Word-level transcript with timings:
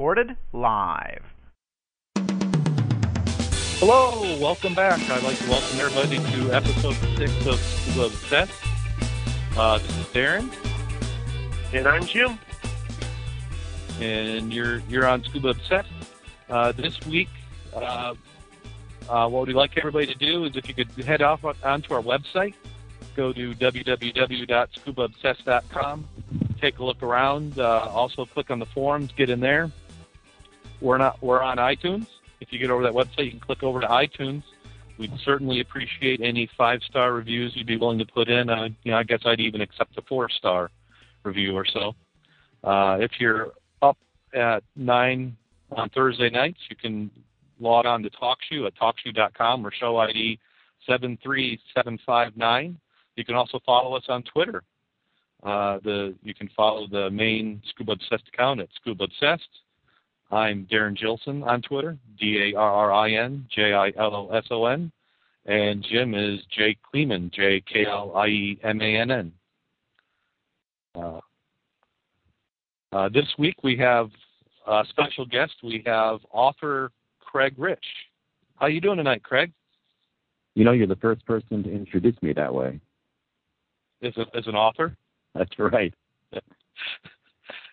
recorded 0.00 0.34
live. 0.54 1.22
Hello, 3.80 4.22
welcome 4.40 4.74
back. 4.74 4.98
I'd 5.10 5.22
like 5.22 5.36
to 5.36 5.50
welcome 5.50 5.78
everybody 5.78 6.16
to 6.16 6.54
episode 6.54 6.94
six 7.18 7.46
of 7.46 7.56
Scuba 7.56 8.06
Obsessed. 8.06 8.50
Uh, 9.58 9.76
this 9.76 9.98
is 9.98 10.06
Darrin, 10.14 10.50
And 11.74 11.86
I'm 11.86 12.06
Jim. 12.06 12.38
and 14.00 14.50
you're 14.50 14.78
you're 14.88 15.06
on 15.06 15.22
Scuba 15.22 15.50
Obsessed. 15.50 15.90
Uh, 16.48 16.72
this 16.72 16.98
week, 17.06 17.28
uh, 17.74 18.14
uh, 19.06 19.28
what 19.28 19.48
we'd 19.48 19.52
like 19.52 19.76
everybody 19.76 20.06
to 20.06 20.14
do 20.14 20.46
is 20.46 20.56
if 20.56 20.66
you 20.66 20.72
could 20.72 20.88
head 21.04 21.20
off 21.20 21.44
onto 21.62 21.92
our 21.92 22.00
website, 22.00 22.54
go 23.16 23.34
to 23.34 23.54
www.scubaobsessed.com, 23.54 26.08
take 26.58 26.78
a 26.78 26.84
look 26.84 27.02
around. 27.02 27.58
Uh, 27.58 27.86
also, 27.92 28.24
click 28.24 28.50
on 28.50 28.58
the 28.58 28.64
forums, 28.64 29.10
get 29.14 29.28
in 29.28 29.40
there. 29.40 29.70
We're 30.80 30.98
not 30.98 31.22
we're 31.22 31.42
on 31.42 31.58
iTunes. 31.58 32.06
If 32.40 32.52
you 32.52 32.58
get 32.58 32.70
over 32.70 32.82
that 32.82 32.92
website, 32.92 33.26
you 33.26 33.30
can 33.32 33.40
click 33.40 33.62
over 33.62 33.80
to 33.80 33.86
iTunes. 33.86 34.42
We'd 34.98 35.12
certainly 35.24 35.60
appreciate 35.60 36.20
any 36.22 36.48
five 36.58 36.80
star 36.88 37.12
reviews 37.12 37.52
you'd 37.54 37.66
be 37.66 37.76
willing 37.76 37.98
to 37.98 38.06
put 38.06 38.28
in. 38.28 38.50
Uh, 38.50 38.68
you 38.82 38.92
know, 38.92 38.98
I 38.98 39.02
guess 39.02 39.20
I'd 39.24 39.40
even 39.40 39.60
accept 39.60 39.96
a 39.98 40.02
four 40.02 40.28
star 40.28 40.70
review 41.22 41.56
or 41.56 41.64
so. 41.64 41.94
Uh, 42.62 42.98
if 43.00 43.12
you're 43.18 43.52
up 43.82 43.96
at 44.34 44.62
nine 44.76 45.36
on 45.72 45.88
Thursday 45.90 46.30
nights, 46.30 46.58
you 46.68 46.76
can 46.76 47.10
log 47.58 47.86
on 47.86 48.02
to 48.02 48.10
TalkShoe 48.10 48.66
at 48.66 48.74
TalkShoe.com 48.76 49.66
or 49.66 49.72
show 49.72 49.96
ID 49.98 50.38
seven 50.86 51.18
three 51.22 51.60
seven 51.74 51.98
five 52.06 52.36
nine. 52.36 52.78
You 53.16 53.24
can 53.24 53.34
also 53.34 53.60
follow 53.64 53.96
us 53.96 54.04
on 54.08 54.22
Twitter. 54.22 54.62
Uh, 55.42 55.78
the 55.82 56.14
you 56.22 56.34
can 56.34 56.48
follow 56.54 56.86
the 56.86 57.10
main 57.10 57.62
Scuba 57.70 57.92
Obsessed 57.92 58.28
account 58.32 58.60
at 58.60 58.68
Scuba 58.76 59.04
Obsessed. 59.04 59.48
I'm 60.32 60.66
Darrin 60.70 60.94
Gilson 60.94 61.42
on 61.42 61.60
Twitter, 61.62 61.98
D 62.18 62.52
A 62.52 62.58
R 62.58 62.70
R 62.70 62.92
I 62.92 63.12
N 63.12 63.46
J 63.54 63.72
I 63.72 63.92
L 63.98 64.14
O 64.14 64.30
S 64.30 64.44
O 64.50 64.66
N, 64.66 64.92
and 65.46 65.84
Jim 65.90 66.14
is 66.14 66.40
J 66.56 66.76
Kliemann, 66.92 67.32
J 67.32 67.62
K 67.66 67.84
L 67.86 68.12
I 68.16 68.26
E 68.26 68.58
M 68.62 68.80
A 68.80 68.96
N 68.96 69.10
N. 69.10 69.32
Uh, 70.94 71.20
uh, 72.92 73.08
this 73.08 73.26
week 73.38 73.56
we 73.62 73.76
have 73.76 74.10
a 74.66 74.84
special 74.88 75.26
guest. 75.26 75.52
We 75.62 75.82
have 75.86 76.20
author 76.32 76.92
Craig 77.18 77.54
Rich. 77.56 77.84
How 78.56 78.66
you 78.66 78.80
doing 78.80 78.98
tonight, 78.98 79.22
Craig? 79.24 79.52
You 80.54 80.64
know, 80.64 80.72
you're 80.72 80.86
the 80.86 80.96
first 80.96 81.24
person 81.26 81.62
to 81.62 81.72
introduce 81.72 82.20
me 82.22 82.32
that 82.34 82.52
way. 82.52 82.80
As, 84.02 84.12
a, 84.16 84.36
as 84.36 84.46
an 84.46 84.54
author, 84.54 84.96
That's 85.34 85.50
right. 85.58 85.94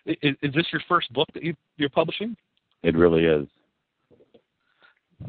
is, 0.06 0.36
is 0.42 0.54
this 0.54 0.66
your 0.72 0.82
first 0.88 1.12
book 1.12 1.28
that 1.34 1.42
you, 1.42 1.54
you're 1.76 1.88
publishing? 1.88 2.36
It 2.82 2.96
really 2.96 3.24
is. 3.24 3.46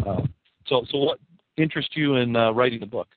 Uh, 0.06 0.22
so, 0.68 0.86
so 0.90 0.98
what 1.00 1.20
interests 1.58 1.96
you 1.96 2.16
in 2.16 2.36
uh, 2.36 2.52
writing 2.52 2.80
the 2.80 2.86
book? 2.86 3.08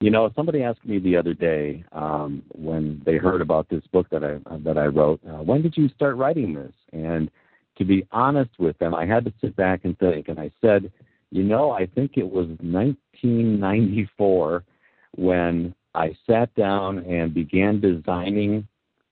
You 0.00 0.10
know, 0.10 0.30
somebody 0.34 0.62
asked 0.62 0.86
me 0.86 0.98
the 0.98 1.16
other 1.16 1.34
day 1.34 1.84
um, 1.92 2.42
when 2.48 3.02
they 3.04 3.16
heard 3.16 3.42
about 3.42 3.68
this 3.68 3.82
book 3.92 4.08
that 4.10 4.24
I 4.24 4.38
that 4.60 4.78
I 4.78 4.86
wrote. 4.86 5.20
Uh, 5.28 5.42
when 5.42 5.60
did 5.60 5.76
you 5.76 5.90
start 5.90 6.16
writing 6.16 6.54
this? 6.54 6.72
And 6.94 7.30
to 7.76 7.84
be 7.84 8.06
honest 8.10 8.52
with 8.58 8.78
them, 8.78 8.94
I 8.94 9.04
had 9.04 9.26
to 9.26 9.32
sit 9.42 9.54
back 9.56 9.84
and 9.84 9.98
think. 9.98 10.28
And 10.28 10.40
I 10.40 10.50
said, 10.62 10.90
you 11.30 11.42
know, 11.42 11.70
I 11.70 11.84
think 11.86 12.12
it 12.16 12.24
was 12.24 12.46
1994 12.60 14.64
when 15.16 15.74
I 15.94 16.16
sat 16.26 16.54
down 16.54 17.00
and 17.00 17.34
began 17.34 17.80
designing 17.80 18.66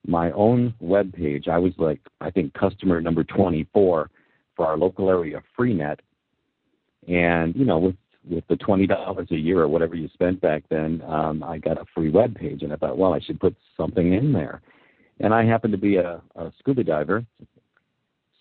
my 0.07 0.31
own 0.33 0.75
web 0.81 1.13
page. 1.13 1.49
I 1.49 1.59
was 1.59 1.73
like, 1.79 2.01
I 2.21 2.31
think 2.31 2.55
customer 2.55 3.01
number 3.01 3.25
24 3.25 4.11
for 4.57 4.67
our 4.67 4.77
local 4.77 5.09
area 5.09 5.43
Freenet. 5.59 5.99
And 7.09 7.55
you 7.57 7.65
know, 7.65 7.79
with 7.79 7.97
with 8.29 8.47
the 8.49 8.57
twenty 8.57 8.87
dollars 8.87 9.29
a 9.31 9.37
year 9.37 9.61
or 9.61 9.69
whatever 9.69 9.95
you 9.95 10.09
spent 10.13 10.41
back 10.41 10.65
then, 10.69 11.03
um, 11.07 11.43
I 11.43 11.59
got 11.59 11.81
a 11.81 11.85
free 11.95 12.11
web 12.11 12.35
page, 12.35 12.63
and 12.63 12.73
I 12.73 12.77
thought, 12.77 12.99
well, 12.99 13.15
I 13.15 13.21
should 13.21 13.41
put 13.41 13.57
something 13.77 14.13
in 14.13 14.33
there. 14.33 14.61
And 15.21 15.33
I 15.33 15.45
happen 15.45 15.71
to 15.71 15.79
be 15.79 15.97
a, 15.97 16.21
a 16.37 16.53
scuba 16.59 16.85
diver, 16.85 17.25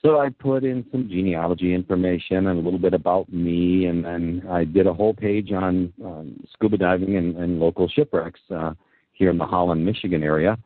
so 0.04 0.20
I 0.20 0.30
put 0.30 0.64
in 0.64 0.86
some 0.92 1.10
genealogy 1.10 1.74
information 1.74 2.48
and 2.48 2.60
a 2.60 2.62
little 2.62 2.80
bit 2.80 2.94
about 2.94 3.32
me, 3.32 3.86
and 3.86 4.06
then 4.06 4.44
I 4.50 4.64
did 4.64 4.86
a 4.86 4.94
whole 4.94 5.14
page 5.14 5.52
on 5.52 5.92
um, 6.04 6.40
scuba 6.54 6.78
diving 6.78 7.18
and, 7.18 7.36
and 7.36 7.60
local 7.60 7.88
shipwrecks 7.88 8.40
uh, 8.56 8.74
here 9.14 9.32
in 9.32 9.38
the 9.38 9.46
Holland, 9.46 9.86
Michigan 9.86 10.24
area, 10.24 10.58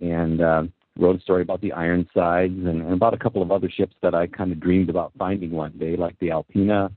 and 0.00 0.40
uh, 0.40 0.62
wrote 0.98 1.16
a 1.16 1.20
story 1.20 1.42
about 1.42 1.60
the 1.60 1.72
Ironsides 1.72 2.54
and, 2.54 2.82
and 2.82 2.92
about 2.92 3.14
a 3.14 3.18
couple 3.18 3.42
of 3.42 3.50
other 3.50 3.70
ships 3.70 3.94
that 4.02 4.14
I 4.14 4.26
kind 4.26 4.52
of 4.52 4.60
dreamed 4.60 4.90
about 4.90 5.12
finding 5.18 5.50
one 5.50 5.72
day, 5.78 5.96
like 5.96 6.18
the 6.18 6.28
Alpena, 6.28 6.90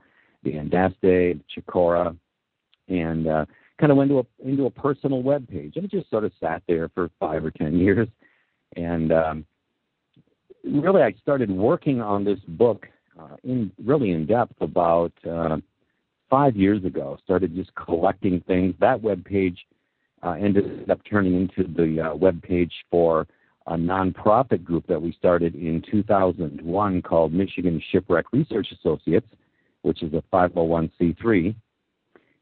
the 0.43 0.53
Andaste, 0.53 0.95
the 1.01 1.39
Chicora, 1.55 2.17
and 2.87 3.27
uh, 3.27 3.45
kind 3.79 3.91
of 3.91 3.97
went 3.97 4.11
into 4.11 4.19
a 4.21 4.47
into 4.47 4.65
a 4.65 4.71
personal 4.71 5.21
web 5.21 5.47
page, 5.47 5.73
and 5.75 5.85
it 5.85 5.91
just 5.91 6.09
sort 6.09 6.23
of 6.23 6.31
sat 6.39 6.61
there 6.67 6.89
for 6.89 7.09
five 7.19 7.45
or 7.45 7.51
ten 7.51 7.77
years, 7.77 8.07
and 8.75 9.11
um, 9.11 9.45
really 10.63 11.01
I 11.01 11.13
started 11.21 11.49
working 11.49 12.01
on 12.01 12.23
this 12.23 12.39
book 12.47 12.87
uh, 13.19 13.35
in 13.43 13.71
really 13.83 14.11
in 14.11 14.25
depth 14.25 14.59
about 14.61 15.13
uh, 15.29 15.57
five 16.29 16.55
years 16.55 16.83
ago. 16.85 17.17
Started 17.23 17.55
just 17.55 17.71
collecting 17.75 18.41
things. 18.47 18.73
That 18.79 19.01
web 19.01 19.23
page 19.25 19.57
uh, 20.23 20.31
ended 20.31 20.89
up 20.89 20.99
turning 21.09 21.35
into 21.35 21.63
the 21.63 22.09
uh, 22.09 22.15
web 22.15 22.41
page 22.41 22.73
for 22.89 23.27
a 23.67 23.75
nonprofit 23.75 24.63
group 24.63 24.85
that 24.87 25.01
we 25.01 25.13
started 25.13 25.55
in 25.55 25.83
2001 25.89 27.01
called 27.01 27.33
Michigan 27.33 27.81
Shipwreck 27.91 28.25
Research 28.31 28.67
Associates, 28.71 29.27
which 29.83 30.01
is 30.03 30.13
a 30.13 30.23
501c3. 30.33 31.55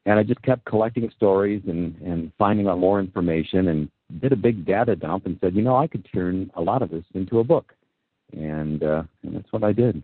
And 0.05 0.17
I 0.17 0.23
just 0.23 0.41
kept 0.41 0.65
collecting 0.65 1.11
stories 1.15 1.61
and, 1.67 1.95
and 2.01 2.31
finding 2.37 2.67
out 2.67 2.79
more 2.79 2.99
information 2.99 3.67
and 3.67 3.91
did 4.21 4.31
a 4.31 4.37
big 4.37 4.65
data 4.65 4.95
dump 4.95 5.25
and 5.25 5.37
said, 5.41 5.55
you 5.55 5.61
know, 5.61 5.75
I 5.75 5.87
could 5.87 6.07
turn 6.11 6.49
a 6.55 6.61
lot 6.61 6.81
of 6.81 6.89
this 6.89 7.03
into 7.13 7.39
a 7.39 7.43
book. 7.43 7.73
And, 8.31 8.81
uh, 8.81 9.03
and 9.23 9.35
that's 9.35 9.51
what 9.51 9.63
I 9.63 9.73
did. 9.73 10.01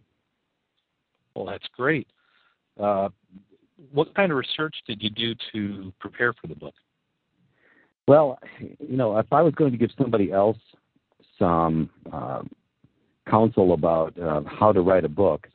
Well, 1.34 1.46
that's 1.46 1.68
great. 1.76 2.08
Uh, 2.80 3.10
what 3.92 4.14
kind 4.16 4.32
of 4.32 4.38
research 4.38 4.76
did 4.86 5.02
you 5.02 5.10
do 5.10 5.36
to 5.54 5.94
prepare 6.00 6.34
for 6.34 6.48
the 6.48 6.56
book? 6.56 6.76
Well, 8.08 8.40
you 8.60 8.98
know, 8.98 9.18
if 9.18 9.32
I 9.32 9.42
was 9.42 9.54
going 9.56 9.72
to 9.72 9.78
give 9.78 9.92
somebody 9.98 10.32
else 10.32 10.58
some 11.40 11.90
uh, 12.12 12.44
counsel 13.30 13.74
about 13.74 14.18
uh, 14.20 14.42
how 14.46 14.72
to 14.72 14.82
write 14.82 15.06
a 15.06 15.10
book, 15.10 15.48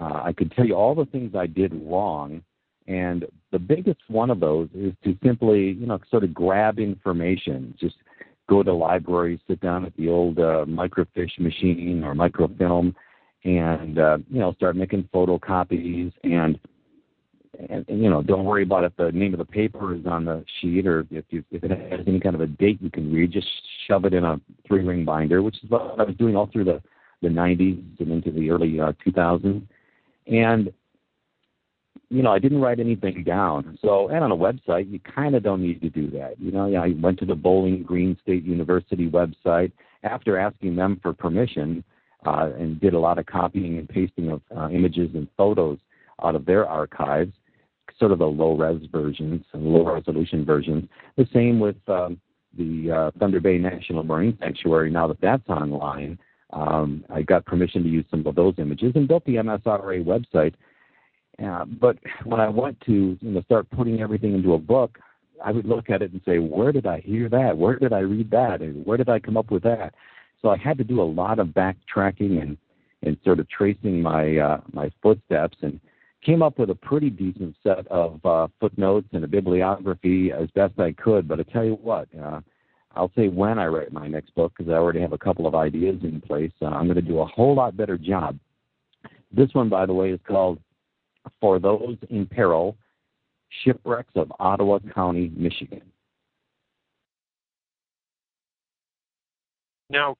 uh, 0.00 0.22
I 0.24 0.32
could 0.32 0.52
tell 0.52 0.64
you 0.64 0.74
all 0.74 0.94
the 0.94 1.04
things 1.06 1.34
I 1.34 1.46
did 1.46 1.72
wrong. 1.84 2.42
And 2.88 3.26
the 3.50 3.58
biggest 3.58 4.00
one 4.08 4.30
of 4.30 4.40
those 4.40 4.68
is 4.74 4.92
to 5.04 5.16
simply, 5.24 5.72
you 5.72 5.86
know, 5.86 5.98
sort 6.10 6.24
of 6.24 6.32
grab 6.32 6.78
information. 6.78 7.74
Just 7.78 7.96
go 8.48 8.62
to 8.62 8.72
libraries, 8.72 9.40
sit 9.48 9.60
down 9.60 9.84
at 9.84 9.96
the 9.96 10.08
old 10.08 10.38
uh, 10.38 10.64
microfiche 10.66 11.38
machine 11.38 12.04
or 12.04 12.14
microfilm, 12.14 12.94
and 13.44 13.98
uh, 13.98 14.18
you 14.30 14.38
know, 14.38 14.52
start 14.54 14.76
making 14.76 15.08
photocopies 15.12 16.12
and 16.22 16.58
and, 17.68 17.84
and 17.88 18.02
you 18.02 18.10
know, 18.10 18.22
don't 18.22 18.44
worry 18.44 18.62
about 18.62 18.84
if 18.84 18.96
the 18.96 19.12
name 19.12 19.34
of 19.34 19.38
the 19.38 19.44
paper 19.44 19.94
is 19.94 20.06
on 20.06 20.24
the 20.24 20.44
sheet 20.60 20.86
or 20.86 21.06
if 21.10 21.24
you, 21.30 21.44
if 21.50 21.64
it 21.64 21.70
has 21.70 22.00
any 22.06 22.20
kind 22.20 22.34
of 22.34 22.40
a 22.40 22.46
date 22.46 22.80
you 22.80 22.90
can 22.90 23.12
read. 23.12 23.32
Just 23.32 23.48
shove 23.86 24.04
it 24.04 24.14
in 24.14 24.24
a 24.24 24.40
three 24.66 24.84
ring 24.84 25.04
binder, 25.04 25.42
which 25.42 25.62
is 25.62 25.70
what 25.70 25.98
I 25.98 26.04
was 26.04 26.16
doing 26.16 26.36
all 26.36 26.48
through 26.52 26.64
the 26.64 26.82
the 27.22 27.28
90s 27.28 27.82
and 27.98 28.12
into 28.12 28.30
the 28.30 28.50
early 28.50 28.78
uh, 28.78 28.92
2000s. 29.06 29.62
And 30.26 30.72
you 32.08 32.22
know, 32.22 32.30
I 32.30 32.38
didn't 32.38 32.60
write 32.60 32.78
anything 32.78 33.24
down. 33.24 33.78
So, 33.82 34.08
and 34.08 34.22
on 34.22 34.30
a 34.30 34.36
website, 34.36 34.90
you 34.90 35.00
kind 35.00 35.34
of 35.34 35.42
don't 35.42 35.62
need 35.62 35.80
to 35.80 35.90
do 35.90 36.08
that. 36.10 36.38
You 36.38 36.52
know, 36.52 36.72
I 36.76 36.94
went 37.00 37.18
to 37.20 37.26
the 37.26 37.34
Bowling 37.34 37.82
Green 37.82 38.16
State 38.22 38.44
University 38.44 39.10
website 39.10 39.72
after 40.04 40.38
asking 40.38 40.76
them 40.76 41.00
for 41.02 41.12
permission 41.12 41.82
uh, 42.24 42.50
and 42.58 42.80
did 42.80 42.94
a 42.94 42.98
lot 42.98 43.18
of 43.18 43.26
copying 43.26 43.78
and 43.78 43.88
pasting 43.88 44.30
of 44.30 44.40
uh, 44.56 44.68
images 44.68 45.10
and 45.14 45.26
photos 45.36 45.78
out 46.22 46.34
of 46.36 46.46
their 46.46 46.66
archives, 46.66 47.32
sort 47.98 48.12
of 48.12 48.18
the 48.18 48.26
low 48.26 48.56
res 48.56 48.82
versions 48.90 49.44
and 49.52 49.64
low 49.64 49.92
resolution 49.92 50.44
versions. 50.44 50.88
The 51.16 51.26
same 51.32 51.58
with 51.60 51.76
um, 51.88 52.20
the 52.56 52.90
uh, 52.90 53.10
Thunder 53.18 53.40
Bay 53.40 53.58
National 53.58 54.02
Marine 54.02 54.36
Sanctuary. 54.40 54.90
Now 54.90 55.06
that 55.08 55.20
that's 55.20 55.48
online, 55.48 56.18
um, 56.52 57.04
I 57.10 57.22
got 57.22 57.44
permission 57.44 57.82
to 57.82 57.88
use 57.88 58.04
some 58.10 58.26
of 58.26 58.34
those 58.34 58.54
images 58.58 58.92
and 58.94 59.08
built 59.08 59.24
the 59.24 59.36
MSRA 59.36 60.04
website 60.04 60.54
uh, 61.44 61.64
but 61.64 61.98
when 62.24 62.40
I 62.40 62.48
went 62.48 62.80
to 62.82 63.18
you 63.20 63.30
know 63.30 63.42
start 63.42 63.68
putting 63.70 64.00
everything 64.00 64.34
into 64.34 64.54
a 64.54 64.58
book, 64.58 64.98
I 65.44 65.52
would 65.52 65.66
look 65.66 65.90
at 65.90 66.02
it 66.02 66.12
and 66.12 66.20
say, 66.24 66.38
where 66.38 66.72
did 66.72 66.86
I 66.86 67.00
hear 67.00 67.28
that? 67.28 67.56
Where 67.56 67.78
did 67.78 67.92
I 67.92 68.00
read 68.00 68.30
that? 68.30 68.62
And 68.62 68.86
where 68.86 68.96
did 68.96 69.10
I 69.10 69.18
come 69.18 69.36
up 69.36 69.50
with 69.50 69.62
that? 69.64 69.94
So 70.40 70.48
I 70.48 70.56
had 70.56 70.78
to 70.78 70.84
do 70.84 71.00
a 71.00 71.04
lot 71.04 71.38
of 71.38 71.48
backtracking 71.48 72.40
and 72.40 72.56
and 73.02 73.18
sort 73.24 73.38
of 73.38 73.48
tracing 73.50 74.00
my 74.00 74.38
uh, 74.38 74.60
my 74.72 74.90
footsteps 75.02 75.58
and 75.60 75.78
came 76.26 76.42
up 76.42 76.58
with 76.58 76.70
a 76.70 76.74
pretty 76.74 77.08
decent 77.08 77.54
set 77.62 77.86
of 77.86 78.24
uh, 78.26 78.48
footnotes 78.58 79.06
and 79.12 79.22
a 79.22 79.28
bibliography 79.28 80.32
as 80.32 80.50
best 80.50 80.78
I 80.78 80.92
could. 80.92 81.28
But 81.28 81.38
I 81.38 81.44
tell 81.44 81.64
you 81.64 81.78
what, 81.80 82.08
uh, 82.20 82.40
I'll 82.96 83.12
say 83.16 83.28
when 83.28 83.60
I 83.60 83.66
write 83.66 83.92
my 83.92 84.08
next 84.08 84.34
book 84.34 84.52
because 84.56 84.70
I 84.70 84.74
already 84.74 85.00
have 85.00 85.12
a 85.12 85.18
couple 85.18 85.46
of 85.46 85.54
ideas 85.54 86.00
in 86.02 86.20
place. 86.20 86.50
Uh, 86.60 86.66
I'm 86.66 86.86
going 86.86 86.96
to 86.96 87.02
do 87.02 87.20
a 87.20 87.26
whole 87.26 87.54
lot 87.54 87.76
better 87.76 87.96
job. 87.96 88.38
This 89.32 89.50
one, 89.52 89.68
by 89.68 89.86
the 89.86 89.94
way, 89.94 90.10
is 90.10 90.20
called 90.26 90.58
For 91.40 91.60
Those 91.60 91.96
in 92.10 92.26
Peril 92.26 92.76
Shipwrecks 93.62 94.12
of 94.16 94.32
Ottawa 94.40 94.80
County, 94.94 95.30
Michigan. 95.36 95.82
Now, 99.88 100.16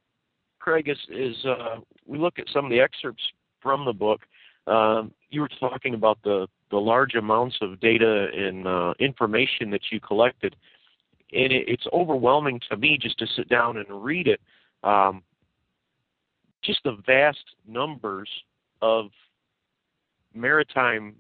Craig, 0.61 0.89
is, 0.89 0.99
is 1.11 1.37
uh, 1.45 1.81
we 2.07 2.19
look 2.19 2.39
at 2.39 2.47
some 2.53 2.65
of 2.65 2.71
the 2.71 2.81
excerpts 2.81 3.23
from 3.61 3.85
the 3.85 3.93
book, 3.93 4.21
um, 4.67 5.13
you 5.37 5.43
were 5.43 5.51
talking 5.61 5.93
about 5.93 6.19
the, 6.25 6.49
the 6.71 6.79
large 6.79 7.15
amounts 7.15 7.57
of 7.61 7.79
data 7.79 8.29
and 8.35 8.67
uh, 8.67 8.95
information 8.99 9.71
that 9.71 9.83
you 9.93 10.01
collected. 10.01 10.57
And 11.31 11.53
it, 11.53 11.69
it's 11.69 11.85
overwhelming 11.93 12.59
to 12.71 12.77
me 12.79 12.99
just 12.99 13.19
to 13.19 13.27
sit 13.37 13.51
down 13.51 13.77
and 13.77 14.03
read 14.03 14.29
it. 14.29 14.41
Um, 14.83 15.23
just 16.65 16.81
the 16.85 16.97
vast 17.07 17.45
numbers 17.69 18.31
of 18.81 19.11
maritime 20.35 21.15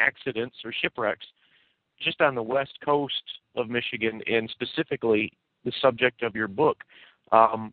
accidents 0.00 0.56
or 0.64 0.72
shipwrecks 0.72 1.26
just 2.00 2.22
on 2.22 2.34
the 2.34 2.42
west 2.42 2.78
coast 2.82 3.22
of 3.56 3.68
Michigan 3.68 4.22
and 4.26 4.48
specifically 4.50 5.32
the 5.66 5.72
subject 5.82 6.22
of 6.22 6.34
your 6.34 6.48
book. 6.48 6.78
Um, 7.30 7.72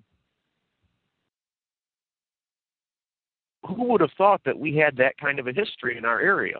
who 3.68 3.84
would 3.86 4.02
have 4.02 4.12
thought 4.18 4.42
that 4.46 4.58
we 4.58 4.76
had 4.76 4.96
that 4.98 5.18
kind 5.18 5.40
of 5.40 5.48
a 5.48 5.54
history 5.54 5.98
in 5.98 6.06
our 6.06 6.20
area? 6.20 6.60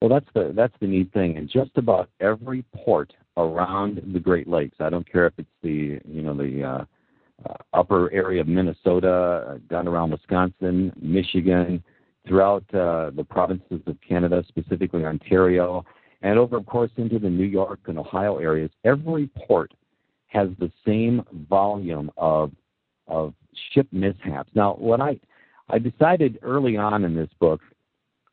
Well, 0.00 0.10
that's 0.10 0.26
the 0.34 0.52
that's 0.54 0.74
the 0.80 0.86
neat 0.86 1.12
thing. 1.12 1.36
In 1.36 1.48
just 1.48 1.70
about 1.76 2.10
every 2.20 2.64
port 2.74 3.12
around 3.36 4.02
the 4.12 4.20
Great 4.20 4.46
Lakes, 4.46 4.76
I 4.80 4.90
don't 4.90 5.10
care 5.10 5.26
if 5.26 5.32
it's 5.38 5.48
the 5.62 6.00
you 6.06 6.22
know 6.22 6.34
the 6.34 6.62
uh, 6.62 6.84
uh, 7.48 7.54
upper 7.72 8.12
area 8.12 8.42
of 8.42 8.48
Minnesota, 8.48 9.08
uh, 9.48 9.58
down 9.70 9.88
around 9.88 10.10
Wisconsin, 10.10 10.92
Michigan, 11.00 11.82
throughout 12.26 12.64
uh, 12.74 13.10
the 13.16 13.24
provinces 13.28 13.80
of 13.86 13.96
Canada, 14.06 14.44
specifically 14.48 15.04
Ontario, 15.04 15.84
and 16.22 16.38
over, 16.38 16.56
of 16.56 16.66
course, 16.66 16.90
into 16.96 17.18
the 17.18 17.30
New 17.30 17.44
York 17.44 17.80
and 17.86 17.98
Ohio 17.98 18.36
areas. 18.38 18.70
Every 18.84 19.28
port 19.46 19.72
has 20.28 20.48
the 20.58 20.70
same 20.86 21.22
volume 21.48 22.10
of 22.16 22.52
of 23.08 23.32
ship 23.72 23.86
mishaps. 23.92 24.50
Now, 24.54 24.74
what 24.74 25.00
I 25.00 25.18
I 25.68 25.78
decided 25.78 26.38
early 26.42 26.76
on 26.76 27.04
in 27.04 27.14
this 27.14 27.30
book 27.40 27.60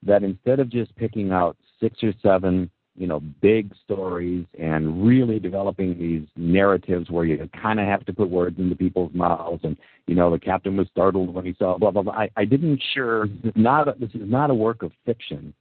that 0.03 0.23
instead 0.23 0.59
of 0.59 0.69
just 0.69 0.95
picking 0.95 1.31
out 1.31 1.57
six 1.79 2.03
or 2.03 2.13
seven, 2.21 2.69
you 2.95 3.07
know, 3.07 3.19
big 3.41 3.73
stories 3.83 4.45
and 4.59 5.05
really 5.05 5.39
developing 5.39 5.97
these 5.97 6.27
narratives 6.35 7.09
where 7.09 7.25
you 7.25 7.49
kind 7.59 7.79
of 7.79 7.87
have 7.87 8.05
to 8.05 8.13
put 8.13 8.29
words 8.29 8.59
into 8.59 8.75
people's 8.75 9.13
mouths 9.15 9.61
and, 9.63 9.77
you 10.05 10.13
know, 10.13 10.29
the 10.29 10.37
captain 10.37 10.77
was 10.77 10.87
startled 10.89 11.33
when 11.33 11.45
he 11.45 11.55
saw 11.57 11.77
blah 11.77 11.89
blah 11.89 12.03
blah. 12.03 12.13
I, 12.13 12.29
I 12.37 12.45
didn't 12.45 12.81
sure 12.93 13.27
this 13.27 13.45
is 13.45 13.51
not 13.55 13.87
a, 13.87 13.95
this 13.99 14.11
is 14.11 14.29
not 14.29 14.51
a 14.51 14.53
work 14.53 14.83
of 14.83 14.91
fiction, 15.05 15.53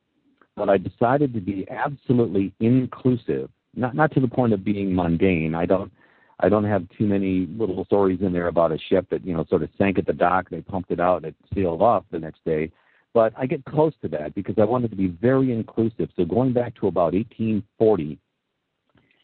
but 0.56 0.68
I 0.68 0.76
decided 0.76 1.32
to 1.32 1.40
be 1.40 1.66
absolutely 1.70 2.52
inclusive, 2.60 3.48
not 3.74 3.94
not 3.94 4.12
to 4.12 4.20
the 4.20 4.28
point 4.28 4.52
of 4.52 4.62
being 4.62 4.94
mundane. 4.94 5.54
I 5.54 5.64
don't 5.64 5.90
I 6.42 6.48
don't 6.48 6.64
have 6.64 6.86
too 6.98 7.06
many 7.06 7.46
little 7.56 7.84
stories 7.84 8.20
in 8.20 8.32
there 8.32 8.48
about 8.48 8.72
a 8.72 8.78
ship 8.78 9.06
that 9.10 9.24
you 9.24 9.32
know 9.32 9.44
sort 9.48 9.62
of 9.62 9.70
sank 9.78 9.98
at 9.98 10.06
the 10.06 10.12
dock. 10.12 10.50
They 10.50 10.60
pumped 10.60 10.90
it 10.90 11.00
out 11.00 11.18
and 11.18 11.26
it 11.26 11.36
sealed 11.54 11.80
off 11.80 12.04
the 12.10 12.18
next 12.18 12.44
day. 12.44 12.70
But 13.14 13.32
I 13.36 13.46
get 13.46 13.64
close 13.64 13.92
to 14.02 14.08
that 14.08 14.34
because 14.34 14.56
I 14.58 14.64
wanted 14.64 14.90
to 14.90 14.96
be 14.96 15.08
very 15.08 15.52
inclusive. 15.52 16.08
So 16.16 16.24
going 16.24 16.52
back 16.52 16.74
to 16.76 16.88
about 16.88 17.12
1840, 17.12 18.18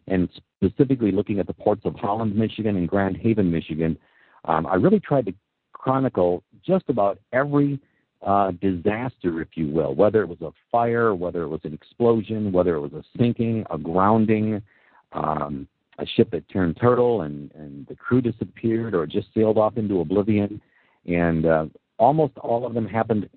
and 0.07 0.29
specifically 0.57 1.11
looking 1.11 1.39
at 1.39 1.47
the 1.47 1.55
ports 1.55 1.83
of 1.85 1.95
Holland, 1.97 2.37
Michigan, 2.37 2.77
and 2.77 2.89
Grand 2.89 3.17
Haven, 3.17 3.51
Michigan, 3.51 3.99
um, 4.45 4.67
I 4.67 4.75
really 4.75 5.01
tried 5.01 5.27
to 5.27 5.35
chronicle 5.73 6.43
just 6.65 6.85
about 6.89 7.19
every 7.33 7.81
uh, 8.27 8.53
disaster, 8.61 9.41
if 9.41 9.49
you 9.55 9.69
will, 9.69 9.95
whether 9.95 10.23
it 10.23 10.29
was 10.29 10.41
a 10.43 10.51
fire, 10.71 11.15
whether 11.15 11.43
it 11.43 11.49
was 11.49 11.61
an 11.65 11.73
explosion, 11.73 12.53
whether 12.53 12.75
it 12.75 12.81
was 12.81 12.93
a 12.93 13.05
sinking, 13.17 13.65
a 13.71 13.79
grounding, 13.79 14.63
um, 15.13 15.69
a 15.99 16.07
ship 16.07 16.31
that 16.31 16.49
turned 16.49 16.77
turtle 16.81 17.23
and, 17.23 17.51
and 17.53 17.87
the 17.89 17.97
crew 17.97 18.21
disappeared 18.21 18.95
or 18.95 19.07
just 19.07 19.29
sailed 19.35 19.59
off 19.59 19.77
into 19.77 20.01
oblivion. 20.01 20.61
And 21.07 21.47
uh, 21.47 21.67
almost 21.99 22.37
all 22.39 22.67
of 22.67 22.75
them 22.75 22.87
happened 22.87 23.29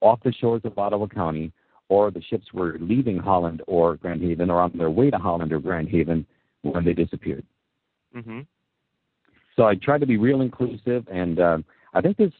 off 0.00 0.20
the 0.22 0.32
shores 0.32 0.62
of 0.64 0.78
Ottawa 0.78 1.06
County, 1.06 1.52
or 1.88 2.10
the 2.10 2.22
ships 2.22 2.46
were 2.52 2.78
leaving 2.80 3.18
Holland 3.18 3.62
or 3.66 3.96
Grand 3.96 4.22
Haven 4.22 4.48
or 4.50 4.60
on 4.60 4.72
their 4.76 4.90
way 4.90 5.10
to 5.10 5.18
Holland 5.18 5.52
or 5.52 5.58
Grand 5.58 5.88
Haven 5.88 6.24
when 6.62 6.84
they 6.84 6.92
disappeared. 6.92 7.44
Mm-hmm. 8.16 8.40
So 9.56 9.64
I 9.64 9.74
tried 9.74 9.98
to 9.98 10.06
be 10.06 10.16
real 10.16 10.40
inclusive, 10.40 11.06
and 11.10 11.40
uh, 11.40 11.58
I 11.92 12.00
think 12.00 12.16
there's, 12.16 12.32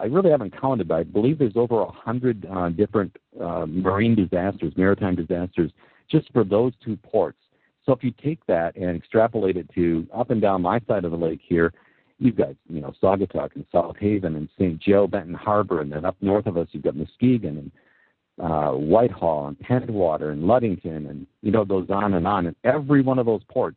I 0.00 0.04
really 0.04 0.30
haven't 0.30 0.58
counted, 0.58 0.88
but 0.88 0.94
I 0.94 1.02
believe 1.02 1.38
there's 1.38 1.56
over 1.56 1.80
a 1.80 1.90
hundred 1.90 2.46
uh, 2.50 2.68
different 2.70 3.14
uh, 3.40 3.66
marine 3.66 4.14
disasters, 4.14 4.72
maritime 4.76 5.16
disasters, 5.16 5.70
just 6.10 6.32
for 6.32 6.44
those 6.44 6.72
two 6.84 6.96
ports. 6.96 7.38
So 7.84 7.92
if 7.92 8.04
you 8.04 8.12
take 8.22 8.44
that 8.46 8.76
and 8.76 8.96
extrapolate 8.96 9.56
it 9.56 9.68
to 9.74 10.06
up 10.14 10.30
and 10.30 10.40
down 10.40 10.62
my 10.62 10.80
side 10.86 11.04
of 11.04 11.10
the 11.10 11.16
lake 11.16 11.40
here, 11.42 11.72
you've 12.18 12.36
got 12.36 12.54
you 12.68 12.80
know 12.80 12.92
Saugatuck 13.02 13.54
and 13.54 13.66
South 13.72 13.96
Haven 13.98 14.36
and 14.36 14.48
St. 14.58 14.78
Joe, 14.80 15.06
Benton 15.06 15.34
Harbor, 15.34 15.80
and 15.80 15.90
then 15.90 16.04
up 16.04 16.16
north 16.20 16.46
of 16.46 16.56
us 16.56 16.68
you've 16.72 16.84
got 16.84 16.96
Muskegon 16.96 17.58
and 17.58 17.72
uh, 18.40 18.72
Whitehall 18.72 19.48
and 19.48 19.58
Pentwater 19.58 20.32
and 20.32 20.44
Ludington, 20.44 21.06
and 21.06 21.26
you 21.42 21.50
know 21.50 21.64
goes 21.64 21.88
on 21.90 22.14
and 22.14 22.26
on. 22.26 22.46
And 22.46 22.56
every 22.64 23.02
one 23.02 23.18
of 23.18 23.26
those 23.26 23.42
ports 23.48 23.76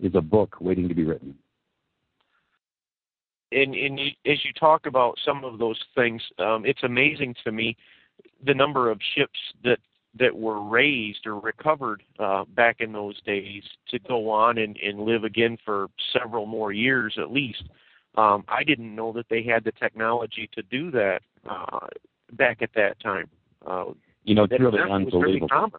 is 0.00 0.14
a 0.14 0.20
book 0.20 0.56
waiting 0.60 0.88
to 0.88 0.94
be 0.94 1.04
written. 1.04 1.34
And, 3.52 3.74
and 3.74 3.98
you, 3.98 4.10
as 4.26 4.44
you 4.44 4.52
talk 4.58 4.86
about 4.86 5.18
some 5.24 5.44
of 5.44 5.58
those 5.58 5.78
things, 5.96 6.22
um, 6.38 6.64
it's 6.64 6.84
amazing 6.84 7.34
to 7.44 7.50
me 7.50 7.76
the 8.46 8.54
number 8.54 8.90
of 8.90 9.00
ships 9.16 9.38
that 9.64 9.78
that 10.18 10.36
were 10.36 10.60
raised 10.60 11.26
or 11.26 11.38
recovered 11.38 12.02
uh, 12.18 12.44
back 12.56 12.80
in 12.80 12.92
those 12.92 13.20
days 13.22 13.62
to 13.88 13.98
go 14.00 14.28
on 14.30 14.58
and, 14.58 14.76
and 14.78 15.00
live 15.00 15.24
again 15.24 15.56
for 15.64 15.88
several 16.12 16.46
more 16.46 16.72
years 16.72 17.16
at 17.20 17.30
least. 17.30 17.64
Um, 18.16 18.44
I 18.48 18.64
didn't 18.64 18.94
know 18.94 19.12
that 19.12 19.26
they 19.30 19.42
had 19.42 19.62
the 19.62 19.72
technology 19.72 20.50
to 20.54 20.62
do 20.62 20.90
that 20.90 21.20
uh, 21.48 21.86
back 22.32 22.60
at 22.60 22.70
that 22.74 23.00
time. 23.00 23.28
Uh, 23.64 23.86
you 24.24 24.34
know, 24.34 24.44
it's 24.44 24.50
that, 24.50 24.60
really 24.60 24.78
that 24.78 24.90
unbelievable. 24.90 25.48
Really. 25.48 25.72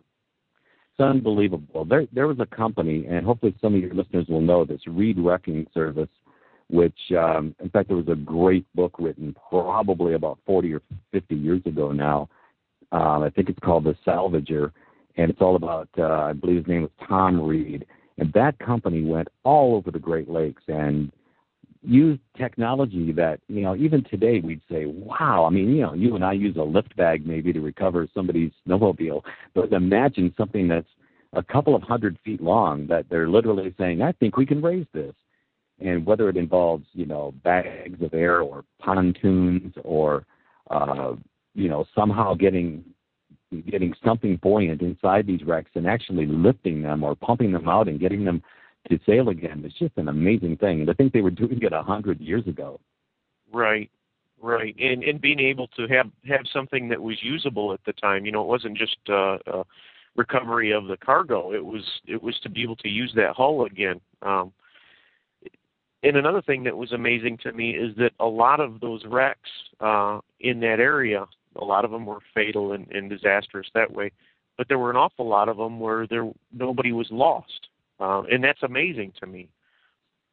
It's 0.92 1.00
unbelievable. 1.00 1.86
There, 1.86 2.07
there 2.13 2.27
was 2.27 2.39
a 2.39 2.45
company, 2.45 3.06
and 3.07 3.25
hopefully 3.25 3.56
some 3.62 3.75
of 3.75 3.81
your 3.81 3.94
listeners 3.94 4.27
will 4.30 4.42
know 4.42 4.63
this, 4.63 4.81
Reid 4.88 5.19
Wrecking 5.19 5.68
Service, 5.74 6.10
which, 6.70 6.98
um, 7.17 7.53
in 7.60 7.70
fact, 7.70 7.89
there 7.89 7.98
was 7.98 8.08
a 8.08 8.15
great 8.15 8.65
book 8.75 8.96
written 8.98 9.36
probably 9.50 10.13
about 10.13 10.39
40 10.46 10.74
or 10.74 10.82
50 11.12 11.36
years 11.36 11.62
ago 11.65 11.91
now 11.91 12.29
um, 12.91 13.24
I 13.24 13.29
think 13.29 13.50
it's 13.50 13.60
called 13.60 13.83
The 13.83 13.95
Salvager, 14.05 14.71
and 15.17 15.29
it's 15.29 15.41
all 15.41 15.55
about, 15.55 15.89
uh, 15.98 16.03
I 16.03 16.33
believe 16.33 16.57
his 16.57 16.67
name 16.67 16.81
was 16.83 16.91
Tom 17.07 17.41
Reid. 17.41 17.86
And 18.17 18.31
that 18.33 18.60
company 18.60 19.03
went 19.03 19.29
all 19.43 19.75
over 19.75 19.91
the 19.91 20.00
Great 20.00 20.29
Lakes 20.29 20.63
and 20.67 21.12
used 21.83 22.21
technology 22.38 23.12
that, 23.13 23.39
you 23.48 23.62
know, 23.62 23.75
even 23.75 24.03
today 24.03 24.39
we'd 24.39 24.62
say, 24.69 24.86
wow. 24.86 25.45
I 25.45 25.50
mean, 25.50 25.75
you 25.75 25.81
know, 25.81 25.93
you 25.93 26.15
and 26.15 26.24
I 26.24 26.33
use 26.33 26.55
a 26.57 26.63
lift 26.63 26.95
bag 26.95 27.25
maybe 27.25 27.51
to 27.53 27.60
recover 27.60 28.07
somebody's 28.13 28.51
snowmobile, 28.67 29.24
but 29.55 29.74
imagine 29.74 30.33
something 30.38 30.67
that's 30.67 30.88
a 31.33 31.41
couple 31.41 31.75
of 31.75 31.81
hundred 31.81 32.19
feet 32.24 32.41
long 32.41 32.88
that 32.88 33.05
they're 33.10 33.29
literally 33.29 33.74
saying, 33.77 34.01
I 34.01 34.12
think 34.12 34.38
we 34.38 34.45
can 34.45 34.62
raise 34.62 34.86
this. 34.93 35.15
And 35.79 36.05
whether 36.05 36.29
it 36.29 36.38
involves, 36.38 36.86
you 36.93 37.07
know, 37.07 37.33
bags 37.43 38.00
of 38.03 38.13
air 38.13 38.41
or 38.41 38.63
pontoons 38.79 39.74
or 39.83 40.25
uh, 40.69 41.13
you 41.53 41.70
know, 41.70 41.86
somehow 41.96 42.34
getting 42.34 42.84
getting 43.70 43.93
something 44.03 44.38
buoyant 44.38 44.81
inside 44.81 45.27
these 45.27 45.43
wrecks 45.43 45.72
and 45.75 45.86
actually 45.86 46.25
lifting 46.25 46.81
them 46.81 47.03
or 47.03 47.15
pumping 47.15 47.51
them 47.51 47.67
out 47.67 47.89
and 47.89 48.00
getting 48.00 48.24
them 48.24 48.41
to 48.89 49.00
sail 49.05 49.29
again. 49.29 49.62
It's 49.65 49.77
just 49.77 49.98
an 49.98 50.08
amazing 50.08 50.58
thing. 50.58 50.81
And 50.81 50.89
I 50.89 50.93
think 50.93 51.12
they 51.12 51.22
were 51.22 51.31
doing 51.31 51.60
it 51.62 51.74
a 51.74 51.84
hundred 51.84 52.20
years 52.22 52.48
ago. 52.48 52.79
Right, 53.53 53.91
right, 54.41 54.75
and 54.79 55.03
and 55.03 55.20
being 55.20 55.39
able 55.39 55.67
to 55.67 55.88
have 55.88 56.08
have 56.27 56.41
something 56.51 56.88
that 56.89 57.01
was 57.01 57.17
usable 57.22 57.74
at 57.74 57.81
the 57.86 57.93
time. 57.93 58.25
You 58.25 58.31
know, 58.31 58.41
it 58.41 58.48
wasn't 58.48 58.77
just 58.77 58.98
uh, 59.10 59.38
uh, 59.46 59.63
recovery 60.15 60.72
of 60.72 60.88
the 60.88 60.98
cargo. 60.98 61.51
It 61.51 61.65
was 61.65 61.84
it 62.08 62.22
was 62.22 62.39
to 62.43 62.50
be 62.50 62.63
able 62.63 62.77
to 62.77 62.89
use 62.89 63.12
that 63.15 63.36
hull 63.36 63.65
again. 63.65 64.00
Um, 64.22 64.53
and 66.03 66.17
another 66.17 66.41
thing 66.41 66.63
that 66.63 66.75
was 66.75 66.93
amazing 66.93 67.38
to 67.43 67.51
me 67.51 67.72
is 67.72 67.96
that 67.98 68.12
a 68.20 68.25
lot 68.25 68.60
of 68.60 68.79
those 68.79 69.03
wrecks 69.05 69.50
uh, 69.79 70.20
in 70.39 70.60
that 70.62 70.79
area 70.79 71.27
a 71.55 71.65
lot 71.65 71.86
of 71.86 71.91
them 71.91 72.05
were 72.05 72.20
fatal 72.34 72.74
and, 72.74 72.89
and 72.91 73.10
disastrous 73.10 73.67
that 73.74 73.91
way, 73.91 74.12
but 74.58 74.67
there 74.67 74.79
were 74.79 74.89
an 74.89 74.98
awful 74.98 75.27
lot 75.27 75.50
of 75.50 75.58
them 75.58 75.79
where 75.79 76.08
there 76.08 76.29
nobody 76.53 76.91
was 76.91 77.08
lost, 77.12 77.67
uh, 78.00 78.24
and 78.31 78.43
that's 78.43 78.63
amazing 78.63 79.13
to 79.20 79.27
me. 79.27 79.50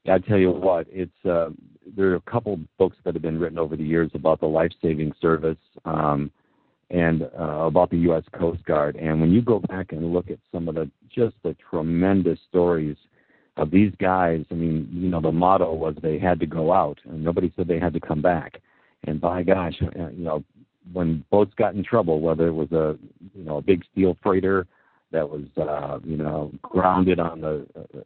I 0.08 0.18
tell 0.18 0.38
you 0.38 0.50
what, 0.50 0.87
it's 0.90 1.25
uh, 1.25 1.50
there 1.96 2.12
are 2.12 2.16
a 2.16 2.30
couple 2.30 2.58
books 2.78 2.96
that 3.04 3.14
have 3.14 3.22
been 3.22 3.38
written 3.38 3.58
over 3.58 3.76
the 3.76 3.84
years 3.84 4.10
about 4.14 4.40
the 4.40 4.46
life 4.46 4.72
saving 4.80 5.12
service 5.20 5.58
um, 5.84 6.30
and 6.90 7.22
uh, 7.38 7.66
about 7.66 7.90
the 7.90 7.98
U.S. 7.98 8.22
Coast 8.38 8.64
Guard. 8.64 8.96
And 8.96 9.20
when 9.20 9.30
you 9.30 9.42
go 9.42 9.58
back 9.58 9.92
and 9.92 10.12
look 10.12 10.30
at 10.30 10.38
some 10.50 10.68
of 10.68 10.76
the 10.76 10.90
just 11.14 11.34
the 11.42 11.54
tremendous 11.70 12.38
stories 12.48 12.96
of 13.58 13.70
these 13.70 13.92
guys. 14.00 14.44
I 14.50 14.54
mean, 14.54 14.88
you 14.92 15.08
know, 15.08 15.20
the 15.20 15.32
motto 15.32 15.75
was 15.75 15.96
they 16.00 16.18
had 16.18 16.40
to 16.40 16.46
go 16.46 16.72
out, 16.72 16.98
and 17.04 17.22
nobody 17.22 17.52
said 17.56 17.68
they 17.68 17.80
had 17.80 17.92
to 17.92 18.00
come 18.00 18.22
back. 18.22 18.60
And 19.04 19.20
by 19.20 19.42
gosh, 19.42 19.75
uh, 19.82 20.08
you 20.10 20.25
know, 20.25 20.44
when 20.92 21.25
boats 21.30 21.52
got 21.57 21.75
in 21.75 21.85
trouble, 21.85 22.21
whether 22.21 22.49
it 22.49 22.52
was 22.52 22.73
a 22.73 22.97
you 23.35 23.45
know 23.45 23.59
a 23.59 23.62
big 23.62 23.85
steel 23.92 24.16
freighter 24.23 24.66
that 25.11 25.28
was 25.28 25.45
uh, 25.57 25.99
you 26.04 26.16
know 26.16 26.50
grounded 26.62 27.18
on 27.18 27.40
the 27.40 27.66
uh, 27.76 28.00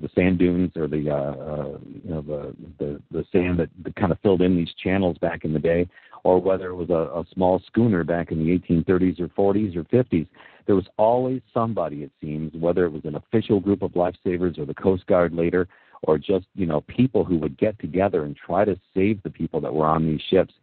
the 0.00 0.08
sand 0.14 0.38
dunes 0.38 0.72
or 0.76 0.86
the 0.86 1.10
uh, 1.10 1.14
uh, 1.14 1.78
you 2.04 2.10
know 2.10 2.22
the, 2.22 2.54
the 2.78 3.02
the 3.10 3.24
sand 3.32 3.58
that, 3.58 3.96
kind 3.96 4.12
of 4.12 4.18
filled 4.20 4.42
in 4.42 4.56
these 4.56 4.72
channels 4.82 5.18
back 5.18 5.44
in 5.44 5.52
the 5.52 5.58
day, 5.58 5.88
or 6.22 6.40
whether 6.40 6.68
it 6.68 6.74
was 6.74 6.90
a, 6.90 7.18
a 7.18 7.24
small 7.32 7.60
schooner 7.66 8.04
back 8.04 8.30
in 8.30 8.38
the 8.38 8.58
1830s 8.58 9.20
or 9.20 9.28
40s 9.28 9.76
or 9.76 9.84
50s. 9.84 10.26
There 10.66 10.76
was 10.76 10.86
always 10.96 11.42
somebody, 11.52 12.04
it 12.04 12.12
seems, 12.20 12.54
whether 12.54 12.86
it 12.86 12.90
was 12.90 13.04
an 13.04 13.16
official 13.16 13.60
group 13.60 13.82
of 13.82 13.92
lifesavers 13.92 14.58
or 14.58 14.64
the 14.64 14.74
Coast 14.74 15.06
Guard 15.06 15.34
later, 15.34 15.68
or 16.02 16.18
just 16.18 16.46
you 16.54 16.66
know 16.66 16.82
people 16.82 17.24
who 17.24 17.36
would 17.38 17.58
get 17.58 17.78
together 17.80 18.24
and 18.24 18.36
try 18.36 18.64
to 18.64 18.78
save 18.94 19.22
the 19.22 19.30
people 19.30 19.60
that 19.60 19.74
were 19.74 19.86
on 19.86 20.06
these 20.06 20.20
ships, 20.30 20.54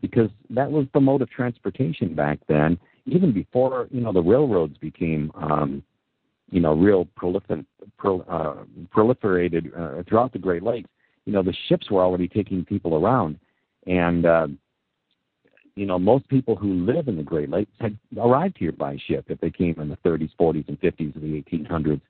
because 0.00 0.30
that 0.50 0.70
was 0.70 0.86
the 0.94 1.00
mode 1.00 1.22
of 1.22 1.30
transportation 1.30 2.14
back 2.14 2.38
then 2.48 2.78
even 3.08 3.32
before 3.32 3.88
you 3.90 4.00
know 4.00 4.12
the 4.12 4.22
railroads 4.22 4.76
became 4.78 5.30
um, 5.34 5.82
you 6.50 6.60
know 6.60 6.74
real 6.74 7.06
prolifer- 7.20 7.64
pro, 7.96 8.20
uh, 8.22 8.64
proliferated 8.94 9.70
uh, 9.78 10.02
throughout 10.08 10.32
the 10.32 10.38
Great 10.38 10.62
Lakes, 10.62 10.90
you 11.24 11.32
know 11.32 11.42
the 11.42 11.54
ships 11.68 11.90
were 11.90 12.02
already 12.02 12.28
taking 12.28 12.64
people 12.64 12.94
around, 12.94 13.38
and 13.86 14.26
uh, 14.26 14.46
you 15.74 15.86
know 15.86 15.98
most 15.98 16.28
people 16.28 16.54
who 16.54 16.74
live 16.84 17.08
in 17.08 17.16
the 17.16 17.22
Great 17.22 17.50
Lakes 17.50 17.72
had 17.80 17.98
arrived 18.18 18.56
here 18.58 18.72
by 18.72 18.98
ship 19.06 19.26
if 19.28 19.40
they 19.40 19.50
came 19.50 19.74
in 19.80 19.88
the 19.88 19.96
30s, 19.98 20.30
40s, 20.38 20.68
and 20.68 20.80
50s 20.80 21.16
of 21.16 21.22
the 21.22 21.42
1800s. 21.42 22.00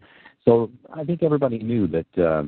So 0.44 0.70
I 0.92 1.04
think 1.04 1.22
everybody 1.22 1.58
knew 1.58 1.86
that 1.88 2.18
uh, 2.18 2.42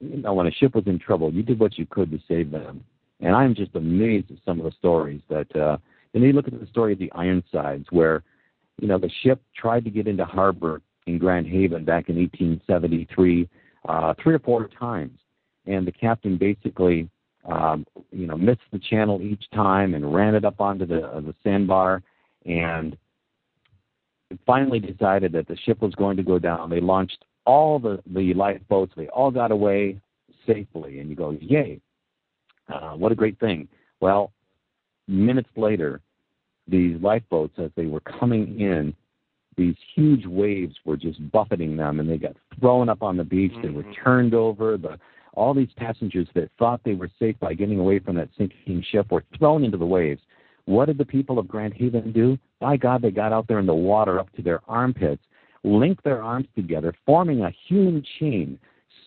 you 0.00 0.18
know 0.18 0.34
when 0.34 0.46
a 0.46 0.52
ship 0.52 0.74
was 0.74 0.86
in 0.86 0.98
trouble, 0.98 1.32
you 1.32 1.42
did 1.42 1.58
what 1.58 1.78
you 1.78 1.86
could 1.86 2.10
to 2.10 2.18
save 2.28 2.50
them. 2.50 2.84
And 3.20 3.34
I'm 3.34 3.54
just 3.54 3.74
amazed 3.74 4.30
at 4.30 4.38
some 4.44 4.58
of 4.58 4.64
the 4.64 4.72
stories 4.72 5.22
that 5.28 5.54
uh, 5.56 5.78
and 6.12 6.22
then 6.22 6.28
you 6.28 6.32
look 6.32 6.48
at 6.48 6.58
the 6.58 6.66
story 6.66 6.94
of 6.94 6.98
the 6.98 7.12
Ironsides, 7.12 7.86
where 7.90 8.22
you 8.80 8.88
know 8.88 8.98
the 8.98 9.10
ship 9.22 9.40
tried 9.54 9.84
to 9.84 9.90
get 9.90 10.06
into 10.06 10.24
harbor 10.24 10.80
in 11.06 11.18
Grand 11.18 11.46
Haven 11.46 11.84
back 11.84 12.08
in 12.08 12.16
1873 12.16 13.48
uh, 13.88 14.14
three 14.22 14.34
or 14.34 14.38
four 14.38 14.68
times, 14.68 15.18
and 15.66 15.86
the 15.86 15.92
captain 15.92 16.36
basically 16.36 17.08
um, 17.44 17.86
you 18.10 18.26
know 18.26 18.36
missed 18.36 18.60
the 18.72 18.78
channel 18.78 19.20
each 19.22 19.44
time 19.54 19.94
and 19.94 20.14
ran 20.14 20.34
it 20.34 20.44
up 20.44 20.60
onto 20.60 20.86
the 20.86 21.06
uh, 21.06 21.20
the 21.20 21.34
sandbar, 21.42 22.02
and 22.44 22.96
finally 24.46 24.80
decided 24.80 25.32
that 25.32 25.48
the 25.48 25.56
ship 25.64 25.80
was 25.80 25.94
going 25.94 26.16
to 26.16 26.22
go 26.22 26.38
down. 26.38 26.70
They 26.70 26.80
launched 26.80 27.24
all 27.44 27.78
the 27.78 28.02
the 28.06 28.34
lifeboats. 28.34 28.92
They 28.96 29.08
all 29.08 29.30
got 29.30 29.50
away 29.50 30.00
safely, 30.46 30.98
and 31.00 31.10
you 31.10 31.16
go, 31.16 31.36
yay! 31.40 31.80
Uh, 32.68 32.92
what 32.92 33.12
a 33.12 33.14
great 33.14 33.38
thing. 33.38 33.68
Well, 34.00 34.32
minutes 35.08 35.50
later, 35.56 36.00
these 36.68 37.00
lifeboats 37.00 37.54
as 37.58 37.70
they 37.76 37.86
were 37.86 38.00
coming 38.00 38.60
in, 38.60 38.94
these 39.56 39.76
huge 39.94 40.26
waves 40.26 40.74
were 40.84 40.96
just 40.96 41.30
buffeting 41.30 41.76
them, 41.76 42.00
and 42.00 42.10
they 42.10 42.18
got 42.18 42.36
thrown 42.60 42.88
up 42.88 43.02
on 43.02 43.16
the 43.16 43.24
beach. 43.24 43.52
Mm-hmm. 43.52 43.62
They 43.62 43.70
were 43.70 43.82
mm-hmm. 43.82 44.04
turned 44.04 44.34
over. 44.34 44.76
The 44.76 44.98
all 45.34 45.52
these 45.52 45.68
passengers 45.76 46.26
that 46.34 46.50
thought 46.58 46.80
they 46.84 46.94
were 46.94 47.10
safe 47.18 47.38
by 47.38 47.54
getting 47.54 47.78
away 47.78 47.98
from 47.98 48.16
that 48.16 48.30
sinking 48.38 48.82
ship 48.90 49.12
were 49.12 49.22
thrown 49.38 49.64
into 49.64 49.76
the 49.76 49.86
waves. 49.86 50.20
What 50.64 50.86
did 50.86 50.98
the 50.98 51.04
people 51.04 51.38
of 51.38 51.46
Grand 51.46 51.74
Haven 51.74 52.10
do? 52.10 52.38
By 52.58 52.76
God, 52.76 53.02
they 53.02 53.10
got 53.10 53.32
out 53.32 53.46
there 53.46 53.58
in 53.58 53.66
the 53.66 53.74
water 53.74 54.18
up 54.18 54.34
to 54.36 54.42
their 54.42 54.60
armpits, 54.66 55.22
linked 55.62 56.02
their 56.04 56.22
arms 56.22 56.48
together, 56.56 56.94
forming 57.04 57.42
a 57.42 57.54
human 57.68 58.02
chain, 58.18 58.58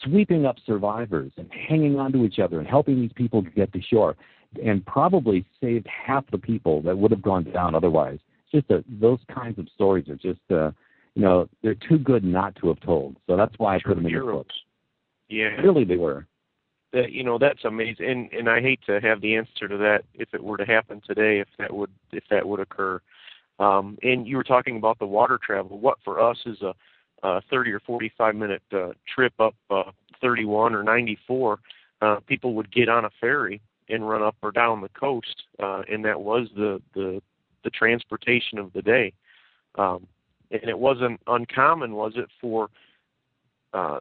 sweeping 0.03 0.45
up 0.45 0.57
survivors 0.65 1.31
and 1.37 1.49
hanging 1.51 1.99
on 1.99 2.11
to 2.13 2.25
each 2.25 2.39
other 2.39 2.59
and 2.59 2.67
helping 2.67 2.99
these 2.99 3.13
people 3.13 3.41
get 3.41 3.71
to 3.73 3.81
shore 3.81 4.15
and 4.63 4.85
probably 4.85 5.45
saved 5.61 5.87
half 5.87 6.25
the 6.31 6.37
people 6.37 6.81
that 6.81 6.97
would 6.97 7.11
have 7.11 7.21
gone 7.21 7.43
down 7.51 7.75
otherwise. 7.75 8.19
It's 8.51 8.67
just 8.67 8.71
a, 8.71 8.83
those 8.99 9.19
kinds 9.33 9.59
of 9.59 9.67
stories 9.75 10.09
are 10.09 10.15
just, 10.15 10.39
uh, 10.49 10.71
you 11.15 11.21
know, 11.21 11.47
they're 11.61 11.75
too 11.75 11.99
good 11.99 12.23
not 12.23 12.55
to 12.57 12.67
have 12.69 12.79
told. 12.79 13.17
So 13.27 13.37
that's 13.37 13.53
why 13.57 13.75
I 13.75 13.79
put 13.79 13.95
them 13.95 14.05
in 14.05 14.13
the 14.13 14.19
books. 14.19 14.55
Yeah, 15.27 15.49
really, 15.61 15.83
they 15.83 15.97
were. 15.97 16.25
That 16.91 17.11
you 17.11 17.23
know, 17.23 17.37
that's 17.37 17.65
amazing, 17.65 18.09
and 18.09 18.33
and 18.33 18.49
I 18.49 18.61
hate 18.61 18.79
to 18.87 18.99
have 18.99 19.21
the 19.21 19.35
answer 19.35 19.67
to 19.67 19.77
that 19.77 20.05
if 20.15 20.33
it 20.33 20.43
were 20.43 20.57
to 20.57 20.65
happen 20.65 21.01
today, 21.05 21.39
if 21.39 21.47
that 21.59 21.71
would 21.71 21.91
if 22.11 22.23
that 22.31 22.47
would 22.47 22.59
occur. 22.59 22.99
Um, 23.59 23.99
and 24.01 24.25
you 24.25 24.37
were 24.37 24.43
talking 24.43 24.77
about 24.77 24.97
the 24.97 25.05
water 25.05 25.37
travel. 25.37 25.77
What 25.77 25.99
for 26.03 26.19
us 26.19 26.37
is 26.47 26.61
a, 26.63 26.73
a 27.23 27.41
30 27.49 27.71
or 27.71 27.79
45 27.81 28.35
minute 28.35 28.61
uh, 28.73 28.89
trip 29.13 29.33
up 29.39 29.55
uh, 29.69 29.91
31 30.21 30.75
or 30.75 30.83
94. 30.83 31.59
Uh, 32.01 32.17
people 32.27 32.53
would 32.53 32.71
get 32.71 32.89
on 32.89 33.05
a 33.05 33.09
ferry 33.19 33.61
and 33.89 34.07
run 34.07 34.21
up 34.21 34.35
or 34.41 34.51
down 34.51 34.81
the 34.81 34.89
coast, 34.89 35.43
uh, 35.61 35.81
and 35.91 36.05
that 36.05 36.21
was 36.21 36.47
the 36.55 36.81
the 36.93 37.21
the 37.63 37.69
transportation 37.69 38.57
of 38.57 38.71
the 38.73 38.81
day. 38.81 39.11
Um, 39.75 40.07
and 40.51 40.63
it 40.69 40.79
wasn't 40.79 41.19
uncommon, 41.27 41.93
was 41.93 42.13
it, 42.15 42.29
for 42.39 42.69
uh, 43.73 43.99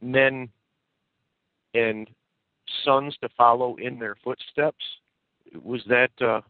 men 0.00 0.48
and 1.74 2.08
sons 2.84 3.16
to 3.22 3.28
follow 3.36 3.76
in 3.76 3.98
their 3.98 4.16
footsteps? 4.22 4.84
Was 5.62 5.82
that 5.88 6.10
uh, 6.20 6.40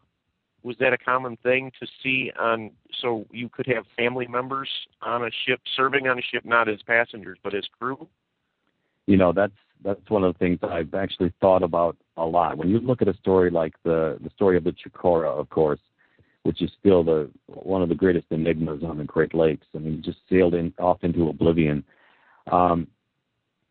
was 0.65 0.75
that 0.79 0.93
a 0.93 0.97
common 0.97 1.37
thing 1.43 1.71
to 1.79 1.87
see 2.01 2.31
on? 2.39 2.71
So 2.99 3.25
you 3.31 3.49
could 3.49 3.67
have 3.67 3.85
family 3.95 4.25
members 4.25 4.69
on 5.03 5.23
a 5.23 5.29
ship, 5.45 5.61
serving 5.77 6.07
on 6.07 6.17
a 6.17 6.21
ship, 6.21 6.43
not 6.43 6.67
as 6.67 6.81
passengers 6.87 7.37
but 7.43 7.53
as 7.53 7.63
crew. 7.79 8.07
You 9.05 9.17
know, 9.17 9.31
that's 9.31 9.53
that's 9.83 10.09
one 10.09 10.23
of 10.23 10.33
the 10.33 10.39
things 10.39 10.57
I've 10.63 10.93
actually 10.95 11.31
thought 11.39 11.61
about 11.61 11.95
a 12.17 12.25
lot. 12.25 12.57
When 12.57 12.69
you 12.69 12.79
look 12.79 13.03
at 13.03 13.07
a 13.07 13.13
story 13.17 13.51
like 13.51 13.75
the 13.83 14.17
the 14.23 14.31
story 14.31 14.57
of 14.57 14.63
the 14.63 14.73
Chicora 14.73 15.29
of 15.29 15.49
course, 15.49 15.79
which 16.41 16.63
is 16.63 16.71
still 16.79 17.03
the 17.03 17.29
one 17.45 17.83
of 17.83 17.89
the 17.89 17.95
greatest 17.95 18.25
enigmas 18.31 18.81
on 18.83 18.97
the 18.97 19.03
Great 19.03 19.35
Lakes. 19.35 19.67
I 19.75 19.77
mean, 19.77 20.01
just 20.03 20.17
sailed 20.29 20.55
in 20.55 20.73
off 20.79 21.03
into 21.03 21.29
oblivion. 21.29 21.83
Um, 22.51 22.87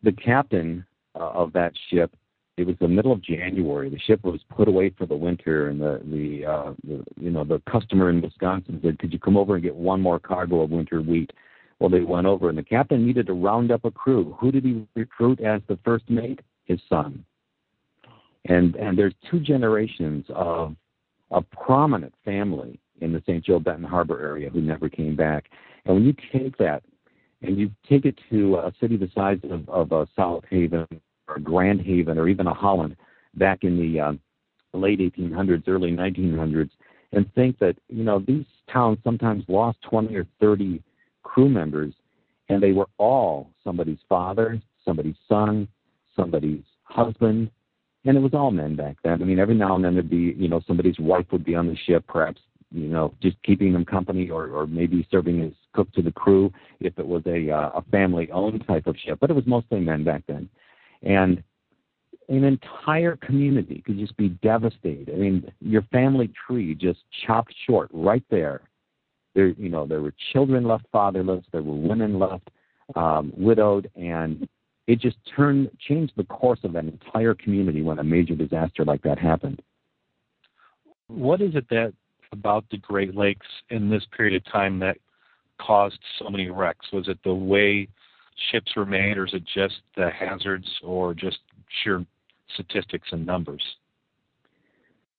the 0.01 0.13
captain 0.13 0.85
uh, 1.13 1.31
of 1.31 1.51
that 1.53 1.73
ship. 1.89 2.15
It 2.57 2.65
was 2.65 2.77
the 2.79 2.87
middle 2.87 3.11
of 3.11 3.21
January. 3.21 3.89
The 3.89 3.99
ship 3.99 4.23
was 4.23 4.39
put 4.49 4.69
away 4.69 4.89
for 4.97 5.05
the 5.05 5.15
winter, 5.15 5.69
and 5.69 5.79
the 5.79 6.01
the, 6.05 6.45
uh, 6.45 6.73
the 6.87 7.03
you 7.19 7.29
know 7.29 7.43
the 7.43 7.61
customer 7.69 8.09
in 8.09 8.21
Wisconsin 8.21 8.79
said, 8.81 8.97
"Could 8.99 9.11
you 9.11 9.19
come 9.19 9.35
over 9.35 9.55
and 9.55 9.63
get 9.63 9.75
one 9.75 10.01
more 10.01 10.19
cargo 10.19 10.61
of 10.61 10.71
winter 10.71 11.01
wheat?" 11.01 11.31
Well, 11.79 11.89
they 11.89 11.99
went 11.99 12.27
over, 12.27 12.47
and 12.47 12.57
the 12.57 12.63
captain 12.63 13.05
needed 13.05 13.27
to 13.27 13.33
round 13.33 13.71
up 13.71 13.83
a 13.83 13.91
crew. 13.91 14.37
Who 14.39 14.53
did 14.53 14.63
he 14.63 14.87
recruit 14.95 15.41
as 15.41 15.61
the 15.67 15.77
first 15.83 16.09
mate? 16.09 16.39
His 16.63 16.79
son. 16.87 17.25
And 18.45 18.75
and 18.77 18.97
there's 18.97 19.13
two 19.29 19.39
generations 19.41 20.25
of 20.29 20.75
a 21.31 21.41
prominent 21.41 22.13
family 22.23 22.79
in 23.01 23.11
the 23.11 23.21
St. 23.27 23.43
Joe 23.43 23.59
Benton 23.59 23.83
Harbor 23.83 24.21
area 24.21 24.49
who 24.49 24.61
never 24.61 24.87
came 24.87 25.15
back. 25.15 25.49
And 25.85 25.95
when 25.95 26.05
you 26.05 26.15
take 26.31 26.57
that 26.57 26.83
and 27.41 27.57
you 27.57 27.69
take 27.87 28.05
it 28.05 28.17
to 28.29 28.55
a 28.57 28.73
city 28.79 28.95
the 28.95 29.11
size 29.13 29.39
of, 29.43 29.67
of 29.67 29.91
a 29.91 30.07
South 30.15 30.43
Haven 30.49 30.87
or 31.27 31.39
Grand 31.39 31.81
Haven 31.81 32.17
or 32.17 32.27
even 32.27 32.47
a 32.47 32.53
Holland 32.53 32.95
back 33.35 33.63
in 33.63 33.77
the 33.77 33.99
uh, 33.99 34.13
late 34.73 34.99
1800s, 34.99 35.67
early 35.67 35.91
1900s, 35.91 36.69
and 37.11 37.31
think 37.33 37.59
that 37.59 37.75
you 37.89 38.03
know 38.03 38.19
these 38.19 38.45
towns 38.71 38.97
sometimes 39.03 39.43
lost 39.47 39.77
20 39.83 40.15
or 40.15 40.25
30 40.39 40.81
crew 41.23 41.49
members, 41.49 41.93
and 42.49 42.61
they 42.61 42.71
were 42.71 42.87
all 42.97 43.49
somebody's 43.63 43.99
father, 44.07 44.61
somebody's 44.83 45.15
son, 45.27 45.67
somebody's 46.15 46.63
husband, 46.83 47.49
and 48.05 48.17
it 48.17 48.21
was 48.21 48.33
all 48.33 48.51
men 48.51 48.75
back 48.75 48.97
then. 49.03 49.21
I 49.21 49.25
mean, 49.25 49.39
every 49.39 49.55
now 49.55 49.75
and 49.75 49.83
then 49.83 49.93
there'd 49.93 50.09
be, 50.09 50.35
you 50.37 50.47
know, 50.47 50.61
somebody's 50.67 50.99
wife 50.99 51.25
would 51.31 51.43
be 51.43 51.55
on 51.55 51.67
the 51.67 51.75
ship, 51.87 52.05
perhaps, 52.07 52.39
you 52.71 52.87
know, 52.87 53.13
just 53.21 53.41
keeping 53.43 53.73
them 53.73 53.85
company, 53.85 54.29
or 54.29 54.47
or 54.47 54.67
maybe 54.67 55.07
serving 55.09 55.41
as 55.41 55.51
cook 55.73 55.91
to 55.93 56.01
the 56.01 56.11
crew 56.11 56.51
if 56.79 56.97
it 56.97 57.07
was 57.07 57.23
a 57.25 57.49
uh, 57.49 57.71
a 57.75 57.81
family-owned 57.91 58.65
type 58.67 58.87
of 58.87 58.95
ship. 58.97 59.17
But 59.19 59.29
it 59.29 59.35
was 59.35 59.45
mostly 59.45 59.79
men 59.79 60.03
back 60.03 60.23
then, 60.27 60.49
and 61.03 61.43
an 62.27 62.43
entire 62.43 63.15
community 63.17 63.83
could 63.85 63.99
just 63.99 64.17
be 64.17 64.29
devastated. 64.29 65.09
I 65.13 65.17
mean, 65.17 65.51
your 65.59 65.83
family 65.83 66.31
tree 66.47 66.73
just 66.73 66.99
chopped 67.25 67.53
short 67.67 67.89
right 67.93 68.23
there 68.29 68.61
there, 69.35 69.47
you 69.49 69.69
know, 69.69 69.85
there 69.85 70.01
were 70.01 70.13
children 70.33 70.63
left 70.63 70.85
fatherless. 70.91 71.43
There 71.51 71.61
were 71.61 71.75
women 71.75 72.17
left 72.17 72.49
um, 72.95 73.31
widowed, 73.35 73.91
and 73.95 74.47
it 74.87 74.99
just 74.99 75.17
turned 75.35 75.69
changed 75.87 76.13
the 76.15 76.23
course 76.23 76.59
of 76.63 76.75
an 76.75 76.87
entire 76.87 77.35
community 77.35 77.81
when 77.81 77.99
a 77.99 78.03
major 78.03 78.35
disaster 78.35 78.85
like 78.85 79.03
that 79.03 79.19
happened. 79.19 79.61
What 81.07 81.41
is 81.41 81.55
it 81.55 81.69
that 81.69 81.93
about 82.31 82.65
the 82.71 82.77
Great 82.77 83.15
Lakes 83.15 83.47
in 83.69 83.89
this 83.89 84.03
period 84.15 84.35
of 84.35 84.51
time 84.51 84.79
that 84.79 84.97
caused 85.59 85.99
so 86.17 86.29
many 86.29 86.49
wrecks? 86.49 86.87
Was 86.91 87.07
it 87.07 87.19
the 87.23 87.33
way 87.33 87.87
ships 88.51 88.71
were 88.75 88.85
made, 88.85 89.17
or 89.17 89.25
is 89.25 89.33
it 89.33 89.43
just 89.53 89.75
the 89.95 90.09
hazards, 90.09 90.67
or 90.83 91.13
just 91.13 91.37
sheer 91.83 92.05
statistics 92.53 93.07
and 93.11 93.25
numbers? 93.25 93.61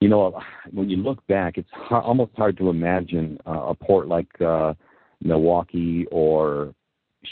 you 0.00 0.08
know, 0.08 0.40
when 0.72 0.90
you 0.90 0.98
look 0.98 1.26
back, 1.26 1.56
it's 1.56 1.68
hard, 1.72 2.04
almost 2.04 2.32
hard 2.36 2.56
to 2.58 2.68
imagine 2.68 3.38
uh, 3.46 3.68
a 3.68 3.74
port 3.74 4.08
like 4.08 4.28
uh, 4.40 4.74
Milwaukee 5.22 6.06
or 6.10 6.74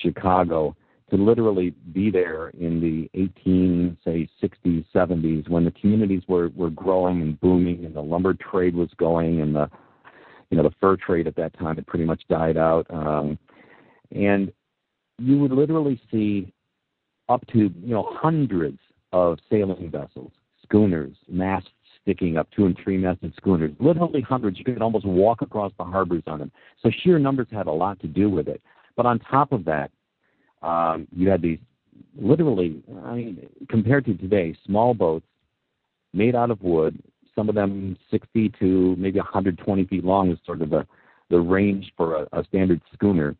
Chicago 0.03 0.75
to 1.11 1.17
literally 1.17 1.75
be 1.93 2.11
there 2.11 2.49
in 2.59 2.81
the 2.81 3.11
18, 3.21 3.99
say, 4.03 4.26
60s, 4.43 4.85
70s, 4.95 5.49
when 5.49 5.67
the 5.67 5.71
communities 5.73 6.23
were 6.26 6.49
were 6.57 6.71
growing 6.71 7.21
and 7.21 7.38
booming, 7.41 7.85
and 7.85 7.95
the 7.95 8.00
lumber 8.00 8.35
trade 8.35 8.75
was 8.75 8.88
going, 8.97 9.43
and 9.43 9.55
the 9.55 9.71
you 10.50 10.57
know 10.57 10.62
the 10.62 10.75
fur 10.81 10.97
trade 10.97 11.26
at 11.26 11.37
that 11.37 11.57
time 11.59 11.76
had 11.76 11.87
pretty 11.87 12.07
much 12.07 12.23
died 12.31 12.57
out, 12.57 12.87
um, 12.88 13.38
and 14.12 14.50
you 15.18 15.38
would 15.38 15.52
literally 15.52 16.00
see 16.11 16.52
up 17.28 17.47
to 17.49 17.59
you 17.59 17.94
know 17.94 18.09
hundreds 18.21 18.78
of 19.12 19.38
sailing 19.50 19.90
vessels, 19.90 20.33
schooners, 20.62 21.16
masts 21.28 21.71
sticking 22.02 22.37
up, 22.37 22.49
two 22.54 22.66
and 22.66 22.76
three 22.83 22.99
masted 22.99 23.33
schooners, 23.37 23.73
literally 23.78 24.21
hundreds. 24.21 24.59
You 24.59 24.64
could 24.64 24.83
almost 24.83 25.06
walk 25.06 25.42
across 25.42 25.73
the 25.78 25.85
harbors 25.85 26.23
on 26.26 26.38
them. 26.38 26.52
So 26.83 26.90
sheer 27.02 27.18
numbers 27.18 27.47
had 27.50 27.66
a 27.66 27.73
lot 27.73 27.99
to 28.00 28.06
do 28.06 28.28
with 28.28 28.49
it. 28.49 28.61
But 28.97 29.06
on 29.06 29.18
top 29.21 29.52
of 29.52 29.64
that, 29.64 29.90
um, 30.62 31.09
you 31.14 31.30
had 31.30 31.42
these 31.42 31.59
literally, 32.16 32.83
I 33.04 33.14
mean, 33.14 33.49
compared 33.68 34.04
to 34.06 34.14
today, 34.14 34.56
small 34.66 34.94
boats 34.94 35.26
made 36.12 36.35
out 36.35 36.50
of 36.50 36.62
wood. 36.62 37.02
Some 37.35 37.49
of 37.49 37.54
them 37.54 37.97
60 38.11 38.50
to 38.61 38.94
maybe 38.97 39.18
120 39.18 39.85
feet 39.87 40.04
long 40.04 40.30
is 40.30 40.38
sort 40.44 40.62
of 40.62 40.71
the 40.71 40.87
the 41.30 41.40
range 41.40 41.90
for 41.97 42.16
a, 42.16 42.28
a 42.38 42.44
standard 42.44 42.80
schooner. 42.92 43.35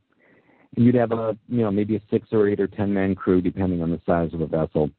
You'd 0.77 0.95
have 0.97 1.13
a 1.13 1.37
you 1.49 1.63
know 1.63 1.71
maybe 1.71 1.97
a 1.97 2.03
six 2.11 2.29
or 2.33 2.49
eight 2.49 2.61
or 2.61 2.67
ten 2.67 2.93
man 2.93 3.15
crew 3.15 3.41
depending 3.41 3.83
on 3.83 3.91
the 3.91 4.01
size 4.07 4.33
of 4.33 4.41
the 4.41 4.47
vessel. 4.47 4.91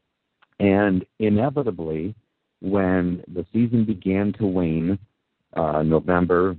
And 0.59 1.05
inevitably, 1.19 2.15
when 2.61 3.23
the 3.27 3.45
season 3.51 3.85
began 3.85 4.33
to 4.33 4.45
wane, 4.45 4.97
uh, 5.55 5.83
November, 5.83 6.55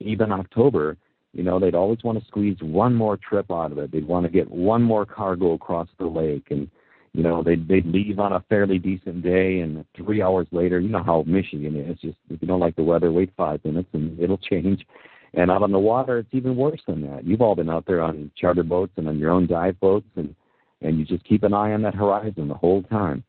even 0.00 0.30
October, 0.30 0.96
you 1.32 1.42
know, 1.42 1.58
they'd 1.58 1.74
always 1.74 2.02
want 2.04 2.18
to 2.18 2.26
squeeze 2.26 2.56
one 2.60 2.94
more 2.94 3.16
trip 3.16 3.50
out 3.50 3.72
of 3.72 3.78
it. 3.78 3.90
They'd 3.90 4.06
want 4.06 4.24
to 4.24 4.30
get 4.30 4.50
one 4.50 4.82
more 4.82 5.04
cargo 5.04 5.52
across 5.52 5.88
the 5.98 6.06
lake, 6.06 6.48
and 6.50 6.70
you 7.12 7.22
know, 7.22 7.42
they'd 7.42 7.66
they'd 7.66 7.86
leave 7.86 8.18
on 8.18 8.32
a 8.32 8.44
fairly 8.48 8.78
decent 8.78 9.22
day, 9.22 9.60
and 9.60 9.84
three 9.96 10.22
hours 10.22 10.46
later, 10.52 10.80
you 10.80 10.88
know 10.88 11.02
how 11.02 11.24
Michigan 11.26 11.76
is. 11.76 11.98
Just 12.00 12.18
if 12.30 12.40
you 12.40 12.48
don't 12.48 12.60
like 12.60 12.76
the 12.76 12.82
weather, 12.82 13.10
wait 13.10 13.32
five 13.36 13.64
minutes, 13.64 13.88
and 13.92 14.18
it'll 14.20 14.38
change. 14.38 14.84
And 15.36 15.50
out 15.50 15.62
on 15.62 15.72
the 15.72 15.78
water, 15.78 16.18
it's 16.18 16.28
even 16.32 16.56
worse 16.56 16.80
than 16.86 17.02
that. 17.10 17.24
You've 17.26 17.40
all 17.40 17.56
been 17.56 17.70
out 17.70 17.86
there 17.86 18.02
on 18.02 18.30
charter 18.36 18.62
boats 18.62 18.92
and 18.96 19.08
on 19.08 19.18
your 19.18 19.30
own 19.30 19.46
dive 19.46 19.78
boats, 19.80 20.06
and 20.16 20.34
and 20.80 20.98
you 20.98 21.04
just 21.04 21.24
keep 21.24 21.42
an 21.42 21.54
eye 21.54 21.72
on 21.72 21.82
that 21.82 21.94
horizon 21.94 22.48
the 22.48 22.54
whole 22.54 22.82
time. 22.84 23.24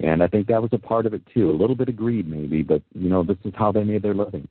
And 0.00 0.22
I 0.22 0.26
think 0.26 0.48
that 0.48 0.60
was 0.60 0.72
a 0.72 0.78
part 0.78 1.06
of 1.06 1.14
it 1.14 1.22
too. 1.32 1.50
A 1.50 1.52
little 1.52 1.76
bit 1.76 1.88
of 1.88 1.96
greed, 1.96 2.28
maybe, 2.28 2.62
but 2.62 2.82
you 2.94 3.08
know, 3.08 3.22
this 3.22 3.38
is 3.44 3.54
how 3.56 3.72
they 3.72 3.84
made 3.84 4.02
their 4.02 4.14
living. 4.14 4.46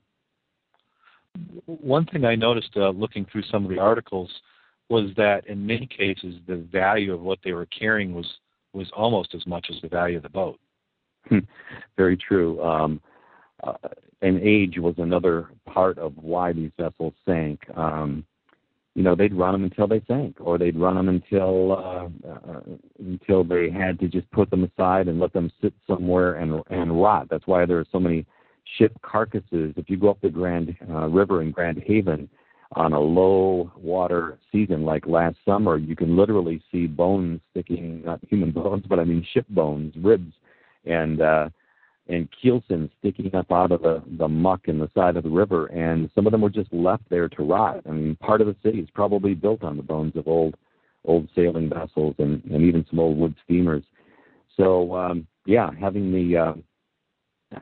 One 1.65 2.05
thing 2.05 2.25
I 2.25 2.35
noticed 2.35 2.71
uh, 2.77 2.89
looking 2.89 3.25
through 3.31 3.43
some 3.51 3.65
of 3.65 3.69
the 3.69 3.79
articles 3.79 4.31
was 4.89 5.09
that 5.17 5.45
in 5.47 5.65
many 5.65 5.85
cases 5.85 6.35
the 6.47 6.57
value 6.71 7.13
of 7.13 7.21
what 7.21 7.39
they 7.43 7.51
were 7.51 7.67
carrying 7.67 8.13
was 8.15 8.25
was 8.74 8.89
almost 8.95 9.33
as 9.35 9.45
much 9.45 9.67
as 9.69 9.81
the 9.81 9.88
value 9.88 10.17
of 10.17 10.24
the 10.24 10.29
boat. 10.29 10.59
Very 11.97 12.17
true. 12.17 12.62
Um, 12.63 13.01
uh, 13.63 13.74
and 14.25 14.41
age 14.41 14.79
was 14.79 14.96
another 14.98 15.50
part 15.72 16.00
of 16.00 16.13
why 16.17 16.51
these 16.51 16.72
vessels 16.79 17.13
sank. 17.25 17.60
Um, 17.75 18.25
you 18.96 19.03
know 19.03 19.13
they'd 19.13 19.34
run 19.34 19.51
them 19.51 19.65
until 19.65 19.88
they 19.88 20.01
sank, 20.08 20.38
or 20.39 20.58
they'd 20.58 20.79
run 20.79 20.96
them 20.96 21.10
until 21.10 21.74
uh, 21.74 22.29
uh, 22.29 22.62
until 23.00 23.44
they 23.44 23.70
had 23.70 24.00
to 24.00 24.08
just 24.08 24.29
put 24.32 24.50
them 24.50 24.63
aside 24.63 25.08
and 25.08 25.20
let 25.20 25.34
them 25.34 25.51
sit 25.62 25.74
somewhere 25.86 26.36
and 26.36 26.62
and 26.70 27.00
rot. 27.01 27.27
That's 27.29 27.46
why 27.46 27.65
there 27.65 27.77
are 27.77 27.86
so 27.91 28.00
many 28.00 28.25
ship 28.77 28.94
carcasses. 29.03 29.74
If 29.75 29.89
you 29.89 29.98
go 29.98 30.10
up 30.10 30.22
the 30.22 30.29
Grand 30.29 30.75
uh, 30.89 31.08
River 31.08 31.41
in 31.41 31.51
Grand 31.51 31.84
Haven 31.86 32.27
on 32.72 32.94
a 32.94 33.00
low 33.00 33.72
water 33.77 34.39
season 34.51 34.86
like 34.86 35.05
last 35.05 35.38
summer, 35.46 35.77
you 35.77 35.96
can 35.96 36.15
literally 36.15 36.63
see 36.72 36.88
bones 36.88 37.41
sticking, 37.51 38.01
not 38.03 38.22
human 38.27 38.51
bones, 38.63 38.86
but 38.88 38.98
I 38.98 39.03
mean 39.03 39.27
ship 39.34 39.46
bones, 39.50 39.94
ribs, 39.98 40.34
and 40.86 41.22
uh, 41.22 41.50
and 42.07 42.29
keelson 42.43 42.89
sticking 42.99 43.34
up 43.34 43.51
out 43.51 43.71
of 43.71 43.82
the, 43.82 44.03
the 44.17 44.27
muck 44.27 44.67
in 44.67 44.77
the 44.77 44.89
side 44.93 45.17
of 45.17 45.23
the 45.23 45.30
river, 45.30 45.67
and 45.67 46.10
some 46.13 46.25
of 46.27 46.32
them 46.32 46.41
were 46.41 46.49
just 46.49 46.71
left 46.71 47.03
there 47.10 47.27
to 47.27 47.43
rot. 47.43 47.82
I 47.88 47.91
mean, 47.91 48.15
part 48.17 48.41
of 48.41 48.47
the 48.47 48.56
city 48.63 48.80
is 48.80 48.89
probably 48.93 49.34
built 49.34 49.63
on 49.63 49.77
the 49.77 49.84
bones 49.84 50.15
of 50.15 50.27
old 50.27 50.56
old 51.08 51.30
sailing 51.36 51.69
vessels 51.69 52.15
and, 52.17 52.43
and 52.45 52.63
even 52.63 52.84
some 52.89 52.99
old 52.99 53.17
wood 53.17 53.36
steamers. 53.43 53.84
So 54.58 54.95
um, 54.95 55.27
yeah, 55.45 55.69
having 55.80 56.12
the 56.12 56.38
uh, 56.38 56.53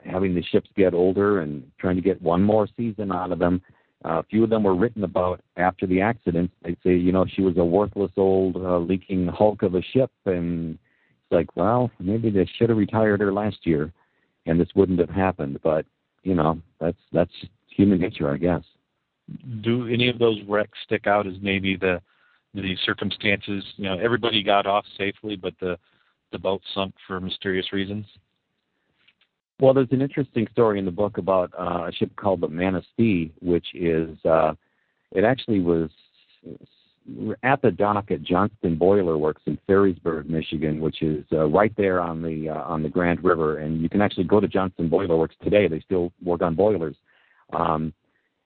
having 0.05 0.33
the 0.33 0.43
ships 0.43 0.69
get 0.75 0.93
older 0.93 1.41
and 1.41 1.69
trying 1.79 1.95
to 1.95 2.01
get 2.01 2.21
one 2.21 2.41
more 2.41 2.67
season 2.77 3.11
out 3.11 3.31
of 3.31 3.39
them. 3.39 3.61
Uh, 4.05 4.19
a 4.19 4.23
few 4.23 4.43
of 4.43 4.49
them 4.49 4.63
were 4.63 4.75
written 4.75 5.05
about 5.05 5.39
after 5.55 5.87
the 5.87 6.01
accident. 6.01 6.51
They'd 6.61 6.77
say, 6.83 6.95
you 6.95 7.13
know, 7.13 7.25
she 7.25 7.41
was 7.41 7.55
a 7.57 7.63
worthless 7.63 8.11
old 8.17 8.57
uh, 8.57 8.77
leaking 8.79 9.27
hulk 9.27 9.61
of 9.61 9.75
a 9.75 9.81
ship, 9.81 10.11
and 10.25 10.73
it's 10.73 11.31
like, 11.31 11.55
well, 11.55 11.89
maybe 11.99 12.29
they 12.29 12.45
should 12.57 12.67
have 12.67 12.77
retired 12.77 13.21
her 13.21 13.31
last 13.31 13.65
year 13.65 13.93
and 14.45 14.59
this 14.59 14.69
wouldn't 14.75 14.99
have 14.99 15.09
happened. 15.09 15.59
But 15.63 15.85
you 16.23 16.35
know, 16.35 16.61
that's 16.79 16.97
that's 17.11 17.31
human 17.67 17.99
nature, 17.99 18.31
I 18.31 18.37
guess. 18.37 18.63
Do 19.61 19.87
any 19.87 20.09
of 20.09 20.19
those 20.19 20.39
wrecks 20.47 20.77
stick 20.83 21.07
out 21.07 21.27
as 21.27 21.33
maybe 21.41 21.75
the 21.75 22.01
the 22.53 22.75
circumstances? 22.85 23.63
You 23.77 23.85
know, 23.85 23.97
everybody 23.99 24.43
got 24.43 24.65
off 24.65 24.85
safely, 24.97 25.35
but 25.35 25.53
the 25.59 25.77
the 26.31 26.39
boat 26.39 26.61
sunk 26.73 26.93
for 27.07 27.19
mysterious 27.19 27.71
reasons. 27.71 28.05
Well, 29.59 29.73
there's 29.73 29.91
an 29.91 30.01
interesting 30.01 30.47
story 30.51 30.79
in 30.79 30.85
the 30.85 30.91
book 30.91 31.17
about 31.17 31.51
uh, 31.57 31.87
a 31.87 31.91
ship 31.93 32.15
called 32.15 32.41
the 32.41 32.47
Manistee, 32.47 33.31
which 33.39 33.67
is 33.73 34.17
uh, 34.25 34.53
it 35.11 35.23
actually 35.23 35.59
was 35.59 35.89
at 37.43 37.61
the 37.61 37.71
dock 37.71 38.11
at 38.11 38.23
Johnston 38.23 38.77
Boiler 38.77 39.17
Works 39.17 39.41
in 39.45 39.57
Ferrysburg, 39.67 40.27
Michigan, 40.27 40.79
which 40.79 41.01
is 41.01 41.25
uh, 41.31 41.45
right 41.47 41.73
there 41.75 41.99
on 41.99 42.21
the 42.21 42.49
uh, 42.49 42.61
on 42.63 42.81
the 42.81 42.89
Grand 42.89 43.23
River, 43.23 43.59
and 43.59 43.81
you 43.81 43.89
can 43.89 44.01
actually 44.01 44.23
go 44.23 44.39
to 44.39 44.47
Johnston 44.47 44.89
Boiler 44.89 45.17
Works 45.17 45.35
today. 45.43 45.67
They 45.67 45.81
still 45.81 46.11
work 46.23 46.41
on 46.41 46.55
boilers. 46.55 46.95
Um, 47.51 47.93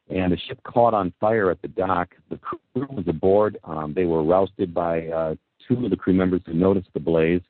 and 0.09 0.31
the 0.31 0.37
ship 0.47 0.59
caught 0.63 0.93
on 0.93 1.13
fire 1.19 1.51
at 1.51 1.61
the 1.61 1.67
dock. 1.67 2.15
The 2.29 2.37
crew 2.37 2.59
was 2.73 3.05
aboard. 3.07 3.57
Um, 3.65 3.93
they 3.93 4.05
were 4.05 4.23
rousted 4.23 4.73
by 4.73 5.07
uh, 5.07 5.35
two 5.67 5.83
of 5.83 5.89
the 5.91 5.97
crew 5.97 6.13
members 6.13 6.41
who 6.45 6.53
noticed 6.53 6.87
the 6.93 6.99
blaze. 6.99 7.41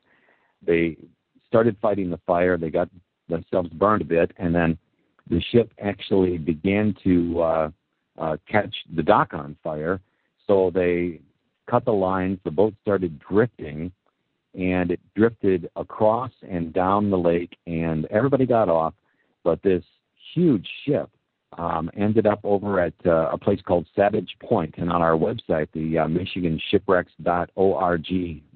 They 0.66 0.96
started 1.46 1.76
fighting 1.80 2.10
the 2.10 2.20
fire. 2.26 2.58
They 2.58 2.70
got 2.70 2.88
themselves 3.28 3.70
burned 3.70 4.02
a 4.02 4.04
bit, 4.04 4.32
and 4.38 4.54
then 4.54 4.76
the 5.30 5.40
ship 5.52 5.72
actually 5.80 6.36
began 6.38 6.96
to 7.04 7.40
uh, 7.40 7.70
uh, 8.18 8.36
catch 8.48 8.74
the 8.94 9.02
dock 9.02 9.34
on 9.34 9.56
fire 9.62 10.00
so 10.48 10.70
they 10.74 11.20
cut 11.70 11.84
the 11.84 11.92
lines, 11.92 12.38
the 12.44 12.50
boat 12.50 12.74
started 12.82 13.20
drifting, 13.20 13.92
and 14.54 14.90
it 14.90 15.00
drifted 15.14 15.70
across 15.76 16.32
and 16.48 16.72
down 16.72 17.10
the 17.10 17.18
lake, 17.18 17.56
and 17.66 18.06
everybody 18.06 18.46
got 18.46 18.68
off. 18.68 18.94
But 19.44 19.62
this 19.62 19.84
huge 20.34 20.66
ship 20.84 21.10
um, 21.56 21.90
ended 21.96 22.26
up 22.26 22.40
over 22.44 22.80
at 22.80 22.94
uh, 23.06 23.30
a 23.32 23.38
place 23.38 23.60
called 23.64 23.86
Savage 23.94 24.34
Point, 24.42 24.74
and 24.78 24.90
on 24.90 25.00
our 25.02 25.12
website, 25.12 25.68
the 25.72 25.98
uh, 25.98 26.06
MichiganShipwrecks.org, 26.06 28.04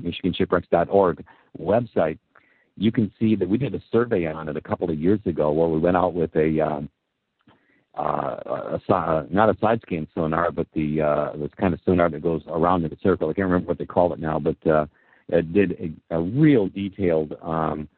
MichiganShipwrecks.org 0.02 1.24
website, 1.60 2.18
you 2.76 2.90
can 2.90 3.12
see 3.18 3.36
that 3.36 3.48
we 3.48 3.58
did 3.58 3.74
a 3.74 3.82
survey 3.90 4.26
on 4.26 4.48
it 4.48 4.56
a 4.56 4.60
couple 4.60 4.90
of 4.90 4.98
years 4.98 5.20
ago 5.26 5.52
where 5.52 5.68
we 5.68 5.78
went 5.78 5.96
out 5.96 6.14
with 6.14 6.34
a 6.36 6.60
um, 6.60 6.88
uh, 7.98 8.78
a, 8.88 9.26
not 9.30 9.50
a 9.50 9.58
side 9.60 9.80
scan 9.82 10.06
sonar, 10.14 10.50
but 10.50 10.66
the 10.74 11.00
uh, 11.00 11.36
this 11.36 11.50
kind 11.60 11.74
of 11.74 11.80
sonar 11.84 12.08
that 12.08 12.22
goes 12.22 12.42
around 12.48 12.84
in 12.84 12.92
a 12.92 12.96
circle. 13.02 13.28
I 13.28 13.34
can't 13.34 13.46
remember 13.46 13.68
what 13.68 13.78
they 13.78 13.84
call 13.84 14.12
it 14.12 14.20
now, 14.20 14.38
but 14.38 14.66
uh, 14.66 14.86
it 15.28 15.52
did 15.52 15.72
a, 16.10 16.16
a 16.16 16.20
real 16.20 16.68
detailed 16.68 17.34
um, 17.42 17.88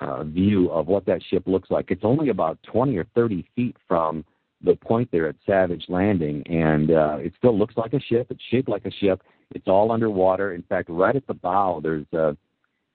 uh, 0.00 0.24
view 0.24 0.70
of 0.70 0.86
what 0.86 1.06
that 1.06 1.22
ship 1.30 1.44
looks 1.46 1.70
like. 1.70 1.90
It's 1.90 2.04
only 2.04 2.30
about 2.30 2.58
20 2.64 2.96
or 2.96 3.06
30 3.14 3.46
feet 3.54 3.76
from 3.86 4.24
the 4.64 4.74
point 4.74 5.10
there 5.12 5.28
at 5.28 5.36
Savage 5.44 5.84
Landing, 5.88 6.42
and 6.46 6.90
uh, 6.90 7.18
it 7.20 7.32
still 7.38 7.56
looks 7.56 7.76
like 7.76 7.92
a 7.92 8.00
ship. 8.00 8.28
It's 8.30 8.42
shaped 8.50 8.68
like 8.68 8.86
a 8.86 8.90
ship. 8.90 9.22
It's 9.54 9.68
all 9.68 9.92
underwater. 9.92 10.54
In 10.54 10.62
fact, 10.62 10.88
right 10.88 11.14
at 11.14 11.26
the 11.26 11.34
bow, 11.34 11.80
there's 11.82 12.06
uh, 12.12 12.32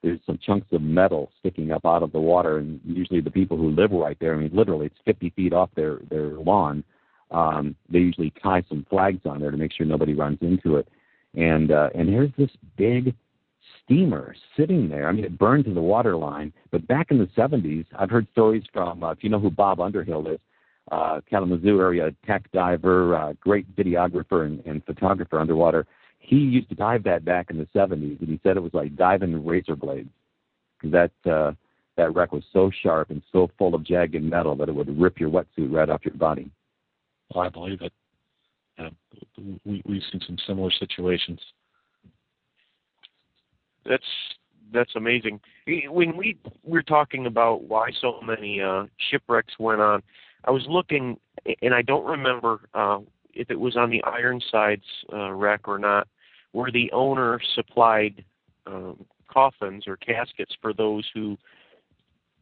there's 0.04 0.20
some 0.26 0.40
chunks 0.44 0.68
of 0.72 0.82
metal 0.82 1.32
sticking 1.40 1.72
up 1.72 1.86
out 1.86 2.04
of 2.04 2.12
the 2.12 2.20
water, 2.20 2.58
and 2.58 2.80
usually 2.84 3.22
the 3.22 3.32
people 3.32 3.58
who 3.58 3.70
live 3.70 3.92
right 3.92 4.18
there, 4.20 4.34
I 4.34 4.38
mean, 4.38 4.52
literally, 4.54 4.88
it's 4.88 5.00
50 5.06 5.30
feet 5.32 5.54
off 5.54 5.70
their 5.76 6.00
their 6.10 6.30
lawn. 6.32 6.84
Um, 7.30 7.76
they 7.90 8.00
usually 8.00 8.34
tie 8.44 8.64
some 8.68 8.86
flags 8.90 9.22
on 9.26 9.40
there 9.40 9.52
to 9.52 9.58
make 9.58 9.72
sure 9.74 9.86
nobody 9.86 10.14
runs 10.14 10.40
into 10.42 10.76
it. 10.78 10.88
And 11.36 11.72
uh, 11.72 11.90
and 11.96 12.10
here's 12.10 12.32
this 12.38 12.50
big 12.78 13.16
steamer 13.84 14.36
sitting 14.58 14.90
there. 14.90 15.08
I 15.08 15.12
mean, 15.12 15.26
it 15.26 15.38
burned 15.38 15.66
to 15.66 15.74
the 15.74 15.82
water 15.82 16.16
line. 16.16 16.54
But 16.72 16.88
back 16.88 17.12
in 17.12 17.18
the 17.18 17.28
70s, 17.38 17.86
I've 17.98 18.10
heard 18.10 18.28
stories 18.32 18.64
from, 18.74 19.04
uh, 19.04 19.12
if 19.12 19.24
you 19.24 19.30
know 19.30 19.40
who 19.40 19.50
Bob 19.50 19.80
Underhill 19.80 20.28
is, 20.28 20.40
uh, 20.92 21.22
Kalamazoo 21.30 21.80
area 21.80 22.14
tech 22.26 22.52
diver, 22.52 23.16
uh, 23.16 23.34
great 23.40 23.74
videographer 23.76 24.46
and, 24.46 24.66
and 24.66 24.84
photographer 24.86 25.40
underwater 25.40 25.86
he 26.22 26.38
used 26.38 26.70
to 26.70 26.76
dive 26.76 27.04
that 27.04 27.26
back 27.26 27.50
in 27.50 27.58
the 27.58 27.68
70s, 27.76 28.20
and 28.20 28.30
he 28.30 28.40
said 28.44 28.56
it 28.56 28.62
was 28.62 28.74
like 28.74 28.96
diving 28.96 29.46
razor 29.46 29.76
blades 29.76 30.10
because 30.78 30.92
that 30.92 31.32
uh, 31.32 31.52
that 31.98 32.16
wreck 32.16 32.32
was 32.32 32.44
so 32.54 32.72
sharp 32.84 33.10
and 33.10 33.22
so 33.32 33.50
full 33.58 33.76
of 33.76 33.84
jagged 33.84 34.24
metal 34.24 34.56
that 34.56 34.70
it 34.70 34.76
would 34.76 35.00
rip 35.00 35.20
your 35.20 35.30
wetsuit 35.30 35.72
right 35.72 35.90
off 35.90 36.06
your 36.06 36.14
body. 36.14 36.50
Oh, 37.34 37.42
I 37.42 37.50
believe 37.50 37.82
it. 37.82 37.92
Yeah, 38.78 38.90
we, 39.66 39.82
we've 39.86 40.02
seen 40.12 40.22
some 40.26 40.38
similar 40.48 40.72
situations. 40.72 41.40
That's 43.86 44.04
that's 44.72 44.96
amazing. 44.96 45.42
When 45.90 46.16
we 46.16 46.38
were 46.64 46.84
talking 46.84 47.26
about 47.26 47.64
why 47.64 47.90
so 48.00 48.22
many 48.22 48.62
uh, 48.62 48.86
shipwrecks 49.10 49.54
went 49.60 49.82
on, 49.82 50.02
I 50.46 50.52
was 50.52 50.66
looking, 50.70 51.20
and 51.62 51.74
I 51.74 51.82
don't 51.82 52.06
remember 52.06 52.62
uh, 52.74 53.00
if 53.34 53.50
it 53.50 53.60
was 53.60 53.76
on 53.78 53.90
the 53.90 54.04
Ironsides 54.04 54.86
uh, 55.14 55.32
wreck 55.32 55.68
or 55.68 55.80
not, 55.80 56.08
where 56.52 56.72
the 56.72 56.92
owner 56.92 57.40
supplied 57.56 58.24
um, 58.68 59.06
coffins 59.28 59.88
or 59.88 59.98
caskets 59.98 60.56
for 60.62 60.74
those 60.74 61.06
who 61.14 61.38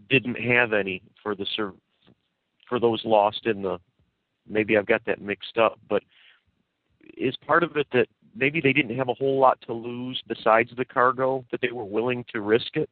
didn't 0.10 0.36
have 0.36 0.74
any 0.74 1.02
for 1.22 1.36
the 1.36 1.46
sur- 1.56 1.74
for 2.68 2.80
those 2.80 3.02
lost 3.06 3.46
in 3.46 3.62
the. 3.62 3.80
Maybe 4.48 4.78
I've 4.78 4.88
got 4.88 5.06
that 5.06 5.22
mixed 5.22 5.58
up, 5.60 5.80
but 5.88 6.02
is 7.18 7.36
part 7.46 7.64
of 7.64 7.78
it 7.78 7.88
that 7.94 8.08
maybe 8.36 8.62
they 8.62 8.74
didn't 8.74 8.98
have 8.98 9.10
a 9.10 9.14
whole 9.14 9.40
lot 9.40 9.60
to 9.68 9.74
lose 9.74 10.22
besides 10.28 10.72
the 10.76 10.86
cargo 10.86 11.46
that 11.52 11.62
they 11.62 11.72
were 11.72 11.86
willing 11.86 12.26
to 12.32 12.42
risk 12.42 12.76
it 12.76 12.90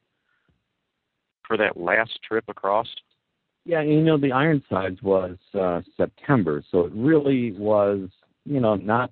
for 1.47 1.57
that 1.57 1.77
last 1.77 2.19
trip 2.21 2.43
across? 2.47 2.87
Yeah, 3.67 3.81
you 3.81 3.99
know 4.01 4.17
the 4.17 4.31
Ironsides 4.31 5.03
was 5.03 5.35
uh, 5.53 5.81
September, 5.97 6.63
so 6.71 6.85
it 6.85 6.93
really 6.95 7.51
was 7.51 8.07
you 8.45 8.61
know 8.61 8.75
not 8.75 9.11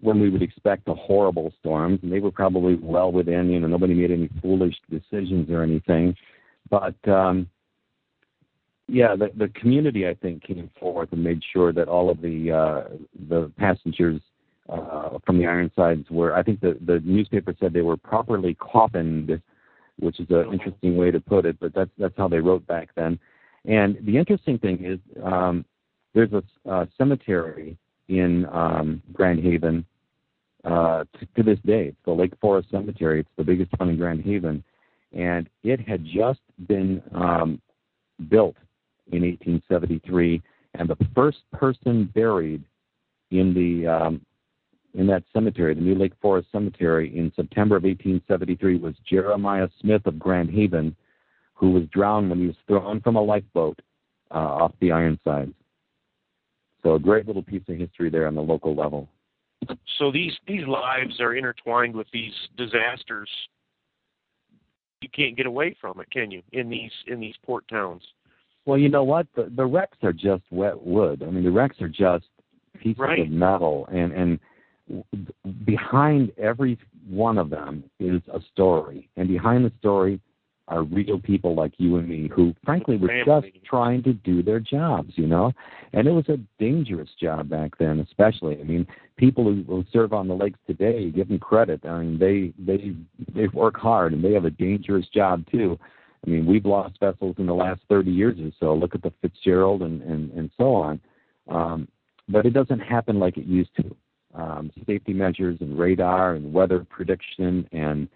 when 0.00 0.18
we 0.18 0.30
would 0.30 0.40
expect 0.40 0.88
a 0.88 0.94
horrible 0.94 1.52
storms, 1.60 2.00
and 2.02 2.10
they 2.10 2.20
were 2.20 2.30
probably 2.30 2.76
well 2.76 3.12
within. 3.12 3.50
You 3.50 3.60
know, 3.60 3.66
nobody 3.66 3.92
made 3.92 4.10
any 4.10 4.30
foolish 4.40 4.74
decisions 4.88 5.50
or 5.50 5.62
anything, 5.62 6.16
but 6.70 6.96
um, 7.06 7.46
yeah, 8.86 9.14
the 9.14 9.30
the 9.36 9.48
community 9.48 10.08
I 10.08 10.14
think 10.14 10.44
came 10.44 10.70
forth 10.80 11.12
and 11.12 11.22
made 11.22 11.42
sure 11.52 11.70
that 11.74 11.88
all 11.88 12.08
of 12.08 12.22
the 12.22 12.50
uh, 12.50 12.96
the 13.28 13.52
passengers 13.58 14.22
uh, 14.70 15.18
from 15.26 15.36
the 15.36 15.46
Ironsides 15.46 16.08
were. 16.10 16.34
I 16.34 16.42
think 16.42 16.62
the 16.62 16.78
the 16.86 17.00
newspaper 17.04 17.54
said 17.60 17.74
they 17.74 17.82
were 17.82 17.98
properly 17.98 18.54
coffined, 18.54 19.42
which 19.98 20.20
is 20.20 20.28
an 20.30 20.54
interesting 20.54 20.96
way 20.96 21.10
to 21.10 21.20
put 21.20 21.44
it, 21.44 21.60
but 21.60 21.74
that's 21.74 21.90
that's 21.98 22.16
how 22.16 22.28
they 22.28 22.38
wrote 22.38 22.66
back 22.66 22.88
then. 22.96 23.18
And 23.64 23.98
the 24.02 24.16
interesting 24.16 24.58
thing 24.58 24.84
is, 24.84 24.98
um, 25.22 25.64
there's 26.14 26.32
a, 26.32 26.42
a 26.70 26.88
cemetery 26.96 27.76
in 28.08 28.46
um, 28.46 29.02
Grand 29.12 29.40
Haven 29.40 29.84
uh, 30.64 31.04
to, 31.36 31.42
this 31.42 31.58
day. 31.64 31.88
It's 31.88 31.96
the 32.04 32.12
Lake 32.12 32.32
Forest 32.40 32.70
Cemetery. 32.70 33.20
It's 33.20 33.28
the 33.36 33.44
biggest 33.44 33.70
one 33.78 33.90
in 33.90 33.96
Grand 33.96 34.22
Haven, 34.22 34.64
and 35.12 35.48
it 35.62 35.80
had 35.80 36.04
just 36.04 36.40
been 36.66 37.02
um, 37.14 37.60
built 38.28 38.56
in 39.12 39.22
1873, 39.22 40.42
and 40.74 40.88
the 40.88 40.96
first 41.14 41.38
person 41.52 42.10
buried 42.14 42.64
in 43.30 43.54
the 43.54 43.86
um, 43.86 44.20
in 44.94 45.06
that 45.06 45.22
cemetery, 45.32 45.74
the 45.74 45.80
New 45.80 45.94
Lake 45.94 46.14
Forest 46.20 46.48
Cemetery, 46.50 47.16
in 47.16 47.30
September 47.36 47.76
of 47.76 47.84
1873 47.84 48.78
was 48.78 48.94
Jeremiah 49.08 49.68
Smith 49.80 50.06
of 50.06 50.18
Grand 50.18 50.50
Haven, 50.50 50.96
who 51.58 51.72
was 51.72 51.84
drowned 51.92 52.30
when 52.30 52.38
he 52.38 52.46
was 52.46 52.56
thrown 52.66 53.00
from 53.00 53.16
a 53.16 53.22
lifeboat 53.22 53.78
uh, 54.30 54.34
off 54.34 54.72
the 54.80 54.92
Ironsides. 54.92 55.52
So 56.82 56.94
a 56.94 56.98
great 56.98 57.26
little 57.26 57.42
piece 57.42 57.62
of 57.68 57.76
history 57.76 58.10
there 58.10 58.26
on 58.28 58.34
the 58.34 58.40
local 58.40 58.74
level. 58.74 59.08
So 59.98 60.12
these 60.12 60.32
these 60.46 60.66
lives 60.66 61.20
are 61.20 61.34
intertwined 61.34 61.94
with 61.94 62.06
these 62.12 62.32
disasters. 62.56 63.28
You 65.00 65.08
can't 65.14 65.36
get 65.36 65.46
away 65.46 65.76
from 65.80 66.00
it, 66.00 66.10
can 66.10 66.30
you? 66.30 66.42
In 66.52 66.70
these 66.70 66.92
in 67.08 67.18
these 67.18 67.34
port 67.44 67.66
towns. 67.68 68.02
Well, 68.64 68.78
you 68.78 68.88
know 68.88 69.02
what? 69.02 69.26
The 69.34 69.50
the 69.54 69.66
wrecks 69.66 69.98
are 70.02 70.12
just 70.12 70.44
wet 70.50 70.80
wood. 70.80 71.24
I 71.26 71.30
mean, 71.30 71.42
the 71.42 71.50
wrecks 71.50 71.80
are 71.80 71.88
just 71.88 72.26
pieces 72.80 73.00
right. 73.00 73.18
of 73.18 73.30
metal, 73.30 73.88
and 73.90 74.12
and 74.12 75.04
behind 75.64 76.30
every 76.38 76.78
one 77.08 77.36
of 77.36 77.50
them 77.50 77.82
is 77.98 78.22
a 78.32 78.40
story, 78.52 79.08
and 79.16 79.26
behind 79.26 79.64
the 79.64 79.72
story 79.80 80.20
are 80.68 80.82
real 80.82 81.18
people 81.18 81.54
like 81.54 81.72
you 81.78 81.96
and 81.96 82.08
me 82.08 82.28
who 82.34 82.54
frankly 82.64 82.96
were 82.96 83.08
Family. 83.08 83.50
just 83.52 83.64
trying 83.64 84.02
to 84.02 84.12
do 84.12 84.42
their 84.42 84.60
jobs, 84.60 85.12
you 85.16 85.26
know? 85.26 85.52
And 85.92 86.06
it 86.06 86.10
was 86.10 86.28
a 86.28 86.38
dangerous 86.58 87.08
job 87.20 87.48
back 87.48 87.78
then, 87.78 88.00
especially. 88.00 88.60
I 88.60 88.64
mean, 88.64 88.86
people 89.16 89.44
who, 89.44 89.64
who 89.66 89.84
serve 89.92 90.12
on 90.12 90.28
the 90.28 90.34
lakes 90.34 90.58
today, 90.66 91.10
give 91.10 91.28
them 91.28 91.38
credit. 91.38 91.84
I 91.86 92.00
mean, 92.00 92.18
they 92.18 92.52
they 92.62 92.94
they 93.34 93.48
work 93.48 93.76
hard 93.78 94.12
and 94.12 94.22
they 94.22 94.34
have 94.34 94.44
a 94.44 94.50
dangerous 94.50 95.06
job 95.08 95.44
too. 95.50 95.78
I 96.26 96.30
mean, 96.30 96.46
we've 96.46 96.66
lost 96.66 97.00
vessels 97.00 97.36
in 97.38 97.46
the 97.46 97.54
last 97.54 97.80
30 97.88 98.10
years 98.10 98.38
or 98.38 98.50
so. 98.60 98.74
Look 98.74 98.94
at 98.94 99.02
the 99.02 99.12
Fitzgerald 99.22 99.82
and 99.82 100.02
and 100.02 100.30
and 100.32 100.50
so 100.58 100.74
on. 100.74 101.00
Um, 101.48 101.88
but 102.28 102.44
it 102.44 102.52
doesn't 102.52 102.80
happen 102.80 103.18
like 103.18 103.38
it 103.38 103.46
used 103.46 103.74
to. 103.76 103.96
Um, 104.34 104.70
safety 104.86 105.14
measures 105.14 105.56
and 105.62 105.78
radar 105.78 106.34
and 106.34 106.52
weather 106.52 106.86
prediction 106.90 107.66
and 107.72 108.08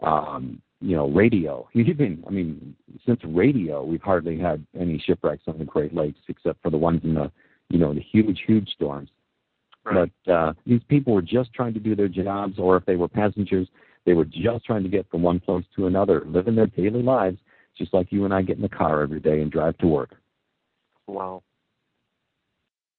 um, 0.00 0.62
you 0.80 0.96
know, 0.96 1.08
radio. 1.08 1.68
Even, 1.74 2.22
I 2.26 2.30
mean, 2.30 2.74
since 3.04 3.20
radio, 3.24 3.84
we've 3.84 4.02
hardly 4.02 4.38
had 4.38 4.64
any 4.78 5.02
shipwrecks 5.04 5.44
on 5.46 5.58
the 5.58 5.64
Great 5.64 5.94
Lakes 5.94 6.20
except 6.28 6.62
for 6.62 6.70
the 6.70 6.76
ones 6.76 7.00
in 7.04 7.14
the, 7.14 7.30
you 7.68 7.78
know, 7.78 7.94
the 7.94 8.00
huge, 8.00 8.42
huge 8.46 8.68
storms. 8.70 9.10
Right. 9.84 10.10
But 10.26 10.32
uh, 10.32 10.52
these 10.66 10.82
people 10.88 11.14
were 11.14 11.22
just 11.22 11.52
trying 11.52 11.74
to 11.74 11.80
do 11.80 11.94
their 11.94 12.08
jobs, 12.08 12.58
or 12.58 12.76
if 12.76 12.84
they 12.86 12.96
were 12.96 13.08
passengers, 13.08 13.68
they 14.04 14.14
were 14.14 14.24
just 14.24 14.64
trying 14.64 14.82
to 14.82 14.88
get 14.88 15.08
from 15.10 15.22
one 15.22 15.40
place 15.40 15.64
to 15.76 15.86
another, 15.86 16.24
living 16.26 16.56
their 16.56 16.66
daily 16.66 17.02
lives, 17.02 17.38
just 17.76 17.94
like 17.94 18.10
you 18.10 18.24
and 18.24 18.34
I 18.34 18.42
get 18.42 18.56
in 18.56 18.62
the 18.62 18.68
car 18.68 19.02
every 19.02 19.20
day 19.20 19.40
and 19.42 19.50
drive 19.50 19.78
to 19.78 19.86
work. 19.86 20.14
Wow. 21.06 21.42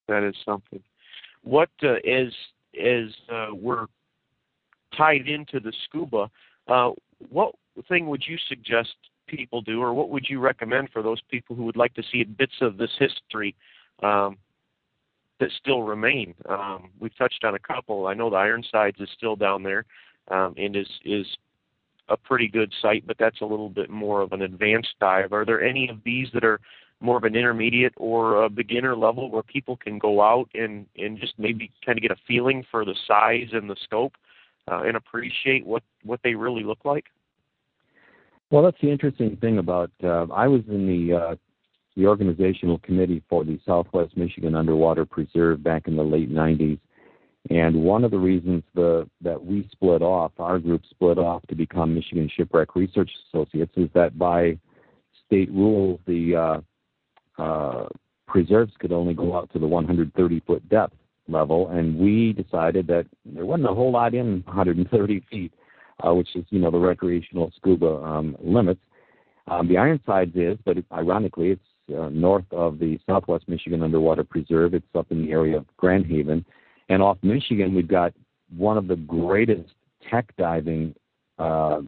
That 0.06 0.22
is 0.22 0.34
something. 0.44 0.82
What 1.42 1.70
uh, 1.82 1.94
as 2.08 2.32
as 2.82 3.12
uh, 3.30 3.48
we're 3.52 3.86
tied 4.96 5.28
into 5.28 5.60
the 5.60 5.72
scuba, 5.84 6.30
uh, 6.68 6.90
what 7.30 7.54
thing 7.88 8.08
would 8.08 8.24
you 8.26 8.36
suggest 8.48 8.94
people 9.26 9.60
do, 9.60 9.82
or 9.82 9.92
what 9.92 10.10
would 10.10 10.26
you 10.28 10.40
recommend 10.40 10.90
for 10.90 11.02
those 11.02 11.20
people 11.30 11.54
who 11.54 11.64
would 11.64 11.76
like 11.76 11.94
to 11.94 12.02
see 12.10 12.24
bits 12.24 12.54
of 12.60 12.78
this 12.78 12.90
history 12.98 13.54
um, 14.02 14.36
that 15.40 15.50
still 15.60 15.82
remain? 15.82 16.34
Um, 16.48 16.90
we've 16.98 17.16
touched 17.16 17.44
on 17.44 17.54
a 17.54 17.58
couple. 17.58 18.06
I 18.06 18.14
know 18.14 18.30
the 18.30 18.36
Ironsides 18.36 19.00
is 19.00 19.08
still 19.16 19.36
down 19.36 19.62
there 19.62 19.84
um, 20.28 20.54
and 20.56 20.76
is 20.76 20.88
is 21.04 21.26
a 22.08 22.16
pretty 22.16 22.48
good 22.48 22.72
site, 22.80 23.06
but 23.06 23.18
that's 23.18 23.42
a 23.42 23.44
little 23.44 23.68
bit 23.68 23.90
more 23.90 24.22
of 24.22 24.32
an 24.32 24.42
advanced 24.42 24.94
dive. 24.98 25.32
Are 25.32 25.44
there 25.44 25.62
any 25.62 25.90
of 25.90 25.98
these 26.04 26.28
that 26.32 26.44
are 26.44 26.58
more 27.00 27.16
of 27.16 27.24
an 27.24 27.36
intermediate 27.36 27.92
or 27.96 28.44
a 28.44 28.48
beginner 28.48 28.96
level 28.96 29.30
where 29.30 29.42
people 29.42 29.76
can 29.76 29.98
go 29.98 30.20
out 30.20 30.48
and 30.54 30.86
and 30.96 31.18
just 31.18 31.34
maybe 31.38 31.70
kind 31.84 31.98
of 31.98 32.02
get 32.02 32.10
a 32.10 32.16
feeling 32.26 32.64
for 32.70 32.84
the 32.84 32.94
size 33.06 33.48
and 33.52 33.68
the 33.70 33.76
scope 33.84 34.14
uh, 34.70 34.82
and 34.82 34.96
appreciate 34.96 35.66
what 35.66 35.82
what 36.04 36.20
they 36.22 36.34
really 36.34 36.62
look 36.62 36.84
like? 36.84 37.06
Well, 38.50 38.62
that's 38.62 38.80
the 38.80 38.90
interesting 38.90 39.36
thing 39.36 39.58
about. 39.58 39.90
Uh, 40.02 40.26
I 40.32 40.48
was 40.48 40.62
in 40.68 40.86
the 40.86 41.16
uh, 41.16 41.36
the 41.96 42.06
organizational 42.06 42.78
committee 42.78 43.22
for 43.28 43.44
the 43.44 43.58
Southwest 43.66 44.16
Michigan 44.16 44.54
Underwater 44.54 45.04
Preserve 45.04 45.62
back 45.62 45.86
in 45.86 45.96
the 45.96 46.02
late 46.02 46.30
'90s, 46.30 46.78
and 47.50 47.82
one 47.82 48.04
of 48.04 48.10
the 48.10 48.18
reasons 48.18 48.62
the 48.74 49.08
that 49.20 49.44
we 49.44 49.68
split 49.72 50.02
off, 50.02 50.32
our 50.38 50.58
group 50.58 50.82
split 50.88 51.18
off 51.18 51.42
to 51.48 51.54
become 51.54 51.94
Michigan 51.94 52.30
Shipwreck 52.34 52.74
Research 52.74 53.10
Associates, 53.28 53.72
is 53.76 53.88
that 53.94 54.18
by 54.18 54.58
state 55.26 55.50
rules 55.50 56.00
the 56.06 56.62
uh, 57.38 57.42
uh, 57.42 57.88
preserves 58.26 58.72
could 58.78 58.92
only 58.92 59.14
go 59.14 59.36
out 59.36 59.50
to 59.52 59.58
the 59.58 59.66
130 59.66 60.40
foot 60.40 60.66
depth 60.68 60.94
level, 61.28 61.68
and 61.68 61.98
we 61.98 62.32
decided 62.32 62.86
that 62.88 63.06
there 63.24 63.46
wasn't 63.46 63.68
a 63.68 63.74
whole 63.74 63.92
lot 63.92 64.14
in 64.14 64.42
130 64.46 65.24
feet 65.30 65.52
uh, 66.04 66.14
which 66.14 66.34
is 66.34 66.44
you 66.50 66.58
know 66.58 66.70
the 66.70 66.78
recreational 66.78 67.52
scuba 67.56 67.96
um, 68.02 68.36
limits. 68.40 68.80
Um, 69.48 69.68
the 69.68 69.78
Ironsides 69.78 70.32
is, 70.34 70.58
but 70.64 70.78
it, 70.78 70.84
ironically, 70.92 71.50
it's 71.50 71.96
uh, 71.96 72.08
north 72.10 72.44
of 72.52 72.78
the 72.78 72.98
Southwest 73.06 73.48
Michigan 73.48 73.82
Underwater 73.82 74.24
Preserve. 74.24 74.74
It's 74.74 74.86
up 74.94 75.10
in 75.10 75.22
the 75.24 75.32
area 75.32 75.56
of 75.56 75.66
Grand 75.76 76.06
Haven, 76.06 76.44
and 76.88 77.02
off 77.02 77.18
Michigan, 77.22 77.74
we've 77.74 77.88
got 77.88 78.12
one 78.56 78.78
of 78.78 78.88
the 78.88 78.96
greatest 78.96 79.70
tech 80.10 80.34
diving 80.36 80.94
uh, 81.38 81.80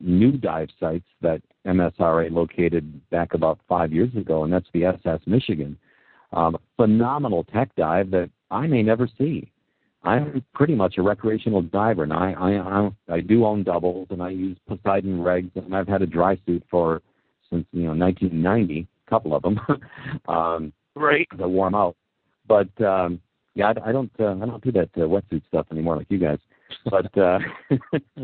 new 0.00 0.32
dive 0.32 0.68
sites 0.78 1.06
that 1.20 1.42
MSRA 1.66 2.30
located 2.30 3.00
back 3.10 3.34
about 3.34 3.60
five 3.68 3.92
years 3.92 4.14
ago, 4.16 4.44
and 4.44 4.52
that's 4.52 4.68
the 4.72 4.84
SS 4.84 5.20
Michigan. 5.26 5.78
Um, 6.32 6.56
phenomenal 6.76 7.44
tech 7.44 7.74
dive 7.76 8.10
that 8.12 8.30
I 8.50 8.66
may 8.66 8.82
never 8.82 9.08
see. 9.18 9.50
I'm 10.02 10.42
pretty 10.54 10.74
much 10.74 10.96
a 10.96 11.02
recreational 11.02 11.60
diver, 11.60 12.04
and 12.04 12.12
I 12.12 12.32
I 12.32 12.52
I, 12.58 12.90
I 13.16 13.20
do 13.20 13.44
own 13.44 13.64
doubles, 13.64 14.08
and 14.10 14.22
I 14.22 14.30
use 14.30 14.56
Poseidon 14.66 15.18
regs, 15.18 15.54
and 15.56 15.74
I've 15.74 15.88
had 15.88 16.00
a 16.00 16.06
dry 16.06 16.38
suit 16.46 16.62
for 16.70 17.02
since 17.50 17.66
you 17.72 17.82
know 17.82 17.94
1990, 17.94 18.88
a 19.06 19.10
couple 19.10 19.34
of 19.34 19.42
them, 19.42 19.60
um, 20.28 20.72
right? 20.94 21.28
To 21.38 21.48
warm 21.48 21.74
out, 21.74 21.96
but 22.46 22.68
um, 22.82 23.20
yeah, 23.54 23.72
I, 23.76 23.90
I 23.90 23.92
don't 23.92 24.10
uh, 24.18 24.36
I 24.40 24.46
don't 24.46 24.64
do 24.64 24.72
that 24.72 24.90
uh, 24.96 25.00
wetsuit 25.00 25.46
stuff 25.48 25.66
anymore 25.70 25.96
like 25.96 26.06
you 26.08 26.18
guys, 26.18 26.38
but 26.86 27.16
uh, 27.18 27.38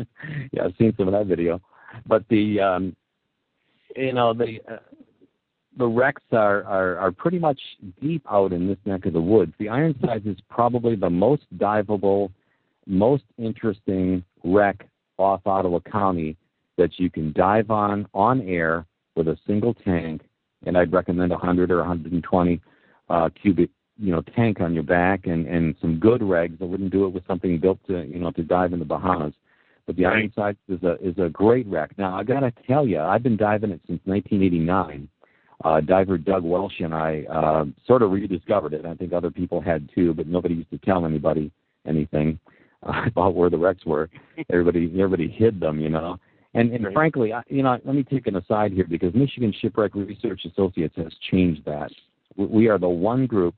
yeah, 0.51 0.63
I've 0.63 0.73
seen 0.79 0.93
some 0.97 1.07
of 1.07 1.13
that 1.13 1.27
video, 1.27 1.61
but 2.07 2.23
the 2.29 2.59
um, 2.59 2.95
you 3.95 4.13
know 4.13 4.33
the 4.33 4.59
uh, 4.67 4.77
the 5.77 5.87
wrecks 5.87 6.23
are, 6.31 6.63
are, 6.63 6.97
are 6.97 7.11
pretty 7.11 7.39
much 7.39 7.59
deep 8.01 8.25
out 8.29 8.51
in 8.51 8.67
this 8.67 8.77
neck 8.85 9.05
of 9.05 9.13
the 9.13 9.21
woods. 9.21 9.53
The 9.59 9.69
Ironsides 9.69 10.25
is 10.25 10.37
probably 10.49 10.95
the 10.95 11.09
most 11.09 11.43
diveable, 11.57 12.31
most 12.85 13.23
interesting 13.37 14.23
wreck 14.43 14.87
off 15.17 15.41
Ottawa 15.45 15.79
County 15.91 16.35
that 16.77 16.99
you 16.99 17.09
can 17.09 17.33
dive 17.33 17.71
on 17.71 18.07
on 18.13 18.41
air 18.41 18.85
with 19.15 19.27
a 19.27 19.37
single 19.47 19.73
tank, 19.73 20.21
and 20.65 20.77
I'd 20.77 20.93
recommend 20.93 21.31
100 21.31 21.71
or 21.71 21.77
120 21.77 22.61
uh, 23.09 23.29
cubic 23.41 23.69
you 23.99 24.11
know 24.11 24.21
tank 24.35 24.61
on 24.61 24.73
your 24.73 24.83
back 24.83 25.25
and 25.25 25.47
and 25.47 25.75
some 25.81 25.99
good 25.99 26.21
regs. 26.21 26.61
I 26.61 26.65
wouldn't 26.65 26.91
do 26.91 27.05
it 27.05 27.09
with 27.13 27.25
something 27.27 27.57
built 27.59 27.79
to 27.87 28.05
you 28.05 28.19
know 28.19 28.31
to 28.31 28.43
dive 28.43 28.73
in 28.73 28.79
the 28.79 28.85
Bahamas. 28.85 29.33
But 29.85 29.95
the 29.95 30.03
Right. 30.03 30.17
Ironsides 30.17 30.57
is 30.67 30.83
a 30.83 30.97
is 31.01 31.17
a 31.17 31.29
great 31.29 31.65
wreck. 31.67 31.97
Now 31.97 32.15
I 32.15 32.23
gotta 32.23 32.53
tell 32.67 32.87
you, 32.87 32.99
I've 32.99 33.23
been 33.23 33.37
diving 33.37 33.71
it 33.71 33.81
since 33.87 34.01
1989. 34.05 35.07
Uh, 35.63 35.81
diver 35.81 36.17
Doug 36.17 36.43
Welsh 36.43 36.79
and 36.79 36.93
I 36.93 37.23
uh, 37.23 37.65
sort 37.87 38.03
of 38.03 38.11
rediscovered 38.11 38.73
it. 38.73 38.85
I 38.85 38.93
think 38.93 39.11
other 39.11 39.31
people 39.31 39.59
had 39.59 39.89
too, 39.93 40.13
but 40.13 40.27
nobody 40.27 40.53
used 40.55 40.69
to 40.69 40.77
tell 40.77 41.05
anybody 41.05 41.51
anything 41.87 42.39
uh, 42.83 43.03
about 43.07 43.33
where 43.33 43.49
the 43.49 43.57
wrecks 43.57 43.85
were. 43.85 44.09
everybody 44.51 44.85
everybody 44.99 45.27
hid 45.27 45.59
them, 45.59 45.79
you 45.79 45.89
know. 45.89 46.17
And 46.53 46.71
and 46.73 46.93
frankly, 46.93 47.33
I, 47.33 47.43
you 47.49 47.63
know, 47.63 47.77
let 47.85 47.95
me 47.95 48.03
take 48.03 48.27
an 48.27 48.35
aside 48.35 48.71
here 48.71 48.85
because 48.87 49.13
Michigan 49.13 49.53
Shipwreck 49.59 49.95
Research 49.95 50.41
Associates 50.45 50.95
has 50.97 51.13
changed 51.31 51.65
that. 51.65 51.91
We- 52.35 52.67
are 52.67 52.77
the 52.77 52.87
one 52.87 53.25
group 53.25 53.55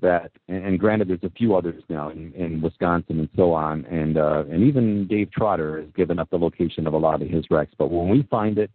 that, 0.00 0.30
and, 0.48 0.64
and 0.64 0.78
granted, 0.78 1.08
there's 1.08 1.24
a 1.24 1.30
few 1.30 1.56
others 1.56 1.82
now 1.88 2.10
in, 2.10 2.32
in 2.34 2.60
Wisconsin 2.60 3.18
and 3.18 3.28
so 3.36 3.52
on, 3.52 3.84
and 3.86 4.16
uh, 4.16 4.44
and 4.50 4.62
even 4.62 5.06
Dave 5.06 5.30
Trotter 5.30 5.80
has 5.80 5.90
given 5.96 6.18
up 6.18 6.30
the 6.30 6.38
location 6.38 6.86
of 6.86 6.94
a 6.94 6.98
lot 6.98 7.20
of 7.22 7.28
his 7.28 7.44
wrecks. 7.50 7.72
But 7.76 7.90
when 7.90 8.08
we 8.08 8.22
find 8.30 8.58
it, 8.58 8.70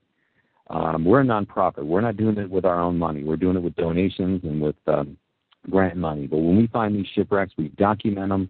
um, 0.69 1.05
we're 1.05 1.21
a 1.21 1.25
nonprofit. 1.25 1.85
We're 1.85 2.01
not 2.01 2.17
doing 2.17 2.37
it 2.37 2.49
with 2.49 2.65
our 2.65 2.79
own 2.79 2.97
money. 2.97 3.23
We're 3.23 3.35
doing 3.35 3.57
it 3.57 3.63
with 3.63 3.75
donations 3.75 4.43
and 4.43 4.61
with 4.61 4.75
um, 4.87 5.17
grant 5.69 5.97
money. 5.97 6.27
But 6.27 6.37
when 6.37 6.57
we 6.57 6.67
find 6.67 6.95
these 6.95 7.07
shipwrecks, 7.13 7.53
we 7.57 7.69
document 7.69 8.29
them. 8.29 8.49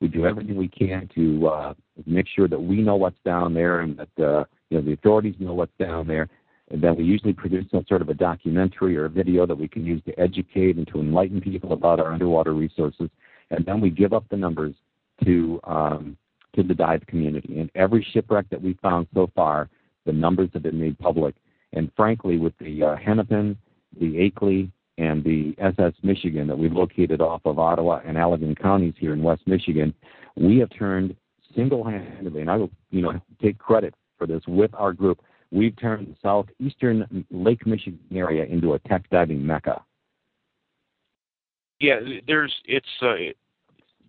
We 0.00 0.08
do 0.08 0.26
everything 0.26 0.56
we 0.56 0.68
can 0.68 1.08
to 1.14 1.46
uh, 1.46 1.74
make 2.06 2.26
sure 2.28 2.48
that 2.48 2.60
we 2.60 2.82
know 2.82 2.96
what's 2.96 3.18
down 3.24 3.54
there 3.54 3.80
and 3.80 3.96
that 3.98 4.24
uh, 4.24 4.44
you 4.68 4.78
know 4.78 4.84
the 4.84 4.92
authorities 4.92 5.36
know 5.38 5.54
what's 5.54 5.76
down 5.78 6.06
there. 6.06 6.28
And 6.70 6.82
then 6.82 6.96
we 6.96 7.04
usually 7.04 7.32
produce 7.32 7.70
some 7.70 7.84
sort 7.86 8.02
of 8.02 8.08
a 8.08 8.14
documentary 8.14 8.96
or 8.96 9.04
a 9.04 9.10
video 9.10 9.46
that 9.46 9.56
we 9.56 9.68
can 9.68 9.84
use 9.84 10.02
to 10.06 10.18
educate 10.18 10.76
and 10.76 10.86
to 10.88 10.98
enlighten 10.98 11.40
people 11.40 11.72
about 11.72 12.00
our 12.00 12.12
underwater 12.12 12.54
resources. 12.54 13.10
And 13.50 13.64
then 13.66 13.80
we 13.80 13.90
give 13.90 14.12
up 14.12 14.24
the 14.30 14.36
numbers 14.36 14.74
to 15.24 15.60
um, 15.64 16.16
to 16.54 16.62
the 16.62 16.74
dive 16.74 17.06
community. 17.06 17.60
And 17.60 17.70
every 17.74 18.06
shipwreck 18.12 18.48
that 18.50 18.60
we 18.60 18.74
found 18.82 19.06
so 19.14 19.30
far, 19.34 19.68
the 20.06 20.12
numbers 20.12 20.50
have 20.52 20.62
been 20.62 20.80
made 20.80 20.98
public. 20.98 21.34
And 21.74 21.90
frankly, 21.96 22.38
with 22.38 22.54
the 22.58 22.82
uh, 22.82 22.96
Hennepin, 22.96 23.56
the 24.00 24.30
Akeley, 24.30 24.70
and 24.96 25.24
the 25.24 25.54
SS 25.58 25.92
Michigan 26.02 26.46
that 26.46 26.56
we've 26.56 26.72
located 26.72 27.20
off 27.20 27.42
of 27.44 27.58
Ottawa 27.58 28.00
and 28.04 28.16
Allegan 28.16 28.56
counties 28.56 28.94
here 28.98 29.12
in 29.12 29.22
West 29.22 29.42
Michigan, 29.46 29.92
we 30.36 30.58
have 30.58 30.70
turned 30.70 31.16
single-handedly, 31.54 32.40
and 32.40 32.50
I 32.50 32.56
will, 32.56 32.70
you 32.90 33.02
know, 33.02 33.20
take 33.42 33.58
credit 33.58 33.94
for 34.18 34.26
this 34.26 34.42
with 34.46 34.70
our 34.74 34.92
group. 34.92 35.20
We've 35.50 35.76
turned 35.76 36.08
the 36.08 36.16
southeastern 36.22 37.24
Lake 37.30 37.66
Michigan 37.66 38.00
area 38.12 38.44
into 38.44 38.74
a 38.74 38.78
tech 38.80 39.08
diving 39.10 39.44
mecca. 39.44 39.82
Yeah, 41.80 42.00
there's 42.26 42.54
it's 42.64 42.86
uh, 43.02 43.14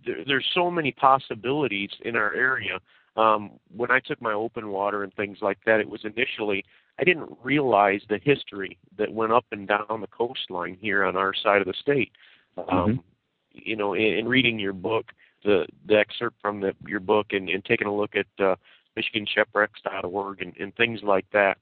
there, 0.05 0.23
there's 0.25 0.45
so 0.53 0.69
many 0.71 0.91
possibilities 0.91 1.89
in 2.03 2.15
our 2.15 2.33
area. 2.33 2.79
Um, 3.15 3.51
when 3.75 3.91
I 3.91 3.99
took 3.99 4.21
my 4.21 4.33
open 4.33 4.69
water 4.69 5.03
and 5.03 5.13
things 5.13 5.37
like 5.41 5.59
that, 5.65 5.79
it 5.79 5.89
was 5.89 6.03
initially 6.03 6.65
I 6.99 7.03
didn't 7.03 7.29
realize 7.43 8.01
the 8.07 8.19
history 8.23 8.77
that 8.97 9.11
went 9.13 9.33
up 9.33 9.45
and 9.51 9.67
down 9.67 10.01
the 10.01 10.07
coastline 10.07 10.77
here 10.79 11.03
on 11.03 11.15
our 11.15 11.33
side 11.33 11.61
of 11.61 11.67
the 11.67 11.73
state. 11.73 12.11
Um, 12.57 12.65
Mhm. 12.67 13.03
You 13.51 13.75
know, 13.77 13.93
in, 13.93 14.13
in 14.19 14.27
reading 14.27 14.59
your 14.59 14.73
book, 14.73 15.13
the 15.43 15.65
the 15.85 15.97
excerpt 15.97 16.41
from 16.41 16.59
the, 16.59 16.75
your 16.85 16.99
book, 16.99 17.27
and, 17.31 17.49
and 17.49 17.63
taking 17.63 17.87
a 17.87 17.95
look 17.95 18.15
at 18.15 18.27
uh, 18.39 18.55
MichiganShipwrecks.org 18.97 20.41
and, 20.41 20.53
and 20.57 20.75
things 20.75 21.01
like 21.03 21.25
that, 21.31 21.57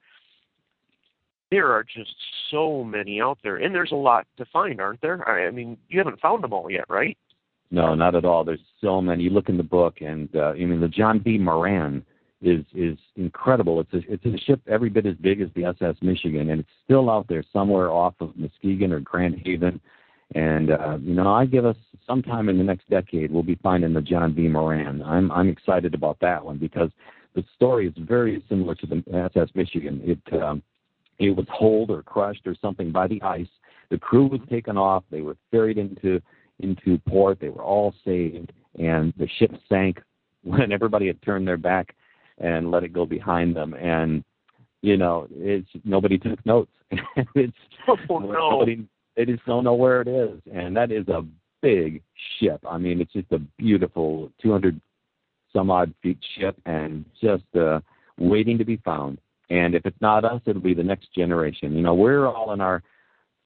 there 1.50 1.70
are 1.72 1.84
just 1.84 2.14
so 2.50 2.82
many 2.82 3.20
out 3.20 3.38
there, 3.42 3.56
and 3.56 3.74
there's 3.74 3.92
a 3.92 3.96
lot 3.96 4.26
to 4.38 4.44
find, 4.46 4.80
aren't 4.80 5.00
there? 5.02 5.28
I, 5.28 5.46
I 5.46 5.50
mean, 5.50 5.76
you 5.88 5.98
haven't 5.98 6.20
found 6.20 6.42
them 6.42 6.52
all 6.52 6.70
yet, 6.70 6.84
right? 6.88 7.16
No, 7.70 7.94
not 7.94 8.14
at 8.14 8.24
all. 8.24 8.44
There's 8.44 8.60
so 8.80 9.00
many. 9.00 9.24
You 9.24 9.30
look 9.30 9.48
in 9.48 9.56
the 9.56 9.62
book, 9.62 10.00
and 10.00 10.28
uh, 10.34 10.50
I 10.50 10.64
mean 10.64 10.80
the 10.80 10.88
John 10.88 11.20
V. 11.20 11.38
Moran 11.38 12.04
is 12.40 12.64
is 12.74 12.98
incredible. 13.16 13.80
It's 13.80 13.94
a 13.94 14.12
it's 14.12 14.24
a 14.24 14.38
ship 14.44 14.60
every 14.68 14.90
bit 14.90 15.06
as 15.06 15.16
big 15.16 15.40
as 15.40 15.48
the 15.54 15.64
SS 15.64 15.96
Michigan, 16.02 16.50
and 16.50 16.60
it's 16.60 16.70
still 16.84 17.10
out 17.10 17.26
there 17.28 17.44
somewhere 17.52 17.90
off 17.90 18.14
of 18.20 18.36
Muskegon 18.36 18.92
or 18.92 19.00
Grand 19.00 19.40
Haven. 19.44 19.80
And 20.34 20.70
uh, 20.70 20.98
you 21.00 21.14
know, 21.14 21.32
I 21.32 21.46
give 21.46 21.64
us 21.64 21.76
sometime 22.06 22.48
in 22.48 22.58
the 22.58 22.64
next 22.64 22.88
decade, 22.88 23.32
we'll 23.32 23.42
be 23.42 23.58
finding 23.62 23.92
the 23.92 24.00
John 24.00 24.34
V. 24.34 24.48
Moran. 24.48 25.02
I'm 25.02 25.30
I'm 25.32 25.48
excited 25.48 25.94
about 25.94 26.18
that 26.20 26.44
one 26.44 26.58
because 26.58 26.90
the 27.34 27.44
story 27.56 27.88
is 27.88 27.94
very 27.98 28.42
similar 28.48 28.74
to 28.76 28.86
the 28.86 29.02
SS 29.34 29.48
Michigan. 29.54 30.00
It 30.04 30.42
um, 30.42 30.62
it 31.18 31.30
was 31.30 31.46
holed 31.50 31.90
or 31.90 32.02
crushed 32.02 32.46
or 32.46 32.56
something 32.60 32.92
by 32.92 33.06
the 33.06 33.22
ice. 33.22 33.48
The 33.90 33.98
crew 33.98 34.26
was 34.26 34.40
taken 34.50 34.76
off. 34.76 35.04
They 35.10 35.20
were 35.20 35.36
ferried 35.50 35.78
into 35.78 36.20
into 36.60 36.98
port. 37.08 37.38
They 37.40 37.48
were 37.48 37.62
all 37.62 37.94
saved, 38.04 38.52
and 38.78 39.12
the 39.16 39.28
ship 39.38 39.52
sank 39.68 40.00
when 40.42 40.72
everybody 40.72 41.06
had 41.06 41.20
turned 41.22 41.46
their 41.46 41.56
back 41.56 41.94
and 42.38 42.70
let 42.70 42.84
it 42.84 42.92
go 42.92 43.06
behind 43.06 43.54
them. 43.54 43.74
And 43.74 44.24
you 44.82 44.96
know, 44.96 45.26
it's 45.30 45.68
nobody 45.84 46.18
took 46.18 46.44
notes. 46.44 46.72
it's 47.34 47.56
Oh 47.88 48.18
no! 48.18 48.50
nobody. 48.50 48.86
They 49.16 49.24
just 49.24 49.44
don't 49.46 49.64
know 49.64 49.74
where 49.74 50.00
it 50.00 50.08
is, 50.08 50.40
and 50.52 50.76
that 50.76 50.90
is 50.90 51.06
a 51.08 51.24
big 51.62 52.02
ship. 52.38 52.60
I 52.68 52.78
mean, 52.78 53.00
it's 53.00 53.12
just 53.12 53.30
a 53.32 53.38
beautiful 53.38 54.30
200 54.42 54.80
some 55.52 55.70
odd 55.70 55.94
feet 56.02 56.18
ship, 56.36 56.56
and 56.66 57.04
just 57.22 57.44
uh, 57.58 57.80
waiting 58.18 58.58
to 58.58 58.64
be 58.64 58.76
found. 58.78 59.18
And 59.50 59.74
if 59.74 59.86
it's 59.86 60.00
not 60.00 60.24
us, 60.24 60.40
it'll 60.46 60.60
be 60.60 60.74
the 60.74 60.82
next 60.82 61.14
generation. 61.14 61.74
You 61.74 61.82
know, 61.82 61.94
we're 61.94 62.26
all 62.26 62.52
in 62.52 62.60
our 62.60 62.82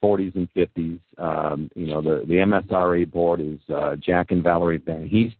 40s 0.03 0.35
and 0.35 0.49
50s. 0.53 0.99
Um, 1.17 1.69
you 1.75 1.87
know, 1.87 2.01
the 2.01 2.25
the 2.27 2.35
MSRA 2.35 3.09
board 3.09 3.41
is 3.41 3.59
uh, 3.73 3.95
Jack 3.95 4.31
and 4.31 4.43
Valerie 4.43 4.77
Van 4.77 5.07
Heest. 5.07 5.35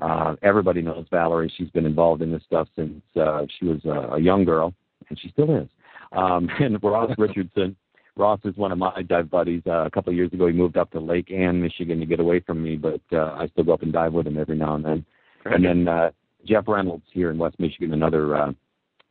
Uh, 0.00 0.36
everybody 0.42 0.82
knows 0.82 1.06
Valerie. 1.10 1.52
She's 1.56 1.70
been 1.70 1.86
involved 1.86 2.22
in 2.22 2.30
this 2.30 2.42
stuff 2.44 2.68
since 2.76 3.02
uh, 3.20 3.46
she 3.58 3.66
was 3.66 3.84
a, 3.84 4.14
a 4.14 4.20
young 4.20 4.44
girl, 4.44 4.74
and 5.08 5.18
she 5.18 5.30
still 5.30 5.56
is. 5.56 5.68
Um, 6.12 6.48
and 6.60 6.82
Ross 6.82 7.10
Richardson. 7.18 7.76
Ross 8.18 8.40
is 8.44 8.56
one 8.56 8.72
of 8.72 8.78
my 8.78 9.02
dive 9.02 9.30
buddies. 9.30 9.62
Uh, 9.66 9.84
a 9.84 9.90
couple 9.90 10.10
of 10.10 10.16
years 10.16 10.32
ago, 10.32 10.46
he 10.46 10.52
moved 10.54 10.78
up 10.78 10.90
to 10.92 11.00
Lake 11.00 11.30
Ann, 11.30 11.60
Michigan, 11.60 12.00
to 12.00 12.06
get 12.06 12.18
away 12.18 12.40
from 12.40 12.62
me, 12.62 12.76
but 12.76 13.00
uh, 13.12 13.34
I 13.34 13.46
still 13.48 13.64
go 13.64 13.74
up 13.74 13.82
and 13.82 13.92
dive 13.92 14.14
with 14.14 14.26
him 14.26 14.38
every 14.38 14.56
now 14.56 14.74
and 14.74 14.84
then. 14.84 15.06
And 15.44 15.64
then 15.64 15.86
uh, 15.86 16.10
Jeff 16.46 16.66
Reynolds 16.66 17.04
here 17.12 17.30
in 17.30 17.36
West 17.36 17.60
Michigan, 17.60 17.92
another 17.92 18.34
uh, 18.34 18.52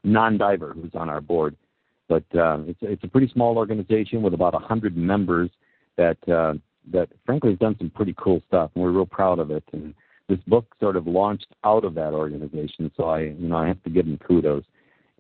non-diver 0.03 0.73
who's 0.73 0.95
on 0.95 1.09
our 1.09 1.21
board. 1.21 1.55
But 2.07 2.23
uh, 2.35 2.59
it's 2.67 2.79
it's 2.81 3.03
a 3.03 3.07
pretty 3.07 3.29
small 3.33 3.57
organization 3.57 4.21
with 4.21 4.33
about 4.33 4.53
a 4.53 4.59
hundred 4.59 4.95
members 4.95 5.49
that 5.97 6.17
uh, 6.29 6.53
that 6.91 7.09
frankly 7.25 7.51
has 7.51 7.59
done 7.59 7.75
some 7.77 7.89
pretty 7.89 8.13
cool 8.17 8.41
stuff, 8.47 8.71
and 8.75 8.83
we're 8.83 8.91
real 8.91 9.05
proud 9.05 9.39
of 9.39 9.51
it. 9.51 9.63
And 9.73 9.93
this 10.27 10.39
book 10.47 10.65
sort 10.79 10.95
of 10.95 11.07
launched 11.07 11.47
out 11.63 11.83
of 11.83 11.95
that 11.95 12.13
organization, 12.13 12.91
so 12.95 13.05
I 13.05 13.21
you 13.21 13.47
know 13.47 13.57
I 13.57 13.67
have 13.67 13.81
to 13.83 13.89
give 13.89 14.05
them 14.05 14.17
kudos. 14.17 14.63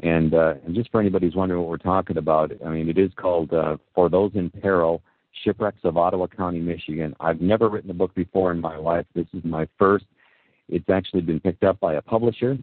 And 0.03 0.33
uh, 0.33 0.55
and 0.65 0.75
just 0.75 0.91
for 0.91 0.99
anybody 0.99 1.27
who's 1.27 1.35
wondering 1.35 1.61
what 1.61 1.69
we're 1.69 1.77
talking 1.77 2.17
about, 2.17 2.51
I 2.63 2.69
mean 2.69 2.89
it 2.89 2.97
is 2.97 3.11
called 3.15 3.53
uh, 3.53 3.77
For 3.93 4.09
Those 4.09 4.31
in 4.35 4.49
Peril: 4.49 5.01
Shipwrecks 5.43 5.79
of 5.83 5.97
Ottawa 5.97 6.27
County, 6.27 6.59
Michigan. 6.59 7.15
I've 7.19 7.41
never 7.41 7.69
written 7.69 7.89
a 7.89 7.95
book 7.95 8.13
before 8.13 8.51
in 8.51 8.59
my 8.59 8.77
life. 8.77 9.05
This 9.15 9.27
is 9.33 9.43
my 9.43 9.67
first. 9.79 10.05
It's 10.67 10.89
actually 10.89 11.21
been 11.21 11.39
picked 11.39 11.63
up 11.63 11.79
by 11.79 11.93
a 11.95 12.01
publisher. 12.01 12.57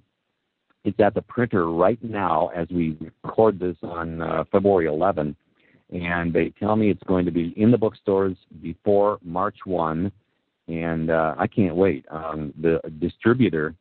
It's 0.85 0.99
at 0.99 1.15
the 1.15 1.23
printer 1.23 1.71
right 1.71 2.03
now 2.03 2.51
as 2.55 2.69
we 2.71 2.97
record 3.23 3.61
this 3.61 3.77
on 3.83 4.21
uh, 4.21 4.45
February 4.51 4.87
11, 4.87 5.37
and 5.93 6.33
they 6.33 6.53
tell 6.59 6.75
me 6.75 6.91
it's 6.91 7.03
going 7.05 7.25
to 7.25 7.31
be 7.31 7.55
in 7.57 7.71
the 7.71 7.79
bookstores 7.79 8.37
before 8.61 9.19
March 9.23 9.59
1, 9.65 10.11
and 10.69 11.11
uh, 11.11 11.35
I 11.39 11.47
can't 11.47 11.77
wait. 11.77 12.05
Um, 12.11 12.53
the 12.61 12.81
distributor, 12.99 13.75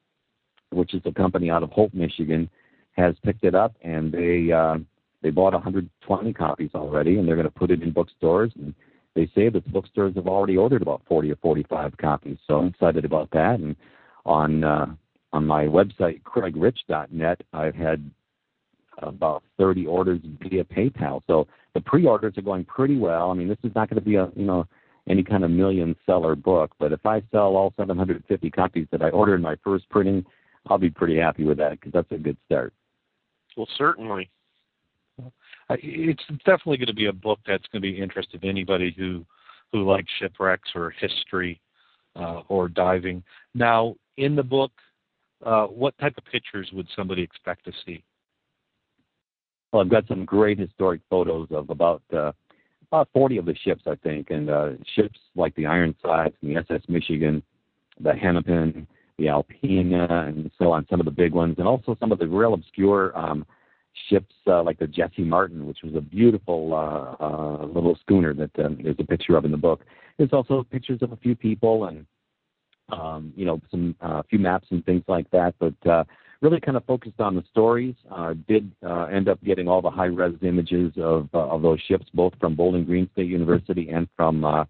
which 0.71 0.93
is 0.93 1.01
a 1.05 1.11
company 1.11 1.49
out 1.49 1.63
of 1.63 1.71
Hope, 1.71 1.93
Michigan, 1.93 2.49
has 2.91 3.15
picked 3.23 3.43
it 3.43 3.55
up, 3.55 3.73
and 3.81 4.11
they 4.11 4.51
uh, 4.51 4.77
they 5.23 5.29
bought 5.29 5.53
120 5.53 6.33
copies 6.33 6.71
already, 6.75 7.17
and 7.17 7.27
they're 7.27 7.35
going 7.35 7.47
to 7.47 7.51
put 7.51 7.71
it 7.71 7.81
in 7.81 7.91
bookstores. 7.91 8.51
And 8.55 8.73
they 9.15 9.29
say 9.33 9.49
that 9.49 9.63
the 9.63 9.69
bookstores 9.69 10.15
have 10.15 10.27
already 10.27 10.57
ordered 10.57 10.81
about 10.81 11.01
40 11.07 11.31
or 11.31 11.35
45 11.37 11.97
copies, 11.97 12.37
so 12.47 12.59
I'm 12.59 12.67
excited 12.67 13.05
about 13.05 13.29
that. 13.31 13.59
And 13.59 13.75
on 14.25 14.63
uh, 14.63 14.87
on 15.33 15.45
my 15.45 15.65
website 15.65 16.21
craigrich.net, 16.23 17.41
I've 17.53 17.75
had 17.75 18.09
about 18.97 19.43
30 19.57 19.87
orders 19.87 20.19
via 20.41 20.63
PayPal. 20.63 21.21
So 21.27 21.47
the 21.73 21.81
pre-orders 21.81 22.37
are 22.37 22.41
going 22.41 22.65
pretty 22.65 22.97
well. 22.97 23.31
I 23.31 23.33
mean, 23.33 23.47
this 23.47 23.57
is 23.63 23.71
not 23.75 23.89
going 23.89 23.99
to 24.01 24.05
be 24.05 24.15
a 24.15 24.29
you 24.35 24.45
know 24.45 24.65
any 25.09 25.23
kind 25.23 25.43
of 25.43 25.51
million 25.51 25.95
seller 26.05 26.35
book, 26.35 26.71
but 26.79 26.91
if 26.91 27.05
I 27.05 27.23
sell 27.31 27.55
all 27.55 27.73
750 27.77 28.49
copies 28.51 28.87
that 28.91 29.01
I 29.01 29.09
ordered 29.09 29.35
in 29.35 29.41
my 29.41 29.55
first 29.63 29.89
printing, 29.89 30.23
I'll 30.67 30.77
be 30.77 30.91
pretty 30.91 31.17
happy 31.17 31.43
with 31.43 31.57
that 31.57 31.71
because 31.71 31.91
that's 31.91 32.11
a 32.11 32.17
good 32.17 32.37
start. 32.45 32.73
Well, 33.57 33.67
certainly. 33.77 34.29
It's 35.69 36.23
definitely 36.45 36.77
going 36.77 36.87
to 36.87 36.93
be 36.93 37.07
a 37.07 37.13
book 37.13 37.39
that's 37.47 37.65
going 37.71 37.81
to 37.81 37.91
be 37.91 38.01
interesting 38.01 38.41
to 38.41 38.47
anybody 38.47 38.93
who 38.97 39.25
who 39.71 39.89
likes 39.89 40.09
shipwrecks 40.19 40.69
or 40.75 40.91
history 40.91 41.61
uh, 42.15 42.41
or 42.49 42.67
diving. 42.67 43.23
Now, 43.53 43.95
in 44.17 44.35
the 44.35 44.43
book, 44.43 44.71
uh, 45.45 45.65
what 45.67 45.97
type 45.97 46.17
of 46.17 46.25
pictures 46.25 46.69
would 46.73 46.87
somebody 46.95 47.21
expect 47.21 47.65
to 47.65 47.71
see? 47.85 48.03
Well, 49.71 49.81
I've 49.81 49.89
got 49.89 50.07
some 50.07 50.25
great 50.25 50.59
historic 50.59 51.01
photos 51.09 51.47
of 51.51 51.69
about 51.69 52.01
uh, 52.13 52.31
about 52.91 53.07
40 53.13 53.37
of 53.37 53.45
the 53.45 53.55
ships, 53.55 53.83
I 53.87 53.95
think, 53.95 54.31
and 54.31 54.49
uh, 54.49 54.71
ships 54.95 55.17
like 55.35 55.55
the 55.55 55.65
Ironsides 55.65 56.35
and 56.41 56.51
the 56.51 56.59
SS 56.59 56.81
Michigan, 56.89 57.41
the 58.01 58.13
Hennepin, 58.13 58.85
the 59.17 59.25
Alpena, 59.27 60.27
and 60.27 60.51
so 60.57 60.73
on, 60.73 60.85
some 60.89 60.99
of 60.99 61.05
the 61.05 61.11
big 61.11 61.31
ones, 61.31 61.55
and 61.57 61.67
also 61.67 61.95
some 62.01 62.11
of 62.11 62.19
the 62.19 62.27
real 62.27 62.53
obscure 62.53 63.17
um, 63.17 63.45
ships 64.09 64.33
uh, 64.47 64.61
like 64.61 64.77
the 64.77 64.87
Jesse 64.87 65.23
Martin, 65.23 65.65
which 65.67 65.79
was 65.83 65.95
a 65.95 66.01
beautiful 66.01 66.73
uh, 66.73 67.23
uh, 67.23 67.65
little 67.65 67.97
schooner 68.01 68.33
that 68.33 68.51
um, 68.59 68.77
there's 68.83 68.95
a 68.99 69.05
picture 69.05 69.37
of 69.37 69.45
in 69.45 69.51
the 69.51 69.57
book. 69.57 69.85
There's 70.17 70.33
also 70.33 70.63
pictures 70.63 71.01
of 71.01 71.13
a 71.13 71.17
few 71.17 71.35
people 71.35 71.85
and 71.85 72.05
um, 72.91 73.33
you 73.35 73.45
know 73.45 73.61
some 73.69 73.95
a 74.01 74.05
uh, 74.05 74.23
few 74.29 74.39
maps 74.39 74.67
and 74.71 74.85
things 74.85 75.03
like 75.07 75.29
that, 75.31 75.55
but 75.59 75.89
uh, 75.89 76.03
really 76.41 76.59
kind 76.59 76.77
of 76.77 76.85
focused 76.85 77.19
on 77.19 77.35
the 77.35 77.43
stories. 77.49 77.95
Uh, 78.09 78.33
did 78.47 78.71
uh, 78.85 79.03
end 79.05 79.29
up 79.29 79.41
getting 79.43 79.67
all 79.67 79.81
the 79.81 79.89
high 79.89 80.05
res 80.05 80.35
images 80.41 80.91
of 80.97 81.29
uh, 81.33 81.47
of 81.47 81.61
those 81.61 81.79
ships, 81.87 82.05
both 82.13 82.33
from 82.39 82.55
Bowling 82.55 82.85
Green 82.85 83.09
State 83.13 83.27
University 83.27 83.89
and 83.89 84.07
from 84.15 84.43
uh, 84.43 84.65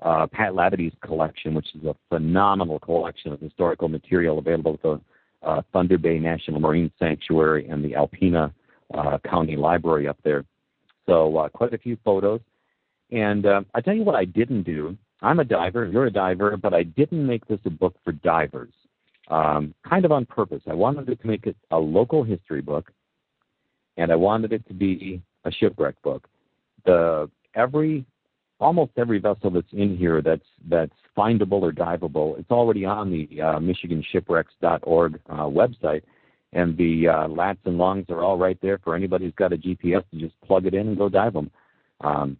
uh, 0.00 0.26
Pat 0.26 0.52
Labadie's 0.52 0.94
collection, 1.02 1.54
which 1.54 1.68
is 1.74 1.84
a 1.84 1.94
phenomenal 2.08 2.78
collection 2.78 3.32
of 3.32 3.40
historical 3.40 3.88
material 3.88 4.38
available 4.38 4.74
at 4.74 4.82
the 4.82 5.00
uh, 5.42 5.62
Thunder 5.72 5.98
Bay 5.98 6.18
National 6.18 6.60
Marine 6.60 6.90
Sanctuary 6.98 7.68
and 7.68 7.84
the 7.84 7.92
Alpena 7.92 8.52
uh, 8.94 9.18
County 9.28 9.56
Library 9.56 10.08
up 10.08 10.18
there. 10.24 10.44
So 11.06 11.36
uh, 11.36 11.48
quite 11.48 11.74
a 11.74 11.78
few 11.78 11.96
photos. 12.04 12.40
And 13.10 13.46
uh, 13.46 13.62
I 13.74 13.80
tell 13.80 13.94
you 13.94 14.04
what 14.04 14.14
I 14.14 14.24
didn't 14.24 14.62
do. 14.62 14.96
I'm 15.22 15.40
a 15.40 15.44
diver. 15.44 15.86
You're 15.86 16.06
a 16.06 16.12
diver, 16.12 16.56
but 16.56 16.74
I 16.74 16.82
didn't 16.82 17.26
make 17.26 17.46
this 17.46 17.60
a 17.64 17.70
book 17.70 17.94
for 18.04 18.12
divers. 18.12 18.72
Um, 19.28 19.72
kind 19.88 20.04
of 20.04 20.12
on 20.12 20.26
purpose. 20.26 20.62
I 20.68 20.74
wanted 20.74 21.06
to 21.06 21.26
make 21.26 21.46
it 21.46 21.56
a 21.70 21.78
local 21.78 22.24
history 22.24 22.60
book, 22.60 22.92
and 23.96 24.10
I 24.10 24.16
wanted 24.16 24.52
it 24.52 24.66
to 24.68 24.74
be 24.74 25.22
a 25.44 25.52
shipwreck 25.52 26.00
book. 26.02 26.28
The 26.84 27.30
every 27.54 28.04
almost 28.58 28.92
every 28.96 29.18
vessel 29.18 29.50
that's 29.50 29.72
in 29.72 29.96
here 29.96 30.22
that's 30.22 30.46
that's 30.68 30.92
findable 31.16 31.62
or 31.62 31.72
diveable, 31.72 32.38
it's 32.38 32.50
already 32.50 32.84
on 32.84 33.10
the 33.10 33.40
uh, 33.40 33.58
MichiganShipwrecks.org 33.58 35.20
uh, 35.28 35.34
website, 35.44 36.02
and 36.52 36.76
the 36.76 37.08
uh, 37.08 37.28
lats 37.28 37.58
and 37.64 37.78
longs 37.78 38.06
are 38.08 38.22
all 38.22 38.38
right 38.38 38.58
there 38.60 38.78
for 38.78 38.96
anybody 38.96 39.26
who's 39.26 39.34
got 39.34 39.52
a 39.52 39.56
GPS 39.56 40.04
to 40.10 40.18
just 40.18 40.40
plug 40.42 40.66
it 40.66 40.74
in 40.74 40.88
and 40.88 40.98
go 40.98 41.08
dive 41.08 41.32
them. 41.32 41.50
Um, 42.00 42.36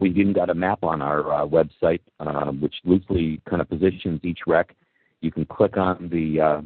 we've 0.00 0.16
even 0.16 0.32
got 0.32 0.50
a 0.50 0.54
map 0.54 0.82
on 0.82 1.02
our 1.02 1.32
uh, 1.32 1.46
website, 1.46 2.00
uh, 2.18 2.50
which 2.52 2.74
loosely 2.84 3.40
kind 3.48 3.60
of 3.60 3.68
positions 3.68 4.20
each 4.22 4.40
wreck. 4.46 4.74
You 5.20 5.30
can 5.30 5.44
click 5.44 5.76
on 5.76 6.08
the 6.10 6.40
uh, 6.40 6.60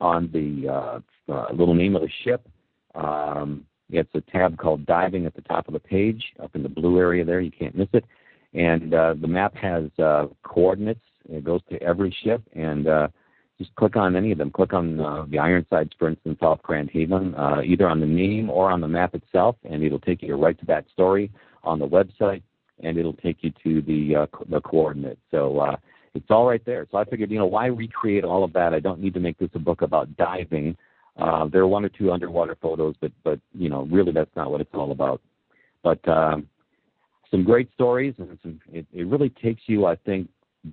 on 0.00 0.30
the 0.32 0.68
uh, 0.68 1.00
uh, 1.32 1.52
little 1.52 1.74
name 1.74 1.96
of 1.96 2.02
the 2.02 2.10
ship. 2.24 2.46
Um, 2.94 3.66
it's 3.90 4.10
a 4.14 4.20
tab 4.20 4.56
called 4.56 4.86
Diving 4.86 5.26
at 5.26 5.34
the 5.34 5.42
top 5.42 5.66
of 5.66 5.74
the 5.74 5.80
page, 5.80 6.22
up 6.42 6.54
in 6.54 6.62
the 6.62 6.68
blue 6.68 6.98
area 6.98 7.24
there. 7.24 7.40
You 7.40 7.50
can't 7.50 7.76
miss 7.76 7.88
it. 7.92 8.04
And 8.54 8.94
uh, 8.94 9.14
the 9.20 9.28
map 9.28 9.54
has 9.56 9.84
coordinates. 10.42 11.04
It 11.28 11.44
goes 11.44 11.60
to 11.70 11.80
every 11.82 12.16
ship, 12.22 12.42
and 12.54 12.86
just 13.60 13.74
click 13.74 13.94
on 13.94 14.16
any 14.16 14.32
of 14.32 14.38
them. 14.38 14.50
Click 14.50 14.72
on 14.72 14.98
uh, 14.98 15.26
the 15.28 15.38
Ironsides, 15.38 15.90
for 15.98 16.08
instance, 16.08 16.38
off 16.40 16.62
Grand 16.62 16.90
Haven, 16.90 17.34
uh, 17.34 17.60
either 17.62 17.86
on 17.86 18.00
the 18.00 18.06
name 18.06 18.48
or 18.48 18.70
on 18.70 18.80
the 18.80 18.88
map 18.88 19.14
itself, 19.14 19.56
and 19.70 19.84
it'll 19.84 20.00
take 20.00 20.22
you 20.22 20.34
right 20.34 20.58
to 20.58 20.64
that 20.66 20.86
story 20.90 21.30
on 21.62 21.78
the 21.78 21.86
website, 21.86 22.42
and 22.82 22.96
it'll 22.96 23.12
take 23.12 23.38
you 23.42 23.52
to 23.62 23.82
the 23.82 24.16
uh, 24.16 24.26
the 24.48 24.62
coordinates. 24.62 25.20
So 25.30 25.58
uh, 25.58 25.76
it's 26.14 26.30
all 26.30 26.46
right 26.46 26.64
there. 26.64 26.86
So 26.90 26.96
I 26.96 27.04
figured, 27.04 27.30
you 27.30 27.38
know, 27.38 27.44
why 27.44 27.66
recreate 27.66 28.24
all 28.24 28.44
of 28.44 28.52
that? 28.54 28.72
I 28.72 28.80
don't 28.80 28.98
need 28.98 29.12
to 29.12 29.20
make 29.20 29.38
this 29.38 29.50
a 29.52 29.58
book 29.58 29.82
about 29.82 30.16
diving. 30.16 30.74
Uh, 31.18 31.46
there 31.48 31.60
are 31.60 31.68
one 31.68 31.84
or 31.84 31.90
two 31.90 32.10
underwater 32.10 32.56
photos, 32.62 32.94
but 32.98 33.12
but 33.24 33.38
you 33.52 33.68
know, 33.68 33.82
really, 33.90 34.12
that's 34.12 34.34
not 34.36 34.50
what 34.50 34.62
it's 34.62 34.74
all 34.74 34.90
about. 34.90 35.20
But 35.82 36.06
um, 36.08 36.48
some 37.30 37.44
great 37.44 37.70
stories, 37.74 38.14
and 38.16 38.38
some, 38.42 38.58
it, 38.72 38.86
it 38.90 39.06
really 39.06 39.28
takes 39.28 39.62
you, 39.66 39.84
I 39.84 39.96
think, 39.96 40.30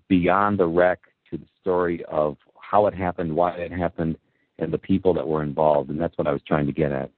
beyond 0.08 0.58
the 0.58 0.68
wreck 0.68 1.00
to 1.30 1.38
the 1.38 1.46
story 1.62 2.04
of 2.06 2.38
how 2.70 2.88
it 2.88 2.94
happened, 2.94 3.34
why 3.34 3.52
it 3.52 3.72
happened, 3.72 4.18
and 4.60 4.74
the 4.74 4.78
people 4.78 5.14
that 5.14 5.28
were 5.28 5.44
involved. 5.44 5.90
And 5.90 6.00
that's 6.00 6.18
what 6.18 6.28
I 6.28 6.32
was 6.32 6.42
trying 6.48 6.66
to 6.66 6.74
get 6.74 6.92
at. 6.92 7.12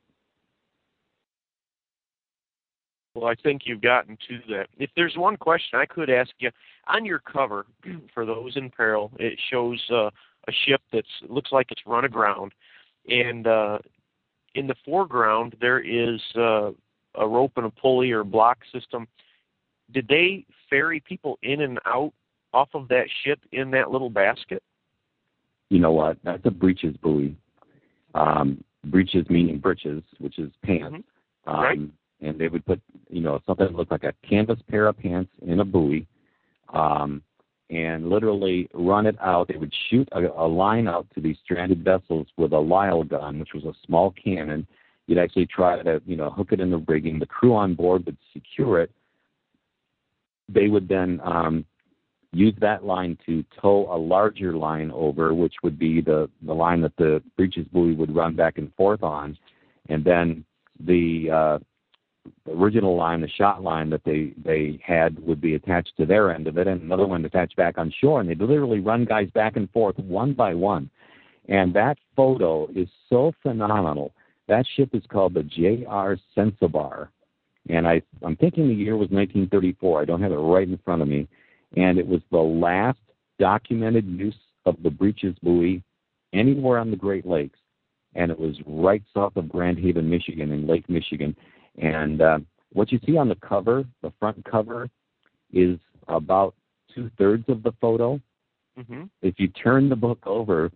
Well, 3.15 3.27
I 3.27 3.35
think 3.35 3.63
you've 3.65 3.81
gotten 3.81 4.17
to 4.27 4.39
that. 4.49 4.67
If 4.77 4.91
there's 4.95 5.17
one 5.17 5.35
question 5.35 5.79
I 5.79 5.85
could 5.85 6.09
ask 6.09 6.29
you, 6.39 6.51
on 6.87 7.05
your 7.05 7.19
cover, 7.19 7.65
for 8.13 8.25
those 8.25 8.55
in 8.55 8.69
peril, 8.69 9.11
it 9.19 9.39
shows 9.51 9.81
uh, 9.91 10.09
a 10.47 10.51
ship 10.65 10.81
that 10.93 11.05
looks 11.27 11.51
like 11.51 11.67
it's 11.71 11.81
run 11.85 12.05
aground, 12.05 12.53
and 13.07 13.47
uh, 13.47 13.79
in 14.55 14.67
the 14.67 14.75
foreground 14.85 15.55
there 15.59 15.79
is 15.79 16.21
uh, 16.35 16.71
a 17.15 17.27
rope 17.27 17.53
and 17.55 17.65
a 17.65 17.71
pulley 17.71 18.11
or 18.11 18.23
block 18.23 18.59
system. 18.71 19.07
Did 19.91 20.07
they 20.07 20.45
ferry 20.69 20.99
people 20.99 21.39
in 21.41 21.61
and 21.61 21.79
out 21.85 22.13
off 22.53 22.69
of 22.73 22.87
that 22.89 23.07
ship 23.23 23.39
in 23.51 23.71
that 23.71 23.89
little 23.89 24.09
basket? 24.09 24.61
You 25.69 25.79
know 25.79 25.91
what? 25.91 26.17
That's 26.23 26.45
a 26.45 26.51
breeches 26.51 26.95
buoy. 27.01 27.35
Um, 28.15 28.63
breeches 28.85 29.25
meaning 29.29 29.59
breeches, 29.59 30.03
which 30.19 30.39
is 30.39 30.51
pants. 30.63 30.97
Mm-hmm. 31.47 31.49
Um, 31.49 31.61
right. 31.61 31.79
And 32.21 32.39
they 32.39 32.49
would 32.49 32.65
put, 32.65 32.81
you 33.09 33.21
know, 33.21 33.39
something 33.45 33.67
that 33.67 33.75
looked 33.75 33.91
like 33.91 34.03
a 34.03 34.13
canvas 34.27 34.59
pair 34.69 34.87
of 34.87 34.97
pants 34.97 35.31
in 35.41 35.61
a 35.61 35.65
buoy, 35.65 36.05
um, 36.73 37.21
and 37.69 38.09
literally 38.09 38.67
run 38.73 39.05
it 39.05 39.15
out. 39.21 39.47
They 39.47 39.55
would 39.55 39.73
shoot 39.89 40.09
a, 40.11 40.19
a 40.19 40.47
line 40.47 40.87
out 40.87 41.07
to 41.15 41.21
these 41.21 41.37
stranded 41.43 41.83
vessels 41.83 42.27
with 42.35 42.51
a 42.51 42.59
Lyle 42.59 43.03
gun, 43.03 43.39
which 43.39 43.53
was 43.53 43.63
a 43.63 43.73
small 43.85 44.11
cannon. 44.21 44.67
You'd 45.07 45.17
actually 45.17 45.45
try 45.45 45.81
to, 45.81 46.01
you 46.05 46.17
know, 46.17 46.29
hook 46.29 46.49
it 46.51 46.59
in 46.59 46.71
the 46.71 46.83
rigging. 46.87 47.19
The 47.19 47.25
crew 47.25 47.55
on 47.55 47.73
board 47.73 48.05
would 48.05 48.17
secure 48.33 48.81
it. 48.81 48.91
They 50.49 50.67
would 50.67 50.89
then 50.89 51.21
um, 51.23 51.65
use 52.31 52.53
that 52.59 52.85
line 52.85 53.17
to 53.25 53.43
tow 53.61 53.87
a 53.91 53.97
larger 53.97 54.53
line 54.53 54.91
over, 54.91 55.33
which 55.33 55.55
would 55.63 55.79
be 55.79 56.01
the, 56.01 56.29
the 56.43 56.53
line 56.53 56.81
that 56.81 56.95
the 56.97 57.21
breeches 57.35 57.65
buoy 57.71 57.93
would 57.93 58.15
run 58.15 58.35
back 58.35 58.57
and 58.57 58.73
forth 58.75 59.03
on. 59.03 59.37
And 59.89 60.03
then 60.03 60.45
the, 60.79 61.29
uh, 61.31 61.59
original 62.47 62.95
line, 62.95 63.21
the 63.21 63.29
shot 63.29 63.63
line 63.63 63.89
that 63.89 64.03
they, 64.03 64.33
they 64.43 64.79
had 64.85 65.19
would 65.25 65.41
be 65.41 65.55
attached 65.55 65.93
to 65.97 66.05
their 66.05 66.33
end 66.33 66.47
of 66.47 66.57
it 66.57 66.67
and 66.67 66.81
another 66.81 67.07
one 67.07 67.25
attached 67.25 67.55
back 67.55 67.77
on 67.77 67.93
shore. 67.99 68.19
And 68.19 68.29
they'd 68.29 68.39
literally 68.39 68.79
run 68.79 69.05
guys 69.05 69.29
back 69.31 69.55
and 69.55 69.69
forth 69.71 69.97
one 69.97 70.33
by 70.33 70.53
one. 70.53 70.89
And 71.47 71.73
that 71.73 71.97
photo 72.15 72.67
is 72.75 72.87
so 73.09 73.33
phenomenal. 73.41 74.13
That 74.47 74.65
ship 74.75 74.89
is 74.93 75.03
called 75.09 75.33
the 75.33 75.43
J.R. 75.43 76.17
Sensibar. 76.37 77.09
And 77.69 77.87
I, 77.87 78.01
I'm 78.23 78.35
thinking 78.35 78.67
the 78.67 78.73
year 78.73 78.93
was 78.93 79.09
1934. 79.09 80.01
I 80.01 80.05
don't 80.05 80.21
have 80.21 80.31
it 80.31 80.35
right 80.35 80.67
in 80.67 80.77
front 80.83 81.01
of 81.01 81.07
me 81.07 81.27
and 81.75 81.97
it 81.97 82.07
was 82.07 82.21
the 82.31 82.37
last 82.37 82.99
documented 83.39 84.05
use 84.05 84.35
of 84.65 84.75
the 84.83 84.89
breeches 84.89 85.35
buoy 85.41 85.83
anywhere 86.33 86.77
on 86.77 86.91
the 86.91 86.97
Great 86.97 87.25
Lakes, 87.25 87.59
and 88.15 88.31
it 88.31 88.39
was 88.39 88.55
right 88.65 89.03
south 89.13 89.35
of 89.35 89.49
Grand 89.49 89.79
Haven, 89.79 90.09
Michigan, 90.09 90.51
in 90.51 90.67
Lake 90.67 90.89
Michigan. 90.89 91.35
And 91.81 92.21
uh, 92.21 92.39
what 92.73 92.91
you 92.91 92.99
see 93.05 93.17
on 93.17 93.29
the 93.29 93.35
cover, 93.35 93.85
the 94.01 94.11
front 94.19 94.43
cover, 94.49 94.89
is 95.51 95.79
about 96.07 96.55
two 96.93 97.09
thirds 97.17 97.45
of 97.47 97.63
the 97.63 97.71
photo. 97.79 98.19
Mm-hmm. 98.77 99.03
If 99.21 99.35
you 99.37 99.47
turn 99.47 99.89
the 99.89 99.95
book 99.95 100.19
over, 100.25 100.71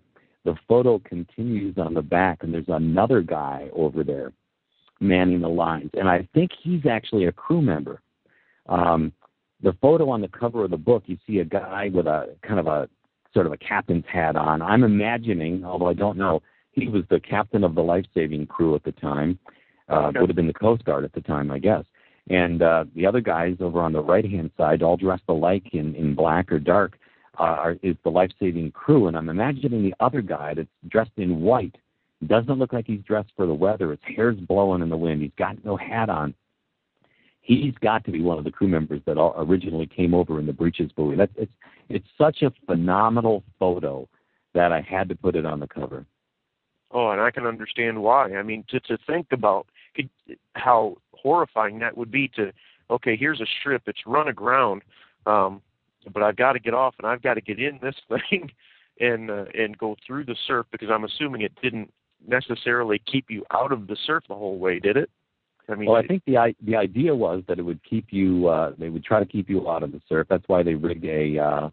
the 0.46 0.56
photo 0.68 1.00
continues 1.00 1.78
on 1.78 1.94
the 1.94 2.02
back, 2.02 2.44
and 2.44 2.54
there's 2.54 2.66
another 2.68 3.22
guy 3.22 3.70
over 3.74 4.04
there 4.04 4.32
manning 5.00 5.42
the 5.42 5.50
lines, 5.50 5.92
and 5.94 6.08
I 6.08 6.28
think 6.34 6.52
he's 6.62 6.86
actually 6.86 7.26
a 7.26 7.32
crew 7.32 7.62
member. 7.62 8.02
Um, 8.68 9.12
the 9.64 9.74
photo 9.82 10.10
on 10.10 10.22
the 10.22 10.28
cover 10.28 10.66
of 10.66 10.72
the 10.72 10.78
book, 10.78 11.04
you 11.08 11.18
see 11.26 11.40
a 11.40 11.46
guy 11.46 11.90
with 11.92 12.06
a 12.06 12.36
kind 12.46 12.60
of 12.60 12.68
a 12.68 12.90
sort 13.34 13.48
of 13.48 13.54
a 13.54 13.58
captain's 13.58 14.06
hat 14.12 14.36
on. 14.36 14.62
I'm 14.62 14.84
imagining, 14.84 15.64
although 15.66 15.88
I 15.88 15.94
don't 15.94 16.18
know, 16.18 16.42
he 16.74 16.88
was 16.88 17.04
the 17.10 17.20
captain 17.20 17.64
of 17.64 17.74
the 17.74 17.82
life 17.82 18.06
saving 18.14 18.48
crew 18.48 18.76
at 18.76 18.84
the 18.84 18.92
time. 18.92 19.40
Uh, 19.90 20.08
okay. 20.08 20.20
Would 20.20 20.30
have 20.30 20.36
been 20.36 20.48
the 20.48 20.54
Coast 20.54 20.84
Guard 20.86 21.04
at 21.04 21.14
the 21.14 21.22
time, 21.22 21.50
I 21.50 21.60
guess. 21.60 21.86
And 22.30 22.62
uh, 22.62 22.86
the 22.96 23.06
other 23.06 23.22
guys 23.22 23.58
over 23.60 23.82
on 23.82 23.94
the 23.94 24.04
right 24.04 24.30
hand 24.30 24.52
side, 24.58 24.82
all 24.82 24.98
dressed 24.98 25.24
alike 25.28 25.74
in, 25.74 25.96
in 25.96 26.16
black 26.16 26.52
or 26.52 26.60
dark, 26.60 26.98
uh, 27.40 27.44
are, 27.44 27.78
is 27.82 27.96
the 28.04 28.12
life 28.12 28.32
saving 28.40 28.72
crew. 28.72 29.08
And 29.08 29.18
I'm 29.18 29.30
imagining 29.30 29.84
the 29.84 29.96
other 30.00 30.22
guy 30.22 30.54
that's 30.54 30.70
dressed 30.88 31.12
in 31.18 31.42
white 31.42 31.76
doesn't 32.28 32.60
look 32.60 32.72
like 32.72 32.88
he's 32.88 33.02
dressed 33.02 33.32
for 33.36 33.46
the 33.46 33.54
weather. 33.54 33.92
His 33.92 34.00
hair's 34.16 34.38
blowing 34.38 34.82
in 34.82 34.90
the 34.90 34.98
wind. 34.98 35.22
He's 35.22 35.32
got 35.38 35.64
no 35.66 35.76
hat 35.76 36.10
on 36.10 36.34
he's 37.44 37.76
got 37.82 38.04
to 38.06 38.12
be 38.12 38.22
one 38.22 38.40
of 38.40 38.44
the 38.44 38.52
crew 38.52 38.68
members 38.68 39.02
that 39.06 39.20
originally 39.20 39.86
came 39.86 40.14
over 40.14 40.40
in 40.40 40.48
the 40.48 40.54
breeches 40.54 40.92
buoy. 40.94 41.16
That's 41.16 41.32
it's 41.36 41.52
it's 41.90 42.08
such 42.18 42.42
a 42.42 42.52
phenomenal 42.66 43.44
photo 43.60 44.08
that 44.54 44.72
I 44.72 44.82
had 44.82 45.10
to 45.10 45.16
put 45.16 45.36
it 45.36 45.46
on 45.46 45.60
the 45.60 45.68
cover. 45.68 46.06
Oh, 46.92 47.10
and 47.10 47.22
I 47.22 47.32
can 47.32 47.46
understand 47.46 48.02
why. 48.02 48.34
I 48.36 48.44
mean, 48.44 48.64
to 48.70 48.80
to 48.82 48.98
think 49.06 49.28
about 49.32 49.68
how 50.56 50.98
horrifying 51.14 51.80
that 51.80 51.96
would 51.96 52.12
be 52.12 52.30
to 52.36 52.52
okay, 52.90 53.16
here's 53.16 53.42
a 53.42 53.46
strip, 53.60 53.84
it's 53.86 54.02
run 54.06 54.28
aground, 54.28 54.82
um, 55.26 55.62
but 56.14 56.24
I've 56.24 56.36
got 56.36 56.54
to 56.54 56.60
get 56.60 56.74
off 56.74 56.96
and 56.98 57.08
I've 57.08 57.22
got 57.22 57.36
to 57.36 57.42
get 57.42 57.60
in 57.60 57.80
this 57.82 57.96
thing. 58.10 58.50
and 59.00 59.32
uh, 59.32 59.46
and 59.56 59.78
go 59.78 59.96
through 60.06 60.24
the 60.26 60.36
surf 60.48 60.68
because 60.72 60.90
I'm 60.92 61.04
assuming 61.04 61.42
it 61.42 61.54
didn't 61.62 61.92
necessarily 62.28 63.02
keep 63.12 63.26
you 63.30 63.44
out 63.52 63.72
of 63.72 63.88
the 63.88 63.98
surf 64.06 64.24
the 64.28 64.36
whole 64.36 64.60
way, 64.60 64.80
did 64.80 64.98
it? 64.98 65.10
I 65.70 65.76
mean, 65.76 65.90
well, 65.90 66.02
I 66.02 66.06
think 66.06 66.24
the 66.26 66.54
the 66.62 66.76
idea 66.76 67.16
was 67.16 67.44
that 67.48 67.60
it 67.60 67.62
would 67.62 67.80
keep 67.84 68.08
you. 68.12 68.48
Uh, 68.48 68.74
they 68.78 68.90
would 68.90 69.04
try 69.04 69.20
to 69.20 69.26
keep 69.26 69.50
you 69.50 69.70
out 69.70 69.84
of 69.84 69.92
the 69.92 70.02
surf. 70.10 70.28
That's 70.30 70.44
why 70.48 70.64
they 70.64 70.76
rigged 70.76 71.06
a 71.06 71.38
uh, 71.40 71.70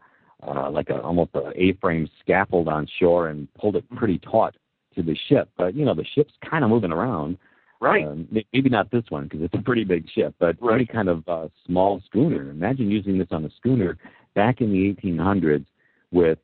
uh, 0.46 0.70
like 0.70 0.90
a 0.90 1.00
almost 1.00 1.30
a 1.34 1.50
A-frame 1.56 2.08
scaffold 2.20 2.68
on 2.68 2.86
shore 2.98 3.28
and 3.28 3.52
pulled 3.54 3.76
it 3.76 3.88
pretty 3.96 4.18
taut 4.18 4.54
to 4.94 5.02
the 5.02 5.16
ship. 5.28 5.50
But 5.56 5.74
you 5.74 5.84
know, 5.84 5.94
the 5.94 6.06
ship's 6.14 6.34
kind 6.48 6.64
of 6.64 6.70
moving 6.70 6.92
around. 6.92 7.38
Right. 7.80 8.06
Uh, 8.06 8.14
maybe 8.52 8.68
not 8.68 8.90
this 8.90 9.04
one 9.08 9.24
because 9.24 9.42
it's 9.42 9.54
a 9.54 9.62
pretty 9.62 9.84
big 9.84 10.06
ship, 10.10 10.34
but 10.38 10.56
right. 10.60 10.74
any 10.74 10.86
kind 10.86 11.08
of 11.08 11.26
uh, 11.26 11.48
small 11.66 12.02
schooner. 12.06 12.50
Imagine 12.50 12.90
using 12.90 13.18
this 13.18 13.28
on 13.30 13.44
a 13.44 13.50
schooner 13.56 13.96
back 14.34 14.60
in 14.60 14.70
the 14.70 14.94
1800s 14.94 15.64
with 16.12 16.38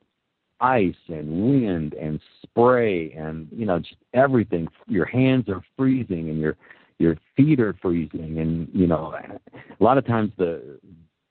ice 0.60 0.94
and 1.08 1.30
wind 1.30 1.92
and 1.92 2.18
spray 2.42 3.12
and 3.12 3.48
you 3.52 3.66
know 3.66 3.78
just 3.78 3.96
everything. 4.14 4.66
Your 4.86 5.04
hands 5.04 5.48
are 5.48 5.62
freezing 5.76 6.30
and 6.30 6.40
your 6.40 6.56
your 6.98 7.16
feet 7.36 7.60
are 7.60 7.74
freezing 7.82 8.38
and 8.38 8.68
you 8.72 8.86
know 8.86 9.14
a 9.14 9.84
lot 9.84 9.98
of 9.98 10.06
times 10.06 10.32
the 10.38 10.78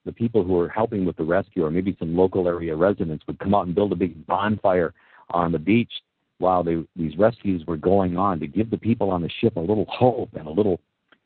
the 0.05 0.11
people 0.11 0.43
who 0.43 0.59
are 0.59 0.69
helping 0.69 1.05
with 1.05 1.15
the 1.17 1.23
rescue 1.23 1.65
or 1.65 1.71
maybe 1.71 1.95
some 1.97 2.15
local 2.15 2.47
area 2.47 2.75
residents 2.75 3.25
would 3.27 3.39
come 3.39 3.55
out 3.55 3.65
and 3.65 3.73
build 3.73 3.91
a 3.91 3.95
big 3.95 4.25
bonfire 4.27 4.93
on 5.31 5.51
the 5.51 5.59
beach 5.59 5.91
while 6.37 6.63
they, 6.63 6.83
these 6.95 7.17
rescues 7.17 7.65
were 7.65 7.77
going 7.77 8.17
on 8.17 8.39
to 8.39 8.47
give 8.47 8.69
the 8.69 8.77
people 8.77 9.09
on 9.09 9.21
the 9.21 9.29
ship 9.41 9.55
a 9.55 9.59
little 9.59 9.85
hope 9.89 10.29
and 10.33 10.47
a 10.47 10.51
little 10.51 10.79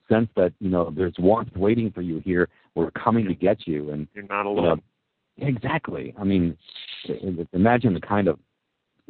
sense 0.09 0.29
that 0.35 0.53
you 0.59 0.69
know 0.69 0.91
there's 0.95 1.13
warmth 1.19 1.55
waiting 1.55 1.91
for 1.91 2.01
you 2.01 2.19
here. 2.19 2.49
We're 2.75 2.91
coming 2.91 3.27
to 3.27 3.35
get 3.35 3.67
you, 3.67 3.91
and 3.91 4.07
you're 4.13 4.25
not 4.25 4.45
alone. 4.45 4.81
You 5.35 5.45
know, 5.45 5.49
exactly. 5.49 6.13
I 6.17 6.23
mean, 6.23 6.57
imagine 7.53 7.93
the 7.93 8.01
kind 8.01 8.27
of 8.27 8.39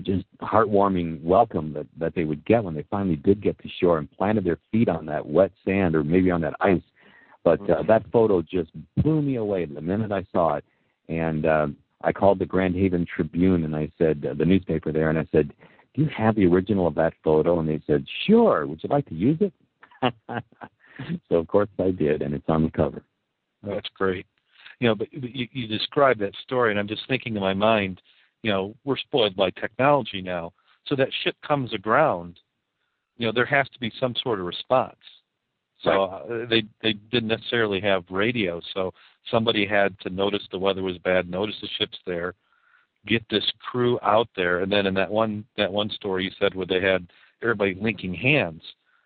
just 0.03 0.25
heartwarming 0.41 1.21
welcome 1.21 1.73
that 1.73 1.87
that 1.97 2.15
they 2.15 2.23
would 2.23 2.45
get 2.45 2.63
when 2.63 2.75
they 2.75 2.85
finally 2.89 3.15
did 3.15 3.41
get 3.41 3.57
to 3.59 3.69
shore 3.79 3.97
and 3.97 4.11
planted 4.11 4.43
their 4.43 4.59
feet 4.71 4.89
on 4.89 5.05
that 5.05 5.25
wet 5.25 5.51
sand 5.65 5.95
or 5.95 6.03
maybe 6.03 6.31
on 6.31 6.41
that 6.41 6.55
ice. 6.59 6.81
But 7.43 7.61
uh, 7.61 7.65
mm-hmm. 7.65 7.87
that 7.87 8.03
photo 8.11 8.41
just 8.41 8.71
blew 8.97 9.21
me 9.21 9.35
away 9.35 9.65
the 9.65 9.81
minute 9.81 10.11
I 10.11 10.25
saw 10.31 10.55
it, 10.55 10.65
and 11.07 11.45
uh, 11.45 11.67
I 12.01 12.11
called 12.11 12.39
the 12.39 12.45
Grand 12.45 12.75
Haven 12.75 13.05
Tribune 13.05 13.63
and 13.63 13.75
I 13.75 13.91
said 13.97 14.25
uh, 14.29 14.33
the 14.33 14.45
newspaper 14.45 14.91
there, 14.91 15.09
and 15.09 15.19
I 15.19 15.27
said, 15.31 15.51
do 15.93 16.03
you 16.03 16.09
have 16.15 16.35
the 16.35 16.45
original 16.45 16.87
of 16.87 16.95
that 16.95 17.13
photo? 17.23 17.59
And 17.59 17.67
they 17.67 17.81
said, 17.87 18.05
sure. 18.25 18.67
Would 18.67 18.83
you 18.83 18.89
like 18.89 19.07
to 19.07 19.15
use 19.15 19.39
it? 19.41 19.53
so 21.29 21.35
of 21.35 21.47
course 21.47 21.69
I 21.79 21.91
did, 21.91 22.21
and 22.21 22.33
it's 22.33 22.47
on 22.47 22.63
the 22.63 22.71
cover. 22.71 23.03
That's 23.63 23.89
great. 23.97 24.25
You 24.79 24.87
know, 24.87 24.95
but 24.95 25.11
you, 25.11 25.47
you 25.51 25.67
described 25.67 26.21
that 26.21 26.35
story, 26.43 26.71
and 26.71 26.79
I'm 26.79 26.87
just 26.87 27.07
thinking 27.07 27.35
in 27.35 27.41
my 27.41 27.53
mind, 27.53 28.01
you 28.43 28.51
know, 28.51 28.75
we're 28.83 28.97
spoiled 28.97 29.35
by 29.35 29.49
technology 29.51 30.21
now. 30.21 30.53
So 30.87 30.95
that 30.95 31.09
ship 31.23 31.35
comes 31.45 31.73
aground, 31.73 32.39
you 33.17 33.27
know, 33.27 33.33
there 33.33 33.45
has 33.45 33.67
to 33.69 33.79
be 33.79 33.91
some 33.99 34.15
sort 34.23 34.39
of 34.39 34.45
response. 34.45 34.95
So 35.83 36.03
uh, 36.03 36.45
they 36.49 36.63
they 36.81 36.93
didn't 36.93 37.29
necessarily 37.29 37.79
have 37.81 38.03
radio, 38.09 38.59
so 38.73 38.93
somebody 39.31 39.65
had 39.65 39.97
to 40.01 40.09
notice 40.09 40.45
the 40.51 40.59
weather 40.59 40.83
was 40.83 40.97
bad, 40.97 41.29
notice 41.29 41.55
the 41.61 41.69
ship's 41.77 41.97
there, 42.05 42.33
get 43.07 43.23
this 43.29 43.49
crew 43.59 43.97
out 44.03 44.27
there. 44.35 44.59
And 44.59 44.71
then 44.71 44.85
in 44.85 44.93
that 44.95 45.09
one 45.09 45.45
that 45.55 45.71
one 45.71 45.89
story 45.89 46.25
you 46.25 46.31
said 46.37 46.53
where 46.53 46.65
they 46.65 46.81
had 46.81 47.07
everybody 47.41 47.77
linking 47.79 48.13
hands. 48.13 48.61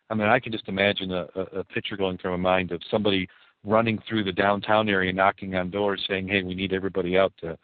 I 0.10 0.16
mean, 0.16 0.28
I 0.28 0.40
can 0.40 0.52
just 0.52 0.68
imagine 0.68 1.12
a, 1.12 1.28
a, 1.36 1.60
a 1.60 1.64
picture 1.64 1.96
going 1.96 2.18
through 2.18 2.32
my 2.32 2.38
mind 2.38 2.72
of 2.72 2.82
somebody 2.90 3.28
running 3.64 4.00
through 4.08 4.24
the 4.24 4.32
downtown 4.32 4.90
area, 4.90 5.14
knocking 5.14 5.56
on 5.56 5.70
doors, 5.70 6.04
saying, 6.08 6.28
"Hey, 6.28 6.42
we 6.42 6.56
need 6.56 6.74
everybody 6.74 7.18
out 7.18 7.34
to 7.42 7.58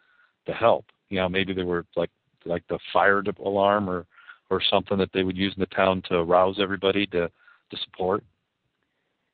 to 0.46 0.52
help." 0.52 0.86
You 1.10 1.18
know, 1.18 1.28
maybe 1.28 1.52
there 1.52 1.66
were 1.66 1.84
like 1.96 2.10
like 2.46 2.62
the 2.68 2.78
fire 2.92 3.22
alarm 3.44 3.90
or 3.90 4.06
or 4.48 4.60
something 4.70 4.98
that 4.98 5.10
they 5.12 5.22
would 5.22 5.36
use 5.36 5.52
in 5.56 5.60
the 5.60 5.66
town 5.66 6.02
to 6.08 6.24
rouse 6.24 6.58
everybody 6.60 7.06
to 7.08 7.30
to 7.70 7.76
support. 7.84 8.24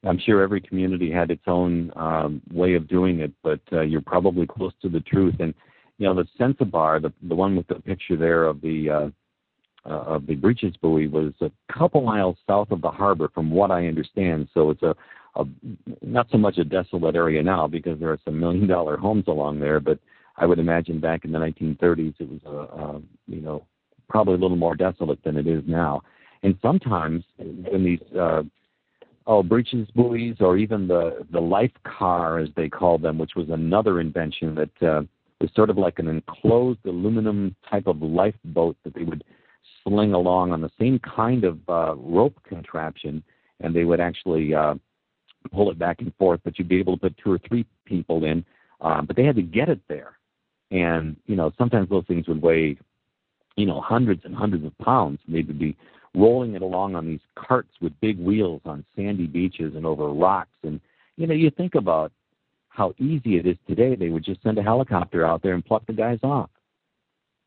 I'm 0.05 0.19
sure 0.19 0.43
every 0.43 0.61
community 0.61 1.11
had 1.11 1.31
its 1.31 1.43
own 1.47 1.91
um, 1.97 2.43
way 2.53 2.75
of 2.75 2.87
doing 2.89 3.21
it, 3.21 3.33
but 3.43 3.61
uh, 3.73 3.81
you're 3.81 4.03
probably 4.03 4.47
close 4.47 4.73
to 4.83 4.89
the 4.89 5.01
truth. 5.01 5.35
And 5.41 5.55
you 5.99 6.07
know, 6.07 6.15
the 6.15 6.27
Sensibar, 6.39 7.01
the 7.01 7.13
the 7.29 7.35
one 7.35 7.57
with 7.57 7.67
the 7.67 7.77
picture 7.77 8.17
there 8.17 8.45
of 8.45 8.61
the 8.61 8.91
uh, 8.91 9.09
uh, 9.89 10.03
of 10.03 10.27
the 10.27 10.35
breeches 10.35 10.77
buoy, 10.81 11.09
was 11.09 11.33
a 11.41 11.51
couple 11.73 12.03
miles 12.03 12.37
south 12.47 12.71
of 12.71 12.83
the 12.83 12.91
harbor, 12.91 13.31
from 13.35 13.51
what 13.51 13.71
I 13.71 13.87
understand. 13.87 14.49
So 14.53 14.71
it's 14.71 14.83
a, 14.83 14.95
a 15.37 15.45
not 16.03 16.29
so 16.31 16.39
much 16.39 16.59
a 16.59 16.65
desolate 16.65 17.17
area 17.17 17.43
now 17.43 17.67
because 17.67 17.99
there 17.99 18.11
are 18.11 18.21
some 18.25 18.39
million 18.39 18.67
dollar 18.67 18.97
homes 18.97 19.25
along 19.27 19.61
there, 19.61 19.81
but 19.81 19.99
I 20.39 20.47
would 20.47 20.59
imagine 20.59 21.01
back 21.01 21.25
in 21.25 21.33
the 21.33 21.39
1930s 21.39 22.15
it 22.19 22.29
was 22.29 22.41
a, 22.45 22.81
a 22.81 23.03
you 23.27 23.41
know 23.41 23.67
probably 24.09 24.35
a 24.35 24.39
little 24.39 24.57
more 24.57 24.77
desolate 24.77 25.23
than 25.25 25.37
it 25.37 25.47
is 25.47 25.63
now. 25.67 26.03
And 26.43 26.57
sometimes 26.63 27.25
when 27.39 27.85
these 27.85 28.19
uh, 28.19 28.43
oh 29.27 29.43
breeches 29.43 29.89
buoys 29.95 30.37
or 30.41 30.57
even 30.57 30.87
the 30.87 31.27
the 31.31 31.41
life 31.41 31.73
car 31.85 32.39
as 32.39 32.49
they 32.57 32.69
call 32.69 32.99
them, 32.99 33.19
which 33.19 33.35
was 33.35 33.49
another 33.51 34.01
invention 34.01 34.55
that 34.55 34.89
uh, 34.89 35.03
was 35.41 35.51
sort 35.55 35.71
of 35.71 35.79
like 35.79 35.99
an 35.99 36.09
enclosed 36.09 36.85
aluminum 36.87 37.55
type 37.69 37.87
of 37.87 38.01
lifeboat 38.03 38.77
that 38.85 38.95
they 38.95 39.03
would 39.03 39.25
sling 39.83 40.15
along 40.15 40.53
on 40.53 40.61
the 40.61 40.71
same 40.79 40.99
kind 40.99 41.45
of 41.45 41.59
uh, 41.69 41.95
rope 41.97 42.39
contraption, 42.49 43.23
and 43.61 43.75
they 43.75 43.85
would 43.85 44.01
actually 44.01 44.55
uh, 44.55 44.75
pull 45.53 45.71
it 45.71 45.79
back 45.79 46.01
and 46.01 46.15
forth. 46.17 46.41
But 46.45 46.59
you'd 46.59 46.69
be 46.69 46.79
able 46.79 46.97
to 46.97 47.01
put 47.01 47.17
two 47.19 47.33
or 47.33 47.39
three 47.49 47.67
people 47.85 48.25
in, 48.25 48.45
um, 48.81 49.07
but 49.07 49.17
they 49.17 49.25
had 49.25 49.37
to 49.37 49.43
get 49.43 49.69
it 49.69 49.81
there, 49.89 50.16
and 50.71 51.17
you 51.27 51.37
know 51.37 51.53
sometimes 51.59 51.89
those 51.89 52.07
things 52.07 52.29
would 52.29 52.43
weigh, 52.43 52.77
you 53.57 53.67
know, 53.67 53.81
hundreds 53.81 54.25
and 54.25 54.35
hundreds 54.35 54.65
of 54.65 54.77
pounds. 54.79 55.21
And 55.27 55.35
they 55.35 55.43
would 55.43 55.59
be 55.59 55.77
rolling 56.15 56.55
it 56.55 56.63
along 56.63 56.95
on 56.95 57.07
these 57.07 57.21
carts 57.37 57.71
with 57.81 57.99
big 58.01 58.19
wheels 58.19 58.63
on 58.65 58.85
sandy 58.95 59.27
beaches 59.27 59.75
and 59.75 59.87
over 59.87 60.09
rocks, 60.09 60.57
and 60.63 60.81
you 61.17 61.27
know 61.27 61.35
you 61.35 61.51
think 61.51 61.75
about 61.75 62.13
how 62.69 62.93
easy 62.99 63.37
it 63.37 63.47
is 63.47 63.57
today. 63.67 63.97
They 63.97 64.11
would 64.11 64.25
just 64.25 64.43
send 64.43 64.59
a 64.59 64.63
helicopter 64.63 65.25
out 65.25 65.43
there 65.43 65.55
and 65.55 65.65
pluck 65.65 65.87
the 65.87 65.95
guys 65.95 66.19
off. 66.23 66.51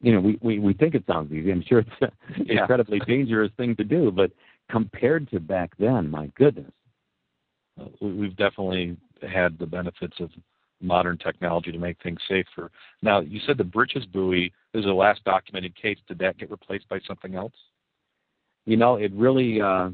You 0.02 0.14
know, 0.14 0.22
we, 0.22 0.40
we, 0.42 0.60
we 0.60 0.74
think 0.74 0.96
it 0.96 1.04
sounds 1.06 1.32
easy. 1.32 1.52
I'm 1.52 1.64
sure 1.68 1.80
it's 1.80 1.90
an 2.02 2.10
yeah. 2.48 2.62
incredibly 2.62 3.00
dangerous 3.00 3.52
thing 3.58 3.76
to 3.76 3.84
do, 3.84 4.12
but 4.12 4.32
compared 4.72 5.30
to 5.30 5.40
back 5.40 5.72
then, 5.78 6.10
my 6.10 6.32
goodness. 6.36 6.72
Uh, 7.80 7.86
we've 8.02 8.36
definitely 8.38 8.98
had 9.30 9.60
the 9.60 9.66
benefits 9.66 10.16
of 10.20 10.30
modern 10.82 11.18
technology 11.18 11.72
to 11.72 11.78
make 11.78 12.02
things 12.02 12.20
safer. 12.28 12.72
Now, 13.02 13.20
you 13.20 13.40
said 13.46 13.58
the 13.58 13.64
breeches 13.64 14.06
buoy 14.06 14.52
is 14.74 14.86
the 14.86 14.94
last 14.94 15.24
documented 15.24 15.76
case. 15.76 15.98
Did 16.08 16.20
that 16.20 16.38
get 16.38 16.52
replaced 16.52 16.88
by 16.90 17.00
something 17.08 17.36
else? 17.36 17.54
You 18.66 18.78
know, 18.78 18.96
it 18.96 19.12
really, 19.14 19.62
uh, 19.62 19.90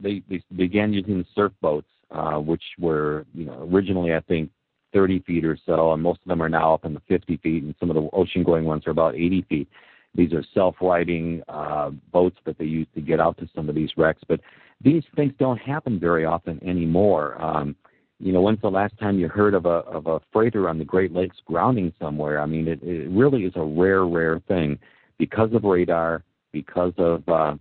they, 0.00 0.22
they 0.28 0.42
began 0.56 0.92
using 0.92 1.24
surf 1.34 1.52
boats 1.60 1.88
uh, 2.10 2.38
which 2.38 2.62
were 2.78 3.26
you 3.34 3.44
know 3.44 3.68
originally 3.72 4.14
I 4.14 4.20
think 4.20 4.50
30 4.92 5.20
feet 5.20 5.44
or 5.44 5.56
so, 5.64 5.92
and 5.92 6.02
most 6.02 6.20
of 6.22 6.28
them 6.28 6.42
are 6.42 6.48
now 6.48 6.74
up 6.74 6.84
in 6.84 6.94
the 6.94 7.02
50 7.08 7.36
feet, 7.36 7.62
and 7.62 7.74
some 7.78 7.90
of 7.90 7.94
the 7.94 8.08
ocean-going 8.12 8.64
ones 8.64 8.86
are 8.86 8.90
about 8.90 9.14
80 9.14 9.46
feet. 9.48 9.68
These 10.16 10.32
are 10.32 10.44
self-righting 10.52 11.42
uh, 11.48 11.90
boats 12.10 12.36
that 12.44 12.58
they 12.58 12.64
use 12.64 12.88
to 12.96 13.00
get 13.00 13.20
out 13.20 13.38
to 13.38 13.48
some 13.54 13.68
of 13.68 13.76
these 13.76 13.90
wrecks, 13.96 14.22
but 14.26 14.40
these 14.82 15.04
things 15.14 15.32
don't 15.38 15.58
happen 15.58 16.00
very 16.00 16.24
often 16.24 16.58
anymore. 16.66 17.40
Um, 17.40 17.76
you 18.20 18.32
know, 18.32 18.42
when's 18.42 18.60
the 18.60 18.70
last 18.70 18.96
time 18.98 19.18
you 19.18 19.28
heard 19.28 19.54
of 19.54 19.64
a 19.64 19.80
of 19.88 20.06
a 20.06 20.20
freighter 20.32 20.68
on 20.68 20.78
the 20.78 20.84
Great 20.84 21.12
Lakes 21.12 21.38
grounding 21.46 21.92
somewhere? 21.98 22.40
I 22.40 22.46
mean, 22.46 22.68
it, 22.68 22.82
it 22.82 23.10
really 23.10 23.44
is 23.44 23.52
a 23.56 23.64
rare, 23.64 24.04
rare 24.04 24.40
thing 24.46 24.78
because 25.18 25.52
of 25.54 25.64
radar, 25.64 26.22
because 26.52 26.92
of 26.98 27.26
uh, 27.28 27.54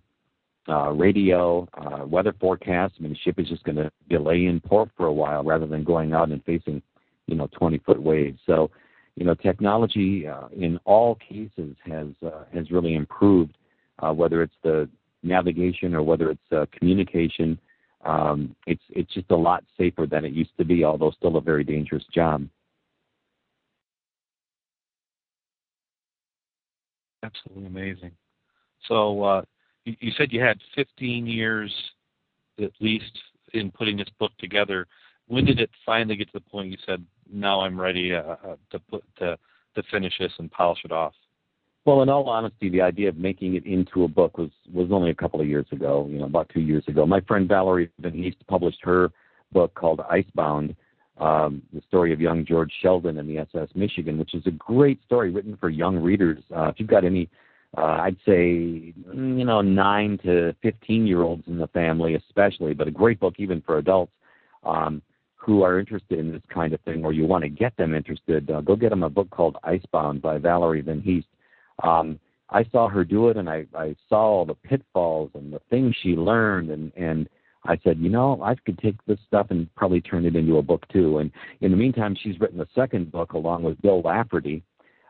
uh, 0.67 0.91
radio, 0.91 1.67
uh, 1.73 2.05
weather 2.05 2.33
forecast. 2.39 2.95
I 2.99 3.03
mean, 3.03 3.13
the 3.13 3.17
ship 3.19 3.39
is 3.39 3.47
just 3.47 3.63
going 3.63 3.77
to 3.77 3.89
delay 4.09 4.45
in 4.45 4.59
port 4.59 4.89
for 4.97 5.07
a 5.07 5.13
while 5.13 5.43
rather 5.43 5.65
than 5.65 5.83
going 5.83 6.13
out 6.13 6.29
and 6.29 6.43
facing, 6.43 6.81
you 7.27 7.35
know, 7.35 7.47
20 7.57 7.79
foot 7.79 8.01
waves. 8.01 8.39
So, 8.45 8.69
you 9.15 9.25
know, 9.25 9.35
technology 9.35 10.27
uh, 10.27 10.49
in 10.55 10.77
all 10.85 11.15
cases 11.15 11.75
has 11.85 12.07
uh, 12.25 12.43
has 12.53 12.69
really 12.69 12.95
improved, 12.95 13.57
uh, 13.99 14.13
whether 14.13 14.43
it's 14.43 14.53
the 14.63 14.89
navigation 15.23 15.95
or 15.95 16.03
whether 16.03 16.31
it's 16.31 16.51
uh, 16.51 16.65
communication. 16.77 17.59
Um, 18.05 18.55
it's 18.65 18.83
it's 18.89 19.13
just 19.13 19.29
a 19.31 19.35
lot 19.35 19.63
safer 19.77 20.05
than 20.05 20.23
it 20.25 20.31
used 20.33 20.55
to 20.57 20.65
be, 20.65 20.85
although 20.85 21.11
still 21.11 21.35
a 21.37 21.41
very 21.41 21.63
dangerous 21.63 22.05
job. 22.13 22.47
Absolutely 27.23 27.65
amazing. 27.65 28.11
So, 28.87 29.23
uh, 29.23 29.41
you 29.83 30.11
said 30.17 30.31
you 30.31 30.41
had 30.41 30.57
15 30.75 31.27
years 31.27 31.73
at 32.61 32.71
least 32.79 33.17
in 33.53 33.71
putting 33.71 33.97
this 33.97 34.09
book 34.19 34.31
together. 34.39 34.87
When 35.27 35.45
did 35.45 35.59
it 35.59 35.69
finally 35.85 36.15
get 36.15 36.27
to 36.31 36.39
the 36.39 36.49
point 36.49 36.71
you 36.71 36.77
said, 36.85 37.05
"Now 37.31 37.61
I'm 37.61 37.79
ready 37.79 38.13
uh, 38.13 38.21
uh, 38.21 38.55
to 38.71 38.79
put 38.79 39.03
to 39.17 39.37
to 39.75 39.83
finish 39.91 40.17
this 40.19 40.33
and 40.39 40.51
polish 40.51 40.83
it 40.85 40.91
off"? 40.91 41.13
Well, 41.85 42.01
in 42.01 42.09
all 42.09 42.29
honesty, 42.29 42.69
the 42.69 42.81
idea 42.81 43.09
of 43.09 43.17
making 43.17 43.55
it 43.55 43.65
into 43.65 44.03
a 44.03 44.07
book 44.07 44.37
was 44.37 44.51
was 44.71 44.89
only 44.91 45.09
a 45.09 45.15
couple 45.15 45.41
of 45.41 45.47
years 45.47 45.65
ago. 45.71 46.07
You 46.09 46.19
know, 46.19 46.25
about 46.25 46.49
two 46.49 46.61
years 46.61 46.83
ago. 46.87 47.05
My 47.05 47.21
friend 47.21 47.47
Valerie 47.47 47.89
Van 47.99 48.13
Heest 48.13 48.45
published 48.47 48.79
her 48.83 49.11
book 49.51 49.73
called 49.73 50.01
Icebound 50.09 50.75
um, 51.19 51.61
the 51.73 51.81
story 51.87 52.13
of 52.13 52.21
young 52.21 52.45
George 52.45 52.71
Sheldon 52.81 53.17
and 53.17 53.29
the 53.29 53.39
SS 53.39 53.69
Michigan, 53.75 54.17
which 54.17 54.33
is 54.33 54.45
a 54.47 54.51
great 54.51 55.03
story 55.03 55.31
written 55.31 55.57
for 55.57 55.69
young 55.69 55.97
readers. 55.97 56.41
Uh, 56.55 56.67
if 56.67 56.75
you've 56.79 56.89
got 56.89 57.03
any, 57.03 57.29
uh, 57.77 57.81
I'd 58.01 58.17
say, 58.25 58.93
you 59.13 59.45
know, 59.45 59.61
nine 59.61 60.17
to 60.23 60.55
15 60.61 61.05
year 61.05 61.21
olds 61.21 61.43
in 61.47 61.57
the 61.57 61.67
family, 61.67 62.15
especially, 62.15 62.73
but 62.73 62.87
a 62.87 62.91
great 62.91 63.19
book 63.19 63.35
even 63.37 63.61
for 63.61 63.77
adults 63.77 64.13
um, 64.63 65.01
who 65.35 65.61
are 65.63 65.79
interested 65.79 66.19
in 66.19 66.31
this 66.31 66.41
kind 66.53 66.73
of 66.73 66.79
thing 66.81 67.03
or 67.03 67.11
you 67.11 67.25
want 67.25 67.43
to 67.43 67.49
get 67.49 67.75
them 67.77 67.93
interested, 67.93 68.49
uh, 68.49 68.61
go 68.61 68.75
get 68.75 68.89
them 68.89 69.03
a 69.03 69.09
book 69.09 69.29
called 69.29 69.57
Icebound 69.63 70.21
by 70.21 70.37
Valerie 70.37 70.81
Van 70.81 71.01
Heest. 71.01 71.27
Um, 71.83 72.19
I 72.49 72.65
saw 72.71 72.87
her 72.89 73.03
do 73.03 73.29
it, 73.29 73.37
and 73.37 73.49
I, 73.49 73.65
I 73.75 73.95
saw 74.07 74.21
all 74.21 74.45
the 74.45 74.55
pitfalls 74.55 75.31
and 75.35 75.53
the 75.53 75.61
things 75.69 75.95
she 76.01 76.09
learned, 76.09 76.71
and 76.71 76.91
and 76.95 77.29
I 77.65 77.77
said, 77.83 77.99
you 77.99 78.09
know, 78.09 78.41
I 78.41 78.55
could 78.55 78.79
take 78.79 78.95
this 79.05 79.19
stuff 79.27 79.47
and 79.49 79.73
probably 79.75 80.01
turn 80.01 80.25
it 80.25 80.35
into 80.35 80.57
a 80.57 80.61
book 80.61 80.87
too. 80.87 81.19
And 81.19 81.31
in 81.61 81.71
the 81.71 81.77
meantime, 81.77 82.15
she's 82.19 82.39
written 82.39 82.61
a 82.61 82.67
second 82.73 83.11
book 83.11 83.33
along 83.33 83.63
with 83.63 83.81
Bill 83.81 84.01
Lafferty, 84.01 84.63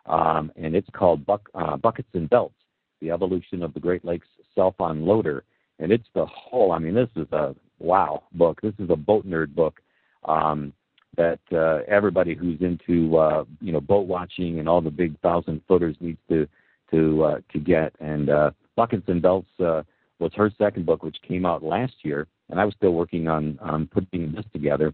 um, 0.07 0.51
and 0.55 0.76
it's 0.76 0.89
called 0.93 1.26
Buck, 1.26 1.47
uh, 1.53 1.78
Buckets 1.78 2.09
and 2.13 2.30
Belts: 2.30 2.55
The 3.01 3.11
Evolution 3.11 3.63
of 3.63 3.74
the 3.74 3.80
Great 3.80 4.03
Lakes 4.03 4.28
Self-Unloader. 4.55 5.41
And 5.82 5.91
it's 5.93 6.07
the 6.13 6.26
whole. 6.26 6.74
I 6.74 6.80
mean, 6.80 6.93
this 6.93 7.09
is 7.15 7.32
a 7.32 7.55
wow 7.80 8.24
book. 8.34 8.59
This 8.61 8.74
is 8.80 8.89
a 8.89 8.95
boat 8.97 9.26
nerd 9.26 9.55
book. 9.55 9.80
Um, 10.26 10.74
that 11.17 11.39
uh, 11.51 11.80
everybody 11.88 12.36
who's 12.36 12.61
into 12.61 13.17
uh, 13.17 13.43
you 13.61 13.72
know 13.72 13.82
boat 13.82 14.07
watching 14.07 14.59
and 14.59 14.67
all 14.67 14.82
the 14.82 14.91
big 14.91 15.20
thousand 15.22 15.61
footers 15.67 15.95
needs 15.99 16.20
to 16.30 16.47
to 16.91 17.23
uh, 17.23 17.39
to 17.51 17.59
get. 17.59 17.93
And 17.99 18.29
uh, 18.29 18.51
Buckets 18.75 19.03
and 19.07 19.21
Belts 19.21 19.49
uh, 19.59 19.83
was 20.19 20.31
her 20.35 20.51
second 20.57 20.85
book, 20.85 21.03
which 21.03 21.17
came 21.27 21.45
out 21.45 21.63
last 21.63 21.93
year, 22.03 22.27
and 22.49 22.59
I 22.59 22.65
was 22.65 22.73
still 22.75 22.93
working 22.93 23.27
on 23.27 23.57
on 23.61 23.87
putting 23.87 24.33
this 24.33 24.45
together. 24.53 24.93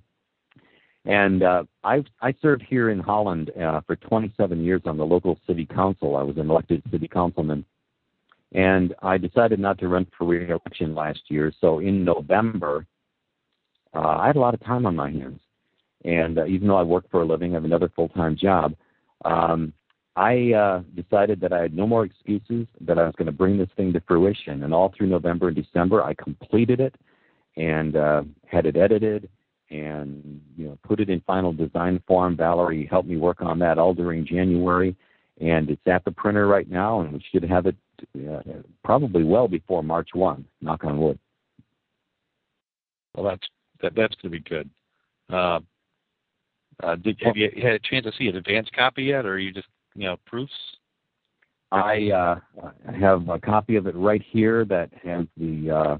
And 1.05 1.43
uh, 1.43 1.63
I 1.83 2.03
I 2.21 2.33
served 2.41 2.63
here 2.67 2.89
in 2.89 2.99
Holland 2.99 3.51
uh, 3.59 3.81
for 3.85 3.95
27 3.95 4.63
years 4.63 4.81
on 4.85 4.97
the 4.97 5.05
local 5.05 5.39
city 5.47 5.65
council. 5.65 6.15
I 6.15 6.23
was 6.23 6.37
an 6.37 6.49
elected 6.49 6.81
city 6.91 7.07
councilman, 7.07 7.63
and 8.53 8.95
I 9.01 9.17
decided 9.17 9.59
not 9.59 9.77
to 9.79 9.87
run 9.87 10.07
for 10.17 10.25
re-election 10.25 10.95
last 10.95 11.21
year. 11.27 11.53
So 11.61 11.79
in 11.79 12.03
November, 12.03 12.87
uh, 13.93 13.99
I 13.99 14.27
had 14.27 14.35
a 14.35 14.39
lot 14.39 14.55
of 14.55 14.63
time 14.63 14.85
on 14.85 14.95
my 14.95 15.11
hands, 15.11 15.39
and 16.03 16.39
uh, 16.39 16.45
even 16.45 16.67
though 16.67 16.77
I 16.77 16.83
work 16.83 17.09
for 17.11 17.21
a 17.21 17.25
living, 17.25 17.51
I 17.51 17.55
have 17.55 17.65
another 17.65 17.91
full-time 17.95 18.35
job. 18.35 18.75
Um, 19.23 19.73
I 20.15 20.53
uh, 20.53 20.81
decided 20.95 21.41
that 21.41 21.51
I 21.51 21.61
had 21.61 21.75
no 21.75 21.85
more 21.85 22.05
excuses, 22.05 22.67
that 22.81 22.97
I 22.97 23.03
was 23.03 23.15
going 23.17 23.25
to 23.25 23.31
bring 23.31 23.57
this 23.57 23.69
thing 23.75 23.91
to 23.93 24.01
fruition. 24.01 24.63
And 24.63 24.73
all 24.73 24.93
through 24.95 25.07
November 25.07 25.49
and 25.49 25.55
December, 25.55 26.03
I 26.03 26.13
completed 26.13 26.79
it 26.79 26.95
and 27.57 27.95
uh, 27.95 28.23
had 28.45 28.65
it 28.65 28.77
edited 28.77 29.29
and 29.71 30.41
you 30.55 30.67
know 30.67 30.77
put 30.83 30.99
it 30.99 31.09
in 31.09 31.21
final 31.21 31.51
design 31.51 32.01
form. 32.07 32.37
Valerie 32.37 32.87
helped 32.89 33.09
me 33.09 33.17
work 33.17 33.41
on 33.41 33.59
that 33.59 33.77
all 33.77 33.93
during 33.93 34.25
January, 34.25 34.95
and 35.41 35.69
it's 35.69 35.81
at 35.87 36.05
the 36.05 36.11
printer 36.11 36.47
right 36.47 36.69
now, 36.69 37.01
and 37.01 37.13
we 37.13 37.23
should 37.31 37.43
have 37.43 37.65
it 37.65 37.75
uh, 38.29 38.41
probably 38.83 39.23
well 39.23 39.47
before 39.47 39.83
March 39.83 40.09
one. 40.13 40.45
Knock 40.61 40.83
on 40.83 40.99
wood. 40.99 41.19
Well, 43.15 43.25
that's 43.25 43.47
that, 43.81 43.95
that's 43.95 44.15
going 44.15 44.31
to 44.33 44.39
be 44.39 44.39
good. 44.39 44.69
Uh, 45.31 45.59
uh, 46.83 46.95
did 46.95 47.17
have 47.23 47.37
you 47.37 47.49
had 47.55 47.73
a 47.73 47.79
chance 47.79 48.05
to 48.05 48.11
see 48.17 48.27
an 48.27 48.35
advanced 48.35 48.73
copy 48.73 49.03
yet, 49.03 49.25
or 49.25 49.33
are 49.33 49.39
you 49.39 49.51
just 49.51 49.67
you 49.95 50.07
know 50.07 50.17
proofs? 50.25 50.51
I 51.71 52.11
uh, 52.11 52.39
have 52.97 53.27
a 53.27 53.39
copy 53.39 53.75
of 53.75 53.87
it 53.87 53.95
right 53.95 54.23
here 54.31 54.65
that 54.65 54.91
has 55.03 55.25
the 55.37 55.71
uh, 55.71 55.97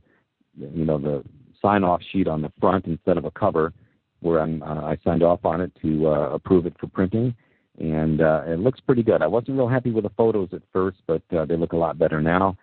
you 0.58 0.86
know 0.86 0.98
the 0.98 1.24
sign 1.62 1.84
off 1.84 2.02
sheet 2.12 2.28
on 2.28 2.42
the 2.42 2.52
front 2.60 2.86
instead 2.86 3.18
of 3.18 3.26
a 3.26 3.32
cover, 3.32 3.74
where 4.22 4.40
I'm 4.40 4.62
uh, 4.62 4.82
I 4.82 4.98
signed 5.04 5.24
off 5.24 5.44
on 5.44 5.62
it 5.62 5.72
to 5.82 6.08
uh, 6.08 6.30
approve 6.30 6.66
it 6.66 6.76
for 6.80 6.88
printing, 6.88 7.36
and 7.80 8.22
uh, 8.22 8.44
it 8.46 8.60
looks 8.60 8.80
pretty 8.80 9.04
good. 9.04 9.22
I 9.22 9.28
wasn't 9.28 9.58
real 9.58 9.68
happy 9.68 9.92
with 9.92 10.04
the 10.04 10.12
photos 10.12 10.50
at 10.54 10.62
first, 10.72 10.98
but 11.08 11.24
uh, 11.36 11.46
they 11.46 11.58
look 11.58 11.74
a 11.74 11.78
lot 11.78 11.98
better 11.98 12.22
now. 12.22 12.56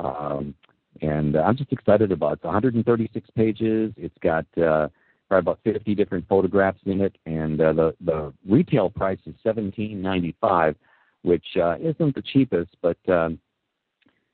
Um, 0.00 0.54
and 1.00 1.36
I'm 1.36 1.56
just 1.56 1.72
excited 1.72 2.12
about 2.12 2.32
it. 2.32 2.34
It's 2.34 2.44
136 2.44 3.30
pages. 3.36 3.92
It's 3.96 4.16
got 4.20 4.46
uh, 4.58 4.88
probably 5.28 5.52
about 5.52 5.60
50 5.64 5.94
different 5.94 6.26
photographs 6.28 6.80
in 6.86 7.00
it, 7.00 7.16
and 7.26 7.60
uh, 7.60 7.72
the 7.72 7.94
the 8.00 8.32
retail 8.48 8.88
price 8.88 9.18
is 9.26 9.34
17.95, 9.44 10.74
which 11.22 11.44
uh, 11.60 11.76
isn't 11.78 12.14
the 12.14 12.22
cheapest, 12.32 12.76
but 12.80 12.96
um, 13.08 13.38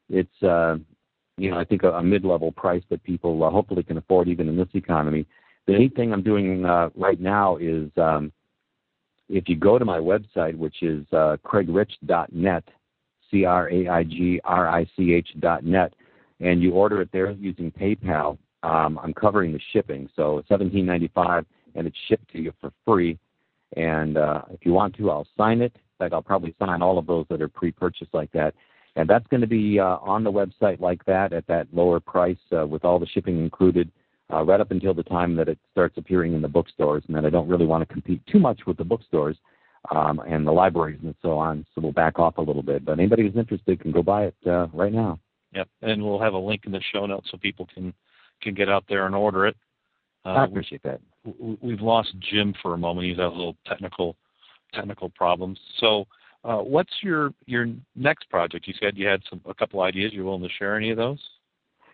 it's 0.08 0.42
uh, 0.42 0.76
you 1.36 1.50
know 1.50 1.58
I 1.58 1.64
think 1.64 1.82
a, 1.82 1.92
a 1.92 2.02
mid-level 2.02 2.52
price 2.52 2.82
that 2.90 3.02
people 3.02 3.42
uh, 3.42 3.50
hopefully 3.50 3.82
can 3.82 3.96
afford 3.98 4.28
even 4.28 4.48
in 4.48 4.56
this 4.56 4.68
economy. 4.74 5.26
The 5.66 5.72
neat 5.72 5.96
thing 5.96 6.12
I'm 6.12 6.22
doing 6.22 6.64
uh, 6.64 6.90
right 6.94 7.20
now 7.20 7.56
is 7.56 7.90
um, 7.96 8.30
if 9.28 9.48
you 9.48 9.56
go 9.56 9.78
to 9.78 9.84
my 9.84 9.98
website, 9.98 10.56
which 10.56 10.82
is 10.82 11.06
uh, 11.12 11.36
craigrich.net, 11.44 12.64
C-R-A-I-G-R-I-C-H 13.30 15.28
dot 15.40 15.64
net, 15.64 15.94
and 16.40 16.62
you 16.62 16.72
order 16.72 17.00
it 17.00 17.08
there 17.12 17.30
using 17.32 17.70
PayPal, 17.72 18.36
um, 18.64 18.98
I'm 19.02 19.14
covering 19.14 19.52
the 19.52 19.60
shipping. 19.72 20.08
So 20.16 20.42
ninety 20.50 21.10
five, 21.14 21.44
and 21.74 21.86
it's 21.86 21.96
shipped 22.08 22.28
to 22.32 22.38
you 22.40 22.52
for 22.60 22.70
free. 22.84 23.18
And 23.76 24.16
uh, 24.16 24.42
if 24.50 24.60
you 24.66 24.72
want 24.72 24.96
to, 24.96 25.10
I'll 25.10 25.26
sign 25.36 25.60
it. 25.60 25.72
In 25.74 25.96
fact, 25.98 26.12
I'll 26.14 26.22
probably 26.22 26.54
sign 26.58 26.80
all 26.82 26.96
of 26.98 27.06
those 27.06 27.26
that 27.28 27.42
are 27.42 27.48
pre-purchased 27.48 28.14
like 28.14 28.32
that. 28.32 28.54
And 28.96 29.08
that's 29.10 29.26
going 29.26 29.40
to 29.40 29.46
be 29.48 29.80
uh, 29.80 29.98
on 30.14 30.22
the 30.22 30.30
website 30.30 30.78
like 30.80 31.04
that 31.06 31.32
at 31.32 31.46
that 31.48 31.66
lower 31.72 31.98
price 31.98 32.44
uh, 32.56 32.66
with 32.66 32.84
all 32.84 33.00
the 33.00 33.06
shipping 33.06 33.40
included, 33.40 33.90
uh, 34.32 34.42
right 34.44 34.60
up 34.60 34.70
until 34.70 34.94
the 34.94 35.02
time 35.02 35.34
that 35.36 35.48
it 35.48 35.58
starts 35.72 35.98
appearing 35.98 36.32
in 36.34 36.42
the 36.42 36.48
bookstores. 36.48 37.02
And 37.08 37.16
then 37.16 37.26
I 37.26 37.30
don't 37.30 37.48
really 37.48 37.66
want 37.66 37.86
to 37.86 37.92
compete 37.92 38.22
too 38.26 38.38
much 38.38 38.60
with 38.66 38.76
the 38.76 38.84
bookstores 38.84 39.36
um, 39.90 40.20
and 40.20 40.46
the 40.46 40.52
libraries 40.52 41.00
and 41.02 41.14
so 41.22 41.32
on. 41.32 41.66
So 41.74 41.80
we'll 41.80 41.92
back 41.92 42.20
off 42.20 42.38
a 42.38 42.42
little 42.42 42.62
bit. 42.62 42.84
But 42.84 43.00
anybody 43.00 43.24
who's 43.24 43.36
interested 43.36 43.80
can 43.80 43.90
go 43.90 44.02
buy 44.02 44.26
it 44.26 44.36
uh, 44.46 44.68
right 44.72 44.92
now. 44.92 45.18
Yep, 45.52 45.68
and 45.82 46.02
we'll 46.02 46.20
have 46.20 46.34
a 46.34 46.38
link 46.38 46.62
in 46.66 46.72
the 46.72 46.80
show 46.92 47.06
notes 47.06 47.28
so 47.30 47.38
people 47.38 47.68
can 47.74 47.92
can 48.42 48.54
get 48.54 48.68
out 48.68 48.84
there 48.88 49.06
and 49.06 49.14
order 49.14 49.46
it. 49.46 49.56
Uh, 50.24 50.30
I 50.30 50.44
appreciate 50.44 50.82
that. 50.84 51.00
We've 51.62 51.80
lost 51.80 52.14
Jim 52.18 52.54
for 52.62 52.74
a 52.74 52.78
moment. 52.78 53.06
He's 53.06 53.16
had 53.16 53.26
a 53.26 53.28
little 53.28 53.56
technical 53.66 54.16
technical 54.72 55.08
problems. 55.10 55.58
So, 55.78 56.06
uh, 56.44 56.58
what's 56.58 56.92
your 57.02 57.32
your 57.46 57.66
next 57.96 58.28
project? 58.30 58.66
You 58.66 58.74
said 58.80 58.96
you 58.96 59.06
had 59.06 59.22
some 59.28 59.40
a 59.46 59.54
couple 59.54 59.80
ideas. 59.82 60.12
You're 60.12 60.24
willing 60.24 60.42
to 60.42 60.48
share 60.58 60.76
any 60.76 60.90
of 60.90 60.96
those? 60.96 61.20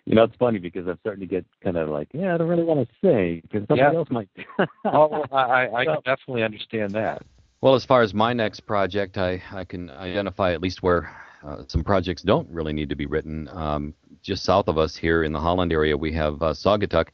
You 0.06 0.14
know, 0.14 0.24
it's 0.24 0.36
funny 0.36 0.58
because 0.58 0.86
I'm 0.88 0.98
starting 1.00 1.20
to 1.20 1.26
get 1.26 1.44
kind 1.62 1.76
of 1.76 1.88
like, 1.88 2.08
yeah, 2.12 2.34
I 2.34 2.38
don't 2.38 2.48
really 2.48 2.64
want 2.64 2.88
to 2.88 2.94
say 3.04 3.40
because 3.42 3.68
somebody 3.68 3.92
yeah. 3.92 3.98
else 3.98 4.08
might. 4.10 4.28
oh, 4.86 5.24
I, 5.30 5.68
I 5.68 5.84
so, 5.84 5.92
can 5.92 6.02
definitely 6.04 6.42
understand 6.42 6.92
that. 6.92 7.22
Well, 7.60 7.74
as 7.74 7.84
far 7.84 8.00
as 8.00 8.14
my 8.14 8.32
next 8.32 8.60
project, 8.60 9.18
I, 9.18 9.42
I 9.52 9.64
can 9.64 9.90
identify 9.90 10.52
at 10.52 10.62
least 10.62 10.82
where 10.82 11.14
uh, 11.44 11.62
some 11.68 11.82
projects 11.82 12.22
don't 12.22 12.48
really 12.50 12.72
need 12.72 12.88
to 12.88 12.96
be 12.96 13.06
written. 13.06 13.48
Um, 13.52 13.94
just 14.22 14.44
south 14.44 14.68
of 14.68 14.78
us 14.78 14.96
here 14.96 15.24
in 15.24 15.32
the 15.32 15.40
Holland 15.40 15.72
area, 15.72 15.96
we 15.96 16.12
have 16.12 16.42
uh, 16.42 16.52
Saugatuck, 16.52 17.08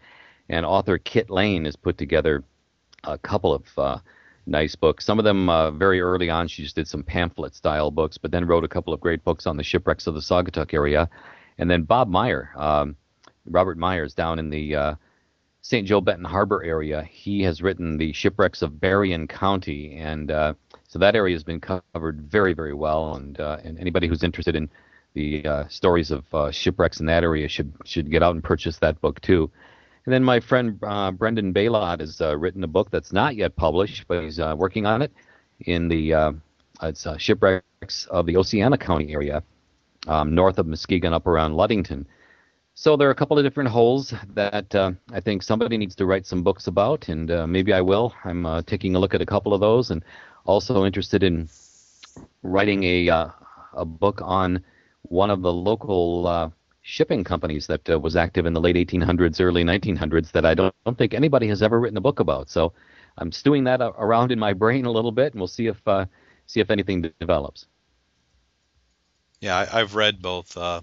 and 0.49 0.67
author 0.67 0.99
Kit 0.99 1.31
Lane 1.31 1.65
has 1.65 1.77
put 1.77 1.99
together 1.99 2.43
a 3.05 3.19
couple 3.19 3.55
of 3.55 3.65
uh, 3.79 3.99
nice 4.47 4.75
books. 4.75 5.05
Some 5.05 5.19
of 5.19 5.25
them 5.25 5.49
uh, 5.49 5.71
very 5.71 6.01
early 6.01 6.31
on, 6.31 6.49
she 6.49 6.63
just 6.63 6.77
did 6.77 6.89
some 6.89 7.03
pamphlet 7.03 7.55
style 7.55 7.91
books, 7.91 8.19
but 8.19 8.31
then 8.31 8.47
wrote 8.47 8.65
a 8.65 8.69
couple 8.69 8.93
of 8.93 9.01
great 9.01 9.25
books 9.25 9.47
on 9.47 9.57
the 9.57 9.63
shipwrecks 9.63 10.07
of 10.07 10.15
the 10.15 10.21
Saugatuck 10.21 10.75
area. 10.75 11.09
And 11.59 11.71
then 11.71 11.83
Bob 11.83 12.09
Meyer, 12.09 12.51
um, 12.57 12.97
Robert 13.47 13.79
Myers, 13.79 14.15
down 14.15 14.39
in 14.39 14.51
the 14.51 14.75
uh, 14.75 14.95
St. 15.63 15.87
Joe 15.87 16.01
Benton 16.01 16.25
Harbor 16.25 16.63
area, 16.63 17.03
he 17.11 17.43
has 17.43 17.63
written 17.63 17.97
the 17.97 18.13
shipwrecks 18.13 18.63
of 18.63 18.81
Berrien 18.81 19.27
County, 19.27 19.97
and 19.97 20.31
uh, 20.31 20.55
so 20.97 21.01
that 21.01 21.15
area 21.15 21.35
has 21.35 21.45
been 21.45 21.61
covered 21.61 22.23
very, 22.23 22.55
very 22.55 22.73
well. 22.73 23.17
And 23.17 23.39
uh, 23.39 23.59
and 23.63 23.79
anybody 23.79 24.09
who's 24.09 24.23
interested 24.23 24.57
in 24.57 24.71
the 25.13 25.45
uh, 25.45 25.69
stories 25.69 26.11
of 26.11 26.25
uh, 26.33 26.51
shipwrecks 26.51 27.01
in 27.01 27.07
that 27.07 27.23
area 27.23 27.49
should 27.49 27.71
should 27.85 28.11
get 28.11 28.23
out 28.23 28.35
and 28.35 28.43
purchase 28.43 28.79
that 28.79 28.99
book 29.03 29.21
too. 29.21 29.51
And 30.07 30.15
then 30.15 30.25
my 30.25 30.41
friend 30.41 30.79
uh, 30.83 31.11
Brendan 31.11 31.53
Baylot 31.53 32.01
has 32.01 32.23
uh, 32.23 32.35
written 32.39 32.65
a 32.65 32.67
book 32.67 32.91
that's 32.91 33.13
not 33.13 33.37
yet 33.37 33.57
published, 33.57 34.07
but 34.09 34.25
he's 34.25 34.41
uh, 34.41 34.55
working 34.57 34.87
on 34.87 35.03
it 35.03 35.13
in 35.61 35.89
the 35.89 36.35
it's 36.83 37.07
shipwrecks 37.19 38.07
of 38.07 38.25
the 38.25 38.39
Oceana 38.39 38.79
County 38.79 39.13
area, 39.13 39.43
um, 40.07 40.35
north 40.35 40.59
of 40.59 40.67
Muskegon, 40.67 41.13
up 41.13 41.27
around 41.27 41.57
Ludington. 41.57 42.07
So 42.79 42.95
there 42.95 43.09
are 43.09 43.11
a 43.11 43.15
couple 43.15 43.39
of 43.39 43.45
different 43.45 43.71
holes 43.71 44.13
that 44.35 44.75
uh, 44.75 44.93
I 45.11 45.21
think 45.21 45.43
somebody 45.43 45.79
needs 45.79 45.95
to 45.97 46.05
write 46.05 46.27
some 46.27 46.43
books 46.43 46.67
about, 46.67 47.09
and 47.09 47.31
uh, 47.31 47.47
maybe 47.47 47.73
I 47.73 47.81
will. 47.81 48.15
I'm 48.23 48.45
uh, 48.45 48.61
taking 48.67 48.95
a 48.95 48.99
look 48.99 49.15
at 49.15 49.23
a 49.23 49.27
couple 49.27 49.55
of 49.55 49.61
those, 49.61 49.91
and 49.91 50.05
also 50.47 50.85
interested 50.85 51.23
in 51.23 51.49
writing 52.43 52.85
a 52.85 53.09
uh, 53.09 53.29
a 53.75 53.85
book 53.85 54.21
on 54.23 54.63
one 55.03 55.31
of 55.31 55.43
the 55.43 55.53
local 55.53 56.27
uh, 56.27 56.51
shipping 56.83 57.25
companies 57.25 57.67
that 57.67 57.89
uh, 57.91 57.99
was 57.99 58.17
active 58.17 58.47
in 58.47 58.53
the 58.53 58.61
late 58.61 58.77
1800s, 58.77 59.41
early 59.41 59.65
1900s 59.65 60.33
that 60.33 60.47
I 60.47 60.55
don't, 60.55 60.75
don't 60.85 60.97
think 60.97 61.15
anybody 61.15 61.49
has 61.49 61.63
ever 61.63 61.79
written 61.79 61.97
a 61.97 62.01
book 62.01 62.21
about. 62.21 62.49
So 62.49 62.73
I'm 63.19 63.33
stewing 63.33 63.65
that 63.65 63.81
around 63.81 64.33
in 64.33 64.39
my 64.39 64.53
brain 64.53 64.85
a 64.87 64.91
little 64.91 65.13
bit, 65.13 65.33
and 65.33 65.41
we'll 65.41 65.49
see 65.49 65.67
if 65.67 65.77
uh, 65.87 66.07
see 66.47 66.61
if 66.61 66.71
anything 66.71 67.11
develops. 67.21 67.67
Yeah, 69.41 69.57
I, 69.57 69.81
have 69.81 69.95
read 69.95 70.23
both, 70.23 70.57
uh, 70.57 70.81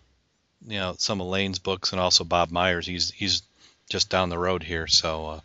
you 0.68 0.78
know, 0.78 0.94
some 0.98 1.20
of 1.22 1.28
Lane's 1.28 1.60
books 1.60 1.92
and 1.92 2.00
also 2.00 2.24
Bob 2.24 2.52
Myers. 2.52 2.86
He's 2.86 3.10
he's 3.12 3.42
just 3.90 4.10
down 4.10 4.30
the 4.30 4.38
road 4.38 4.64
here, 4.64 4.88
so 4.88 5.26
uh, 5.26 5.40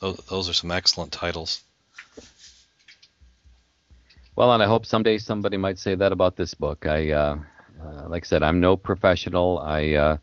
those 0.00 0.16
those 0.28 0.48
are 0.48 0.54
some 0.54 0.70
excellent 0.70 1.12
titles. 1.12 1.62
Well, 4.38 4.52
and 4.52 4.62
I 4.62 4.66
hope 4.66 4.86
someday 4.86 5.18
somebody 5.18 5.56
might 5.56 5.80
say 5.80 5.96
that 5.96 6.12
about 6.12 6.36
this 6.36 6.54
book. 6.54 6.86
I, 6.86 7.10
uh, 7.10 7.38
uh, 7.84 8.08
like 8.08 8.24
I 8.24 8.28
said, 8.28 8.44
I'm 8.44 8.60
no 8.60 8.76
professional. 8.76 9.58
I, 9.58 9.94
uh, 9.94 10.16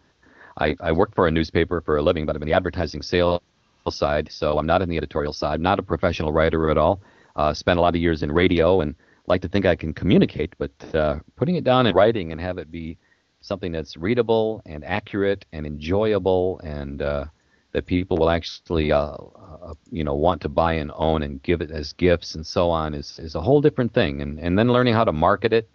I, 0.58 0.74
I 0.80 0.94
work 0.94 1.14
for 1.14 1.28
a 1.28 1.32
newspaper 1.32 1.82
for 1.82 1.98
a 1.98 2.02
living, 2.02 2.26
but 2.26 2.34
I'm 2.34 2.42
in 2.42 2.48
the 2.48 2.54
advertising 2.54 3.02
sales 3.02 3.42
side, 3.90 4.32
so 4.32 4.58
I'm 4.58 4.66
not 4.66 4.82
in 4.82 4.88
the 4.88 4.96
editorial 4.96 5.34
side. 5.34 5.56
I'm 5.56 5.62
Not 5.62 5.80
a 5.80 5.84
professional 5.84 6.32
writer 6.32 6.70
at 6.70 6.78
all. 6.78 7.02
Uh, 7.36 7.54
spent 7.54 7.78
a 7.78 7.82
lot 7.82 7.94
of 7.94 8.00
years 8.00 8.24
in 8.24 8.32
radio 8.32 8.80
and 8.80 8.96
like 9.28 9.42
to 9.42 9.50
think 9.50 9.66
I 9.66 9.76
can 9.76 9.94
communicate, 9.94 10.54
but 10.58 10.72
uh, 10.96 11.20
putting 11.36 11.58
it 11.58 11.66
down 11.66 11.86
in 11.86 11.94
writing 11.94 12.32
and 12.32 12.40
have 12.40 12.58
it 12.58 12.72
be 12.72 12.98
something 13.42 13.74
that's 13.74 13.98
readable 13.98 14.62
and 14.66 14.86
accurate 14.86 15.44
and 15.52 15.66
enjoyable 15.66 16.62
and 16.64 17.02
uh, 17.02 17.26
that 17.76 17.86
people 17.86 18.16
will 18.16 18.30
actually 18.30 18.90
uh, 18.94 19.18
uh, 19.66 19.74
you 19.92 20.02
know 20.02 20.16
want 20.16 20.42
to 20.42 20.48
buy 20.48 20.72
and 20.72 20.94
own 20.96 21.22
and 21.22 21.44
give 21.44 21.60
it 21.60 21.72
as 21.72 21.92
gifts 21.92 22.34
and 22.34 22.48
so 22.48 22.70
on 22.70 22.94
is 22.94 23.20
is 23.20 23.36
a 23.36 23.42
whole 23.42 23.60
different 23.60 23.94
thing. 23.94 24.22
And 24.22 24.40
and 24.40 24.58
then 24.58 24.72
learning 24.72 24.94
how 24.94 25.04
to 25.04 25.12
market 25.12 25.52
it 25.52 25.70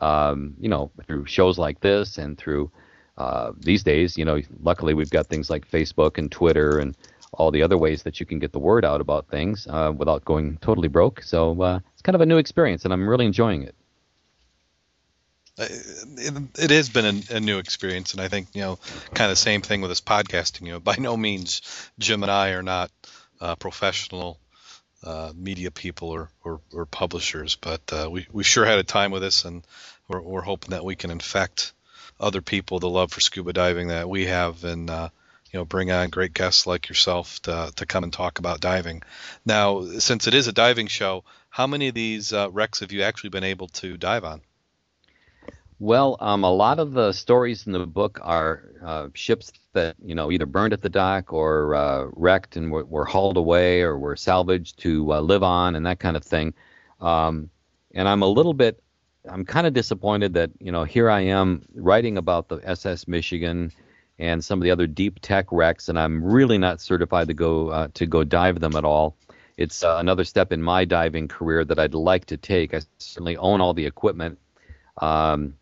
um, 0.00 0.54
you 0.58 0.68
know 0.68 0.90
through 1.06 1.26
shows 1.26 1.56
like 1.56 1.78
this 1.78 2.18
and 2.18 2.36
through 2.36 2.72
uh, 3.18 3.52
these 3.60 3.84
days 3.84 4.18
you 4.18 4.24
know 4.24 4.40
luckily 4.64 4.94
we've 4.94 5.10
got 5.10 5.28
things 5.28 5.48
like 5.48 5.70
Facebook 5.70 6.18
and 6.18 6.32
Twitter 6.32 6.80
and 6.80 6.96
all 7.34 7.52
the 7.52 7.62
other 7.62 7.78
ways 7.78 8.02
that 8.02 8.18
you 8.18 8.26
can 8.26 8.40
get 8.40 8.50
the 8.50 8.58
word 8.58 8.84
out 8.84 9.00
about 9.00 9.28
things 9.28 9.68
uh, 9.70 9.92
without 9.96 10.24
going 10.24 10.58
totally 10.60 10.88
broke. 10.88 11.22
So 11.22 11.62
uh, 11.62 11.78
it's 11.92 12.02
kind 12.02 12.16
of 12.16 12.20
a 12.20 12.26
new 12.26 12.38
experience 12.38 12.84
and 12.84 12.92
I'm 12.92 13.08
really 13.08 13.26
enjoying 13.26 13.62
it 13.62 13.76
it, 15.56 16.42
it 16.58 16.70
has 16.70 16.88
been 16.88 17.22
a, 17.30 17.36
a, 17.36 17.40
new 17.40 17.58
experience, 17.58 18.12
and 18.12 18.20
I 18.20 18.28
think 18.28 18.48
you 18.54 18.62
know, 18.62 18.78
kind 19.14 19.30
of 19.30 19.38
same 19.38 19.60
thing 19.62 19.80
with 19.80 19.90
this 19.90 20.00
podcasting. 20.00 20.62
You 20.62 20.72
know, 20.72 20.80
by 20.80 20.96
no 20.98 21.16
means 21.16 21.62
Jim 21.98 22.22
and 22.22 22.32
I 22.32 22.50
are 22.50 22.62
not 22.62 22.90
uh, 23.40 23.54
professional 23.56 24.40
uh, 25.04 25.32
media 25.34 25.70
people 25.70 26.08
or, 26.08 26.30
or, 26.42 26.60
or 26.72 26.86
publishers, 26.86 27.56
but 27.56 27.80
uh, 27.92 28.08
we 28.10 28.26
we 28.32 28.42
sure 28.42 28.64
had 28.64 28.78
a 28.78 28.84
time 28.84 29.10
with 29.10 29.22
this, 29.22 29.44
and 29.44 29.64
we're, 30.08 30.20
we're 30.20 30.40
hoping 30.40 30.70
that 30.70 30.84
we 30.84 30.96
can 30.96 31.10
infect 31.10 31.72
other 32.18 32.40
people 32.40 32.78
the 32.78 32.88
love 32.88 33.12
for 33.12 33.20
scuba 33.20 33.52
diving 33.52 33.88
that 33.88 34.08
we 34.08 34.26
have, 34.26 34.64
and 34.64 34.90
uh, 34.90 35.08
you 35.52 35.58
know, 35.60 35.64
bring 35.64 35.92
on 35.92 36.10
great 36.10 36.34
guests 36.34 36.66
like 36.66 36.88
yourself 36.88 37.40
to 37.42 37.70
to 37.76 37.86
come 37.86 38.02
and 38.02 38.12
talk 38.12 38.40
about 38.40 38.60
diving. 38.60 39.02
Now, 39.44 39.84
since 40.00 40.26
it 40.26 40.34
is 40.34 40.48
a 40.48 40.52
diving 40.52 40.88
show, 40.88 41.22
how 41.48 41.68
many 41.68 41.88
of 41.88 41.94
these 41.94 42.32
uh, 42.32 42.50
wrecks 42.50 42.80
have 42.80 42.90
you 42.90 43.02
actually 43.02 43.30
been 43.30 43.44
able 43.44 43.68
to 43.68 43.96
dive 43.96 44.24
on? 44.24 44.40
Well, 45.80 46.16
um, 46.20 46.44
a 46.44 46.52
lot 46.52 46.78
of 46.78 46.92
the 46.92 47.12
stories 47.12 47.66
in 47.66 47.72
the 47.72 47.86
book 47.86 48.20
are 48.22 48.70
uh, 48.82 49.08
ships 49.14 49.52
that 49.72 49.96
you 50.02 50.14
know 50.14 50.30
either 50.30 50.46
burned 50.46 50.72
at 50.72 50.82
the 50.82 50.88
dock 50.88 51.32
or 51.32 51.74
uh, 51.74 52.06
wrecked 52.12 52.56
and 52.56 52.70
were, 52.70 52.84
were, 52.84 53.04
hauled 53.04 53.36
away 53.36 53.82
or 53.82 53.98
were 53.98 54.14
salvaged 54.14 54.78
to 54.80 55.12
uh, 55.12 55.20
live 55.20 55.42
on 55.42 55.74
and 55.74 55.84
that 55.86 55.98
kind 55.98 56.16
of 56.16 56.22
thing. 56.22 56.54
Um, 57.00 57.50
and 57.92 58.08
I'm 58.08 58.22
a 58.22 58.28
little 58.28 58.54
bit, 58.54 58.82
I'm 59.28 59.44
kind 59.44 59.66
of 59.66 59.72
disappointed 59.72 60.34
that 60.34 60.50
you 60.60 60.70
know 60.70 60.84
here 60.84 61.10
I 61.10 61.22
am 61.22 61.62
writing 61.74 62.18
about 62.18 62.48
the 62.48 62.60
SS 62.62 63.08
Michigan 63.08 63.72
and 64.18 64.44
some 64.44 64.60
of 64.60 64.62
the 64.62 64.70
other 64.70 64.86
deep 64.86 65.18
tech 65.20 65.46
wrecks, 65.50 65.88
and 65.88 65.98
I'm 65.98 66.22
really 66.22 66.56
not 66.56 66.80
certified 66.80 67.26
to 67.28 67.34
go 67.34 67.68
uh, 67.70 67.88
to 67.94 68.06
go 68.06 68.22
dive 68.22 68.60
them 68.60 68.76
at 68.76 68.84
all. 68.84 69.16
It's 69.56 69.82
uh, 69.82 69.96
another 69.98 70.24
step 70.24 70.52
in 70.52 70.62
my 70.62 70.84
diving 70.84 71.26
career 71.26 71.64
that 71.64 71.80
I'd 71.80 71.94
like 71.94 72.26
to 72.26 72.36
take. 72.36 72.74
I 72.74 72.82
certainly 72.98 73.36
own 73.36 73.60
all 73.60 73.74
the 73.74 73.86
equipment. 73.86 74.38
Um, 74.98 75.54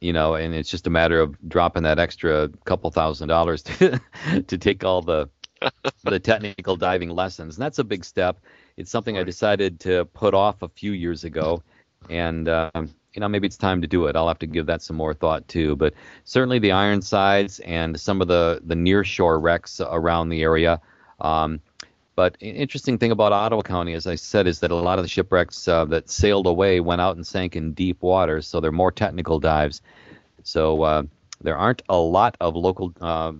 you 0.00 0.12
know, 0.12 0.34
and 0.34 0.54
it's 0.54 0.70
just 0.70 0.86
a 0.86 0.90
matter 0.90 1.20
of 1.20 1.36
dropping 1.48 1.84
that 1.84 1.98
extra 1.98 2.48
couple 2.64 2.90
thousand 2.90 3.28
dollars 3.28 3.62
to 3.62 4.00
to 4.46 4.58
take 4.58 4.84
all 4.84 5.02
the 5.02 5.28
the 6.04 6.20
technical 6.20 6.76
diving 6.76 7.10
lessons. 7.10 7.56
And 7.56 7.62
that's 7.62 7.78
a 7.78 7.84
big 7.84 8.04
step. 8.04 8.38
It's 8.76 8.90
something 8.90 9.16
I 9.16 9.22
decided 9.22 9.80
to 9.80 10.04
put 10.06 10.34
off 10.34 10.62
a 10.62 10.68
few 10.68 10.92
years 10.92 11.24
ago, 11.24 11.62
and 12.10 12.48
um, 12.48 12.94
you 13.14 13.20
know 13.20 13.28
maybe 13.28 13.46
it's 13.46 13.56
time 13.56 13.80
to 13.80 13.86
do 13.86 14.06
it. 14.06 14.16
I'll 14.16 14.28
have 14.28 14.38
to 14.40 14.46
give 14.46 14.66
that 14.66 14.82
some 14.82 14.96
more 14.96 15.14
thought 15.14 15.48
too. 15.48 15.76
But 15.76 15.94
certainly 16.24 16.58
the 16.58 16.72
Ironsides 16.72 17.60
and 17.60 17.98
some 17.98 18.20
of 18.20 18.28
the 18.28 18.60
the 18.64 18.76
near 18.76 19.04
shore 19.04 19.40
wrecks 19.40 19.80
around 19.80 20.28
the 20.28 20.42
area. 20.42 20.80
Um, 21.20 21.60
but 22.16 22.36
interesting 22.40 22.96
thing 22.96 23.12
about 23.12 23.32
Ottawa 23.32 23.60
County, 23.60 23.92
as 23.92 24.06
I 24.06 24.14
said, 24.14 24.46
is 24.46 24.60
that 24.60 24.70
a 24.70 24.74
lot 24.74 24.98
of 24.98 25.04
the 25.04 25.08
shipwrecks 25.08 25.68
uh, 25.68 25.84
that 25.86 26.08
sailed 26.08 26.46
away 26.46 26.80
went 26.80 27.02
out 27.02 27.16
and 27.16 27.26
sank 27.26 27.54
in 27.54 27.74
deep 27.74 28.00
water, 28.00 28.40
so 28.40 28.58
they're 28.58 28.72
more 28.72 28.90
technical 28.90 29.38
dives. 29.38 29.82
So 30.42 30.82
uh, 30.82 31.02
there 31.42 31.58
aren't 31.58 31.82
a 31.90 31.98
lot 31.98 32.34
of 32.40 32.56
local, 32.56 32.94
uh, 33.02 33.32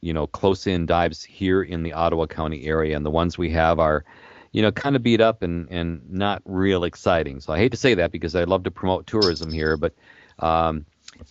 you 0.00 0.12
know, 0.12 0.26
close-in 0.26 0.86
dives 0.86 1.22
here 1.22 1.62
in 1.62 1.84
the 1.84 1.92
Ottawa 1.92 2.26
County 2.26 2.64
area, 2.66 2.96
and 2.96 3.06
the 3.06 3.10
ones 3.10 3.38
we 3.38 3.50
have 3.50 3.78
are, 3.78 4.04
you 4.50 4.60
know, 4.60 4.72
kind 4.72 4.96
of 4.96 5.04
beat 5.04 5.20
up 5.20 5.42
and 5.42 5.70
and 5.70 6.10
not 6.10 6.42
real 6.44 6.82
exciting. 6.82 7.40
So 7.40 7.52
I 7.52 7.58
hate 7.58 7.70
to 7.70 7.76
say 7.78 7.94
that 7.94 8.10
because 8.10 8.34
I 8.34 8.42
love 8.42 8.64
to 8.64 8.72
promote 8.72 9.06
tourism 9.06 9.52
here, 9.52 9.76
but 9.76 9.94
um, 10.40 10.84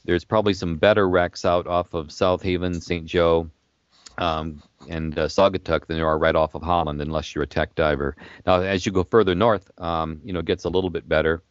there's 0.05 0.23
probably 0.23 0.53
some 0.53 0.77
better 0.77 1.09
wrecks 1.09 1.43
out 1.43 1.67
off 1.67 1.93
of 1.93 2.09
South 2.09 2.41
Haven, 2.41 2.79
St. 2.79 3.05
Joe, 3.05 3.49
um, 4.17 4.61
and 4.89 5.17
uh, 5.17 5.27
Saugatuck 5.27 5.87
than 5.87 5.97
there 5.97 6.07
are 6.07 6.17
right 6.17 6.35
off 6.35 6.55
of 6.55 6.61
Holland, 6.61 7.01
unless 7.01 7.33
you're 7.33 7.43
a 7.43 7.47
tech 7.47 7.75
diver. 7.75 8.15
Now, 8.45 8.61
as 8.61 8.85
you 8.85 8.91
go 8.91 9.03
further 9.03 9.35
north, 9.35 9.71
um, 9.79 10.21
you 10.23 10.33
know, 10.33 10.39
it 10.39 10.45
gets 10.45 10.65
a 10.65 10.69
little 10.69 10.89
bit 10.89 11.07
better. 11.07 11.43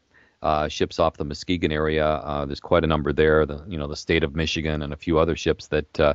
Uh, 0.42 0.68
ships 0.68 0.98
off 0.98 1.16
the 1.16 1.24
Muskegon 1.24 1.72
area, 1.72 2.06
uh, 2.06 2.44
there's 2.44 2.60
quite 2.60 2.84
a 2.84 2.86
number 2.86 3.12
there. 3.12 3.46
The 3.46 3.64
you 3.66 3.78
know 3.78 3.88
the 3.88 3.96
state 3.96 4.22
of 4.22 4.36
Michigan 4.36 4.82
and 4.82 4.92
a 4.92 4.96
few 4.96 5.18
other 5.18 5.34
ships 5.34 5.68
that 5.68 5.98
uh, 5.98 6.14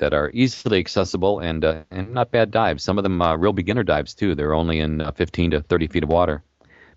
that 0.00 0.14
are 0.14 0.30
easily 0.34 0.78
accessible 0.78 1.38
and 1.38 1.64
uh, 1.64 1.82
and 1.90 2.12
not 2.12 2.32
bad 2.32 2.50
dives. 2.50 2.82
Some 2.82 2.98
of 2.98 3.04
them 3.04 3.22
uh, 3.22 3.36
real 3.36 3.52
beginner 3.52 3.84
dives 3.84 4.14
too. 4.14 4.34
They're 4.34 4.54
only 4.54 4.80
in 4.80 5.00
uh, 5.00 5.12
15 5.12 5.52
to 5.52 5.60
30 5.60 5.86
feet 5.86 6.02
of 6.02 6.08
water. 6.08 6.42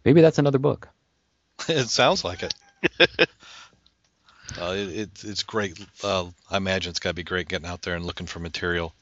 Maybe 0.03 0.21
that's 0.21 0.39
another 0.39 0.57
book. 0.57 0.89
it 1.69 1.89
sounds 1.89 2.23
like 2.23 2.43
it. 2.43 2.53
Uh, 4.59 4.73
it, 4.75 5.23
it's 5.23 5.43
great. 5.43 5.79
Uh, 6.03 6.27
I 6.49 6.57
imagine 6.57 6.91
it's 6.91 6.99
got 6.99 7.09
to 7.11 7.15
be 7.15 7.23
great 7.23 7.47
getting 7.47 7.67
out 7.67 7.81
there 7.81 7.95
and 7.95 8.05
looking 8.05 8.27
for 8.27 8.39
material. 8.39 8.93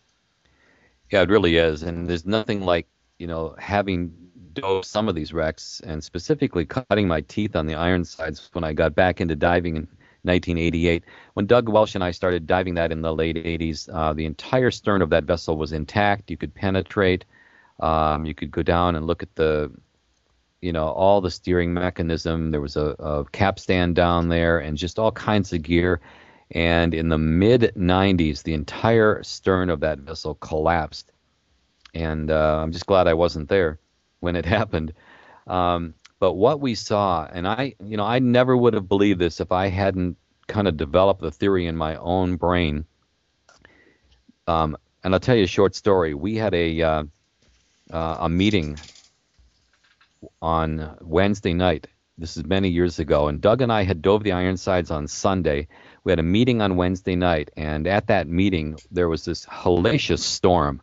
Yeah, 1.09 1.21
it 1.21 1.29
really 1.29 1.57
is. 1.57 1.83
And 1.83 2.09
there's 2.09 2.25
nothing 2.25 2.61
like 2.61 2.87
you 3.17 3.27
know 3.27 3.55
having 3.57 4.13
dove 4.53 4.85
some 4.85 5.07
of 5.07 5.15
these 5.15 5.33
wrecks 5.33 5.81
and 5.85 6.03
specifically 6.03 6.65
cutting 6.65 7.07
my 7.07 7.21
teeth 7.21 7.55
on 7.55 7.67
the 7.67 7.75
Ironsides 7.75 8.49
when 8.53 8.63
I 8.63 8.73
got 8.73 8.95
back 8.95 9.21
into 9.21 9.35
diving 9.35 9.75
in 9.75 9.87
1988. 10.23 11.03
When 11.33 11.45
Doug 11.45 11.69
Welsh 11.69 11.95
and 11.95 12.03
I 12.03 12.11
started 12.11 12.47
diving 12.47 12.75
that 12.75 12.91
in 12.91 13.01
the 13.01 13.13
late 13.13 13.37
80s, 13.37 13.89
uh, 13.91 14.13
the 14.13 14.25
entire 14.25 14.71
stern 14.71 15.01
of 15.01 15.09
that 15.09 15.23
vessel 15.23 15.57
was 15.57 15.71
intact. 15.71 16.29
You 16.29 16.37
could 16.37 16.53
penetrate. 16.53 17.25
Um, 17.79 18.25
you 18.25 18.35
could 18.35 18.51
go 18.51 18.61
down 18.61 18.95
and 18.95 19.07
look 19.07 19.23
at 19.23 19.35
the 19.35 19.71
you 20.61 20.71
know 20.71 20.87
all 20.87 21.21
the 21.21 21.31
steering 21.31 21.73
mechanism. 21.73 22.51
There 22.51 22.61
was 22.61 22.77
a, 22.77 22.95
a 22.99 23.25
capstan 23.25 23.93
down 23.93 24.29
there 24.29 24.59
and 24.59 24.77
just 24.77 24.99
all 24.99 25.11
kinds 25.11 25.53
of 25.53 25.63
gear. 25.63 25.99
And 26.51 26.93
in 26.93 27.09
the 27.09 27.17
mid 27.17 27.73
90s, 27.77 28.43
the 28.43 28.53
entire 28.53 29.23
stern 29.23 29.69
of 29.69 29.79
that 29.81 29.99
vessel 29.99 30.35
collapsed. 30.35 31.11
And 31.93 32.29
uh, 32.29 32.59
I'm 32.61 32.71
just 32.71 32.85
glad 32.85 33.07
I 33.07 33.13
wasn't 33.13 33.49
there 33.49 33.79
when 34.19 34.35
it 34.35 34.45
happened. 34.57 34.93
Um, 35.47 35.93
but 36.19 36.33
what 36.33 36.59
we 36.59 36.75
saw, 36.75 37.25
and 37.25 37.47
I, 37.47 37.75
you 37.83 37.97
know, 37.97 38.05
I 38.05 38.19
never 38.19 38.55
would 38.55 38.73
have 38.73 38.87
believed 38.87 39.19
this 39.19 39.39
if 39.39 39.51
I 39.51 39.67
hadn't 39.67 40.17
kind 40.47 40.67
of 40.67 40.77
developed 40.77 41.21
the 41.21 41.31
theory 41.31 41.65
in 41.65 41.75
my 41.75 41.95
own 41.95 42.35
brain. 42.35 42.85
Um, 44.45 44.77
and 45.03 45.13
I'll 45.13 45.19
tell 45.19 45.35
you 45.35 45.45
a 45.45 45.47
short 45.47 45.73
story. 45.73 46.13
We 46.13 46.35
had 46.35 46.53
a 46.53 46.81
uh, 46.81 47.03
uh, 47.91 48.17
a 48.19 48.29
meeting 48.29 48.77
on 50.41 50.97
Wednesday 51.01 51.53
night. 51.53 51.87
This 52.17 52.37
is 52.37 52.45
many 52.45 52.69
years 52.69 52.99
ago, 52.99 53.27
and 53.27 53.41
Doug 53.41 53.61
and 53.61 53.71
I 53.71 53.83
had 53.83 54.01
dove 54.01 54.23
the 54.23 54.33
Ironsides 54.33 54.91
on 54.91 55.07
Sunday. 55.07 55.67
We 56.03 56.11
had 56.11 56.19
a 56.19 56.23
meeting 56.23 56.61
on 56.61 56.75
Wednesday 56.75 57.15
night, 57.15 57.49
and 57.57 57.87
at 57.87 58.07
that 58.07 58.27
meeting 58.27 58.77
there 58.91 59.09
was 59.09 59.25
this 59.25 59.45
hellacious 59.45 60.19
storm, 60.19 60.81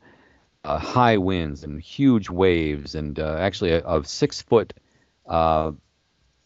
uh, 0.65 0.79
high 0.79 1.19
winds 1.19 1.63
and 1.63 1.81
huge 1.81 2.29
waves, 2.29 2.95
and 2.95 3.19
uh, 3.19 3.37
actually 3.39 3.73
a, 3.73 3.87
a, 3.87 4.05
six 4.05 4.43
foot, 4.43 4.73
uh, 5.29 5.73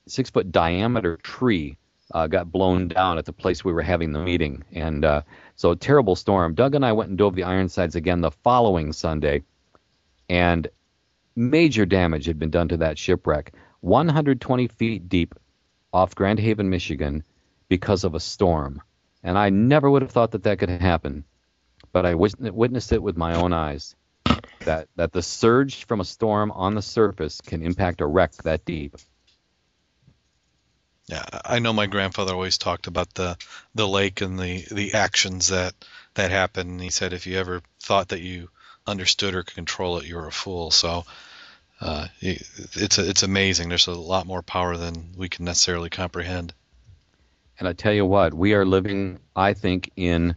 six 0.06 0.28
foot 0.28 0.52
diameter 0.52 1.16
tree 1.16 1.78
uh, 2.12 2.26
got 2.26 2.52
blown 2.52 2.88
down 2.88 3.16
at 3.16 3.24
the 3.24 3.32
place 3.32 3.64
we 3.64 3.72
were 3.72 3.82
having 3.82 4.12
the 4.12 4.22
meeting, 4.22 4.62
and 4.72 5.04
uh, 5.04 5.22
so 5.54 5.70
a 5.70 5.76
terrible 5.76 6.16
storm. 6.16 6.54
Doug 6.54 6.74
and 6.74 6.84
I 6.84 6.92
went 6.92 7.08
and 7.08 7.16
dove 7.16 7.34
the 7.34 7.44
Ironsides 7.44 7.94
again 7.94 8.20
the 8.20 8.30
following 8.30 8.92
Sunday, 8.92 9.42
and 10.28 10.68
major 11.34 11.86
damage 11.86 12.26
had 12.26 12.38
been 12.38 12.50
done 12.50 12.68
to 12.68 12.78
that 12.78 12.98
shipwreck, 12.98 13.54
120 13.80 14.68
feet 14.68 15.08
deep 15.08 15.34
off 15.92 16.14
Grand 16.14 16.38
Haven, 16.38 16.70
Michigan, 16.70 17.24
because 17.68 18.04
of 18.04 18.14
a 18.14 18.20
storm. 18.20 18.82
And 19.22 19.38
I 19.38 19.50
never 19.50 19.90
would 19.90 20.02
have 20.02 20.10
thought 20.10 20.32
that 20.32 20.44
that 20.44 20.58
could 20.58 20.70
happen, 20.70 21.24
but 21.92 22.06
I 22.06 22.14
witnessed 22.14 22.92
it 22.92 23.02
with 23.02 23.16
my 23.16 23.34
own 23.34 23.52
eyes. 23.52 23.94
That 24.64 24.88
that 24.96 25.12
the 25.12 25.22
surge 25.22 25.84
from 25.86 26.00
a 26.00 26.04
storm 26.04 26.52
on 26.52 26.74
the 26.74 26.82
surface 26.82 27.40
can 27.40 27.62
impact 27.62 28.00
a 28.00 28.06
wreck 28.06 28.32
that 28.44 28.64
deep. 28.64 28.96
Yeah, 31.06 31.24
I 31.44 31.58
know 31.58 31.72
my 31.72 31.86
grandfather 31.86 32.32
always 32.32 32.58
talked 32.58 32.86
about 32.86 33.12
the 33.14 33.36
the 33.74 33.88
lake 33.88 34.20
and 34.20 34.38
the 34.38 34.64
the 34.70 34.94
actions 34.94 35.48
that 35.48 35.74
that 36.14 36.30
happen. 36.30 36.78
He 36.78 36.90
said 36.90 37.12
if 37.12 37.26
you 37.26 37.38
ever 37.38 37.60
thought 37.80 38.08
that 38.08 38.20
you 38.20 38.50
understood 38.86 39.34
or 39.34 39.42
could 39.42 39.54
control 39.54 39.98
it, 39.98 40.06
you 40.06 40.16
were 40.16 40.26
a 40.26 40.32
fool. 40.32 40.70
So 40.70 41.04
uh, 41.80 42.06
it's 42.20 42.98
it's 42.98 43.22
amazing. 43.22 43.68
There's 43.68 43.88
a 43.88 43.92
lot 43.92 44.26
more 44.26 44.42
power 44.42 44.76
than 44.76 45.12
we 45.16 45.28
can 45.28 45.44
necessarily 45.44 45.90
comprehend. 45.90 46.54
And 47.58 47.68
I 47.68 47.72
tell 47.72 47.92
you 47.92 48.06
what, 48.06 48.34
we 48.34 48.54
are 48.54 48.64
living, 48.64 49.18
I 49.36 49.54
think, 49.54 49.90
in 49.96 50.34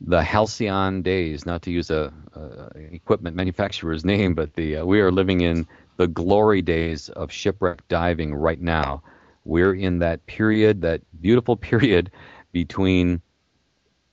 the 0.00 0.22
halcyon 0.22 1.02
days. 1.02 1.46
Not 1.46 1.62
to 1.62 1.70
use 1.70 1.90
a, 1.90 2.12
a 2.34 2.78
equipment 2.78 3.36
manufacturer's 3.36 4.04
name, 4.14 4.34
but 4.34 4.54
the 4.54 4.78
uh, 4.78 4.84
we 4.84 5.00
are 5.00 5.10
living 5.10 5.40
in 5.40 5.66
the 5.96 6.06
glory 6.06 6.62
days 6.62 7.08
of 7.08 7.32
shipwreck 7.32 7.86
diving 7.88 8.34
right 8.34 8.60
now. 8.60 9.02
We're 9.44 9.74
in 9.74 10.00
that 10.00 10.26
period, 10.26 10.82
that 10.82 11.00
beautiful 11.20 11.56
period 11.70 12.10
between 12.52 13.22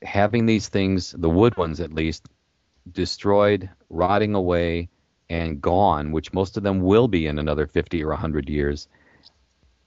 having 0.02 0.46
these 0.46 0.70
things, 0.70 1.12
the 1.12 1.30
wood 1.30 1.58
ones 1.58 1.82
at 1.82 1.94
least, 1.94 2.28
destroyed, 2.94 3.70
rotting 3.90 4.36
away, 4.36 4.90
and 5.30 5.62
gone, 5.62 6.12
which 6.12 6.34
most 6.34 6.58
of 6.58 6.64
them 6.64 6.82
will 6.82 7.08
be 7.08 7.28
in 7.28 7.40
another 7.40 7.68
50 7.68 8.04
or 8.04 8.10
100 8.10 8.50
years. 8.50 8.88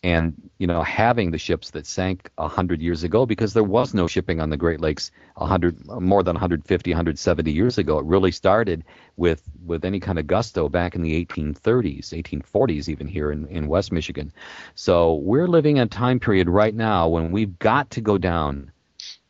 And, 0.05 0.51
you 0.59 0.67
know, 0.67 0.83
having 0.83 1.31
the 1.31 1.39
ships 1.39 1.71
that 1.71 1.87
sank 1.87 2.29
100 2.35 2.83
years 2.83 3.05
ago, 3.05 3.25
because 3.25 3.55
there 3.55 3.63
was 3.63 3.95
no 3.95 4.09
shipping 4.09 4.41
on 4.41 4.51
the 4.51 4.57
Great 4.57 4.81
Lakes 4.81 5.13
100, 5.37 5.87
more 5.87 6.25
than 6.25 6.35
150, 6.35 6.91
170 6.91 7.53
years 7.53 7.79
ago. 7.79 8.01
It 8.01 8.07
really 8.07 8.33
started 8.33 8.83
with, 9.17 9.49
with 9.65 9.85
any 9.85 10.01
kind 10.01 10.19
of 10.19 10.27
gusto 10.27 10.69
back 10.69 10.97
in 10.97 11.03
the 11.03 11.25
1830s, 11.25 12.09
1840s, 12.09 12.89
even 12.89 13.07
here 13.07 13.31
in, 13.31 13.47
in 13.47 13.69
West 13.69 13.93
Michigan. 13.93 14.33
So 14.75 15.15
we're 15.15 15.47
living 15.47 15.79
a 15.79 15.87
time 15.87 16.19
period 16.19 16.49
right 16.49 16.75
now 16.75 17.07
when 17.07 17.31
we've 17.31 17.57
got 17.61 17.91
to 17.91 18.01
go 18.01 18.19
down 18.19 18.72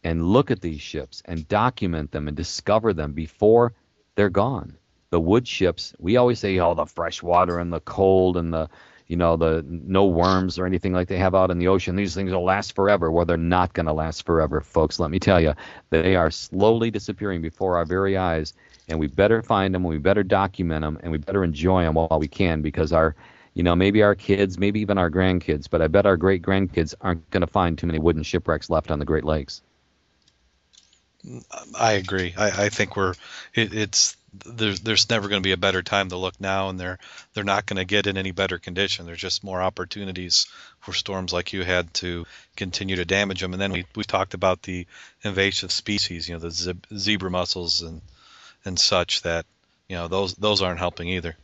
and 0.04 0.26
look 0.26 0.50
at 0.50 0.60
these 0.60 0.80
ships 0.80 1.22
and 1.24 1.46
document 1.48 2.10
them 2.10 2.28
and 2.28 2.36
discover 2.36 2.92
them 2.92 3.12
before 3.12 3.72
they're 4.14 4.30
gone. 4.30 4.76
The 5.10 5.20
wood 5.20 5.46
ships, 5.46 5.94
we 5.98 6.16
always 6.16 6.38
say, 6.38 6.58
oh, 6.58 6.74
the 6.74 6.86
fresh 6.86 7.22
water 7.22 7.58
and 7.58 7.72
the 7.72 7.80
cold 7.80 8.36
and 8.36 8.52
the, 8.52 8.68
you 9.06 9.16
know, 9.16 9.36
the 9.36 9.62
no 9.68 10.06
worms 10.06 10.58
or 10.58 10.64
anything 10.64 10.92
like 10.94 11.08
they 11.08 11.18
have 11.18 11.34
out 11.34 11.50
in 11.50 11.58
the 11.58 11.68
ocean. 11.68 11.96
These 11.96 12.14
things 12.14 12.32
will 12.32 12.44
last 12.44 12.74
forever. 12.74 13.10
Well, 13.10 13.26
they're 13.26 13.36
not 13.36 13.74
going 13.74 13.86
to 13.86 13.92
last 13.92 14.24
forever, 14.24 14.62
folks. 14.62 14.98
Let 14.98 15.10
me 15.10 15.18
tell 15.18 15.40
you, 15.40 15.52
they 15.90 16.16
are 16.16 16.30
slowly 16.30 16.90
disappearing 16.90 17.42
before 17.42 17.76
our 17.76 17.84
very 17.84 18.16
eyes, 18.16 18.54
and 18.88 18.98
we 18.98 19.08
better 19.08 19.42
find 19.42 19.74
them, 19.74 19.84
we 19.84 19.98
better 19.98 20.22
document 20.22 20.82
them, 20.82 20.98
and 21.02 21.12
we 21.12 21.18
better 21.18 21.44
enjoy 21.44 21.82
them 21.82 21.94
while 21.94 22.18
we 22.18 22.28
can, 22.28 22.62
because 22.62 22.92
our, 22.92 23.14
you 23.52 23.62
know, 23.62 23.76
maybe 23.76 24.02
our 24.02 24.14
kids, 24.14 24.58
maybe 24.58 24.80
even 24.80 24.96
our 24.96 25.10
grandkids, 25.10 25.68
but 25.68 25.82
I 25.82 25.88
bet 25.88 26.06
our 26.06 26.16
great 26.16 26.42
grandkids 26.42 26.94
aren't 27.02 27.28
going 27.30 27.42
to 27.42 27.46
find 27.46 27.76
too 27.76 27.86
many 27.86 27.98
wooden 27.98 28.22
shipwrecks 28.22 28.70
left 28.70 28.90
on 28.90 28.98
the 28.98 29.04
Great 29.04 29.24
Lakes. 29.24 29.60
I 31.78 31.92
agree. 31.92 32.34
I, 32.36 32.64
I 32.64 32.68
think 32.68 32.96
we're 32.96 33.14
it, 33.54 33.72
it's 33.72 34.16
there's 34.46 34.80
there's 34.80 35.08
never 35.10 35.28
going 35.28 35.42
to 35.42 35.46
be 35.46 35.52
a 35.52 35.58
better 35.58 35.82
time 35.82 36.08
to 36.08 36.16
look 36.16 36.40
now, 36.40 36.68
and 36.68 36.80
they're 36.80 36.98
they're 37.34 37.44
not 37.44 37.66
going 37.66 37.76
to 37.76 37.84
get 37.84 38.06
in 38.06 38.16
any 38.16 38.30
better 38.30 38.58
condition. 38.58 39.06
There's 39.06 39.20
just 39.20 39.44
more 39.44 39.62
opportunities 39.62 40.46
for 40.80 40.92
storms 40.92 41.32
like 41.32 41.52
you 41.52 41.62
had 41.62 41.92
to 41.94 42.26
continue 42.56 42.96
to 42.96 43.04
damage 43.04 43.40
them. 43.40 43.52
And 43.52 43.60
then 43.60 43.72
we 43.72 43.84
we 43.94 44.04
talked 44.04 44.34
about 44.34 44.62
the 44.62 44.86
invasive 45.22 45.70
species, 45.70 46.28
you 46.28 46.34
know, 46.34 46.40
the 46.40 46.76
zebra 46.96 47.30
mussels 47.30 47.82
and 47.82 48.00
and 48.64 48.78
such 48.78 49.22
that 49.22 49.44
you 49.88 49.96
know 49.96 50.08
those 50.08 50.34
those 50.34 50.62
aren't 50.62 50.78
helping 50.78 51.08
either. 51.08 51.36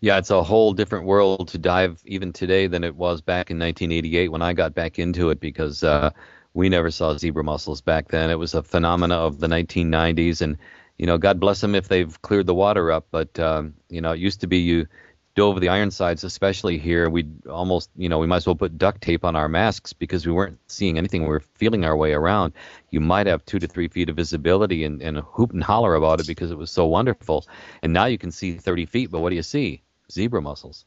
Yeah, 0.00 0.16
it's 0.16 0.30
a 0.30 0.42
whole 0.42 0.72
different 0.72 1.04
world 1.04 1.48
to 1.48 1.58
dive 1.58 2.00
even 2.06 2.32
today 2.32 2.68
than 2.68 2.84
it 2.84 2.96
was 2.96 3.20
back 3.20 3.50
in 3.50 3.58
1988 3.58 4.28
when 4.28 4.40
I 4.40 4.54
got 4.54 4.74
back 4.74 4.98
into 4.98 5.30
it 5.30 5.40
because. 5.40 5.84
Uh, 5.84 6.10
we 6.54 6.68
never 6.68 6.90
saw 6.90 7.16
zebra 7.16 7.44
mussels 7.44 7.80
back 7.80 8.08
then. 8.08 8.30
It 8.30 8.38
was 8.38 8.54
a 8.54 8.62
phenomena 8.62 9.14
of 9.14 9.38
the 9.38 9.46
1990s, 9.46 10.40
and 10.40 10.56
you 10.98 11.06
know, 11.06 11.18
God 11.18 11.40
bless 11.40 11.60
them 11.60 11.74
if 11.74 11.88
they've 11.88 12.20
cleared 12.22 12.46
the 12.46 12.54
water 12.54 12.90
up. 12.92 13.06
But 13.10 13.38
um, 13.38 13.74
you 13.88 14.00
know, 14.00 14.12
it 14.12 14.20
used 14.20 14.40
to 14.40 14.46
be 14.46 14.58
you 14.58 14.86
dove 15.34 15.60
the 15.60 15.68
Ironsides, 15.68 16.24
especially 16.24 16.78
here. 16.78 17.08
We'd 17.08 17.46
almost, 17.46 17.90
you 17.96 18.08
know, 18.08 18.18
we 18.18 18.26
might 18.26 18.38
as 18.38 18.46
well 18.46 18.56
put 18.56 18.76
duct 18.76 19.00
tape 19.00 19.24
on 19.24 19.36
our 19.36 19.48
masks 19.48 19.92
because 19.92 20.26
we 20.26 20.32
weren't 20.32 20.58
seeing 20.66 20.98
anything. 20.98 21.22
We 21.22 21.28
were 21.28 21.40
feeling 21.40 21.84
our 21.84 21.96
way 21.96 22.12
around. 22.12 22.52
You 22.90 23.00
might 23.00 23.26
have 23.26 23.44
two 23.44 23.58
to 23.60 23.66
three 23.66 23.88
feet 23.88 24.08
of 24.08 24.16
visibility 24.16 24.84
and, 24.84 25.00
and 25.00 25.18
hoop 25.18 25.52
and 25.52 25.62
holler 25.62 25.94
about 25.94 26.20
it 26.20 26.26
because 26.26 26.50
it 26.50 26.58
was 26.58 26.70
so 26.70 26.86
wonderful. 26.86 27.46
And 27.82 27.92
now 27.92 28.06
you 28.06 28.18
can 28.18 28.32
see 28.32 28.54
30 28.54 28.86
feet, 28.86 29.10
but 29.10 29.20
what 29.20 29.30
do 29.30 29.36
you 29.36 29.42
see? 29.42 29.82
Zebra 30.10 30.42
mussels. 30.42 30.84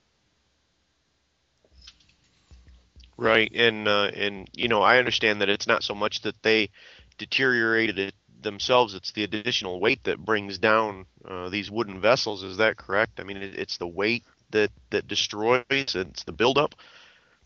Right, 3.24 3.50
and 3.56 3.88
uh, 3.88 4.12
and 4.14 4.50
you 4.54 4.68
know 4.68 4.82
I 4.82 4.98
understand 4.98 5.40
that 5.40 5.48
it's 5.48 5.66
not 5.66 5.82
so 5.82 5.96
much 5.96 6.24
that 6.24 6.36
they 6.44 6.72
deteriorated 7.18 7.98
it 7.98 8.14
themselves; 8.42 8.96
it's 8.96 9.14
the 9.14 9.24
additional 9.24 9.80
weight 9.80 10.04
that 10.04 10.20
brings 10.20 10.58
down 10.58 11.06
uh, 11.24 11.48
these 11.48 11.72
wooden 11.72 12.02
vessels. 12.02 12.44
Is 12.44 12.58
that 12.58 12.76
correct? 12.76 13.22
I 13.22 13.24
mean, 13.24 13.38
it, 13.38 13.58
it's 13.58 13.78
the 13.78 13.88
weight 13.88 14.26
that 14.52 14.72
that 14.90 15.08
destroys. 15.08 15.64
It's 15.70 16.26
the 16.26 16.34
buildup. 16.34 16.76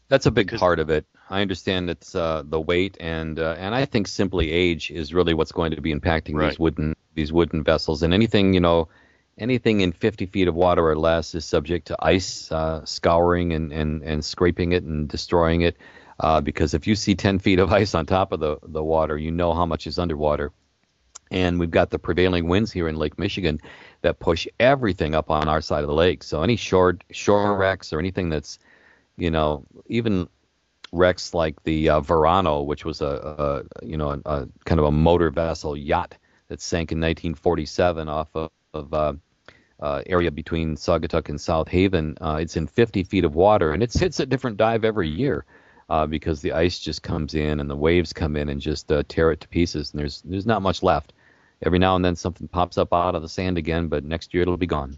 That's 0.10 0.26
a 0.26 0.32
big 0.32 0.52
part 0.58 0.80
of 0.80 0.90
it. 0.90 1.06
I 1.30 1.42
understand 1.42 1.92
it's 1.92 2.16
uh, 2.16 2.42
the 2.44 2.60
weight, 2.60 2.98
and 3.00 3.38
uh, 3.38 3.56
and 3.60 3.76
I 3.76 3.86
think 3.86 4.08
simply 4.08 4.52
age 4.52 4.90
is 4.90 5.14
really 5.14 5.36
what's 5.36 5.52
going 5.52 5.76
to 5.76 5.82
be 5.82 5.94
impacting 5.94 6.34
right. 6.34 6.50
these 6.50 6.58
wooden 6.58 6.96
these 7.14 7.32
wooden 7.32 7.64
vessels. 7.64 8.02
And 8.02 8.16
anything 8.16 8.56
you 8.56 8.62
know 8.62 8.88
anything 9.38 9.82
in 9.82 9.92
50 9.92 10.26
feet 10.28 10.48
of 10.48 10.56
water 10.56 10.88
or 10.88 10.98
less 10.98 11.36
is 11.36 11.46
subject 11.46 11.88
to 11.88 11.98
ice 12.00 12.52
uh, 12.52 12.84
scouring 12.86 13.54
and, 13.54 13.72
and, 13.72 14.04
and 14.04 14.26
scraping 14.26 14.72
it 14.72 14.84
and 14.84 15.08
destroying 15.08 15.62
it. 15.62 15.78
Uh, 16.20 16.42
because 16.42 16.74
if 16.74 16.88
you 16.88 16.96
see 16.96 17.16
10 17.16 17.40
feet 17.40 17.60
of 17.60 17.72
ice 17.82 17.94
on 17.94 18.06
top 18.06 18.32
of 18.32 18.40
the, 18.40 18.58
the 18.64 18.84
water, 18.84 19.18
you 19.18 19.32
know 19.32 19.54
how 19.54 19.66
much 19.66 19.88
is 19.88 20.00
underwater. 20.00 20.52
And 21.30 21.60
we've 21.60 21.72
got 21.72 21.90
the 21.90 22.00
prevailing 22.00 22.48
winds 22.48 22.72
here 22.72 22.88
in 22.88 22.96
Lake 22.96 23.20
Michigan 23.20 23.60
that 24.02 24.20
push 24.20 24.48
everything 24.60 25.14
up 25.14 25.30
on 25.30 25.50
our 25.50 25.62
side 25.62 25.84
of 25.84 25.88
the 25.88 25.94
lake. 25.94 26.24
So 26.24 26.42
any 26.42 26.56
shore 26.56 26.98
shore 27.12 27.58
wrecks 27.58 27.92
or 27.92 28.00
anything 28.00 28.30
that's, 28.30 28.60
you 29.18 29.30
know, 29.30 29.66
even 29.88 30.30
wrecks 30.94 31.34
like 31.34 31.62
the 31.64 31.90
uh, 31.90 32.00
Verano, 32.00 32.62
which 32.62 32.86
was 32.86 33.02
a, 33.02 33.06
a 33.82 33.86
you 33.86 33.98
know 33.98 34.12
a, 34.12 34.22
a, 34.26 34.48
kind 34.66 34.80
of 34.80 34.86
a 34.86 34.92
motor 34.92 35.30
vessel 35.30 35.76
yacht 35.76 36.16
that 36.48 36.62
sank 36.62 36.92
in 36.92 37.00
1947 37.00 38.08
off 38.08 38.30
of, 38.34 38.52
of 38.74 38.94
uh, 39.80 40.02
area 40.06 40.32
between 40.32 40.76
Saugatuck 40.76 41.30
and 41.30 41.40
South 41.40 41.68
Haven. 41.68 42.18
Uh, 42.20 42.40
it's 42.42 42.58
in 42.58 42.68
50 42.68 43.04
feet 43.04 43.26
of 43.26 43.36
water, 43.36 43.72
and 43.72 43.84
it 43.84 43.96
it's 44.02 44.20
a 44.20 44.26
different 44.26 44.58
dive 44.58 44.84
every 44.84 45.10
year 45.10 45.46
uh, 45.90 46.06
because 46.06 46.42
the 46.42 46.54
ice 46.54 46.80
just 46.80 47.04
comes 47.04 47.34
in 47.34 47.60
and 47.60 47.70
the 47.70 47.76
waves 47.76 48.14
come 48.14 48.36
in 48.36 48.50
and 48.50 48.62
just 48.62 48.92
uh, 48.92 49.04
tear 49.08 49.32
it 49.32 49.42
to 49.42 49.48
pieces. 49.48 49.92
And 49.92 50.00
there's 50.00 50.22
there's 50.24 50.46
not 50.46 50.62
much 50.62 50.84
left. 50.84 51.14
Every 51.62 51.80
now 51.80 51.96
and 51.96 52.06
then 52.06 52.16
something 52.16 52.48
pops 52.48 52.78
up 52.78 52.94
out 52.94 53.16
of 53.16 53.22
the 53.22 53.30
sand 53.30 53.58
again, 53.58 53.88
but 53.88 54.04
next 54.04 54.34
year 54.34 54.44
it'll 54.44 54.58
be 54.58 54.68
gone. 54.68 54.98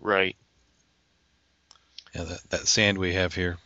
Right. 0.00 0.36
Yeah, 2.14 2.24
that, 2.24 2.50
that 2.50 2.68
sand 2.68 2.98
we 2.98 3.14
have 3.14 3.34
here. 3.34 3.58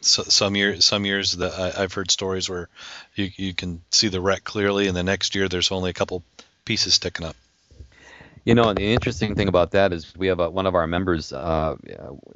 so, 0.00 0.22
some 0.22 0.54
years, 0.54 0.84
some 0.84 1.04
years 1.04 1.32
that 1.32 1.52
I, 1.52 1.82
I've 1.82 1.92
heard 1.92 2.10
stories 2.10 2.48
where 2.48 2.68
you 3.14 3.30
you 3.36 3.54
can 3.54 3.82
see 3.90 4.08
the 4.08 4.20
wreck 4.20 4.44
clearly, 4.44 4.86
and 4.86 4.96
the 4.96 5.02
next 5.02 5.34
year 5.34 5.48
there's 5.48 5.72
only 5.72 5.90
a 5.90 5.94
couple 5.94 6.22
pieces 6.64 6.94
sticking 6.94 7.26
up. 7.26 7.36
You 8.44 8.56
know, 8.56 8.70
and 8.70 8.76
the 8.76 8.92
interesting 8.92 9.36
thing 9.36 9.46
about 9.46 9.70
that 9.70 9.92
is 9.92 10.16
we 10.16 10.26
have 10.26 10.40
a, 10.40 10.50
one 10.50 10.66
of 10.66 10.74
our 10.74 10.88
members. 10.88 11.32
Uh, 11.32 11.76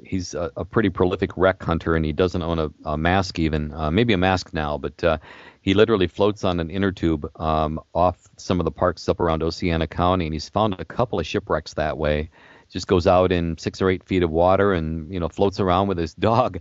he's 0.05 0.35
a, 0.35 0.53
a, 0.57 0.65
pretty 0.65 0.89
prolific 0.89 1.31
wreck 1.37 1.61
hunter, 1.61 1.97
and 1.97 2.05
he 2.05 2.13
doesn't 2.13 2.43
own 2.43 2.61
a, 2.61 2.71
a 2.85 2.97
mask 2.97 3.41
even, 3.41 3.73
uh, 3.73 3.91
maybe 3.91 4.13
a 4.13 4.19
mask 4.19 4.55
now, 4.55 4.79
but 4.79 5.03
uh, 5.03 5.19
he 5.63 5.75
literally 5.75 6.07
floats 6.07 6.45
on 6.45 6.61
an 6.61 6.71
inner 6.71 6.93
tube 6.93 7.29
um, 7.41 7.81
off 7.93 8.29
some 8.37 8.61
of 8.61 8.65
the 8.65 8.71
parks 8.71 9.09
up 9.09 9.19
around 9.19 9.43
Oceana 9.43 9.89
County, 9.89 10.27
and 10.27 10.33
he's 10.33 10.49
found 10.49 10.77
a 10.79 10.85
couple 10.85 11.19
of 11.19 11.27
shipwrecks 11.27 11.75
that 11.75 11.99
way. 11.99 12.31
Just 12.69 12.87
goes 12.87 13.09
out 13.09 13.33
in 13.33 13.59
six 13.59 13.83
or 13.83 13.91
eight 13.91 14.05
feet 14.05 14.23
of 14.23 14.31
water, 14.31 14.73
and 14.73 15.13
you 15.13 15.19
know 15.19 15.29
floats 15.29 15.59
around 15.59 15.89
with 15.89 15.99
his 15.99 16.15
dog. 16.31 16.61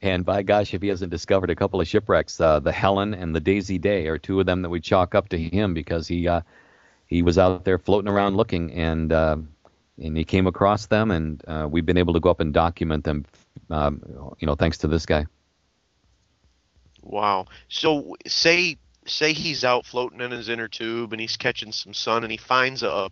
And 0.00 0.24
by 0.24 0.44
gosh, 0.44 0.74
if 0.74 0.82
he 0.82 0.86
hasn't 0.86 1.10
discovered 1.10 1.50
a 1.50 1.56
couple 1.56 1.80
of 1.80 1.88
shipwrecks, 1.88 2.40
uh, 2.40 2.60
the 2.60 2.70
Helen 2.70 3.14
and 3.14 3.34
the 3.34 3.40
Daisy 3.40 3.78
Day 3.78 4.06
are 4.06 4.16
two 4.16 4.38
of 4.38 4.46
them 4.46 4.62
that 4.62 4.70
we 4.70 4.80
chalk 4.80 5.16
up 5.16 5.28
to 5.30 5.38
him 5.38 5.74
because 5.74 6.06
he 6.06 6.28
uh, 6.28 6.42
he 7.06 7.22
was 7.22 7.38
out 7.38 7.64
there 7.64 7.78
floating 7.78 8.10
around 8.10 8.36
looking, 8.36 8.72
and 8.72 9.12
uh, 9.12 9.36
and 10.02 10.16
he 10.16 10.24
came 10.24 10.46
across 10.46 10.86
them, 10.86 11.10
and 11.10 11.42
uh, 11.46 11.68
we've 11.70 11.86
been 11.86 11.96
able 11.96 12.14
to 12.14 12.20
go 12.20 12.30
up 12.30 12.40
and 12.40 12.52
document 12.52 13.04
them, 13.04 13.24
um, 13.70 14.02
you 14.38 14.46
know, 14.46 14.54
thanks 14.54 14.78
to 14.78 14.88
this 14.88 15.06
guy. 15.06 15.26
Wow. 17.02 17.46
So 17.68 18.16
say 18.26 18.76
say 19.06 19.32
he's 19.32 19.64
out 19.64 19.86
floating 19.86 20.20
in 20.20 20.32
his 20.32 20.48
inner 20.48 20.66
tube 20.66 21.12
and 21.12 21.20
he's 21.20 21.36
catching 21.36 21.70
some 21.70 21.94
sun 21.94 22.24
and 22.24 22.32
he 22.32 22.36
finds 22.36 22.82
a 22.82 23.08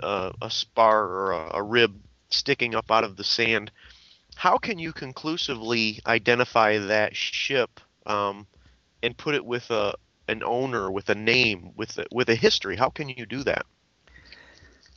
a, 0.00 0.32
a 0.42 0.50
spar 0.50 1.04
or 1.04 1.32
a, 1.32 1.50
a 1.58 1.62
rib 1.62 1.94
sticking 2.30 2.74
up 2.74 2.90
out 2.90 3.04
of 3.04 3.16
the 3.16 3.24
sand. 3.24 3.70
How 4.34 4.58
can 4.58 4.78
you 4.78 4.92
conclusively 4.92 6.00
identify 6.06 6.78
that 6.78 7.14
ship 7.14 7.78
um, 8.06 8.46
and 9.02 9.16
put 9.16 9.36
it 9.36 9.44
with 9.44 9.70
a, 9.70 9.94
an 10.28 10.42
owner 10.44 10.90
with 10.90 11.08
a 11.08 11.14
name 11.14 11.70
with 11.76 11.98
a, 11.98 12.06
with 12.12 12.28
a 12.28 12.34
history 12.34 12.76
how 12.76 12.88
can 12.88 13.08
you 13.08 13.26
do 13.26 13.42
that 13.42 13.66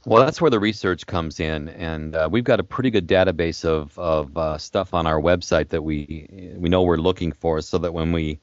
well 0.06 0.24
that's 0.24 0.42
where 0.42 0.52
the 0.52 0.60
research 0.60 1.06
comes 1.06 1.40
in 1.40 1.70
and 1.70 2.16
uh, 2.16 2.28
we've 2.32 2.44
got 2.44 2.60
a 2.60 2.64
pretty 2.64 2.90
good 2.90 3.08
database 3.08 3.66
of, 3.66 3.98
of 3.98 4.38
uh, 4.38 4.58
stuff 4.58 4.94
on 4.94 5.08
our 5.08 5.20
website 5.20 5.70
that 5.70 5.84
we 5.84 6.54
we 6.58 6.70
know 6.70 6.82
we're 6.82 6.98
looking 6.98 7.32
for 7.32 7.62
so 7.62 7.78
that 7.78 7.94
when 7.94 8.12
we 8.12 8.40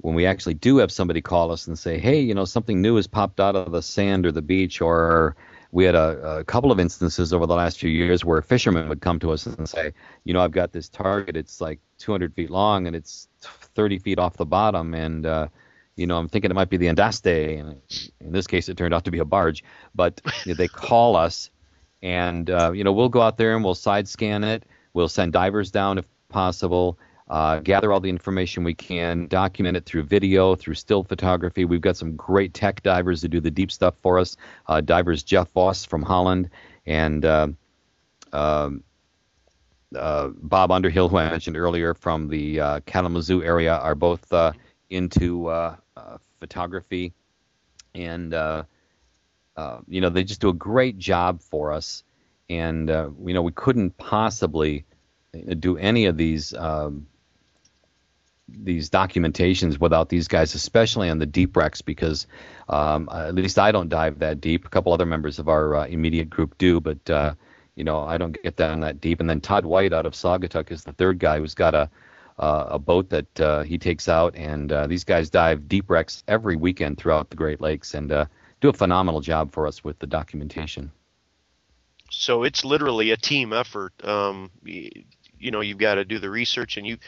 when 0.00 0.14
we 0.14 0.26
actually 0.26 0.54
do 0.54 0.78
have 0.78 0.92
somebody 0.92 1.20
call 1.20 1.50
us 1.50 1.66
and 1.66 1.78
say 1.78 1.98
hey 1.98 2.20
you 2.20 2.34
know 2.34 2.44
something 2.44 2.80
new 2.80 2.96
has 2.96 3.06
popped 3.06 3.40
out 3.40 3.56
of 3.56 3.72
the 3.72 3.82
sand 3.82 4.26
or 4.26 4.32
the 4.32 4.42
beach 4.42 4.80
or 4.80 5.36
we 5.70 5.84
had 5.84 5.94
a, 5.94 6.38
a 6.38 6.44
couple 6.44 6.72
of 6.72 6.80
instances 6.80 7.32
over 7.32 7.46
the 7.46 7.54
last 7.54 7.78
few 7.78 7.90
years 7.90 8.24
where 8.24 8.40
fishermen 8.40 8.88
would 8.88 9.00
come 9.00 9.18
to 9.18 9.32
us 9.32 9.46
and 9.46 9.68
say, 9.68 9.92
you 10.24 10.32
know, 10.32 10.40
I've 10.40 10.52
got 10.52 10.72
this 10.72 10.88
target. 10.88 11.36
It's 11.36 11.60
like 11.60 11.78
200 11.98 12.34
feet 12.34 12.50
long 12.50 12.86
and 12.86 12.96
it's 12.96 13.28
30 13.40 13.98
feet 13.98 14.18
off 14.18 14.36
the 14.36 14.46
bottom, 14.46 14.94
and 14.94 15.26
uh, 15.26 15.48
you 15.98 16.06
know, 16.06 16.16
I'm 16.16 16.28
thinking 16.28 16.50
it 16.50 16.54
might 16.54 16.70
be 16.70 16.76
the 16.76 16.86
Andaste, 16.86 17.60
and 17.60 17.80
in 18.20 18.32
this 18.32 18.46
case, 18.46 18.68
it 18.68 18.76
turned 18.76 18.94
out 18.94 19.04
to 19.04 19.10
be 19.10 19.18
a 19.18 19.24
barge. 19.24 19.64
But 19.94 20.20
they 20.46 20.68
call 20.68 21.16
us, 21.16 21.50
and 22.02 22.48
uh, 22.48 22.72
you 22.72 22.84
know, 22.84 22.92
we'll 22.92 23.08
go 23.08 23.20
out 23.20 23.36
there 23.36 23.54
and 23.54 23.64
we'll 23.64 23.74
side 23.74 24.08
scan 24.08 24.44
it. 24.44 24.64
We'll 24.94 25.08
send 25.08 25.32
divers 25.32 25.70
down 25.70 25.98
if 25.98 26.06
possible 26.28 26.98
uh, 27.28 27.60
gather 27.60 27.92
all 27.92 28.00
the 28.00 28.08
information 28.08 28.64
we 28.64 28.74
can, 28.74 29.26
document 29.26 29.76
it 29.76 29.84
through 29.84 30.02
video, 30.04 30.54
through 30.54 30.74
still 30.74 31.04
photography. 31.04 31.64
We've 31.64 31.80
got 31.80 31.96
some 31.96 32.16
great 32.16 32.54
tech 32.54 32.82
divers 32.82 33.20
to 33.20 33.28
do 33.28 33.40
the 33.40 33.50
deep 33.50 33.70
stuff 33.70 33.94
for 34.00 34.18
us. 34.18 34.36
Uh, 34.66 34.80
divers 34.80 35.22
Jeff 35.22 35.50
Voss 35.52 35.84
from 35.84 36.02
Holland 36.02 36.50
and 36.86 37.24
uh, 37.24 37.48
um, 38.32 38.82
uh 39.94 40.28
Bob 40.34 40.70
Underhill, 40.70 41.08
who 41.08 41.18
I 41.18 41.30
mentioned 41.30 41.56
earlier 41.56 41.94
from 41.94 42.28
the 42.28 42.60
uh, 42.60 42.80
Kalamazoo 42.86 43.42
area, 43.42 43.74
are 43.74 43.94
both 43.94 44.32
uh, 44.32 44.52
into 44.90 45.50
photography. 46.40 47.12
And, 47.94 48.32
you 48.32 50.00
know, 50.00 50.10
they 50.10 50.24
just 50.24 50.40
do 50.40 50.48
a 50.48 50.54
great 50.54 50.98
job 50.98 51.40
for 51.42 51.72
us. 51.72 52.04
And, 52.50 52.88
you 52.88 53.34
know, 53.34 53.42
we 53.42 53.52
couldn't 53.52 53.96
possibly 53.98 54.84
do 55.58 55.76
any 55.76 56.06
of 56.06 56.16
these 56.16 56.54
um, 56.54 57.06
these 58.48 58.88
documentations 58.88 59.78
without 59.78 60.08
these 60.08 60.28
guys, 60.28 60.54
especially 60.54 61.10
on 61.10 61.18
the 61.18 61.26
deep 61.26 61.56
wrecks, 61.56 61.82
because 61.82 62.26
um, 62.68 63.08
at 63.12 63.34
least 63.34 63.58
I 63.58 63.72
don't 63.72 63.88
dive 63.88 64.18
that 64.20 64.40
deep. 64.40 64.64
A 64.64 64.68
couple 64.68 64.92
other 64.92 65.06
members 65.06 65.38
of 65.38 65.48
our 65.48 65.76
uh, 65.76 65.86
immediate 65.86 66.30
group 66.30 66.56
do, 66.58 66.80
but 66.80 67.10
uh, 67.10 67.34
you 67.76 67.84
know 67.84 68.00
I 68.00 68.16
don't 68.18 68.40
get 68.42 68.56
down 68.56 68.80
that 68.80 69.00
deep. 69.00 69.20
And 69.20 69.28
then 69.28 69.40
Todd 69.40 69.66
White 69.66 69.92
out 69.92 70.06
of 70.06 70.14
Saugatuck 70.14 70.70
is 70.70 70.84
the 70.84 70.92
third 70.92 71.18
guy 71.18 71.38
who's 71.38 71.54
got 71.54 71.74
a 71.74 71.78
uh, 71.78 71.86
a 72.38 72.78
boat 72.78 73.10
that 73.10 73.40
uh, 73.40 73.62
he 73.62 73.78
takes 73.78 74.08
out, 74.08 74.34
and 74.36 74.72
uh, 74.72 74.86
these 74.86 75.04
guys 75.04 75.30
dive 75.30 75.68
deep 75.68 75.90
wrecks 75.90 76.22
every 76.28 76.56
weekend 76.56 76.98
throughout 76.98 77.30
the 77.30 77.36
Great 77.36 77.60
Lakes 77.60 77.94
and 77.94 78.12
uh, 78.12 78.26
do 78.60 78.68
a 78.68 78.72
phenomenal 78.72 79.20
job 79.20 79.52
for 79.52 79.66
us 79.66 79.82
with 79.82 79.98
the 79.98 80.06
documentation. 80.06 80.90
So 82.10 82.44
it's 82.44 82.64
literally 82.64 83.10
a 83.10 83.16
team 83.16 83.52
effort. 83.52 83.92
Um, 84.04 84.50
you 84.64 85.50
know, 85.50 85.60
you've 85.60 85.78
got 85.78 85.96
to 85.96 86.04
do 86.04 86.18
the 86.18 86.30
research, 86.30 86.76
and 86.76 86.86
you 86.86 86.98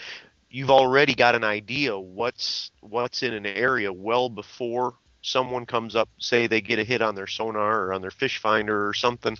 you've 0.50 0.70
already 0.70 1.14
got 1.14 1.34
an 1.34 1.44
idea 1.44 1.98
what's 1.98 2.70
what's 2.80 3.22
in 3.22 3.32
an 3.32 3.46
area 3.46 3.92
well 3.92 4.28
before 4.28 4.94
someone 5.22 5.64
comes 5.64 5.94
up 5.94 6.08
say 6.18 6.46
they 6.46 6.60
get 6.60 6.78
a 6.78 6.84
hit 6.84 7.02
on 7.02 7.14
their 7.14 7.26
sonar 7.26 7.84
or 7.84 7.92
on 7.92 8.00
their 8.00 8.10
fish 8.10 8.38
finder 8.38 8.88
or 8.88 8.92
something 8.92 9.38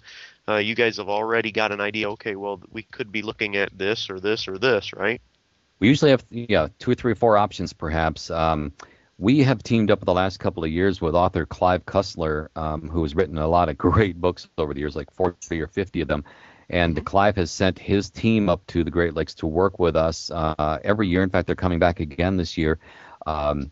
uh, 0.49 0.57
you 0.57 0.75
guys 0.75 0.99
have 0.99 1.09
already 1.09 1.51
got 1.51 1.73
an 1.73 1.81
idea 1.81 2.11
okay 2.11 2.37
well 2.37 2.63
we 2.71 2.83
could 2.83 3.11
be 3.11 3.23
looking 3.23 3.57
at 3.57 3.77
this 3.77 4.09
or 4.09 4.21
this 4.21 4.47
or 4.47 4.59
this 4.59 4.93
right 4.93 5.21
we 5.81 5.89
usually 5.89 6.11
have 6.11 6.25
yeah 6.31 6.69
two 6.79 6.93
or 6.93 6.95
three 6.95 7.13
or 7.13 7.17
four 7.17 7.37
options 7.37 7.73
perhaps 7.73 8.31
um, 8.31 8.73
we 9.19 9.41
have 9.41 9.63
teamed 9.63 9.91
up 9.91 10.01
the 10.05 10.15
last 10.15 10.39
couple 10.39 10.63
of 10.63 10.71
years 10.71 11.01
with 11.01 11.15
author 11.15 11.45
clive 11.45 11.85
cussler 11.85 12.49
um, 12.57 12.89
who 12.89 13.03
has 13.03 13.15
written 13.15 13.39
a 13.39 13.49
lot 13.49 13.69
of 13.69 13.77
great 13.79 14.21
books 14.21 14.49
over 14.59 14.73
the 14.73 14.81
years 14.81 14.95
like 14.95 15.11
40 15.11 15.61
or 15.61 15.67
50 15.67 16.01
of 16.03 16.09
them 16.09 16.25
and 16.71 16.95
mm-hmm. 16.95 17.05
Clive 17.05 17.37
has 17.37 17.51
sent 17.51 17.79
his 17.79 18.11
team 18.11 18.49
up 18.49 18.65
to 18.69 18.85
the 18.85 18.91
Great 18.91 19.15
Lakes 19.15 19.35
to 19.35 19.47
work 19.47 19.79
with 19.79 19.97
us 19.97 20.31
uh, 20.31 20.79
every 20.85 21.09
year. 21.09 21.23
In 21.23 21.29
fact, 21.29 21.47
they're 21.47 21.57
coming 21.57 21.81
back 21.81 21.99
again 21.99 22.37
this 22.37 22.57
year. 22.57 22.79
Um, 23.27 23.71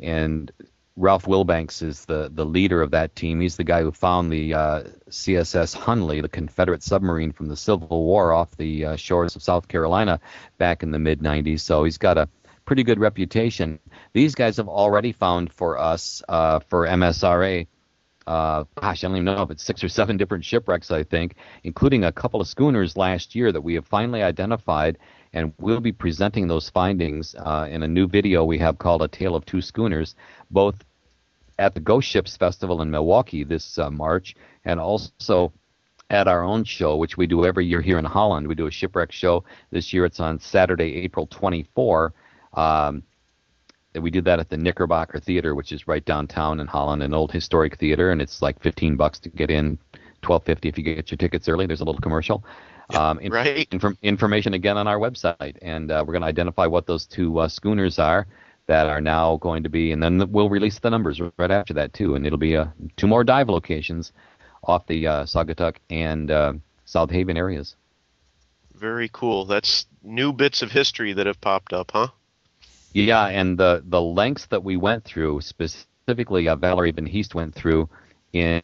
and 0.00 0.50
Ralph 0.96 1.24
Wilbanks 1.24 1.82
is 1.82 2.04
the, 2.04 2.30
the 2.32 2.44
leader 2.44 2.82
of 2.82 2.90
that 2.90 3.16
team. 3.16 3.40
He's 3.40 3.56
the 3.56 3.64
guy 3.64 3.82
who 3.82 3.92
found 3.92 4.30
the 4.30 4.54
uh, 4.54 4.82
CSS 5.08 5.76
Hunley, 5.76 6.20
the 6.20 6.28
Confederate 6.28 6.82
submarine 6.82 7.32
from 7.32 7.46
the 7.48 7.56
Civil 7.56 8.04
War, 8.04 8.32
off 8.32 8.56
the 8.56 8.84
uh, 8.84 8.96
shores 8.96 9.34
of 9.34 9.42
South 9.42 9.68
Carolina 9.68 10.20
back 10.58 10.82
in 10.82 10.90
the 10.90 10.98
mid 10.98 11.20
90s. 11.20 11.60
So 11.60 11.84
he's 11.84 11.98
got 11.98 12.18
a 12.18 12.28
pretty 12.66 12.82
good 12.82 13.00
reputation. 13.00 13.78
These 14.12 14.34
guys 14.34 14.58
have 14.58 14.68
already 14.68 15.12
found 15.12 15.52
for 15.52 15.78
us, 15.78 16.22
uh, 16.28 16.60
for 16.60 16.86
MSRA, 16.86 17.66
uh, 18.26 18.64
gosh, 18.76 19.02
I 19.02 19.08
don't 19.08 19.16
even 19.16 19.24
know 19.24 19.42
if 19.42 19.50
it's 19.50 19.62
six 19.62 19.82
or 19.82 19.88
seven 19.88 20.16
different 20.16 20.44
shipwrecks, 20.44 20.90
I 20.90 21.02
think, 21.02 21.36
including 21.64 22.04
a 22.04 22.12
couple 22.12 22.40
of 22.40 22.46
schooners 22.46 22.96
last 22.96 23.34
year 23.34 23.52
that 23.52 23.60
we 23.60 23.74
have 23.74 23.86
finally 23.86 24.22
identified, 24.22 24.98
and 25.32 25.52
we'll 25.58 25.80
be 25.80 25.92
presenting 25.92 26.46
those 26.46 26.70
findings 26.70 27.34
uh, 27.34 27.66
in 27.70 27.82
a 27.82 27.88
new 27.88 28.06
video 28.06 28.44
we 28.44 28.58
have 28.58 28.78
called 28.78 29.02
A 29.02 29.08
Tale 29.08 29.34
of 29.34 29.44
Two 29.44 29.60
Schooners, 29.60 30.14
both 30.50 30.76
at 31.58 31.74
the 31.74 31.80
Ghost 31.80 32.08
Ships 32.08 32.36
Festival 32.36 32.82
in 32.82 32.90
Milwaukee 32.90 33.44
this 33.44 33.78
uh, 33.78 33.90
March, 33.90 34.34
and 34.64 34.78
also 34.78 35.52
at 36.10 36.28
our 36.28 36.42
own 36.42 36.62
show, 36.62 36.96
which 36.96 37.16
we 37.16 37.26
do 37.26 37.44
every 37.44 37.66
year 37.66 37.80
here 37.80 37.98
in 37.98 38.04
Holland. 38.04 38.46
We 38.46 38.54
do 38.54 38.66
a 38.66 38.70
shipwreck 38.70 39.10
show. 39.10 39.44
This 39.70 39.92
year 39.92 40.04
it's 40.04 40.20
on 40.20 40.38
Saturday, 40.38 40.96
April 40.96 41.26
24. 41.26 42.12
Um, 42.54 43.02
we 44.00 44.10
did 44.10 44.24
that 44.24 44.40
at 44.40 44.48
the 44.48 44.56
Knickerbocker 44.56 45.20
Theater, 45.20 45.54
which 45.54 45.72
is 45.72 45.86
right 45.86 46.04
downtown 46.04 46.60
in 46.60 46.66
Holland, 46.66 47.02
an 47.02 47.12
old 47.12 47.32
historic 47.32 47.78
theater, 47.78 48.10
and 48.10 48.22
it's 48.22 48.40
like 48.40 48.60
15 48.62 48.96
bucks 48.96 49.18
to 49.20 49.28
get 49.28 49.50
in, 49.50 49.78
12.50 50.22 50.66
if 50.66 50.78
you 50.78 50.84
get 50.84 51.10
your 51.10 51.18
tickets 51.18 51.48
early. 51.48 51.66
There's 51.66 51.80
a 51.80 51.84
little 51.84 52.00
commercial. 52.00 52.44
um, 52.94 53.18
right. 53.30 53.68
Inf- 53.72 53.98
information 54.02 54.54
again 54.54 54.76
on 54.76 54.86
our 54.86 54.98
website, 54.98 55.56
and 55.62 55.90
uh, 55.90 56.04
we're 56.06 56.12
going 56.12 56.22
to 56.22 56.28
identify 56.28 56.66
what 56.66 56.86
those 56.86 57.06
two 57.06 57.38
uh, 57.38 57.48
schooners 57.48 57.98
are 57.98 58.26
that 58.66 58.86
are 58.86 59.00
now 59.00 59.36
going 59.38 59.62
to 59.62 59.68
be, 59.68 59.92
and 59.92 60.02
then 60.02 60.30
we'll 60.30 60.48
release 60.48 60.78
the 60.78 60.90
numbers 60.90 61.20
right 61.36 61.50
after 61.50 61.74
that 61.74 61.92
too, 61.92 62.14
and 62.14 62.26
it'll 62.26 62.38
be 62.38 62.56
uh, 62.56 62.66
two 62.96 63.06
more 63.06 63.24
dive 63.24 63.48
locations 63.48 64.12
off 64.64 64.86
the 64.86 65.06
uh, 65.06 65.24
Saugatuck 65.24 65.76
and 65.90 66.30
uh, 66.30 66.52
South 66.84 67.10
Haven 67.10 67.36
areas. 67.36 67.76
Very 68.74 69.10
cool. 69.12 69.44
That's 69.44 69.86
new 70.02 70.32
bits 70.32 70.62
of 70.62 70.70
history 70.70 71.12
that 71.12 71.26
have 71.26 71.40
popped 71.40 71.72
up, 71.72 71.90
huh? 71.92 72.08
Yeah, 72.94 73.26
and 73.26 73.58
the 73.58 73.82
the 73.86 74.02
lengths 74.02 74.46
that 74.46 74.64
we 74.64 74.76
went 74.76 75.04
through, 75.04 75.40
specifically 75.40 76.48
uh, 76.48 76.56
Valerie 76.56 76.92
Van 76.92 77.06
Heest 77.06 77.34
went 77.34 77.54
through 77.54 77.88
in 78.32 78.62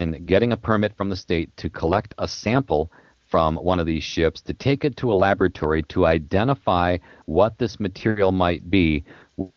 in 0.00 0.24
getting 0.26 0.52
a 0.52 0.56
permit 0.56 0.96
from 0.96 1.08
the 1.10 1.16
state 1.16 1.54
to 1.56 1.70
collect 1.70 2.14
a 2.18 2.28
sample 2.28 2.90
from 3.26 3.56
one 3.56 3.80
of 3.80 3.86
these 3.86 4.04
ships 4.04 4.40
to 4.42 4.54
take 4.54 4.84
it 4.84 4.96
to 4.98 5.12
a 5.12 5.14
laboratory 5.14 5.82
to 5.84 6.06
identify 6.06 6.96
what 7.26 7.58
this 7.58 7.80
material 7.80 8.30
might 8.32 8.70
be, 8.70 9.04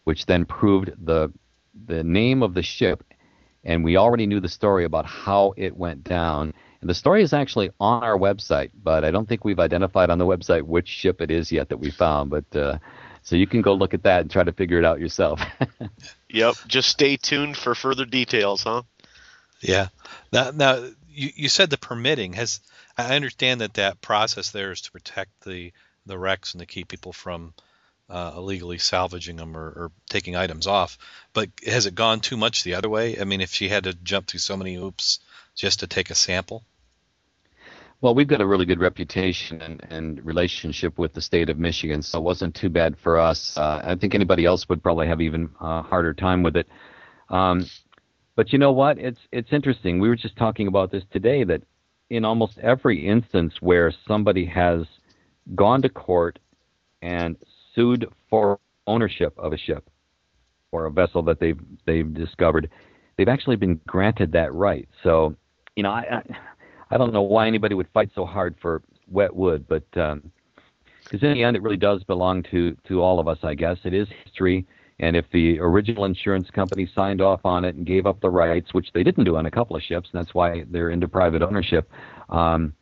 which 0.05 0.25
then 0.25 0.45
proved 0.45 0.91
the 1.05 1.31
the 1.87 2.03
name 2.03 2.43
of 2.43 2.53
the 2.53 2.63
ship, 2.63 3.03
and 3.63 3.83
we 3.83 3.95
already 3.97 4.25
knew 4.25 4.39
the 4.41 4.49
story 4.49 4.83
about 4.85 5.05
how 5.05 5.53
it 5.55 5.75
went 5.77 6.03
down. 6.03 6.53
And 6.81 6.89
the 6.89 6.93
story 6.95 7.23
is 7.23 7.33
actually 7.33 7.71
on 7.79 8.03
our 8.03 8.17
website, 8.17 8.71
but 8.83 9.03
I 9.05 9.11
don't 9.11 9.27
think 9.27 9.45
we've 9.45 9.59
identified 9.59 10.09
on 10.09 10.17
the 10.17 10.25
website 10.25 10.63
which 10.63 10.87
ship 10.87 11.21
it 11.21 11.31
is 11.31 11.51
yet 11.51 11.69
that 11.69 11.77
we 11.77 11.91
found. 11.91 12.29
But 12.29 12.55
uh, 12.55 12.79
so 13.23 13.35
you 13.35 13.47
can 13.47 13.61
go 13.61 13.73
look 13.73 13.93
at 13.93 14.03
that 14.03 14.21
and 14.21 14.31
try 14.31 14.43
to 14.43 14.51
figure 14.51 14.79
it 14.79 14.85
out 14.85 14.99
yourself. 14.99 15.41
yep. 16.29 16.55
Just 16.67 16.89
stay 16.89 17.17
tuned 17.17 17.57
for 17.57 17.75
further 17.75 18.05
details, 18.05 18.63
huh? 18.63 18.83
Yeah. 19.61 19.87
Now, 20.31 20.51
now 20.51 20.89
you, 21.09 21.29
you 21.35 21.49
said 21.49 21.69
the 21.69 21.77
permitting 21.77 22.33
has. 22.33 22.61
I 22.97 23.15
understand 23.15 23.61
that 23.61 23.75
that 23.75 24.01
process 24.01 24.51
there 24.51 24.71
is 24.71 24.81
to 24.81 24.91
protect 24.91 25.45
the 25.45 25.71
the 26.05 26.17
wrecks 26.17 26.53
and 26.53 26.59
to 26.59 26.65
keep 26.65 26.87
people 26.87 27.13
from 27.13 27.53
uh, 28.09 28.33
illegally 28.35 28.79
salvaging 28.79 29.35
them 29.35 29.55
or, 29.55 29.67
or, 29.67 29.91
taking 30.09 30.35
items 30.35 30.65
off. 30.65 30.97
But 31.33 31.49
has 31.65 31.85
it 31.85 31.93
gone 31.93 32.19
too 32.19 32.37
much 32.37 32.63
the 32.63 32.73
other 32.73 32.89
way? 32.89 33.19
I 33.19 33.23
mean, 33.23 33.41
if 33.41 33.53
she 33.53 33.69
had 33.69 33.83
to 33.83 33.93
jump 33.93 34.27
through 34.27 34.39
so 34.39 34.57
many 34.57 34.73
hoops 34.73 35.19
just 35.55 35.81
to 35.81 35.87
take 35.87 36.09
a 36.09 36.15
sample. 36.15 36.63
Well, 38.01 38.15
we've 38.15 38.27
got 38.27 38.39
a 38.39 38.45
really 38.45 38.65
good 38.65 38.79
reputation 38.79 39.61
and, 39.61 39.85
and 39.89 40.25
relationship 40.25 40.97
with 40.97 41.13
the 41.13 41.21
state 41.21 41.49
of 41.49 41.59
Michigan, 41.59 42.01
so 42.01 42.19
it 42.19 42.23
wasn't 42.23 42.55
too 42.55 42.69
bad 42.69 42.95
for 43.03 43.19
us. 43.19 43.57
Uh, 43.57 43.81
I 43.83 43.95
think 43.95 44.15
anybody 44.15 44.45
else 44.45 44.69
would 44.69 44.81
probably 44.81 45.07
have 45.07 45.19
even 45.19 45.49
uh, 45.59 45.81
harder 45.81 46.13
time 46.13 46.41
with 46.41 46.55
it. 46.55 46.67
Um, 47.29 47.65
but 48.37 48.53
you 48.53 48.59
know 48.59 48.71
what? 48.71 48.97
It's 48.97 49.19
it's 49.33 49.51
interesting. 49.51 49.99
We 49.99 50.07
were 50.07 50.15
just 50.15 50.37
talking 50.37 50.67
about 50.67 50.91
this 50.91 51.03
today 51.11 51.43
that 51.43 51.61
in 52.09 52.23
almost 52.23 52.57
every 52.59 53.05
instance 53.05 53.55
where 53.59 53.91
somebody 54.07 54.45
has 54.45 54.85
gone 55.53 55.81
to 55.81 55.89
court 55.89 56.39
and 57.01 57.35
sued 57.75 58.07
for 58.29 58.59
ownership 58.87 59.33
of 59.37 59.51
a 59.51 59.57
ship 59.57 59.89
or 60.71 60.85
a 60.85 60.91
vessel 60.91 61.21
that 61.23 61.41
they've 61.41 61.59
they've 61.85 62.13
discovered, 62.13 62.69
they've 63.17 63.27
actually 63.27 63.57
been 63.57 63.81
granted 63.85 64.31
that 64.31 64.53
right. 64.53 64.87
So, 65.03 65.35
you 65.75 65.83
know, 65.83 65.91
I, 65.91 66.21
I 66.29 66.37
I 66.91 66.97
don't 66.97 67.13
know 67.13 67.21
why 67.21 67.47
anybody 67.47 67.75
would 67.75 67.87
fight 67.93 68.09
so 68.15 68.25
hard 68.25 68.55
for 68.61 68.81
wet 69.07 69.35
wood, 69.35 69.65
but 69.67 69.89
because 69.91 70.13
um, 70.13 70.31
in 71.11 71.33
the 71.33 71.43
end, 71.43 71.55
it 71.55 71.61
really 71.61 71.77
does 71.77 72.03
belong 72.03 72.43
to 72.51 72.75
to 72.87 73.01
all 73.01 73.19
of 73.19 73.27
us. 73.27 73.37
I 73.43 73.53
guess 73.55 73.77
it 73.83 73.93
is 73.93 74.07
history, 74.23 74.65
and 74.99 75.15
if 75.15 75.25
the 75.31 75.59
original 75.59 76.05
insurance 76.05 76.49
company 76.49 76.89
signed 76.95 77.21
off 77.21 77.41
on 77.43 77.65
it 77.65 77.75
and 77.75 77.85
gave 77.85 78.05
up 78.05 78.19
the 78.21 78.29
rights, 78.29 78.73
which 78.73 78.87
they 78.93 79.03
didn't 79.03 79.25
do 79.25 79.37
on 79.37 79.45
a 79.45 79.51
couple 79.51 79.75
of 79.75 79.83
ships, 79.83 80.09
and 80.11 80.19
that's 80.21 80.33
why 80.33 80.63
they're 80.69 80.89
into 80.89 81.07
private 81.07 81.41
ownership. 81.41 81.89
Um, 82.29 82.73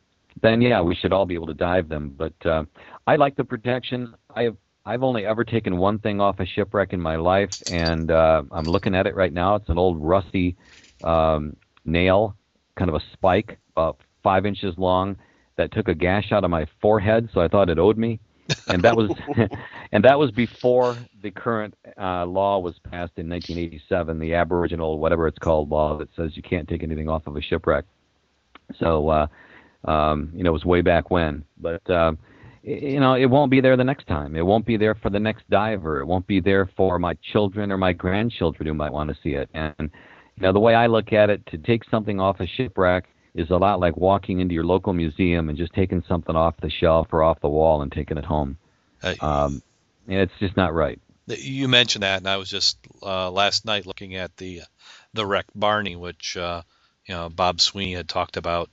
then 0.42 0.62
yeah, 0.62 0.80
we 0.80 0.94
should 0.94 1.12
all 1.12 1.26
be 1.26 1.34
able 1.34 1.48
to 1.48 1.54
dive 1.54 1.88
them. 1.88 2.14
But 2.16 2.46
uh, 2.46 2.64
I 3.06 3.16
like 3.16 3.36
the 3.36 3.44
protection. 3.44 4.14
I 4.34 4.44
have 4.44 4.56
I've 4.86 5.02
only 5.02 5.26
ever 5.26 5.44
taken 5.44 5.76
one 5.76 5.98
thing 5.98 6.18
off 6.18 6.40
a 6.40 6.46
shipwreck 6.46 6.94
in 6.94 7.00
my 7.00 7.16
life, 7.16 7.50
and 7.66 8.10
uh, 8.10 8.42
I'm 8.50 8.66
looking 8.66 8.94
at 8.94 9.06
it 9.06 9.14
right 9.14 9.32
now. 9.32 9.56
It's 9.56 9.68
an 9.68 9.76
old 9.76 10.02
rusty 10.02 10.56
um, 11.02 11.56
nail 11.84 12.34
kind 12.78 12.88
of 12.88 12.94
a 12.94 13.00
spike 13.12 13.58
about 13.78 14.00
five 14.22 14.44
inches 14.44 14.74
long 14.76 15.16
that 15.56 15.72
took 15.72 15.88
a 15.88 15.94
gash 15.94 16.32
out 16.32 16.44
of 16.44 16.50
my 16.50 16.66
forehead, 16.80 17.28
so 17.32 17.40
I 17.40 17.48
thought 17.48 17.70
it 17.70 17.78
owed 17.78 17.98
me. 17.98 18.20
And 18.68 18.82
that 18.82 18.96
was 18.96 19.10
and 19.92 20.04
that 20.04 20.18
was 20.18 20.30
before 20.30 20.96
the 21.22 21.30
current 21.30 21.74
uh, 22.00 22.26
law 22.26 22.58
was 22.58 22.78
passed 22.78 23.12
in 23.16 23.28
1987, 23.28 24.18
the 24.18 24.34
Aboriginal 24.34 24.98
whatever 24.98 25.26
it's 25.26 25.38
called 25.38 25.70
law 25.70 25.96
that 25.98 26.08
says 26.16 26.36
you 26.36 26.42
can't 26.42 26.68
take 26.68 26.82
anything 26.82 27.08
off 27.08 27.26
of 27.26 27.36
a 27.36 27.42
shipwreck. 27.42 27.84
So 28.78 29.08
uh, 29.08 29.26
um, 29.84 30.30
you 30.34 30.42
know, 30.42 30.50
it 30.50 30.52
was 30.52 30.64
way 30.64 30.82
back 30.82 31.10
when, 31.10 31.44
but. 31.58 31.88
Uh, 31.88 32.12
you 32.64 33.00
know, 33.00 33.14
it 33.14 33.26
won't 33.26 33.50
be 33.50 33.62
there 33.62 33.78
the 33.78 33.84
next 33.84 34.06
time. 34.08 34.36
It 34.36 34.44
won't 34.44 34.66
be 34.66 34.76
there 34.76 34.94
for 34.94 35.08
the 35.08 35.20
next 35.20 35.48
diver. 35.48 36.00
It 36.00 36.06
won't 36.06 36.26
be 36.26 36.38
there 36.38 36.68
for 36.76 36.98
my 36.98 37.14
children 37.32 37.72
or 37.72 37.78
my 37.78 37.94
grandchildren 37.94 38.66
who 38.66 38.74
might 38.74 38.92
want 38.92 39.08
to 39.08 39.16
see 39.22 39.30
it. 39.30 39.48
And 39.54 39.74
you 39.78 40.42
know, 40.42 40.52
the 40.52 40.60
way 40.60 40.74
I 40.74 40.86
look 40.86 41.12
at 41.12 41.30
it, 41.30 41.46
to 41.46 41.56
take 41.56 41.88
something 41.88 42.20
off 42.20 42.40
a 42.40 42.46
shipwreck 42.46 43.08
is 43.34 43.50
a 43.50 43.56
lot 43.56 43.80
like 43.80 43.96
walking 43.96 44.40
into 44.40 44.54
your 44.54 44.64
local 44.64 44.92
museum 44.92 45.48
and 45.48 45.58
just 45.58 45.72
taking 45.74 46.02
something 46.08 46.36
off 46.36 46.56
the 46.60 46.70
shelf 46.70 47.08
or 47.12 47.22
off 47.22 47.40
the 47.40 47.48
wall 47.48 47.82
and 47.82 47.92
taking 47.92 48.18
it 48.18 48.24
home. 48.24 48.56
Uh, 49.02 49.14
um, 49.20 49.62
and 50.06 50.18
it's 50.18 50.32
just 50.40 50.56
not 50.56 50.74
right. 50.74 51.00
You 51.26 51.68
mentioned 51.68 52.02
that, 52.02 52.18
and 52.18 52.26
I 52.26 52.38
was 52.38 52.48
just 52.48 52.78
uh, 53.02 53.30
last 53.30 53.66
night 53.66 53.86
looking 53.86 54.16
at 54.16 54.36
the 54.38 54.62
the 55.12 55.26
wreck 55.26 55.46
Barney, 55.54 55.94
which 55.94 56.36
uh, 56.36 56.62
you 57.06 57.14
know 57.14 57.28
Bob 57.28 57.60
Sweeney 57.60 57.94
had 57.94 58.08
talked 58.08 58.36
about. 58.36 58.70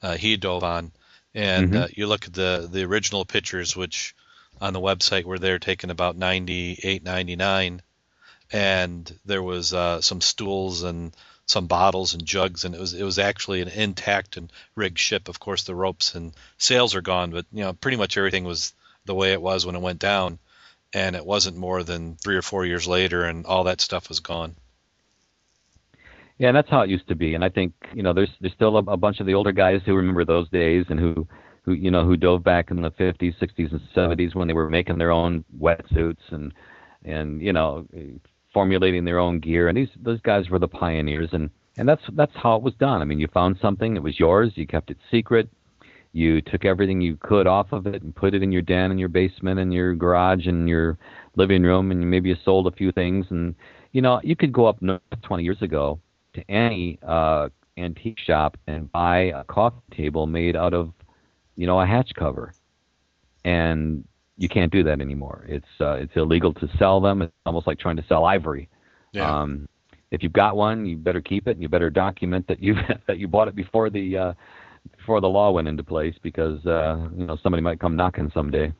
Uh, 0.00 0.16
he 0.16 0.36
dove 0.36 0.64
on, 0.64 0.92
and 1.34 1.72
mm-hmm. 1.72 1.82
uh, 1.82 1.86
you 1.92 2.06
look 2.06 2.26
at 2.26 2.32
the 2.32 2.66
the 2.70 2.84
original 2.84 3.26
pictures, 3.26 3.76
which 3.76 4.14
on 4.60 4.72
the 4.72 4.80
website 4.80 5.24
were 5.24 5.38
there 5.38 5.58
taken 5.58 5.90
about 5.90 6.16
98, 6.16 7.04
99, 7.04 7.82
and 8.52 9.18
there 9.24 9.42
was 9.42 9.72
uh, 9.72 10.00
some 10.00 10.20
stools 10.20 10.82
and 10.82 11.14
some 11.48 11.66
bottles 11.66 12.12
and 12.12 12.26
jugs, 12.26 12.64
and 12.64 12.74
it 12.74 12.80
was 12.80 12.92
it 12.94 13.02
was 13.02 13.18
actually 13.18 13.62
an 13.62 13.68
intact 13.68 14.36
and 14.36 14.52
rigged 14.76 14.98
ship. 14.98 15.28
Of 15.28 15.40
course, 15.40 15.64
the 15.64 15.74
ropes 15.74 16.14
and 16.14 16.32
sails 16.58 16.94
are 16.94 17.00
gone, 17.00 17.30
but 17.30 17.46
you 17.50 17.64
know 17.64 17.72
pretty 17.72 17.96
much 17.96 18.16
everything 18.16 18.44
was 18.44 18.74
the 19.06 19.14
way 19.14 19.32
it 19.32 19.42
was 19.42 19.64
when 19.64 19.74
it 19.74 19.80
went 19.80 19.98
down, 19.98 20.38
and 20.92 21.16
it 21.16 21.24
wasn't 21.24 21.56
more 21.56 21.82
than 21.82 22.16
three 22.16 22.36
or 22.36 22.42
four 22.42 22.66
years 22.66 22.86
later, 22.86 23.24
and 23.24 23.46
all 23.46 23.64
that 23.64 23.80
stuff 23.80 24.10
was 24.10 24.20
gone. 24.20 24.56
Yeah, 26.36 26.48
and 26.48 26.56
that's 26.56 26.70
how 26.70 26.82
it 26.82 26.90
used 26.90 27.08
to 27.08 27.16
be. 27.16 27.34
And 27.34 27.42
I 27.42 27.48
think 27.48 27.72
you 27.94 28.02
know 28.02 28.12
there's 28.12 28.30
there's 28.40 28.52
still 28.52 28.76
a, 28.76 28.84
a 28.84 28.96
bunch 28.98 29.20
of 29.20 29.26
the 29.26 29.34
older 29.34 29.52
guys 29.52 29.80
who 29.86 29.94
remember 29.94 30.26
those 30.26 30.50
days 30.50 30.84
and 30.90 31.00
who 31.00 31.26
who 31.62 31.72
you 31.72 31.90
know 31.90 32.04
who 32.04 32.18
dove 32.18 32.44
back 32.44 32.70
in 32.70 32.82
the 32.82 32.90
50s, 32.90 33.38
60s, 33.38 33.72
and 33.72 33.80
70s 33.96 34.34
when 34.34 34.48
they 34.48 34.54
were 34.54 34.68
making 34.68 34.98
their 34.98 35.10
own 35.10 35.46
wetsuits 35.58 36.30
and 36.30 36.52
and 37.06 37.40
you 37.40 37.54
know 37.54 37.86
formulating 38.52 39.04
their 39.04 39.18
own 39.18 39.40
gear. 39.40 39.68
And 39.68 39.76
these 39.76 39.88
those 40.00 40.20
guys 40.20 40.48
were 40.48 40.58
the 40.58 40.68
pioneers, 40.68 41.30
and 41.32 41.50
and 41.76 41.88
that's 41.88 42.02
that's 42.12 42.34
how 42.34 42.56
it 42.56 42.62
was 42.62 42.74
done. 42.74 43.00
I 43.00 43.04
mean, 43.04 43.20
you 43.20 43.28
found 43.28 43.58
something, 43.60 43.96
it 43.96 44.02
was 44.02 44.18
yours, 44.18 44.52
you 44.56 44.66
kept 44.66 44.90
it 44.90 44.98
secret. 45.10 45.48
You 46.12 46.40
took 46.40 46.64
everything 46.64 47.00
you 47.00 47.16
could 47.20 47.46
off 47.46 47.70
of 47.72 47.86
it 47.86 48.02
and 48.02 48.16
put 48.16 48.34
it 48.34 48.42
in 48.42 48.50
your 48.50 48.62
den, 48.62 48.90
in 48.90 48.98
your 48.98 49.10
basement, 49.10 49.60
in 49.60 49.70
your 49.70 49.94
garage, 49.94 50.46
in 50.46 50.66
your 50.66 50.98
living 51.36 51.62
room, 51.62 51.90
and 51.90 52.10
maybe 52.10 52.30
you 52.30 52.36
sold 52.44 52.66
a 52.66 52.72
few 52.72 52.90
things. 52.92 53.26
And 53.30 53.54
you 53.92 54.02
know, 54.02 54.20
you 54.24 54.34
could 54.34 54.52
go 54.52 54.66
up 54.66 54.80
20 55.22 55.44
years 55.44 55.62
ago 55.62 56.00
to 56.34 56.50
any 56.50 56.98
uh, 57.06 57.48
antique 57.76 58.18
shop 58.18 58.56
and 58.66 58.90
buy 58.90 59.18
a 59.18 59.44
coffee 59.44 59.76
table 59.94 60.26
made 60.26 60.56
out 60.56 60.74
of, 60.74 60.92
you 61.56 61.66
know, 61.66 61.80
a 61.80 61.86
hatch 61.86 62.12
cover, 62.14 62.52
and 63.44 64.04
you 64.38 64.48
can't 64.48 64.72
do 64.72 64.84
that 64.84 65.00
anymore. 65.00 65.44
It's 65.48 65.66
uh, 65.80 65.94
it's 65.94 66.16
illegal 66.16 66.54
to 66.54 66.68
sell 66.78 67.00
them. 67.00 67.22
It's 67.22 67.32
almost 67.44 67.66
like 67.66 67.78
trying 67.78 67.96
to 67.96 68.04
sell 68.08 68.24
ivory. 68.24 68.68
Yeah. 69.12 69.40
Um, 69.40 69.68
if 70.10 70.22
you've 70.22 70.32
got 70.32 70.56
one, 70.56 70.86
you 70.86 70.96
better 70.96 71.20
keep 71.20 71.48
it, 71.48 71.52
and 71.52 71.62
you 71.62 71.68
better 71.68 71.90
document 71.90 72.46
that 72.46 72.62
you 72.62 72.76
that 73.06 73.18
you 73.18 73.28
bought 73.28 73.48
it 73.48 73.56
before 73.56 73.90
the 73.90 74.16
uh, 74.16 74.32
before 74.96 75.20
the 75.20 75.28
law 75.28 75.50
went 75.50 75.68
into 75.68 75.82
place, 75.82 76.14
because 76.22 76.64
uh, 76.64 77.08
you 77.16 77.26
know 77.26 77.36
somebody 77.42 77.62
might 77.62 77.80
come 77.80 77.96
knocking 77.96 78.30
someday. 78.32 78.72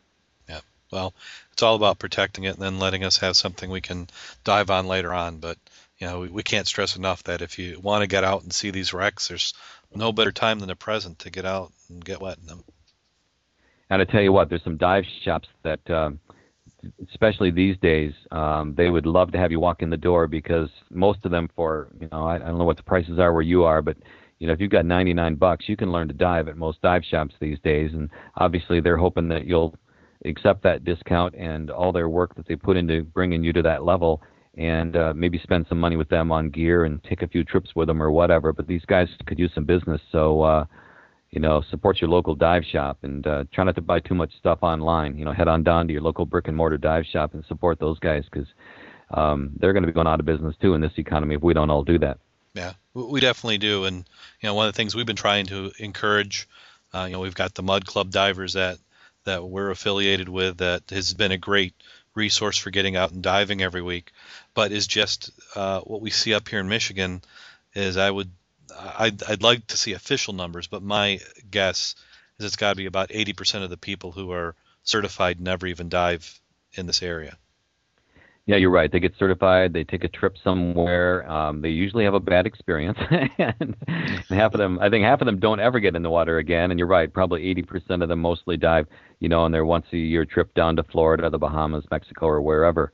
Yeah. 0.48 0.60
Well, 0.92 1.12
it's 1.52 1.62
all 1.62 1.74
about 1.74 1.98
protecting 1.98 2.44
it 2.44 2.54
and 2.54 2.62
then 2.62 2.78
letting 2.78 3.04
us 3.04 3.18
have 3.18 3.36
something 3.36 3.68
we 3.68 3.80
can 3.80 4.08
dive 4.44 4.70
on 4.70 4.86
later 4.86 5.12
on. 5.12 5.38
But 5.38 5.58
you 5.98 6.06
know, 6.06 6.20
we, 6.20 6.28
we 6.28 6.42
can't 6.44 6.68
stress 6.68 6.94
enough 6.94 7.24
that 7.24 7.42
if 7.42 7.58
you 7.58 7.80
want 7.80 8.02
to 8.02 8.06
get 8.06 8.22
out 8.22 8.44
and 8.44 8.52
see 8.52 8.70
these 8.70 8.94
wrecks, 8.94 9.26
there's 9.26 9.54
no 9.92 10.12
better 10.12 10.32
time 10.32 10.60
than 10.60 10.68
the 10.68 10.76
present 10.76 11.18
to 11.20 11.30
get 11.30 11.44
out 11.44 11.72
and 11.88 12.04
get 12.04 12.20
wet 12.20 12.38
in 12.38 12.46
them. 12.46 12.62
And 13.90 14.02
I 14.02 14.04
tell 14.04 14.22
you 14.22 14.32
what, 14.32 14.48
there's 14.48 14.64
some 14.64 14.76
dive 14.76 15.04
shops 15.24 15.48
that, 15.62 15.80
um, 15.90 16.20
especially 17.10 17.50
these 17.50 17.76
days, 17.78 18.12
um, 18.30 18.74
they 18.76 18.90
would 18.90 19.06
love 19.06 19.32
to 19.32 19.38
have 19.38 19.50
you 19.50 19.60
walk 19.60 19.82
in 19.82 19.90
the 19.90 19.96
door 19.96 20.26
because 20.26 20.68
most 20.90 21.24
of 21.24 21.30
them, 21.30 21.48
for 21.56 21.88
you 22.00 22.08
know, 22.12 22.26
I, 22.26 22.36
I 22.36 22.38
don't 22.38 22.58
know 22.58 22.64
what 22.64 22.76
the 22.76 22.82
prices 22.82 23.18
are 23.18 23.32
where 23.32 23.42
you 23.42 23.64
are, 23.64 23.82
but 23.82 23.96
you 24.38 24.46
know, 24.46 24.52
if 24.52 24.60
you've 24.60 24.70
got 24.70 24.84
99 24.84 25.34
bucks, 25.34 25.68
you 25.68 25.76
can 25.76 25.90
learn 25.90 26.08
to 26.08 26.14
dive 26.14 26.48
at 26.48 26.56
most 26.56 26.80
dive 26.82 27.02
shops 27.04 27.34
these 27.40 27.58
days. 27.64 27.92
And 27.92 28.08
obviously, 28.36 28.80
they're 28.80 28.96
hoping 28.96 29.28
that 29.28 29.46
you'll 29.46 29.74
accept 30.24 30.62
that 30.62 30.84
discount 30.84 31.34
and 31.34 31.70
all 31.70 31.92
their 31.92 32.08
work 32.08 32.34
that 32.36 32.46
they 32.46 32.56
put 32.56 32.76
into 32.76 33.02
bringing 33.02 33.42
you 33.42 33.52
to 33.52 33.62
that 33.62 33.84
level 33.84 34.22
and 34.56 34.96
uh, 34.96 35.12
maybe 35.14 35.38
spend 35.42 35.66
some 35.68 35.78
money 35.78 35.96
with 35.96 36.08
them 36.08 36.32
on 36.32 36.50
gear 36.50 36.84
and 36.84 37.02
take 37.04 37.22
a 37.22 37.28
few 37.28 37.44
trips 37.44 37.70
with 37.76 37.86
them 37.88 38.02
or 38.02 38.10
whatever. 38.10 38.52
But 38.52 38.66
these 38.66 38.84
guys 38.84 39.08
could 39.26 39.38
use 39.38 39.52
some 39.54 39.64
business, 39.64 40.00
so 40.10 40.42
uh, 40.42 40.64
you 41.30 41.40
know, 41.40 41.62
support 41.70 42.00
your 42.00 42.08
local 42.08 42.34
dive 42.34 42.64
shop 42.64 42.98
and 43.02 43.26
uh, 43.26 43.44
try 43.52 43.64
not 43.64 43.74
to 43.74 43.82
buy 43.82 44.00
too 44.00 44.14
much 44.14 44.34
stuff 44.38 44.58
online. 44.62 45.18
You 45.18 45.24
know, 45.24 45.32
head 45.32 45.48
on 45.48 45.62
down 45.62 45.86
to 45.86 45.92
your 45.92 46.02
local 46.02 46.24
brick 46.24 46.48
and 46.48 46.56
mortar 46.56 46.78
dive 46.78 47.04
shop 47.06 47.34
and 47.34 47.44
support 47.44 47.78
those 47.78 47.98
guys 47.98 48.24
because 48.30 48.48
um, 49.10 49.50
they're 49.56 49.72
going 49.72 49.82
to 49.82 49.86
be 49.86 49.92
going 49.92 50.06
out 50.06 50.20
of 50.20 50.26
business 50.26 50.56
too 50.60 50.74
in 50.74 50.80
this 50.80 50.92
economy 50.96 51.34
if 51.34 51.42
we 51.42 51.54
don't 51.54 51.70
all 51.70 51.84
do 51.84 51.98
that. 51.98 52.18
Yeah, 52.54 52.72
we 52.94 53.20
definitely 53.20 53.58
do, 53.58 53.84
and 53.84 53.96
you 54.40 54.46
know, 54.46 54.54
one 54.54 54.66
of 54.66 54.72
the 54.72 54.76
things 54.76 54.94
we've 54.94 55.06
been 55.06 55.16
trying 55.16 55.46
to 55.46 55.70
encourage. 55.78 56.48
Uh, 56.92 57.04
you 57.04 57.12
know, 57.12 57.20
we've 57.20 57.34
got 57.34 57.54
the 57.54 57.62
Mud 57.62 57.86
Club 57.86 58.10
divers 58.10 58.54
that 58.54 58.78
that 59.24 59.44
we're 59.44 59.70
affiliated 59.70 60.28
with 60.28 60.58
that 60.58 60.88
has 60.88 61.12
been 61.12 61.32
a 61.32 61.38
great 61.38 61.74
resource 62.14 62.56
for 62.56 62.70
getting 62.70 62.96
out 62.96 63.12
and 63.12 63.22
diving 63.22 63.62
every 63.62 63.82
week, 63.82 64.12
but 64.54 64.72
is 64.72 64.86
just 64.86 65.30
uh, 65.54 65.80
what 65.80 66.00
we 66.00 66.10
see 66.10 66.32
up 66.32 66.48
here 66.48 66.60
in 66.60 66.68
Michigan. 66.68 67.22
Is 67.74 67.98
I 67.98 68.10
would 68.10 68.30
I'd, 68.76 69.22
I'd 69.22 69.42
like 69.42 69.66
to 69.68 69.76
see 69.76 69.92
official 69.92 70.34
numbers, 70.34 70.66
but 70.66 70.82
my 70.82 71.20
guess 71.50 71.94
is 72.38 72.46
it's 72.46 72.56
got 72.56 72.70
to 72.70 72.76
be 72.76 72.86
about 72.86 73.10
80% 73.10 73.64
of 73.64 73.70
the 73.70 73.76
people 73.76 74.12
who 74.12 74.32
are 74.32 74.54
certified 74.82 75.40
never 75.40 75.66
even 75.66 75.88
dive 75.88 76.40
in 76.72 76.86
this 76.86 77.02
area. 77.02 77.36
Yeah, 78.46 78.56
you're 78.56 78.70
right. 78.70 78.90
They 78.90 78.98
get 78.98 79.12
certified. 79.18 79.74
They 79.74 79.84
take 79.84 80.04
a 80.04 80.08
trip 80.08 80.36
somewhere. 80.42 81.30
Um, 81.30 81.60
they 81.60 81.68
usually 81.68 82.04
have 82.04 82.14
a 82.14 82.20
bad 82.20 82.46
experience, 82.46 82.96
and 83.10 83.76
half 84.30 84.54
of 84.54 84.58
them, 84.58 84.78
I 84.80 84.88
think, 84.88 85.04
half 85.04 85.20
of 85.20 85.26
them 85.26 85.38
don't 85.38 85.60
ever 85.60 85.80
get 85.80 85.94
in 85.94 86.02
the 86.02 86.08
water 86.08 86.38
again. 86.38 86.70
And 86.70 86.78
you're 86.78 86.88
right. 86.88 87.12
Probably 87.12 87.54
80% 87.54 88.02
of 88.02 88.08
them 88.08 88.20
mostly 88.20 88.56
dive, 88.56 88.86
you 89.20 89.28
know, 89.28 89.40
on 89.40 89.52
their 89.52 89.66
once 89.66 89.84
a 89.92 89.98
year 89.98 90.24
trip 90.24 90.54
down 90.54 90.76
to 90.76 90.82
Florida, 90.82 91.28
the 91.28 91.36
Bahamas, 91.36 91.84
Mexico, 91.90 92.26
or 92.26 92.40
wherever. 92.40 92.90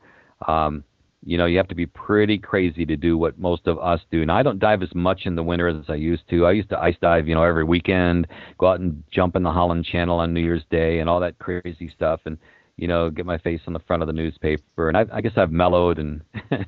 Um, 0.49 0.83
you 1.27 1.39
know, 1.39 1.47
you 1.47 1.57
have 1.57 1.69
to 1.69 1.75
be 1.75 1.87
pretty 1.87 2.39
crazy 2.39 2.85
to 2.85 2.97
do 2.97 3.17
what 3.17 3.39
most 3.39 3.67
of 3.67 3.79
us 3.79 4.01
do. 4.11 4.23
And 4.23 4.31
I 4.31 4.43
don't 4.43 4.59
dive 4.59 4.83
as 4.83 4.95
much 4.95 5.23
in 5.25 5.37
the 5.37 5.43
winter 5.43 5.69
as 5.69 5.85
I 5.89 5.95
used 5.95 6.29
to. 6.31 6.47
I 6.47 6.53
used 6.53 6.69
to 6.71 6.79
ice 6.79 6.97
dive, 7.01 7.27
you 7.29 7.35
know, 7.35 7.43
every 7.43 7.65
weekend, 7.65 8.27
go 8.59 8.69
out 8.69 8.81
and 8.81 9.03
jump 9.11 9.35
in 9.35 9.43
the 9.43 9.53
Holland 9.53 9.85
Channel 9.85 10.19
on 10.19 10.35
New 10.35 10.41
Year's 10.41 10.65
Day, 10.71 10.99
and 10.99 11.09
all 11.09 11.21
that 11.21 11.39
crazy 11.39 11.91
stuff. 11.95 12.21
And 12.27 12.39
you 12.77 12.89
know, 12.89 13.09
get 13.09 13.25
my 13.25 13.39
face 13.39 13.61
on 13.67 13.73
the 13.73 13.79
front 13.79 14.03
of 14.03 14.09
the 14.09 14.13
newspaper. 14.13 14.89
And 14.89 14.97
I, 14.97 15.07
I 15.13 15.21
guess 15.21 15.35
I've 15.37 15.53
mellowed 15.53 15.99
and 15.99 16.23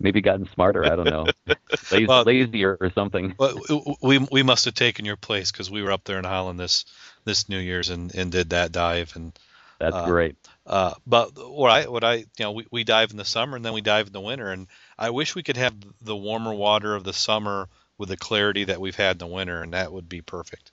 maybe 0.00 0.20
gotten 0.20 0.48
smarter. 0.52 0.84
I 0.84 0.96
don't 0.96 1.04
know, 1.04 1.26
lazy, 1.92 2.06
well, 2.06 2.24
lazier 2.24 2.76
or 2.80 2.90
something. 2.92 3.34
Well, 3.38 3.60
we 4.02 4.18
we 4.30 4.42
must 4.42 4.64
have 4.64 4.74
taken 4.74 5.04
your 5.04 5.16
place 5.16 5.52
because 5.52 5.70
we 5.70 5.82
were 5.82 5.92
up 5.92 6.04
there 6.04 6.18
in 6.18 6.24
Holland 6.24 6.58
this 6.58 6.84
this 7.24 7.48
New 7.48 7.58
Year's 7.58 7.90
and, 7.90 8.14
and 8.14 8.30
did 8.32 8.50
that 8.50 8.72
dive 8.72 9.12
and. 9.14 9.32
That's 9.78 9.96
uh, 9.96 10.06
great. 10.06 10.36
Uh, 10.66 10.94
but 11.06 11.32
what 11.36 11.70
I 11.70 11.88
what 11.88 12.04
I 12.04 12.14
you 12.14 12.26
know 12.40 12.52
we, 12.52 12.66
we 12.70 12.84
dive 12.84 13.10
in 13.10 13.16
the 13.16 13.24
summer 13.24 13.56
and 13.56 13.64
then 13.64 13.72
we 13.72 13.80
dive 13.80 14.06
in 14.06 14.12
the 14.12 14.20
winter 14.20 14.50
and 14.50 14.66
I 14.98 15.10
wish 15.10 15.34
we 15.34 15.42
could 15.42 15.56
have 15.56 15.74
the 16.00 16.16
warmer 16.16 16.54
water 16.54 16.94
of 16.94 17.04
the 17.04 17.12
summer 17.12 17.68
with 17.98 18.08
the 18.08 18.16
clarity 18.16 18.64
that 18.64 18.80
we've 18.80 18.96
had 18.96 19.16
in 19.16 19.18
the 19.18 19.34
winter 19.34 19.62
and 19.62 19.74
that 19.74 19.92
would 19.92 20.08
be 20.08 20.20
perfect. 20.20 20.70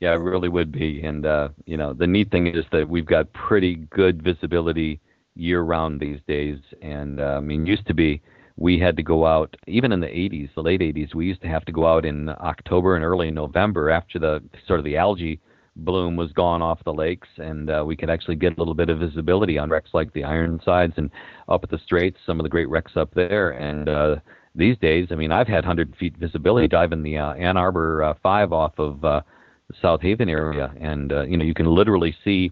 Yeah, 0.00 0.12
it 0.12 0.18
really 0.18 0.48
would 0.48 0.72
be. 0.72 1.02
And 1.02 1.26
uh, 1.26 1.50
you 1.66 1.76
know, 1.76 1.92
the 1.92 2.06
neat 2.06 2.30
thing 2.30 2.46
is 2.46 2.64
that 2.72 2.88
we've 2.88 3.06
got 3.06 3.32
pretty 3.32 3.76
good 3.76 4.22
visibility 4.22 5.00
year 5.36 5.60
round 5.60 6.00
these 6.00 6.20
days. 6.26 6.58
And 6.82 7.20
uh, 7.20 7.36
I 7.36 7.40
mean, 7.40 7.66
used 7.66 7.86
to 7.86 7.94
be 7.94 8.22
we 8.56 8.78
had 8.78 8.96
to 8.96 9.02
go 9.02 9.26
out 9.26 9.56
even 9.66 9.92
in 9.92 10.00
the 10.00 10.06
80s, 10.06 10.54
the 10.54 10.62
late 10.62 10.80
80s. 10.80 11.14
We 11.14 11.26
used 11.26 11.42
to 11.42 11.48
have 11.48 11.64
to 11.66 11.72
go 11.72 11.86
out 11.86 12.04
in 12.04 12.28
October 12.28 12.96
and 12.96 13.04
early 13.04 13.30
November 13.30 13.90
after 13.90 14.18
the 14.18 14.42
sort 14.66 14.80
of 14.80 14.84
the 14.84 14.96
algae 14.96 15.40
bloom 15.76 16.16
was 16.16 16.32
gone 16.32 16.62
off 16.62 16.84
the 16.84 16.92
lakes, 16.92 17.28
and 17.36 17.70
uh, 17.70 17.82
we 17.86 17.96
could 17.96 18.10
actually 18.10 18.36
get 18.36 18.54
a 18.56 18.56
little 18.56 18.74
bit 18.74 18.90
of 18.90 18.98
visibility 18.98 19.58
on 19.58 19.70
wrecks 19.70 19.90
like 19.92 20.12
the 20.12 20.24
Ironsides 20.24 20.94
and 20.96 21.10
up 21.48 21.64
at 21.64 21.70
the 21.70 21.78
Straits, 21.78 22.18
some 22.26 22.38
of 22.40 22.44
the 22.44 22.50
great 22.50 22.68
wrecks 22.68 22.92
up 22.96 23.12
there. 23.14 23.50
And 23.50 23.88
uh, 23.88 24.16
these 24.54 24.76
days, 24.78 25.08
I 25.10 25.14
mean, 25.14 25.32
I've 25.32 25.48
had 25.48 25.64
100 25.64 25.96
feet 25.96 26.16
visibility 26.16 26.68
diving 26.68 27.02
the 27.02 27.18
uh, 27.18 27.34
Ann 27.34 27.56
Arbor 27.56 28.02
uh, 28.02 28.14
5 28.22 28.52
off 28.52 28.78
of 28.78 29.04
uh, 29.04 29.20
the 29.68 29.74
South 29.80 30.00
Haven 30.02 30.28
area, 30.28 30.72
and 30.80 31.12
uh, 31.12 31.22
you 31.22 31.36
know 31.36 31.44
you 31.44 31.54
can 31.54 31.66
literally 31.66 32.14
see 32.24 32.50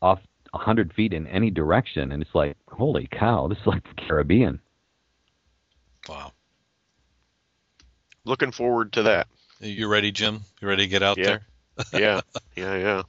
off 0.00 0.18
a 0.54 0.58
hundred 0.58 0.92
feet 0.92 1.12
in 1.12 1.26
any 1.28 1.50
direction, 1.50 2.12
and 2.12 2.22
it's 2.22 2.34
like, 2.34 2.56
holy 2.68 3.08
cow, 3.10 3.46
this 3.48 3.58
is 3.58 3.66
like 3.66 3.84
the 3.84 4.02
Caribbean. 4.02 4.60
Wow. 6.08 6.32
Looking 8.24 8.52
forward 8.52 8.92
to 8.94 9.04
that. 9.04 9.28
You 9.60 9.88
ready, 9.88 10.10
Jim? 10.10 10.40
You 10.60 10.68
ready 10.68 10.84
to 10.84 10.88
get 10.88 11.02
out 11.02 11.16
Yeah. 11.16 11.24
there? 11.24 11.46
Yeah, 11.92 12.20
yeah, 12.56 12.76
yeah. 12.76 13.02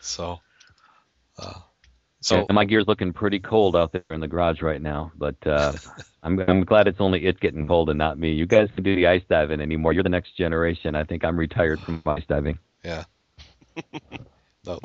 So, 0.00 0.40
uh, 1.38 1.60
so 2.20 2.36
Yeah, 2.36 2.44
my 2.50 2.64
gear's 2.64 2.86
looking 2.86 3.12
pretty 3.12 3.38
cold 3.40 3.76
out 3.76 3.92
there 3.92 4.04
in 4.10 4.20
the 4.20 4.28
garage 4.28 4.62
right 4.62 4.80
now, 4.80 5.12
but 5.16 5.36
uh, 5.46 5.72
I'm 6.22 6.38
I'm 6.40 6.64
glad 6.64 6.88
it's 6.88 7.00
only 7.00 7.26
it 7.26 7.40
getting 7.40 7.66
cold 7.66 7.90
and 7.90 7.98
not 7.98 8.18
me. 8.18 8.32
You 8.32 8.46
guys 8.46 8.68
can 8.74 8.84
do 8.84 8.96
the 8.96 9.06
ice 9.06 9.22
diving 9.28 9.60
anymore. 9.60 9.92
You're 9.92 10.02
the 10.04 10.08
next 10.08 10.36
generation. 10.36 10.94
I 10.94 11.04
think 11.04 11.24
I'm 11.24 11.38
retired 11.38 11.80
from 11.82 12.02
ice 12.06 12.24
diving. 12.28 12.58
yeah. 12.84 13.04
No, 14.64 14.78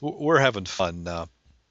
we're 0.00 0.38
having 0.38 0.64
fun. 0.64 1.06
Uh, 1.06 1.26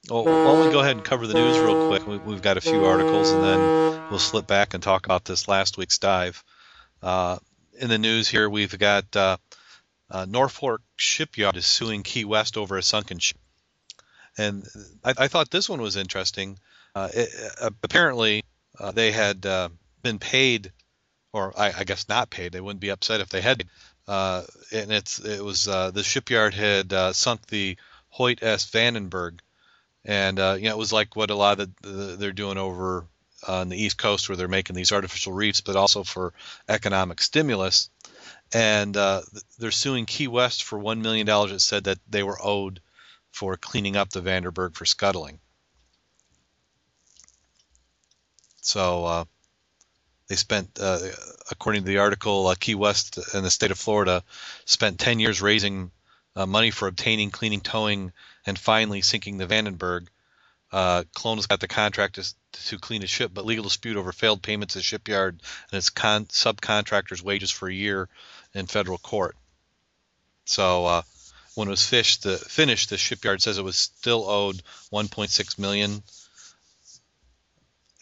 well, 0.09 0.37
why 0.41 0.51
don't 0.51 0.59
we 0.59 0.67
go 0.67 0.79
ahead 0.81 0.91
and 0.91 1.03
cover 1.03 1.25
the 1.27 1.33
news 1.33 1.61
real 1.61 1.75
quick? 1.75 2.05
We, 2.05 2.17
we've 2.17 2.41
got 2.41 2.57
a 2.57 2.61
few 2.61 2.85
articles, 2.85 3.31
and 3.33 3.43
then 3.43 3.71
we'll 4.09 4.19
slip 4.19 4.45
back 4.45 4.73
and 4.73 4.83
talk 4.83 5.05
about 5.05 5.25
this 5.25 5.47
last 5.47 5.77
week's 5.77 5.97
dive. 5.97 6.43
Uh, 7.01 7.39
in 7.79 7.89
the 7.89 7.97
news 7.97 8.27
here, 8.27 8.49
we've 8.49 8.77
got 8.77 9.15
uh, 9.15 9.37
uh, 10.09 10.25
Norfolk 10.25 10.81
Shipyard 10.95 11.57
is 11.57 11.65
suing 11.65 12.03
Key 12.03 12.25
West 12.25 12.57
over 12.57 12.77
a 12.77 12.83
sunken 12.83 13.19
ship, 13.19 13.37
and 14.37 14.65
I, 15.03 15.13
I 15.17 15.27
thought 15.27 15.49
this 15.49 15.69
one 15.69 15.81
was 15.81 15.95
interesting. 15.95 16.59
Uh, 16.95 17.09
it, 17.13 17.29
uh, 17.61 17.69
apparently, 17.83 18.43
uh, 18.79 18.91
they 18.91 19.11
had 19.11 19.45
uh, 19.45 19.69
been 20.01 20.19
paid, 20.19 20.71
or 21.33 21.53
I, 21.59 21.73
I 21.79 21.83
guess 21.83 22.07
not 22.07 22.29
paid. 22.29 22.51
They 22.51 22.61
wouldn't 22.61 22.81
be 22.81 22.89
upset 22.89 23.21
if 23.21 23.29
they 23.29 23.41
had. 23.41 23.65
Uh, 24.07 24.43
and 24.71 24.91
it's 24.91 25.19
it 25.19 25.43
was 25.43 25.65
the 25.65 26.03
shipyard 26.03 26.53
had 26.53 26.93
sunk 27.13 27.45
the 27.47 27.77
Hoyt 28.09 28.41
S. 28.41 28.69
Vandenberg, 28.71 29.39
and 30.05 30.37
you 30.37 30.43
know 30.69 30.71
it 30.71 30.77
was 30.77 30.93
like 30.93 31.15
what 31.15 31.29
a 31.29 31.35
lot 31.35 31.59
of 31.59 31.69
the, 31.81 31.89
the, 31.89 32.15
they're 32.15 32.31
doing 32.31 32.57
over 32.57 33.05
on 33.45 33.69
the 33.69 33.81
East 33.81 33.97
Coast 33.97 34.29
where 34.29 34.35
they're 34.35 34.47
making 34.47 34.75
these 34.75 34.91
artificial 34.91 35.33
reefs, 35.33 35.61
but 35.61 35.75
also 35.75 36.03
for 36.03 36.33
economic 36.69 37.21
stimulus. 37.21 37.89
And 38.53 38.95
uh, 38.95 39.21
they're 39.57 39.71
suing 39.71 40.05
Key 40.05 40.27
West 40.27 40.63
for 40.63 40.79
one 40.79 41.01
million 41.01 41.27
dollars. 41.27 41.51
It 41.51 41.59
said 41.59 41.85
that 41.85 41.99
they 42.09 42.23
were 42.23 42.39
owed 42.41 42.81
for 43.31 43.57
cleaning 43.57 43.95
up 43.95 44.09
the 44.09 44.21
Vandenberg 44.21 44.75
for 44.75 44.85
scuttling. 44.85 45.39
So 48.61 49.05
uh, 49.05 49.25
they 50.27 50.35
spent, 50.35 50.77
uh, 50.79 50.99
according 51.49 51.83
to 51.83 51.87
the 51.87 51.99
article, 51.99 52.47
uh, 52.47 52.55
Key 52.55 52.75
West 52.75 53.17
and 53.33 53.45
the 53.45 53.51
state 53.51 53.71
of 53.71 53.79
Florida 53.79 54.23
spent 54.65 54.99
10 54.99 55.19
years 55.19 55.41
raising 55.41 55.91
uh, 56.35 56.45
money 56.45 56.71
for 56.71 56.87
obtaining, 56.87 57.31
cleaning, 57.31 57.61
towing, 57.61 58.11
and 58.45 58.59
finally 58.59 59.01
sinking 59.01 59.37
the 59.37 59.47
Vandenberg. 59.47 60.07
Uh, 60.77 61.03
Colonna's 61.15 61.47
got 61.47 61.59
the 61.59 61.67
contract 61.67 62.15
to, 62.15 62.35
to 62.67 62.77
clean 62.77 63.01
the 63.01 63.07
ship, 63.07 63.31
but 63.33 63.47
legal 63.47 63.63
dispute 63.63 63.97
over 63.97 64.11
failed 64.11 64.43
payments 64.43 64.73
to 64.73 64.77
the 64.77 64.83
shipyard 64.83 65.41
and 65.71 65.77
its 65.79 65.89
con- 65.89 66.27
subcontractors' 66.27 67.23
wages 67.23 67.49
for 67.49 67.67
a 67.67 67.73
year 67.73 68.07
in 68.53 68.67
federal 68.67 68.99
court. 68.99 69.35
So 70.45 70.85
uh, 70.85 71.01
when 71.55 71.67
it 71.67 71.71
was 71.71 71.83
fished, 71.83 72.21
the, 72.21 72.37
finished, 72.37 72.91
the 72.91 72.97
shipyard 72.99 73.41
says 73.41 73.57
it 73.57 73.63
was 73.63 73.75
still 73.75 74.29
owed 74.29 74.61
1.6 74.93 75.57
million, 75.57 76.03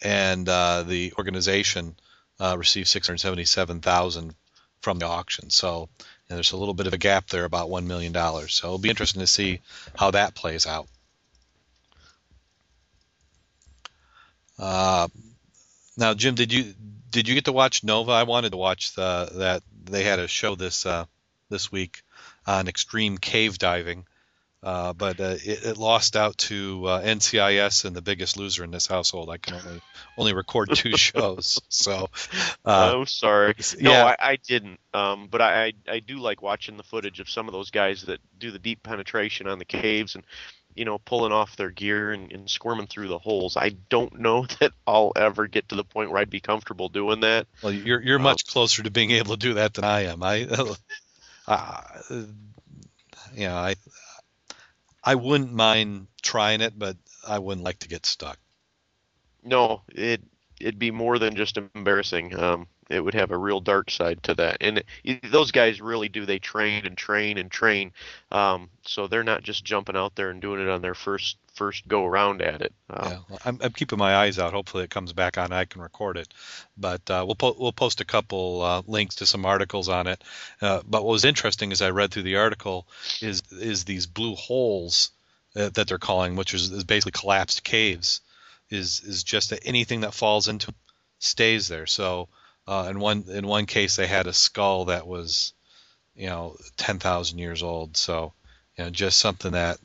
and 0.02 0.46
uh, 0.46 0.82
the 0.82 1.14
organization 1.16 1.96
uh, 2.38 2.56
received 2.58 2.88
677,000 2.88 4.34
from 4.82 4.98
the 4.98 5.06
auction. 5.06 5.48
So 5.48 5.88
there's 6.28 6.52
a 6.52 6.58
little 6.58 6.74
bit 6.74 6.86
of 6.86 6.92
a 6.92 6.98
gap 6.98 7.28
there, 7.28 7.46
about 7.46 7.70
one 7.70 7.86
million 7.88 8.12
dollars. 8.12 8.52
So 8.52 8.66
it'll 8.66 8.78
be 8.78 8.90
interesting 8.90 9.20
to 9.20 9.26
see 9.26 9.62
how 9.94 10.10
that 10.10 10.34
plays 10.34 10.66
out. 10.66 10.88
Uh, 14.58 15.08
now, 15.96 16.14
Jim, 16.14 16.34
did 16.34 16.52
you 16.52 16.74
did 17.10 17.28
you 17.28 17.34
get 17.34 17.46
to 17.46 17.52
watch 17.52 17.84
Nova? 17.84 18.12
I 18.12 18.24
wanted 18.24 18.50
to 18.50 18.56
watch 18.56 18.94
the, 18.94 19.30
that. 19.36 19.62
They 19.84 20.02
had 20.02 20.18
a 20.18 20.26
show 20.26 20.56
this 20.56 20.84
uh, 20.84 21.06
this 21.48 21.70
week 21.70 22.02
on 22.46 22.68
extreme 22.68 23.18
cave 23.18 23.56
diving, 23.56 24.04
uh, 24.62 24.92
but 24.92 25.20
uh, 25.20 25.36
it, 25.44 25.64
it 25.64 25.76
lost 25.78 26.16
out 26.16 26.36
to 26.38 26.84
uh, 26.86 27.02
NCIS 27.02 27.84
and 27.84 27.94
The 27.94 28.02
Biggest 28.02 28.36
Loser 28.36 28.64
in 28.64 28.72
this 28.72 28.86
household. 28.86 29.30
I 29.30 29.36
can 29.36 29.54
only 29.54 29.80
only 30.18 30.34
record 30.34 30.70
two 30.74 30.96
shows, 30.96 31.60
so 31.68 32.08
uh, 32.64 32.92
oh, 32.94 33.04
sorry. 33.04 33.54
No, 33.80 33.92
yeah. 33.92 34.16
I, 34.18 34.32
I 34.32 34.36
didn't. 34.36 34.80
Um, 34.92 35.28
but 35.30 35.40
I, 35.40 35.66
I 35.66 35.72
I 35.88 35.98
do 36.00 36.18
like 36.18 36.42
watching 36.42 36.76
the 36.76 36.82
footage 36.82 37.20
of 37.20 37.30
some 37.30 37.46
of 37.46 37.52
those 37.52 37.70
guys 37.70 38.02
that 38.02 38.18
do 38.38 38.50
the 38.50 38.58
deep 38.58 38.82
penetration 38.82 39.46
on 39.46 39.58
the 39.58 39.64
caves 39.64 40.16
and 40.16 40.24
you 40.76 40.84
know 40.84 40.98
pulling 40.98 41.32
off 41.32 41.56
their 41.56 41.70
gear 41.70 42.12
and, 42.12 42.30
and 42.30 42.48
squirming 42.48 42.86
through 42.86 43.08
the 43.08 43.18
holes. 43.18 43.56
I 43.56 43.70
don't 43.88 44.20
know 44.20 44.46
that 44.60 44.72
I'll 44.86 45.12
ever 45.16 45.46
get 45.46 45.70
to 45.70 45.74
the 45.74 45.84
point 45.84 46.10
where 46.10 46.20
I'd 46.20 46.30
be 46.30 46.40
comfortable 46.40 46.88
doing 46.88 47.20
that. 47.20 47.46
Well, 47.62 47.72
you're 47.72 48.00
you're 48.00 48.18
much 48.18 48.46
closer 48.46 48.82
to 48.82 48.90
being 48.90 49.10
able 49.12 49.34
to 49.34 49.40
do 49.40 49.54
that 49.54 49.74
than 49.74 49.84
I 49.84 50.04
am. 50.04 50.22
I, 50.22 50.46
uh, 51.48 51.82
you 53.34 53.48
know, 53.48 53.56
I 53.56 53.74
I 55.02 55.14
wouldn't 55.14 55.52
mind 55.52 56.08
trying 56.22 56.60
it, 56.60 56.78
but 56.78 56.96
I 57.26 57.38
wouldn't 57.38 57.64
like 57.64 57.80
to 57.80 57.88
get 57.88 58.06
stuck. 58.06 58.38
No, 59.42 59.82
it 59.88 60.22
it'd 60.60 60.78
be 60.78 60.90
more 60.90 61.18
than 61.18 61.36
just 61.36 61.58
embarrassing. 61.58 62.38
Um, 62.38 62.66
it 62.88 63.00
would 63.00 63.14
have 63.14 63.30
a 63.30 63.38
real 63.38 63.60
dark 63.60 63.90
side 63.90 64.22
to 64.24 64.34
that, 64.34 64.58
and 64.60 64.82
those 65.30 65.50
guys 65.50 65.80
really 65.80 66.08
do. 66.08 66.24
They 66.26 66.38
train 66.38 66.86
and 66.86 66.96
train 66.96 67.38
and 67.38 67.50
train, 67.50 67.92
um, 68.30 68.70
so 68.82 69.06
they're 69.06 69.24
not 69.24 69.42
just 69.42 69.64
jumping 69.64 69.96
out 69.96 70.14
there 70.14 70.30
and 70.30 70.40
doing 70.40 70.60
it 70.60 70.68
on 70.68 70.82
their 70.82 70.94
first 70.94 71.36
first 71.54 71.88
go 71.88 72.04
around 72.04 72.42
at 72.42 72.60
it. 72.62 72.72
Uh, 72.88 73.08
Yeah, 73.10 73.18
well, 73.28 73.38
I'm, 73.44 73.58
I'm 73.62 73.72
keeping 73.72 73.98
my 73.98 74.14
eyes 74.14 74.38
out. 74.38 74.52
Hopefully, 74.52 74.84
it 74.84 74.90
comes 74.90 75.12
back 75.12 75.38
on. 75.38 75.52
I 75.52 75.64
can 75.64 75.80
record 75.80 76.16
it, 76.16 76.28
but 76.76 77.10
uh, 77.10 77.24
we'll 77.26 77.34
po- 77.34 77.56
we'll 77.58 77.72
post 77.72 78.00
a 78.00 78.04
couple 78.04 78.62
uh, 78.62 78.82
links 78.86 79.16
to 79.16 79.26
some 79.26 79.44
articles 79.44 79.88
on 79.88 80.06
it. 80.06 80.22
Uh, 80.60 80.82
but 80.86 81.04
what 81.04 81.12
was 81.12 81.24
interesting 81.24 81.72
as 81.72 81.82
I 81.82 81.90
read 81.90 82.12
through 82.12 82.22
the 82.24 82.36
article 82.36 82.86
is 83.20 83.42
is 83.52 83.84
these 83.84 84.06
blue 84.06 84.34
holes 84.34 85.10
uh, 85.56 85.70
that 85.70 85.88
they're 85.88 85.98
calling, 85.98 86.36
which 86.36 86.54
is, 86.54 86.70
is 86.70 86.84
basically 86.84 87.18
collapsed 87.18 87.64
caves, 87.64 88.20
is 88.70 89.00
is 89.00 89.24
just 89.24 89.50
that 89.50 89.66
anything 89.66 90.02
that 90.02 90.14
falls 90.14 90.48
into 90.48 90.72
stays 91.18 91.68
there. 91.68 91.86
So 91.86 92.28
uh, 92.66 92.88
in 92.90 92.98
one 92.98 93.24
in 93.28 93.46
one 93.46 93.66
case, 93.66 93.96
they 93.96 94.06
had 94.06 94.26
a 94.26 94.32
skull 94.32 94.86
that 94.86 95.06
was, 95.06 95.52
you 96.14 96.26
know, 96.26 96.56
ten 96.76 96.98
thousand 96.98 97.38
years 97.38 97.62
old. 97.62 97.96
So 97.96 98.32
you 98.76 98.84
know, 98.84 98.90
just 98.90 99.18
something 99.18 99.52
that 99.52 99.78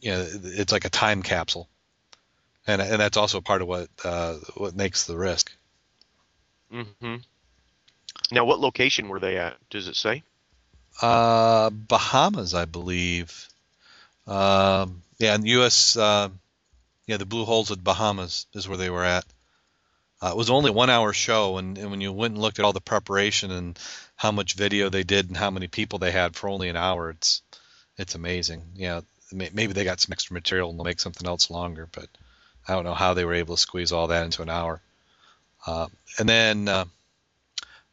you 0.00 0.12
know, 0.12 0.26
it's 0.30 0.72
like 0.72 0.84
a 0.84 0.90
time 0.90 1.22
capsule, 1.22 1.68
and 2.66 2.82
and 2.82 3.00
that's 3.00 3.16
also 3.16 3.40
part 3.40 3.62
of 3.62 3.68
what 3.68 3.88
uh, 4.04 4.34
what 4.56 4.74
makes 4.74 5.06
the 5.06 5.16
risk. 5.16 5.52
Mm-hmm. 6.72 7.16
Now, 8.32 8.44
what 8.44 8.60
location 8.60 9.08
were 9.08 9.20
they 9.20 9.36
at? 9.36 9.56
Does 9.70 9.88
it 9.88 9.96
say? 9.96 10.22
Uh, 11.00 11.70
Bahamas, 11.70 12.54
I 12.54 12.64
believe. 12.64 13.48
Um, 14.26 15.02
yeah, 15.18 15.36
the 15.36 15.48
U.S. 15.48 15.96
Uh, 15.96 16.28
yeah, 17.06 17.16
the 17.16 17.26
Blue 17.26 17.44
Holes 17.44 17.70
at 17.70 17.82
Bahamas 17.82 18.46
is 18.54 18.68
where 18.68 18.78
they 18.78 18.90
were 18.90 19.04
at. 19.04 19.24
Uh, 20.22 20.28
it 20.28 20.36
was 20.36 20.50
only 20.50 20.70
a 20.70 20.74
one-hour 20.74 21.12
show, 21.12 21.56
and, 21.56 21.78
and 21.78 21.90
when 21.90 22.00
you 22.00 22.12
went 22.12 22.34
and 22.34 22.42
looked 22.42 22.58
at 22.58 22.64
all 22.64 22.74
the 22.74 22.80
preparation 22.80 23.50
and 23.50 23.78
how 24.16 24.30
much 24.30 24.54
video 24.54 24.90
they 24.90 25.02
did 25.02 25.28
and 25.28 25.36
how 25.36 25.50
many 25.50 25.66
people 25.66 25.98
they 25.98 26.10
had 26.10 26.36
for 26.36 26.48
only 26.48 26.68
an 26.68 26.76
hour, 26.76 27.10
it's 27.10 27.42
it's 27.96 28.14
amazing. 28.14 28.62
Yeah, 28.74 29.00
may- 29.32 29.50
maybe 29.52 29.72
they 29.72 29.84
got 29.84 30.00
some 30.00 30.12
extra 30.12 30.34
material 30.34 30.70
and 30.70 30.78
they'll 30.78 30.84
make 30.84 31.00
something 31.00 31.26
else 31.26 31.50
longer, 31.50 31.88
but 31.90 32.08
I 32.68 32.74
don't 32.74 32.84
know 32.84 32.94
how 32.94 33.14
they 33.14 33.24
were 33.24 33.34
able 33.34 33.56
to 33.56 33.60
squeeze 33.60 33.92
all 33.92 34.08
that 34.08 34.24
into 34.24 34.42
an 34.42 34.50
hour. 34.50 34.80
Uh, 35.66 35.88
and 36.18 36.28
then 36.28 36.68
uh, 36.68 36.84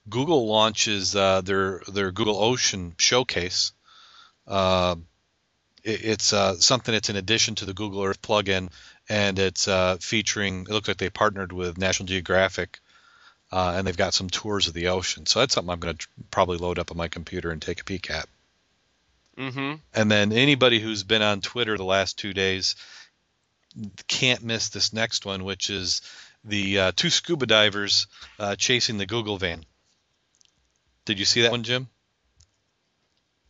Google 0.09 0.47
launches 0.47 1.15
uh, 1.15 1.41
their 1.41 1.81
their 1.87 2.11
Google 2.11 2.41
Ocean 2.43 2.93
showcase. 2.97 3.71
Uh, 4.45 4.95
it, 5.83 6.03
it's 6.03 6.33
uh, 6.33 6.55
something 6.55 6.93
that's 6.93 7.09
in 7.09 7.15
addition 7.15 7.55
to 7.55 7.65
the 7.65 7.73
Google 7.73 8.03
Earth 8.03 8.21
plugin, 8.21 8.69
and 9.09 9.39
it's 9.39 9.67
uh, 9.67 9.97
featuring. 9.99 10.61
It 10.61 10.69
looks 10.69 10.87
like 10.87 10.97
they 10.97 11.09
partnered 11.09 11.51
with 11.53 11.77
National 11.77 12.07
Geographic, 12.07 12.79
uh, 13.51 13.73
and 13.77 13.87
they've 13.87 13.97
got 13.97 14.13
some 14.13 14.29
tours 14.29 14.67
of 14.67 14.73
the 14.73 14.87
ocean. 14.87 15.25
So 15.25 15.39
that's 15.39 15.53
something 15.53 15.71
I'm 15.71 15.79
going 15.79 15.95
to 15.95 15.99
tr- 15.99 16.09
probably 16.31 16.57
load 16.57 16.79
up 16.79 16.91
on 16.91 16.97
my 16.97 17.07
computer 17.07 17.51
and 17.51 17.61
take 17.61 17.81
a 17.81 17.85
peek 17.85 18.09
at. 18.11 18.27
hmm 19.37 19.75
And 19.93 20.11
then 20.11 20.31
anybody 20.33 20.79
who's 20.79 21.03
been 21.03 21.21
on 21.21 21.41
Twitter 21.41 21.77
the 21.77 21.83
last 21.85 22.17
two 22.17 22.33
days 22.33 22.75
can't 24.07 24.43
miss 24.43 24.69
this 24.69 24.93
next 24.93 25.25
one, 25.25 25.43
which 25.43 25.69
is 25.69 26.01
the 26.43 26.79
uh, 26.79 26.91
two 26.95 27.09
scuba 27.09 27.45
divers 27.45 28.07
uh, 28.39 28.55
chasing 28.55 28.97
the 28.97 29.05
Google 29.05 29.37
van. 29.37 29.65
Did 31.05 31.19
you 31.19 31.25
see 31.25 31.41
that 31.43 31.51
one, 31.51 31.63
Jim? 31.63 31.89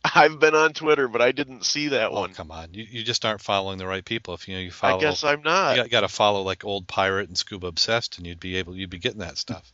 I've 0.04 0.38
been 0.38 0.54
on 0.54 0.72
Twitter, 0.72 1.08
but 1.08 1.20
I 1.20 1.32
didn't 1.32 1.64
see 1.64 1.88
that 1.88 2.10
Oh, 2.10 2.20
one. 2.20 2.32
come 2.32 2.50
on. 2.50 2.72
You, 2.72 2.84
you 2.88 3.02
just 3.02 3.24
aren't 3.24 3.40
following 3.40 3.78
the 3.78 3.86
right 3.86 4.04
people. 4.04 4.32
If 4.34 4.48
you 4.48 4.54
know 4.54 4.60
you 4.60 4.70
follow, 4.70 4.96
I 4.98 5.00
guess 5.00 5.24
I'm 5.24 5.42
not. 5.42 5.76
you 5.76 5.88
got, 5.88 6.00
to 6.00 6.08
follow 6.08 6.42
like 6.42 6.64
old 6.64 6.86
pirate 6.86 7.28
and 7.28 7.36
scuba 7.36 7.66
obsessed, 7.66 8.16
and 8.18 8.26
you'd 8.26 8.40
be 8.40 8.56
able, 8.56 8.76
you'd 8.76 8.90
be 8.90 8.98
getting 8.98 9.20
that 9.20 9.38
stuff. 9.38 9.70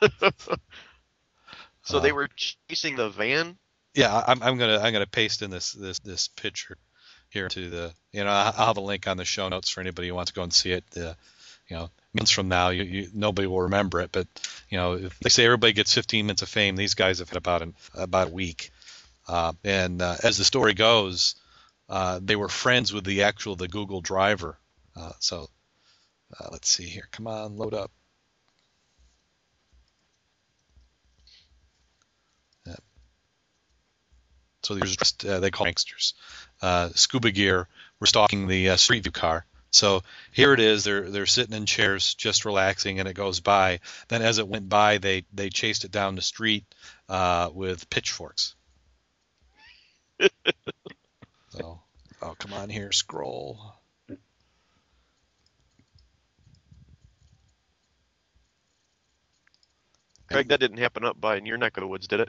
so 1.82 2.00
they 2.00 2.10
Uh, 2.10 2.14
were 2.14 2.28
chasing 2.68 2.96
the 2.96 3.10
van. 3.10 3.58
Yeah, 3.94 4.22
I'm, 4.26 4.42
I'm 4.42 4.56
gonna 4.56 4.78
I'm 4.78 4.92
gonna 4.92 5.06
paste 5.06 5.42
in 5.42 5.50
this 5.50 5.72
this 5.72 5.98
this 6.00 6.28
picture 6.28 6.76
here 7.28 7.48
to 7.48 7.70
the 7.70 7.92
you 8.12 8.22
know 8.24 8.30
I- 8.30 8.52
I'll 8.56 8.66
have 8.68 8.76
a 8.76 8.80
link 8.80 9.08
on 9.08 9.16
the 9.16 9.24
show 9.24 9.48
notes 9.48 9.68
for 9.68 9.80
anybody 9.80 10.08
who 10.08 10.14
wants 10.14 10.30
to 10.30 10.34
go 10.34 10.42
and 10.44 10.52
see 10.52 10.70
it. 10.72 10.84
The, 10.92 11.16
you 11.70 11.76
know, 11.76 11.90
months 12.12 12.32
from 12.32 12.48
now, 12.48 12.70
you, 12.70 12.82
you, 12.82 13.08
nobody 13.14 13.46
will 13.46 13.62
remember 13.62 14.00
it. 14.00 14.10
But 14.12 14.26
you 14.68 14.76
know, 14.76 14.94
if 14.94 15.18
they 15.20 15.30
say 15.30 15.44
everybody 15.44 15.72
gets 15.72 15.94
15 15.94 16.26
minutes 16.26 16.42
of 16.42 16.48
fame, 16.48 16.76
these 16.76 16.94
guys 16.94 17.20
have 17.20 17.28
had 17.28 17.38
about 17.38 17.62
an, 17.62 17.74
about 17.94 18.28
a 18.28 18.32
week. 18.32 18.70
Uh, 19.28 19.52
and 19.64 20.02
uh, 20.02 20.16
as 20.24 20.36
the 20.36 20.44
story 20.44 20.74
goes, 20.74 21.36
uh, 21.88 22.18
they 22.22 22.36
were 22.36 22.48
friends 22.48 22.92
with 22.92 23.04
the 23.04 23.22
actual 23.22 23.54
the 23.54 23.68
Google 23.68 24.00
driver. 24.00 24.58
Uh, 24.96 25.12
so 25.20 25.48
uh, 26.38 26.48
let's 26.50 26.68
see 26.68 26.84
here. 26.84 27.08
Come 27.12 27.28
on, 27.28 27.56
load 27.56 27.74
up. 27.74 27.90
So 34.62 34.74
there's 34.74 34.94
just 34.94 35.24
uh, 35.24 35.40
they 35.40 35.50
call 35.50 35.64
gangsters. 35.64 36.12
scuba 36.94 37.30
gear 37.30 37.66
were 37.98 38.06
stalking 38.06 38.46
the 38.46 38.76
Street 38.76 39.04
View 39.04 39.10
car. 39.10 39.46
So 39.70 40.02
here 40.32 40.52
it 40.52 40.60
is. 40.60 40.84
They're 40.84 41.10
they're 41.10 41.26
sitting 41.26 41.56
in 41.56 41.66
chairs, 41.66 42.14
just 42.14 42.44
relaxing, 42.44 42.98
and 42.98 43.08
it 43.08 43.14
goes 43.14 43.40
by. 43.40 43.80
Then 44.08 44.22
as 44.22 44.38
it 44.38 44.48
went 44.48 44.68
by, 44.68 44.98
they 44.98 45.24
they 45.32 45.48
chased 45.48 45.84
it 45.84 45.92
down 45.92 46.16
the 46.16 46.22
street 46.22 46.64
with 47.08 47.88
pitchforks. 47.90 48.56
so, 51.50 51.80
oh, 52.20 52.34
come 52.38 52.52
on 52.52 52.68
here, 52.68 52.92
scroll. 52.92 53.74
Craig, 60.30 60.48
that 60.48 60.60
didn't 60.60 60.78
happen 60.78 61.04
up 61.04 61.20
by 61.20 61.36
in 61.36 61.46
your 61.46 61.56
neck 61.56 61.76
of 61.76 61.80
the 61.80 61.88
woods, 61.88 62.06
did 62.06 62.20
it? 62.20 62.28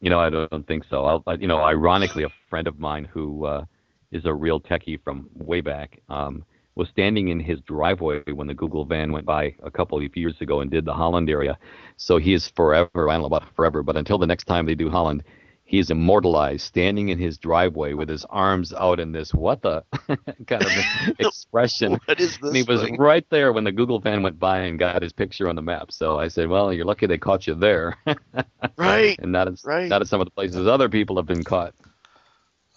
You 0.00 0.10
know, 0.10 0.18
I 0.18 0.30
don't 0.30 0.66
think 0.66 0.84
so. 0.90 1.04
I'll, 1.04 1.22
I, 1.26 1.34
you 1.34 1.46
know, 1.46 1.62
ironically, 1.62 2.24
a 2.24 2.28
friend 2.50 2.66
of 2.66 2.78
mine 2.78 3.04
who 3.04 3.44
uh, 3.44 3.64
is 4.12 4.24
a 4.24 4.34
real 4.34 4.60
techie 4.60 5.02
from 5.02 5.28
way 5.34 5.60
back 5.60 6.00
um, 6.08 6.44
was 6.74 6.88
standing 6.88 7.28
in 7.28 7.40
his 7.40 7.60
driveway 7.62 8.22
when 8.32 8.46
the 8.46 8.54
Google 8.54 8.84
van 8.84 9.12
went 9.12 9.26
by 9.26 9.54
a 9.62 9.70
couple 9.70 9.98
of 9.98 10.16
years 10.16 10.40
ago 10.40 10.60
and 10.60 10.70
did 10.70 10.84
the 10.84 10.94
Holland 10.94 11.28
area. 11.28 11.58
So 11.96 12.18
he 12.18 12.32
is 12.32 12.48
forever. 12.48 13.08
I 13.08 13.14
don't 13.14 13.22
know 13.22 13.26
about 13.26 13.54
forever, 13.56 13.82
but 13.82 13.96
until 13.96 14.16
the 14.16 14.28
next 14.28 14.44
time 14.44 14.64
they 14.64 14.76
do 14.76 14.88
Holland, 14.88 15.24
he 15.64 15.78
is 15.78 15.90
immortalized 15.90 16.62
standing 16.64 17.10
in 17.10 17.18
his 17.18 17.36
driveway 17.36 17.92
with 17.92 18.08
his 18.08 18.24
arms 18.30 18.72
out 18.72 18.98
in 18.98 19.12
this 19.12 19.34
what 19.34 19.60
the 19.60 19.84
kind 20.46 20.64
of 20.64 20.70
expression. 21.18 21.98
what 22.06 22.18
is 22.18 22.38
this? 22.38 22.48
And 22.48 22.56
he 22.56 22.62
was 22.62 22.80
thing? 22.82 22.96
right 22.96 23.26
there 23.28 23.52
when 23.52 23.64
the 23.64 23.72
Google 23.72 24.00
fan 24.00 24.22
went 24.22 24.38
by 24.38 24.60
and 24.60 24.78
got 24.78 25.02
his 25.02 25.12
picture 25.12 25.46
on 25.46 25.56
the 25.56 25.62
map. 25.62 25.92
So 25.92 26.18
I 26.18 26.28
said, 26.28 26.48
"Well, 26.48 26.72
you're 26.72 26.86
lucky 26.86 27.06
they 27.06 27.18
caught 27.18 27.46
you 27.46 27.54
there, 27.54 27.98
right? 28.78 29.18
and 29.18 29.30
not 29.30 29.48
at 29.48 29.54
right. 29.62 29.88
not 29.88 30.00
at 30.00 30.08
some 30.08 30.22
of 30.22 30.26
the 30.26 30.30
places 30.30 30.66
other 30.66 30.88
people 30.88 31.16
have 31.16 31.26
been 31.26 31.44
caught." 31.44 31.74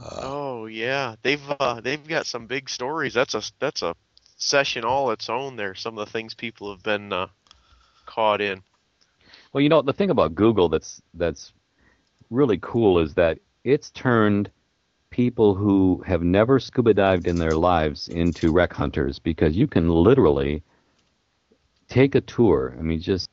Uh, 0.01 0.19
oh 0.23 0.65
yeah, 0.65 1.15
they've 1.21 1.41
uh, 1.59 1.79
they've 1.81 2.07
got 2.07 2.25
some 2.25 2.47
big 2.47 2.69
stories. 2.69 3.13
That's 3.13 3.35
a 3.35 3.41
that's 3.59 3.81
a 3.81 3.95
session 4.37 4.83
all 4.83 5.11
its 5.11 5.29
own. 5.29 5.55
There, 5.55 5.75
some 5.75 5.97
of 5.97 6.05
the 6.05 6.11
things 6.11 6.33
people 6.33 6.71
have 6.71 6.81
been 6.81 7.13
uh, 7.13 7.27
caught 8.05 8.41
in. 8.41 8.63
Well, 9.53 9.61
you 9.61 9.69
know 9.69 9.81
the 9.81 9.93
thing 9.93 10.09
about 10.09 10.33
Google 10.35 10.69
that's 10.69 11.01
that's 11.13 11.53
really 12.29 12.57
cool 12.61 12.99
is 12.99 13.13
that 13.15 13.39
it's 13.63 13.91
turned 13.91 14.49
people 15.11 15.53
who 15.53 16.01
have 16.07 16.23
never 16.23 16.59
scuba 16.59 16.93
dived 16.93 17.27
in 17.27 17.37
their 17.37 17.55
lives 17.55 18.07
into 18.07 18.51
wreck 18.51 18.73
hunters 18.73 19.19
because 19.19 19.55
you 19.55 19.67
can 19.67 19.89
literally 19.89 20.63
take 21.89 22.15
a 22.15 22.21
tour. 22.21 22.75
I 22.79 22.81
mean, 22.81 23.01
just 23.01 23.29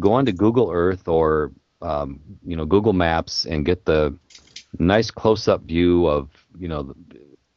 go 0.00 0.12
onto 0.12 0.32
Google 0.32 0.70
Earth 0.70 1.08
or 1.08 1.52
um, 1.80 2.20
you 2.44 2.56
know 2.56 2.66
Google 2.66 2.92
Maps 2.92 3.46
and 3.46 3.64
get 3.64 3.84
the 3.86 4.14
nice 4.78 5.10
close-up 5.10 5.62
view 5.62 6.06
of 6.06 6.28
you 6.58 6.68
know 6.68 6.94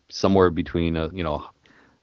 somewhere 0.10 0.50
between 0.50 0.96
a 0.96 1.10
you 1.14 1.24
know 1.24 1.46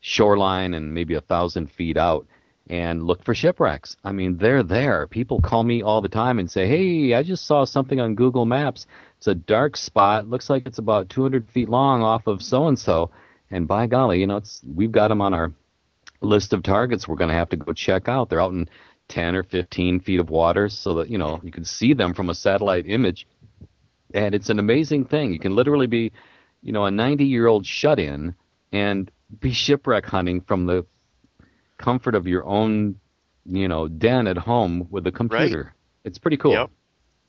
shoreline 0.00 0.74
and 0.74 0.94
maybe 0.94 1.14
a 1.14 1.20
thousand 1.20 1.70
feet 1.70 1.96
out 1.96 2.26
and 2.68 3.04
look 3.04 3.24
for 3.24 3.34
shipwrecks. 3.34 3.96
I 4.04 4.12
mean, 4.12 4.38
they're 4.38 4.62
there. 4.62 5.06
People 5.06 5.40
call 5.40 5.62
me 5.62 5.82
all 5.82 6.00
the 6.00 6.08
time 6.08 6.38
and 6.38 6.50
say, 6.50 6.66
"Hey, 6.66 7.14
I 7.14 7.22
just 7.22 7.46
saw 7.46 7.64
something 7.64 8.00
on 8.00 8.14
Google 8.14 8.44
Maps. 8.44 8.86
It's 9.18 9.28
a 9.28 9.34
dark 9.34 9.76
spot. 9.76 10.28
Looks 10.28 10.50
like 10.50 10.66
it's 10.66 10.78
about 10.78 11.08
200 11.08 11.48
feet 11.48 11.68
long 11.68 12.02
off 12.02 12.26
of 12.26 12.42
so 12.42 12.66
and 12.68 12.78
so." 12.78 13.10
And 13.50 13.68
by 13.68 13.86
golly, 13.86 14.20
you 14.20 14.26
know, 14.26 14.38
it's 14.38 14.60
we've 14.74 14.92
got 14.92 15.08
them 15.08 15.20
on 15.22 15.32
our 15.32 15.52
list 16.20 16.52
of 16.52 16.62
targets. 16.62 17.06
We're 17.06 17.16
going 17.16 17.30
to 17.30 17.36
have 17.36 17.50
to 17.50 17.56
go 17.56 17.72
check 17.72 18.08
out. 18.08 18.28
They're 18.28 18.40
out 18.40 18.52
in 18.52 18.68
10 19.08 19.36
or 19.36 19.44
15 19.44 20.00
feet 20.00 20.18
of 20.18 20.30
water, 20.30 20.68
so 20.68 20.94
that 20.94 21.08
you 21.08 21.18
know 21.18 21.40
you 21.44 21.52
can 21.52 21.64
see 21.64 21.94
them 21.94 22.14
from 22.14 22.30
a 22.30 22.34
satellite 22.34 22.88
image. 22.88 23.26
And 24.14 24.34
it's 24.34 24.50
an 24.50 24.58
amazing 24.58 25.06
thing. 25.06 25.32
You 25.32 25.38
can 25.38 25.54
literally 25.54 25.86
be, 25.86 26.12
you 26.62 26.72
know, 26.72 26.86
a 26.86 26.90
90-year-old 26.90 27.66
shut-in 27.66 28.34
and 28.72 29.10
be 29.40 29.52
shipwreck 29.52 30.06
hunting 30.06 30.40
from 30.40 30.66
the 30.66 30.86
comfort 31.78 32.14
of 32.14 32.26
your 32.26 32.44
own, 32.44 32.96
you 33.44 33.68
know, 33.68 33.88
den 33.88 34.26
at 34.26 34.38
home 34.38 34.86
with 34.90 35.06
a 35.06 35.12
computer. 35.12 35.62
Right. 35.62 35.72
It's 36.04 36.18
pretty 36.18 36.36
cool. 36.36 36.52
Yep. 36.52 36.70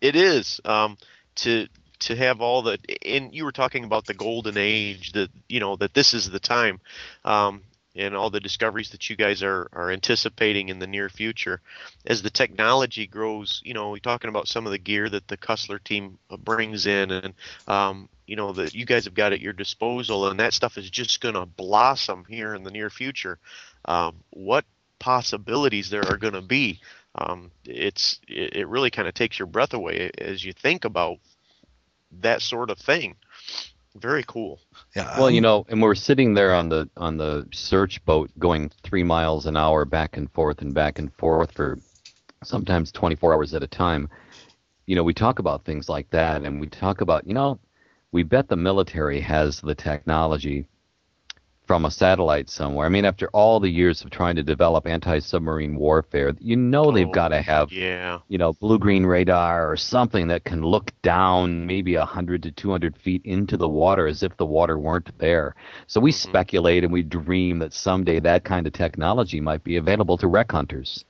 It 0.02 0.16
is. 0.16 0.62
Um, 0.64 0.98
to 1.38 1.68
to 2.00 2.16
have 2.16 2.42
all 2.42 2.62
the 2.62 2.78
and 3.06 3.34
you 3.34 3.44
were 3.44 3.52
talking 3.52 3.84
about 3.84 4.06
the 4.06 4.14
golden 4.14 4.58
age 4.58 5.14
that 5.14 5.30
you 5.48 5.60
know 5.60 5.76
that 5.76 5.94
this 5.94 6.14
is 6.14 6.30
the 6.30 6.40
time 6.40 6.80
um, 7.26 7.64
and 7.98 8.16
all 8.16 8.30
the 8.30 8.40
discoveries 8.40 8.92
that 8.92 9.10
you 9.10 9.16
guys 9.16 9.44
are 9.44 9.68
are 9.74 9.92
anticipating 9.92 10.70
in 10.70 10.80
the 10.80 10.88
near 10.88 11.10
future 11.10 11.62
as 12.06 12.22
the 12.22 12.30
technology 12.30 13.08
grows 13.08 13.62
you 13.66 13.74
know 13.74 13.92
we're 13.92 13.98
talking 13.98 14.30
about 14.30 14.48
some 14.48 14.66
of 14.66 14.72
the 14.72 14.78
gear 14.78 15.10
that 15.10 15.28
the 15.28 15.38
Cussler 15.38 15.84
team 15.84 16.18
brings 16.40 16.86
in 16.86 17.12
and 17.12 17.34
um, 17.68 18.08
you 18.26 18.36
know 18.36 18.54
that 18.54 18.74
you 18.74 18.86
guys 18.86 19.06
have 19.06 19.14
got 19.14 19.34
at 19.34 19.42
your 19.42 19.54
disposal 19.54 20.28
and 20.30 20.40
that 20.40 20.54
stuff 20.54 20.78
is 20.78 20.90
just 20.90 21.22
going 21.22 21.36
to 21.36 21.46
blossom 21.46 22.26
here 22.30 22.54
in 22.56 22.64
the 22.64 22.72
near 22.72 22.90
future 22.90 23.40
um, 23.86 24.16
what 24.32 24.66
possibilities 25.00 25.90
there 25.90 26.06
are 26.08 26.18
going 26.18 26.34
to 26.34 26.42
be. 26.42 26.80
Um, 27.16 27.52
it's 27.66 28.20
it, 28.28 28.58
it 28.58 28.68
really 28.68 28.92
kind 28.92 29.08
of 29.08 29.14
takes 29.14 29.40
your 29.40 29.48
breath 29.48 29.74
away 29.74 30.12
as 30.18 30.44
you 30.44 30.54
think 30.54 30.86
about 30.86 31.18
that 32.22 32.42
sort 32.42 32.70
of 32.70 32.78
thing. 32.78 33.16
Very 34.00 34.24
cool. 34.28 34.60
Yeah. 34.96 35.20
Well, 35.20 35.32
you 35.32 35.42
know, 35.42 35.66
and 35.70 35.82
we're 35.82 35.96
sitting 35.96 36.34
there 36.34 36.54
on 36.54 36.70
the 36.70 36.90
on 36.98 37.18
the 37.18 37.48
search 37.52 38.04
boat 38.06 38.30
going 38.38 38.70
three 38.84 39.04
miles 39.04 39.46
an 39.46 39.58
hour 39.58 39.86
back 39.86 40.18
and 40.18 40.32
forth 40.32 40.62
and 40.62 40.74
back 40.74 41.00
and 41.00 41.14
forth 41.14 41.52
for 41.54 41.80
sometimes 42.44 42.92
24 42.92 43.34
hours 43.34 43.54
at 43.54 43.64
a 43.64 43.68
time. 43.68 44.10
You 44.86 44.96
know, 44.96 45.04
we 45.04 45.14
talk 45.14 45.40
about 45.40 45.66
things 45.66 45.90
like 45.90 46.10
that, 46.12 46.44
and 46.44 46.62
we 46.62 46.68
talk 46.68 47.02
about, 47.02 47.28
you 47.28 47.34
know, 47.34 47.60
we 48.12 48.24
bet 48.24 48.48
the 48.48 48.56
military 48.56 49.20
has 49.20 49.60
the 49.60 49.76
technology 49.76 50.66
from 51.68 51.86
a 51.86 51.92
satellite 51.92 52.50
somewhere. 52.50 52.86
I 52.86 52.90
mean, 52.90 53.06
after 53.06 53.28
all 53.28 53.60
the 53.60 53.70
years 53.70 54.02
of 54.02 54.10
trying 54.10 54.38
to 54.38 54.44
develop 54.44 54.88
anti-submarine 54.88 55.76
warfare, 55.76 56.34
you 56.40 56.56
know 56.56 56.86
oh, 56.86 56.92
they've 56.92 57.12
got 57.12 57.30
to 57.30 57.42
have, 57.42 57.72
yeah. 57.72 58.20
you 58.30 58.38
know, 58.38 58.54
blue-green 58.54 59.06
radar 59.06 59.70
or 59.70 59.76
something 59.76 60.28
that 60.30 60.46
can 60.46 60.62
look 60.62 60.92
down 61.02 61.66
maybe 61.68 61.96
a 61.96 62.06
hundred 62.06 62.44
to 62.44 62.52
two 62.52 62.72
hundred 62.72 62.96
feet 62.98 63.22
into 63.26 63.58
the 63.58 63.68
water 63.68 64.08
as 64.08 64.24
if 64.24 64.36
the 64.38 64.46
water 64.46 64.80
weren't 64.80 65.18
there. 65.20 65.56
So 65.88 66.00
we 66.00 66.12
mm-hmm. 66.12 66.30
speculate 66.30 66.84
and 66.84 66.94
we 66.94 67.04
dream 67.04 67.60
that 67.60 67.74
someday 67.74 68.20
that 68.22 68.46
kind 68.46 68.66
of 68.66 68.74
technology 68.74 69.42
might 69.42 69.64
be 69.64 69.76
available 69.76 70.18
to 70.20 70.28
wreck 70.28 70.52
hunters. 70.52 71.04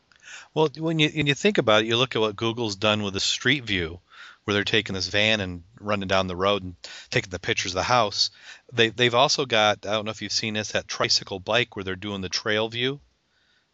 Well, 0.54 0.70
when 0.78 0.98
you 0.98 1.10
when 1.10 1.28
you 1.28 1.36
think 1.36 1.60
about 1.60 1.84
it, 1.84 1.88
you 1.88 1.98
look 1.98 2.16
at 2.16 2.22
what 2.22 2.36
Google's 2.36 2.76
done 2.76 3.04
with 3.04 3.14
the 3.14 3.20
Street 3.20 3.64
View 3.64 4.00
where 4.48 4.54
they're 4.54 4.64
taking 4.64 4.96
this 4.96 5.10
van 5.10 5.42
and 5.42 5.64
running 5.78 6.08
down 6.08 6.28
the 6.28 6.36
road 6.36 6.64
and 6.64 6.78
taking 7.10 7.30
the 7.30 7.38
pictures 7.38 7.74
of 7.74 7.76
the 7.76 7.84
house. 7.84 8.30
They 8.72 8.88
they've 8.88 9.14
also 9.14 9.46
got 9.46 9.86
I 9.86 9.92
don't 9.92 10.06
know 10.06 10.12
if 10.12 10.22
you've 10.22 10.32
seen 10.32 10.54
this 10.54 10.72
that 10.72 10.88
tricycle 10.88 11.42
bike 11.42 11.76
where 11.76 11.84
they're 11.84 11.98
doing 11.98 12.22
the 12.22 12.30
trail 12.30 12.70
view 12.70 13.02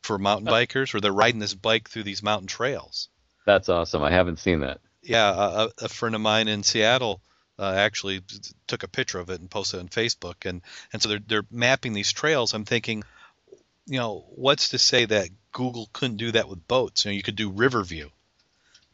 for 0.01 0.17
mountain 0.17 0.47
bikers 0.47 0.91
where 0.91 0.99
they're 0.99 1.11
riding 1.11 1.39
this 1.39 1.53
bike 1.53 1.89
through 1.89 2.03
these 2.03 2.23
mountain 2.23 2.47
trails. 2.47 3.09
That's 3.45 3.69
awesome. 3.69 4.01
I 4.03 4.09
haven't 4.09 4.39
seen 4.39 4.61
that. 4.61 4.79
Yeah, 5.03 5.67
a, 5.79 5.85
a 5.85 5.89
friend 5.89 6.15
of 6.15 6.21
mine 6.21 6.47
in 6.47 6.63
Seattle 6.63 7.21
uh, 7.59 7.73
actually 7.77 8.21
took 8.65 8.81
a 8.81 8.87
picture 8.87 9.19
of 9.19 9.29
it 9.29 9.41
and 9.41 9.51
posted 9.51 9.79
it 9.79 9.83
on 9.83 9.89
Facebook, 9.89 10.49
and 10.49 10.63
and 10.91 11.03
so 11.03 11.09
they're 11.09 11.21
they're 11.27 11.45
mapping 11.51 11.93
these 11.93 12.11
trails. 12.11 12.55
I'm 12.55 12.65
thinking, 12.65 13.03
you 13.85 13.99
know, 13.99 14.25
what's 14.29 14.69
to 14.69 14.79
say 14.79 15.05
that 15.05 15.29
Google 15.51 15.87
couldn't 15.93 16.17
do 16.17 16.31
that 16.31 16.49
with 16.49 16.67
boats? 16.67 17.05
You 17.05 17.11
know, 17.11 17.15
you 17.15 17.21
could 17.21 17.35
do 17.35 17.51
river 17.51 17.83
view 17.83 18.09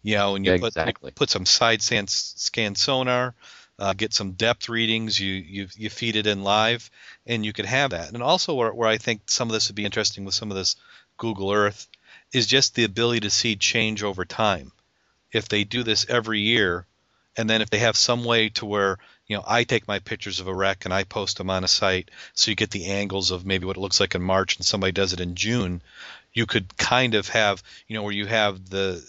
you 0.02 0.16
know, 0.16 0.36
and 0.36 0.46
you 0.46 0.54
exactly. 0.54 1.12
put 1.12 1.16
put 1.16 1.30
some 1.30 1.46
side 1.46 1.82
scan, 1.82 2.08
scan 2.08 2.76
sonar, 2.76 3.36
uh, 3.78 3.94
get 3.94 4.14
some 4.14 4.32
depth 4.32 4.70
readings. 4.70 5.20
You, 5.20 5.34
you 5.34 5.68
you 5.76 5.90
feed 5.90 6.16
it 6.16 6.28
in 6.28 6.44
live, 6.44 6.90
and 7.26 7.46
you 7.46 7.54
could 7.54 7.66
have 7.66 7.92
that. 7.92 8.14
And 8.14 8.24
also, 8.24 8.54
where, 8.54 8.74
where 8.74 8.90
I 8.90 8.98
think 8.98 9.22
some 9.28 9.50
of 9.50 9.54
this 9.54 9.68
would 9.68 9.76
be 9.76 9.86
interesting 9.86 10.26
with 10.26 10.36
some 10.36 10.52
of 10.52 10.58
this 10.58 10.76
Google 11.18 11.52
Earth 11.52 11.88
is 12.32 12.48
just 12.48 12.76
the 12.76 12.84
ability 12.84 13.22
to 13.22 13.30
see 13.30 13.56
change 13.56 14.04
over 14.04 14.26
time. 14.26 14.72
If 15.32 15.48
they 15.50 15.64
do 15.64 15.84
this 15.84 16.06
every 16.10 16.40
year, 16.40 16.86
and 17.38 17.50
then 17.50 17.62
if 17.62 17.70
they 17.70 17.80
have 17.80 17.96
some 17.98 18.24
way 18.24 18.50
to 18.50 18.66
where 18.66 18.98
you 19.28 19.36
know 19.36 19.44
I 19.46 19.64
take 19.64 19.88
my 19.88 20.00
pictures 20.00 20.40
of 20.40 20.48
a 20.48 20.54
wreck 20.54 20.86
and 20.86 20.94
I 20.94 21.04
post 21.04 21.38
them 21.38 21.50
on 21.50 21.64
a 21.64 21.68
site, 21.68 22.10
so 22.34 22.52
you 22.52 22.56
get 22.56 22.72
the 22.72 22.88
angles 22.88 23.32
of 23.32 23.46
maybe 23.46 23.66
what 23.66 23.78
it 23.78 23.82
looks 23.82 24.00
like 24.00 24.16
in 24.16 24.22
March, 24.22 24.58
and 24.58 24.66
somebody 24.66 24.92
does 24.92 25.14
it 25.14 25.20
in 25.20 25.36
June. 25.36 25.82
You 26.34 26.46
could 26.46 26.78
kind 26.78 27.16
of 27.16 27.30
have 27.30 27.64
you 27.88 27.96
know 27.96 28.04
where 28.04 28.14
you 28.14 28.26
have 28.26 28.70
the 28.70 29.06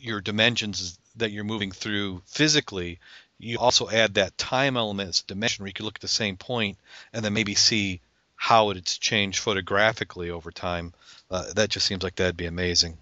your 0.00 0.20
dimensions 0.20 0.98
that 1.16 1.30
you're 1.30 1.44
moving 1.44 1.72
through 1.72 2.22
physically, 2.26 2.98
you 3.38 3.58
also 3.58 3.88
add 3.88 4.14
that 4.14 4.36
time 4.36 4.76
element 4.76 5.08
as 5.08 5.22
dimension 5.22 5.62
where 5.62 5.68
you 5.68 5.72
could 5.72 5.84
look 5.84 5.96
at 5.96 6.02
the 6.02 6.08
same 6.08 6.36
point 6.36 6.78
and 7.12 7.24
then 7.24 7.32
maybe 7.32 7.54
see 7.54 8.00
how 8.36 8.70
it's 8.70 8.98
changed 8.98 9.38
photographically 9.38 10.30
over 10.30 10.50
time, 10.50 10.94
uh, 11.30 11.52
that 11.52 11.68
just 11.68 11.86
seems 11.86 12.02
like 12.02 12.16
that'd 12.16 12.36
be 12.36 12.46
amazing. 12.46 12.96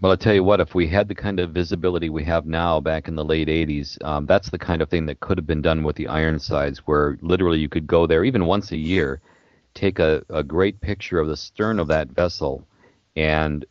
Well, 0.00 0.12
I'll 0.12 0.16
tell 0.16 0.34
you 0.34 0.44
what, 0.44 0.60
if 0.60 0.74
we 0.74 0.86
had 0.86 1.08
the 1.08 1.14
kind 1.14 1.40
of 1.40 1.50
visibility 1.50 2.08
we 2.08 2.24
have 2.24 2.46
now 2.46 2.80
back 2.80 3.08
in 3.08 3.16
the 3.16 3.24
late 3.24 3.48
80s, 3.48 4.02
um, 4.04 4.26
that's 4.26 4.48
the 4.48 4.58
kind 4.58 4.80
of 4.80 4.88
thing 4.88 5.06
that 5.06 5.20
could 5.20 5.38
have 5.38 5.46
been 5.46 5.60
done 5.60 5.82
with 5.82 5.96
the 5.96 6.06
Ironsides, 6.06 6.86
where 6.86 7.18
literally 7.20 7.58
you 7.58 7.68
could 7.68 7.86
go 7.86 8.06
there 8.06 8.24
even 8.24 8.46
once 8.46 8.70
a 8.70 8.76
year, 8.76 9.20
take 9.74 9.98
a, 9.98 10.24
a 10.28 10.42
great 10.42 10.80
picture 10.80 11.18
of 11.18 11.28
the 11.28 11.36
stern 11.36 11.80
of 11.80 11.88
that 11.88 12.08
vessel, 12.08 12.64
and 13.16 13.66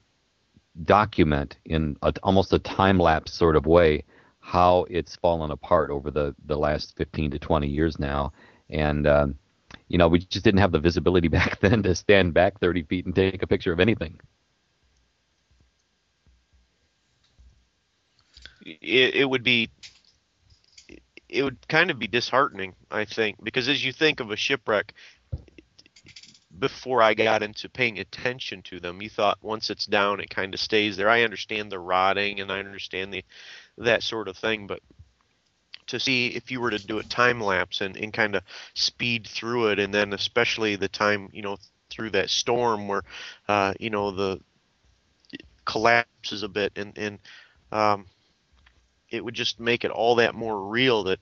document 0.84 1.58
in 1.66 1.98
a, 2.02 2.14
almost 2.24 2.54
a 2.54 2.60
time 2.60 3.00
lapse 3.00 3.34
sort 3.34 3.56
of 3.56 3.66
way 3.66 4.04
how 4.40 4.86
it's 4.90 5.16
fallen 5.18 5.52
apart 5.52 5.90
over 5.90 6.10
the, 6.10 6.34
the 6.46 6.58
last 6.58 6.96
15 6.96 7.32
to 7.32 7.40
20 7.40 7.68
years 7.68 8.00
now. 8.00 8.32
And, 8.70 9.06
um, 9.06 9.36
you 9.90 9.98
know, 9.98 10.08
we 10.08 10.20
just 10.20 10.46
didn't 10.46 10.62
have 10.62 10.72
the 10.72 10.80
visibility 10.80 11.28
back 11.40 11.60
then 11.60 11.84
to 11.84 11.96
stand 11.96 12.34
back 12.34 12.60
30 12.60 12.84
feet 12.84 13.06
and 13.06 13.16
take 13.16 13.44
a 13.44 13.48
picture 13.48 13.74
of 13.74 13.80
anything. 13.80 14.20
it, 18.68 19.16
it 19.16 19.30
would 19.30 19.44
be 19.44 19.70
it 21.30 21.44
would 21.44 21.68
kind 21.68 21.92
of 21.92 22.00
be 22.00 22.08
disheartening, 22.08 22.74
I 22.90 23.04
think, 23.04 23.44
because 23.44 23.68
as 23.68 23.84
you 23.84 23.92
think 23.92 24.22
of 24.22 24.32
a 24.32 24.38
shipwreck, 24.38 24.94
before 26.60 27.02
I 27.02 27.14
got 27.14 27.44
into 27.44 27.70
paying 27.70 28.00
attention 28.00 28.62
to 28.64 28.80
them, 28.80 29.02
you 29.02 29.10
thought 29.10 29.38
once 29.42 29.70
it's 29.70 29.86
down, 29.86 30.20
it 30.20 30.30
kind 30.30 30.54
of 30.54 30.60
stays 30.60 30.98
there. 30.98 31.10
I 31.10 31.24
understand 31.24 31.72
the 31.72 31.80
rotting 31.80 32.40
and 32.40 32.52
I 32.52 32.60
understand 32.60 33.14
the 33.14 33.24
that 33.78 34.04
sort 34.04 34.28
of 34.28 34.38
thing, 34.38 34.68
but 34.68 34.80
to 35.88 36.00
see 36.00 36.28
if 36.28 36.52
you 36.52 36.60
were 36.60 36.72
to 36.72 36.86
do 36.86 37.00
a 37.00 37.04
time 37.04 37.40
lapse 37.40 37.82
and, 37.82 37.96
and 37.96 38.12
kind 38.12 38.36
of 38.36 38.44
speed 38.74 39.28
through 39.28 39.70
it, 39.70 39.80
and 39.80 39.94
then 39.94 40.14
especially 40.14 40.76
the 40.76 40.88
time 40.88 41.30
you 41.32 41.42
know 41.42 41.58
through 41.90 42.10
that 42.12 42.30
storm 42.30 42.88
where 42.88 43.04
uh, 43.48 43.74
you 43.80 43.90
know 43.90 44.12
the 44.12 44.40
collapses 45.66 46.44
a 46.44 46.48
bit 46.48 46.72
and 46.76 46.98
and 46.98 47.20
um, 47.72 48.06
it 49.10 49.24
would 49.24 49.34
just 49.34 49.60
make 49.60 49.84
it 49.84 49.92
all 49.92 50.16
that 50.16 50.36
more 50.36 50.68
real 50.68 51.04
that 51.04 51.20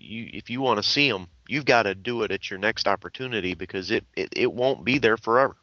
you 0.00 0.28
if 0.32 0.50
you 0.50 0.60
want 0.60 0.78
to 0.78 0.82
see 0.82 1.10
them 1.10 1.28
you've 1.48 1.64
got 1.64 1.84
to 1.84 1.94
do 1.94 2.22
it 2.22 2.30
at 2.30 2.50
your 2.50 2.58
next 2.58 2.86
opportunity 2.86 3.54
because 3.54 3.90
it, 3.90 4.04
it, 4.16 4.28
it 4.36 4.52
won't 4.52 4.84
be 4.84 4.98
there 4.98 5.16
forever 5.16 5.56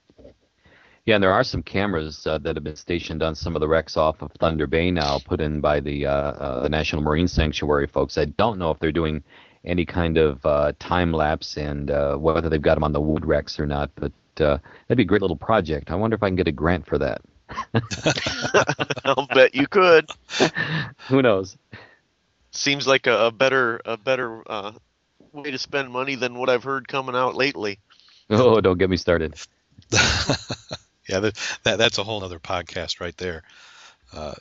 yeah 1.05 1.15
and 1.15 1.23
there 1.23 1.31
are 1.31 1.43
some 1.43 1.64
cameras 1.64 2.26
uh, 2.27 2.38
that 2.38 2.55
have 2.55 2.64
been 2.64 2.76
stationed 2.76 3.23
on 3.23 3.35
some 3.35 3.55
of 3.55 3.59
the 3.59 3.68
wrecks 3.68 3.97
off 3.97 4.22
of 4.22 4.31
thunder 4.39 4.68
bay 4.68 4.91
now 4.91 5.19
put 5.26 5.41
in 5.41 5.59
by 5.59 5.80
the 5.80 6.05
uh, 6.05 6.11
uh, 6.11 6.64
the 6.64 6.69
national 6.69 7.01
marine 7.01 7.27
sanctuary 7.27 7.88
folks 7.88 8.18
i 8.18 8.26
don't 8.26 8.57
know 8.57 8.72
if 8.72 8.80
they're 8.80 8.91
doing 8.91 9.23
any 9.65 9.85
kind 9.85 10.18
of 10.18 10.45
uh, 10.45 10.72
time 10.80 11.11
lapse 11.11 11.57
and 11.57 11.91
uh, 11.91 12.15
whether 12.15 12.49
they've 12.49 12.61
got 12.61 12.76
them 12.76 12.84
on 12.84 12.93
the 12.93 13.01
wood 13.01 13.26
wrecks 13.26 13.59
or 13.59 13.65
not 13.65 13.89
but 13.95 14.11
uh, 14.39 14.57
that'd 14.88 14.97
be 14.97 15.03
a 15.03 15.05
great 15.05 15.22
little 15.22 15.35
project 15.35 15.89
i 15.89 15.95
wonder 15.95 16.15
if 16.15 16.23
i 16.23 16.30
can 16.30 16.35
get 16.35 16.47
a 16.47 16.51
grant 16.51 16.85
for 16.85 16.97
that 16.97 17.22
I'll 19.05 19.27
bet 19.27 19.55
you 19.55 19.68
could. 19.68 20.09
Who 21.07 21.22
knows? 21.22 21.57
Seems 22.57 22.88
like 22.88 23.05
a, 23.05 23.27
a 23.27 23.31
better 23.31 23.79
a 23.85 23.97
better 23.97 24.43
uh, 24.49 24.71
way 25.31 25.51
to 25.51 25.59
spend 25.59 25.91
money 25.91 26.15
than 26.15 26.34
what 26.34 26.49
I've 26.49 26.63
heard 26.63 26.88
coming 26.88 27.15
out 27.15 27.35
lately. 27.35 27.79
Oh, 28.29 28.59
don't 28.61 28.79
get 28.79 28.89
me 28.89 28.97
started. 28.97 29.35
yeah, 29.91 31.19
that, 31.19 31.59
that 31.63 31.77
that's 31.77 31.99
a 31.99 32.03
whole 32.03 32.23
other 32.23 32.39
podcast 32.39 32.99
right 32.99 33.15
there. 33.17 33.43
Uh, 34.11 34.34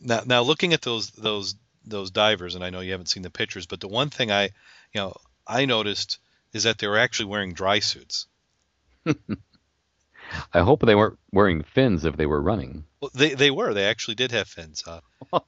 now, 0.00 0.22
now 0.26 0.42
looking 0.42 0.72
at 0.72 0.82
those 0.82 1.10
those 1.10 1.54
those 1.84 2.10
divers, 2.10 2.56
and 2.56 2.64
I 2.64 2.70
know 2.70 2.80
you 2.80 2.90
haven't 2.90 3.06
seen 3.06 3.22
the 3.22 3.30
pictures, 3.30 3.66
but 3.66 3.80
the 3.80 3.88
one 3.88 4.10
thing 4.10 4.32
I, 4.32 4.44
you 4.92 5.00
know, 5.00 5.14
I 5.46 5.64
noticed 5.64 6.18
is 6.52 6.64
that 6.64 6.78
they 6.78 6.88
were 6.88 6.98
actually 6.98 7.26
wearing 7.26 7.54
dry 7.54 7.78
suits. 7.78 8.26
I 9.06 10.60
hope 10.60 10.82
they 10.82 10.96
weren't 10.96 11.18
wearing 11.32 11.62
fins 11.62 12.04
if 12.04 12.16
they 12.16 12.26
were 12.26 12.42
running. 12.42 12.84
Well, 13.00 13.10
they 13.14 13.34
they 13.34 13.50
were. 13.50 13.72
They 13.72 13.86
actually 13.86 14.16
did 14.16 14.32
have 14.32 14.48
fins. 14.48 14.84
Uh, 14.86 15.00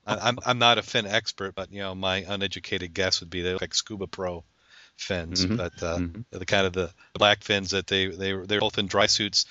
I, 0.07 0.29
am 0.29 0.39
I'm 0.45 0.59
not 0.59 0.79
a 0.79 0.83
fin 0.83 1.07
expert, 1.07 1.55
but 1.55 1.73
you 1.73 1.81
know 1.81 1.95
my 1.95 2.24
uneducated 2.27 2.95
guess 2.95 3.20
would 3.20 3.31
be 3.31 3.43
they 3.43 3.53
look 3.53 3.61
like 3.61 3.74
scuba 3.74 4.07
pro 4.07 4.45
fins, 4.97 5.45
mm-hmm. 5.45 5.57
but 5.57 5.83
uh, 5.83 5.99
mm-hmm. 5.99 6.20
the 6.31 6.47
kind 6.47 6.66
of 6.66 6.73
the 6.73 6.91
black 7.15 7.43
fins 7.43 7.70
that 7.70 7.87
they 7.87 8.07
they 8.07 8.33
were 8.33 8.47
they're 8.47 8.61
both 8.61 8.79
in 8.79 8.87
dry 8.87 9.07
suits, 9.07 9.45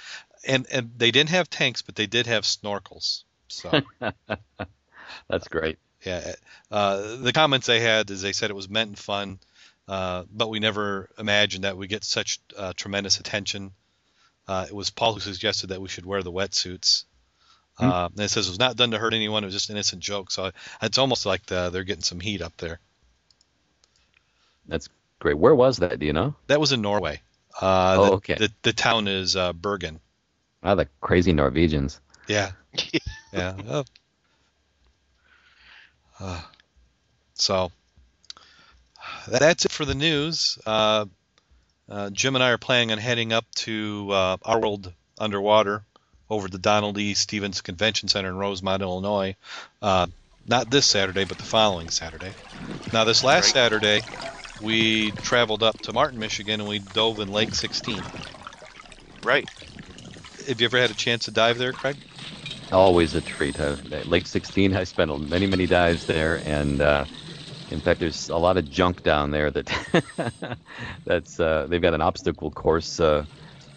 and 0.48 0.66
and 0.72 0.92
they 0.98 1.12
didn't 1.12 1.30
have 1.30 1.50
tanks, 1.50 1.84
but 1.84 1.96
they 1.96 2.08
did 2.08 2.26
have 2.26 2.44
snorkels. 2.44 3.24
So 3.50 3.82
that's 5.28 5.48
great. 5.48 5.78
Yeah, 6.04 6.34
uh, 6.72 7.18
the 7.18 7.34
comments 7.34 7.68
they 7.68 7.82
had 7.82 8.10
is 8.10 8.24
they 8.24 8.34
said 8.34 8.50
it 8.50 8.56
was 8.56 8.70
meant 8.70 8.90
in 8.90 8.96
fun, 8.96 9.40
uh, 9.88 10.24
but 10.32 10.50
we 10.50 10.60
never 10.60 11.10
imagined 11.20 11.66
that 11.66 11.78
we 11.78 11.86
get 11.86 12.04
such 12.04 12.40
uh, 12.58 12.74
tremendous 12.76 13.20
attention 13.20 13.74
uh, 14.48 14.66
it 14.68 14.76
was 14.76 14.90
Paul 14.90 15.14
who 15.14 15.20
suggested 15.20 15.68
that 15.68 15.82
we 15.82 15.88
should 15.88 16.06
wear 16.06 16.24
the 16.24 16.32
wetsuits. 16.32 17.06
Mm-hmm. 17.80 17.90
Uh, 17.92 18.06
and 18.08 18.20
it 18.20 18.30
says 18.30 18.48
it 18.48 18.52
was 18.52 18.60
not 18.60 18.76
done 18.76 18.92
to 18.92 18.98
hurt 18.98 19.14
anyone; 19.14 19.44
it 19.44 19.48
was 19.48 19.54
just 19.54 19.70
an 19.70 19.76
innocent 19.76 20.02
joke. 20.02 20.32
So 20.32 20.52
it's 20.82 20.98
almost 20.98 21.26
like 21.26 21.46
the, 21.46 21.70
they're 21.70 21.84
getting 21.84 22.04
some 22.04 22.20
heat 22.20 22.42
up 22.42 22.56
there. 22.58 22.80
That's 24.68 24.90
great. 25.20 25.38
Where 25.38 25.56
was 25.56 25.78
that? 25.78 26.00
Do 26.00 26.06
you 26.06 26.14
know? 26.14 26.36
That 26.48 26.60
was 26.60 26.72
in 26.72 26.82
Norway. 26.82 27.22
Uh, 27.60 27.96
oh, 27.98 28.06
the, 28.06 28.12
okay. 28.14 28.36
The, 28.36 28.52
the 28.62 28.74
town 28.74 29.08
is 29.08 29.36
uh, 29.36 29.54
Bergen. 29.54 30.00
Ah, 30.64 30.76
the 30.76 30.88
crazy 31.00 31.34
Norwegians. 31.34 32.00
Yeah. 32.28 32.52
yeah. 33.34 33.56
Oh. 33.68 33.84
Uh, 36.20 36.42
so 37.34 37.72
that's 39.28 39.66
it 39.66 39.72
for 39.72 39.86
the 39.86 39.96
news. 39.96 40.60
Uh, 40.66 41.06
uh, 41.90 42.10
Jim 42.12 42.36
and 42.36 42.44
I 42.44 42.52
are 42.52 42.58
planning 42.58 42.92
on 42.92 43.00
heading 43.00 43.34
up 43.34 43.46
to 43.56 44.10
uh, 44.12 44.38
Our 44.44 44.60
World 44.60 44.94
Underwater 45.18 45.84
over 46.32 46.48
the 46.48 46.58
Donald 46.58 46.98
E. 46.98 47.14
Stevens 47.14 47.60
Convention 47.60 48.08
Center 48.08 48.30
in 48.30 48.38
Rosemont, 48.38 48.82
Illinois. 48.82 49.36
Uh, 49.82 50.08
not 50.48 50.72
this 50.72 50.86
Saturday, 50.86 51.26
but 51.26 51.38
the 51.38 51.44
following 51.44 51.90
Saturday. 51.90 52.32
Now, 52.94 53.04
this 53.04 53.24
last 53.24 53.48
right. 53.48 53.54
Saturday, 53.54 54.02
we 54.62 55.12
traveled 55.12 55.62
up 55.62 55.78
to 55.82 55.94
Martin, 55.94 56.20
Michigan, 56.20 56.62
and 56.62 56.70
we 56.70 56.80
dove 56.80 57.20
in 57.20 57.32
Lake 57.32 57.54
16. 57.54 58.02
Right. 59.24 59.48
Have 60.48 60.62
you 60.62 60.66
ever 60.66 60.80
had 60.80 60.90
a 60.90 60.96
chance 60.96 61.26
to 61.26 61.32
dive 61.32 61.58
there, 61.58 61.74
Craig? 61.74 61.98
Always 62.72 63.14
a 63.14 63.22
treat. 63.22 63.60
Uh, 63.60 63.76
Lake 64.06 64.26
16, 64.26 64.74
I 64.74 64.86
spent 64.86 65.30
many, 65.30 65.48
many 65.48 65.68
dives 65.68 66.06
there, 66.06 66.42
and 66.46 66.80
uh, 66.80 67.04
in 67.70 67.82
fact, 67.82 68.00
there's 68.00 68.30
a 68.30 68.38
lot 68.38 68.56
of 68.56 68.72
junk 68.72 69.04
down 69.04 69.32
there 69.32 69.52
that 69.52 70.58
that's 71.06 71.40
uh, 71.42 71.68
they've 71.68 71.82
got 71.82 71.94
an 71.94 72.02
obstacle 72.02 72.52
course. 72.52 73.02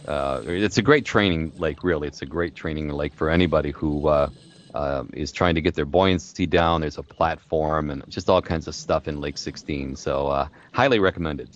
Uh, 0.07 0.43
it's 0.45 0.79
a 0.79 0.83
great 0.83 1.05
training 1.05 1.53
lake, 1.59 1.83
really. 1.83 2.09
It's 2.09 2.23
a 2.23 2.27
great 2.27 2.55
training 2.55 2.89
lake 2.89 3.15
for 3.15 3.31
anybody 3.31 3.71
who 3.71 4.09
uh, 4.09 4.29
uh, 4.75 5.05
is 5.13 5.33
trying 5.33 5.55
to 5.55 5.63
get 5.63 5.75
their 5.75 5.85
buoyancy 5.85 6.47
down. 6.47 6.81
There's 6.81 6.99
a 6.99 7.03
platform 7.03 7.91
and 7.91 8.09
just 8.09 8.29
all 8.29 8.43
kinds 8.43 8.69
of 8.69 8.75
stuff 8.75 9.09
in 9.09 9.21
Lake 9.21 9.39
16. 9.39 9.97
So 9.97 10.29
uh, 10.29 10.49
highly 10.73 10.99
recommended. 10.99 11.49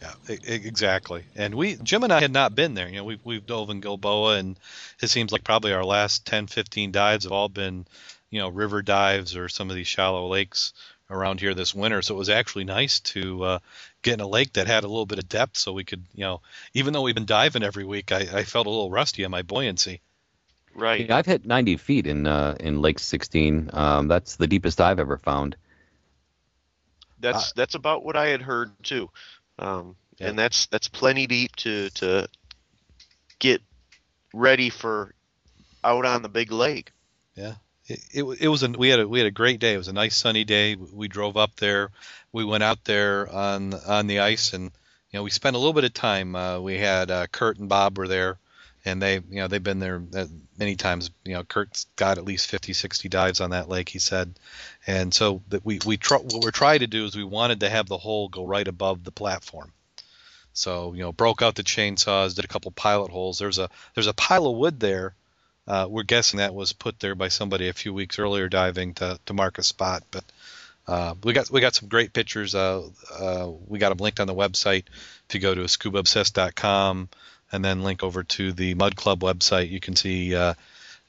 Yeah, 0.00 0.36
exactly. 0.46 1.24
And 1.34 1.54
we, 1.54 1.76
Jim 1.76 2.02
and 2.04 2.12
I 2.12 2.20
had 2.20 2.32
not 2.32 2.54
been 2.54 2.74
there. 2.74 2.88
You 2.88 2.96
know, 2.96 3.04
we've, 3.04 3.24
we've 3.24 3.46
dove 3.46 3.70
in 3.70 3.80
Gilboa, 3.80 4.36
and 4.36 4.58
it 5.00 5.08
seems 5.08 5.32
like 5.32 5.44
probably 5.44 5.72
our 5.72 5.84
last 5.84 6.26
10, 6.26 6.46
15 6.46 6.92
dives 6.92 7.24
have 7.24 7.32
all 7.32 7.48
been, 7.48 7.86
you 8.30 8.40
know, 8.40 8.48
river 8.48 8.82
dives 8.82 9.36
or 9.36 9.48
some 9.48 9.70
of 9.70 9.76
these 9.76 9.86
shallow 9.86 10.28
lakes 10.28 10.74
around 11.08 11.40
here 11.40 11.54
this 11.54 11.74
winter. 11.74 12.02
So 12.02 12.14
it 12.14 12.18
was 12.18 12.28
actually 12.28 12.64
nice 12.64 13.00
to 13.00 13.44
uh, 13.44 13.58
get 14.04 14.14
in 14.14 14.20
a 14.20 14.28
lake 14.28 14.52
that 14.52 14.68
had 14.68 14.84
a 14.84 14.88
little 14.88 15.06
bit 15.06 15.18
of 15.18 15.28
depth, 15.28 15.56
so 15.56 15.72
we 15.72 15.82
could, 15.82 16.04
you 16.14 16.20
know, 16.20 16.40
even 16.74 16.92
though 16.92 17.02
we've 17.02 17.14
been 17.14 17.26
diving 17.26 17.64
every 17.64 17.84
week, 17.84 18.12
I, 18.12 18.20
I 18.32 18.44
felt 18.44 18.68
a 18.68 18.70
little 18.70 18.90
rusty 18.90 19.24
on 19.24 19.32
my 19.32 19.42
buoyancy. 19.42 20.00
Right. 20.74 21.08
Yeah, 21.08 21.16
I've 21.16 21.26
hit 21.26 21.46
90 21.46 21.76
feet 21.78 22.06
in 22.06 22.26
uh, 22.26 22.56
in 22.60 22.80
Lake 22.80 22.98
16. 22.98 23.70
Um, 23.72 24.08
that's 24.08 24.36
the 24.36 24.46
deepest 24.46 24.80
I've 24.80 25.00
ever 25.00 25.18
found. 25.18 25.56
That's 27.18 27.48
uh, 27.48 27.52
that's 27.56 27.74
about 27.74 28.04
what 28.04 28.16
I 28.16 28.26
had 28.26 28.42
heard 28.42 28.70
too, 28.82 29.08
um, 29.58 29.96
yeah. 30.18 30.28
and 30.28 30.38
that's 30.38 30.66
that's 30.66 30.88
plenty 30.88 31.26
deep 31.26 31.56
to 31.56 31.88
to 31.90 32.28
get 33.38 33.62
ready 34.34 34.68
for 34.68 35.14
out 35.82 36.04
on 36.04 36.22
the 36.22 36.28
big 36.28 36.52
lake. 36.52 36.92
Yeah, 37.34 37.54
it, 37.86 38.00
it, 38.12 38.24
it 38.40 38.48
was 38.48 38.62
a 38.62 38.68
we 38.68 38.88
had 38.88 39.00
a 39.00 39.08
we 39.08 39.18
had 39.18 39.26
a 39.26 39.32
great 39.32 39.60
day. 39.60 39.74
It 39.74 39.78
was 39.78 39.88
a 39.88 39.92
nice 39.92 40.16
sunny 40.16 40.44
day. 40.44 40.74
We 40.76 41.08
drove 41.08 41.36
up 41.36 41.56
there. 41.56 41.90
We 42.32 42.44
went 42.44 42.62
out 42.62 42.84
there 42.84 43.30
on 43.30 43.74
on 43.74 44.06
the 44.06 44.20
ice, 44.20 44.52
and 44.52 44.64
you 45.10 45.18
know 45.18 45.22
we 45.22 45.30
spent 45.30 45.56
a 45.56 45.58
little 45.58 45.74
bit 45.74 45.84
of 45.84 45.92
time. 45.92 46.34
Uh, 46.34 46.60
we 46.60 46.78
had 46.78 47.10
uh, 47.10 47.26
Kurt 47.26 47.58
and 47.58 47.68
Bob 47.68 47.98
were 47.98 48.08
there, 48.08 48.38
and 48.84 49.02
they 49.02 49.16
you 49.16 49.22
know 49.36 49.48
they've 49.48 49.62
been 49.62 49.80
there 49.80 50.02
uh, 50.16 50.26
many 50.58 50.76
times. 50.76 51.10
You 51.24 51.34
know 51.34 51.44
Kurt's 51.44 51.86
got 51.96 52.16
at 52.16 52.24
least 52.24 52.48
50, 52.48 52.72
60 52.72 53.08
dives 53.10 53.40
on 53.40 53.50
that 53.50 53.68
lake. 53.68 53.90
He 53.90 53.98
said, 53.98 54.34
and 54.86 55.12
so 55.12 55.42
that 55.48 55.64
we 55.64 55.78
we 55.84 55.98
try, 55.98 56.18
what 56.18 56.42
we're 56.42 56.52
trying 56.52 56.80
to 56.80 56.86
do 56.86 57.04
is 57.04 57.14
we 57.14 57.24
wanted 57.24 57.60
to 57.60 57.70
have 57.70 57.86
the 57.86 57.98
hole 57.98 58.28
go 58.28 58.46
right 58.46 58.66
above 58.66 59.04
the 59.04 59.12
platform. 59.12 59.72
So 60.54 60.94
you 60.94 61.00
know 61.00 61.12
broke 61.12 61.42
out 61.42 61.54
the 61.54 61.62
chainsaws, 61.62 62.34
did 62.34 62.46
a 62.46 62.48
couple 62.48 62.70
pilot 62.70 63.10
holes. 63.10 63.38
There's 63.38 63.58
a 63.58 63.68
there's 63.92 64.06
a 64.06 64.14
pile 64.14 64.46
of 64.46 64.56
wood 64.56 64.80
there 64.80 65.14
uh, 65.66 65.86
we're 65.88 66.02
guessing 66.02 66.38
that 66.38 66.54
was 66.54 66.72
put 66.72 67.00
there 67.00 67.14
by 67.14 67.28
somebody 67.28 67.68
a 67.68 67.72
few 67.72 67.92
weeks 67.92 68.18
earlier 68.18 68.48
diving 68.48 68.94
to, 68.94 69.18
to 69.26 69.34
mark 69.34 69.58
a 69.58 69.62
spot. 69.62 70.02
But 70.10 70.24
uh, 70.86 71.14
we 71.22 71.32
got 71.32 71.50
we 71.50 71.60
got 71.60 71.74
some 71.74 71.88
great 71.88 72.12
pictures. 72.12 72.54
Uh, 72.54 72.88
uh 73.18 73.50
we 73.66 73.78
got 73.78 73.88
them 73.90 73.98
linked 73.98 74.20
on 74.20 74.26
the 74.26 74.34
website. 74.34 74.84
If 75.28 75.34
you 75.34 75.40
go 75.40 75.54
to 75.54 75.62
scubaobsessed.com, 75.62 77.08
and 77.54 77.64
then 77.64 77.84
link 77.84 78.02
over 78.02 78.24
to 78.24 78.52
the 78.52 78.74
Mud 78.74 78.96
Club 78.96 79.20
website. 79.20 79.70
You 79.70 79.78
can 79.78 79.94
see 79.94 80.34
uh, 80.34 80.54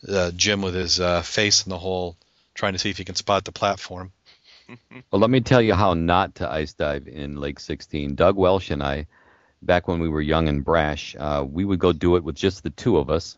uh, 0.08 0.32
Jim 0.32 0.62
with 0.62 0.76
his 0.76 1.00
uh, 1.00 1.24
face 1.24 1.66
in 1.66 1.72
the 1.72 1.78
hole, 1.78 2.16
trying 2.54 2.74
to 2.74 2.80
see 2.80 2.92
if 2.92 2.98
he 2.98 3.04
can 3.04 3.16
spot 3.16 3.44
the 3.44 3.52
platform. 3.52 4.12
Well, 5.12 5.22
let 5.22 5.30
me 5.30 5.42
tell 5.42 5.62
you 5.62 5.76
how 5.76 5.94
not 5.94 6.36
to 6.36 6.52
ice 6.52 6.74
dive 6.74 7.08
in 7.08 7.36
Lake 7.36 7.60
16. 7.60 8.16
Doug 8.16 8.36
Welsh 8.36 8.72
and 8.72 8.82
I, 8.82 9.06
back 9.62 9.88
when 9.88 10.00
we 10.00 10.10
were 10.10 10.22
young 10.22 10.48
and 10.48 10.66
brash, 10.66 11.16
uh, 11.20 11.46
we 11.48 11.64
would 11.64 11.78
go 11.78 11.94
do 11.94 12.16
it 12.16 12.24
with 12.24 12.36
just 12.36 12.64
the 12.64 12.72
two 12.72 12.98
of 12.98 13.12
us, 13.12 13.38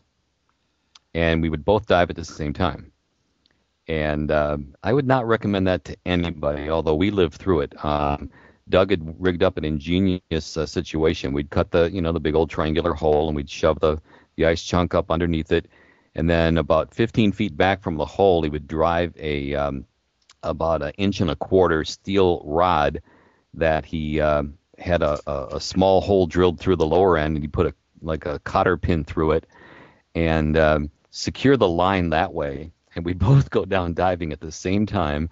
and 1.18 1.42
we 1.42 1.48
would 1.48 1.64
both 1.64 1.86
dive 1.86 2.10
at 2.10 2.16
the 2.16 2.24
same 2.24 2.52
time. 2.52 2.92
And 3.88 4.30
uh, 4.30 4.58
I 4.84 4.92
would 4.92 5.06
not 5.06 5.26
recommend 5.26 5.66
that 5.66 5.84
to 5.86 5.96
anybody, 6.06 6.70
although 6.70 6.94
we 6.94 7.10
lived 7.10 7.34
through 7.34 7.62
it. 7.62 7.84
Um, 7.84 8.30
Doug 8.68 8.90
had 8.90 9.16
rigged 9.18 9.42
up 9.42 9.56
an 9.56 9.64
ingenious 9.64 10.56
uh, 10.56 10.64
situation. 10.64 11.32
We'd 11.32 11.50
cut 11.50 11.72
the, 11.72 11.90
you 11.90 12.00
know, 12.02 12.12
the 12.12 12.20
big 12.20 12.36
old 12.36 12.50
triangular 12.50 12.92
hole, 12.92 13.26
and 13.26 13.34
we'd 13.34 13.50
shove 13.50 13.80
the, 13.80 14.00
the 14.36 14.46
ice 14.46 14.62
chunk 14.62 14.94
up 14.94 15.10
underneath 15.10 15.50
it. 15.50 15.66
And 16.14 16.30
then 16.30 16.56
about 16.56 16.94
15 16.94 17.32
feet 17.32 17.56
back 17.56 17.82
from 17.82 17.96
the 17.96 18.04
hole, 18.04 18.42
he 18.42 18.50
would 18.50 18.68
drive 18.68 19.12
a 19.18 19.54
um, 19.54 19.86
about 20.44 20.82
an 20.82 20.92
inch 20.98 21.20
and 21.20 21.30
a 21.30 21.36
quarter 21.36 21.84
steel 21.84 22.42
rod 22.44 23.02
that 23.54 23.84
he 23.84 24.20
uh, 24.20 24.44
had 24.78 25.02
a, 25.02 25.18
a, 25.26 25.56
a 25.56 25.60
small 25.60 26.00
hole 26.00 26.26
drilled 26.28 26.60
through 26.60 26.76
the 26.76 26.86
lower 26.86 27.16
end, 27.18 27.34
and 27.36 27.42
he 27.42 27.48
put 27.48 27.66
a 27.66 27.74
like 28.02 28.26
a 28.26 28.38
cotter 28.40 28.76
pin 28.76 29.02
through 29.02 29.32
it, 29.32 29.46
and 30.14 30.56
um, 30.56 30.90
secure 31.10 31.56
the 31.56 31.68
line 31.68 32.10
that 32.10 32.32
way. 32.32 32.72
And 32.94 33.04
we 33.04 33.12
both 33.28 33.50
go 33.50 33.64
down 33.64 33.94
diving 33.94 34.32
at 34.32 34.40
the 34.40 34.52
same 34.52 34.86
time. 34.86 35.30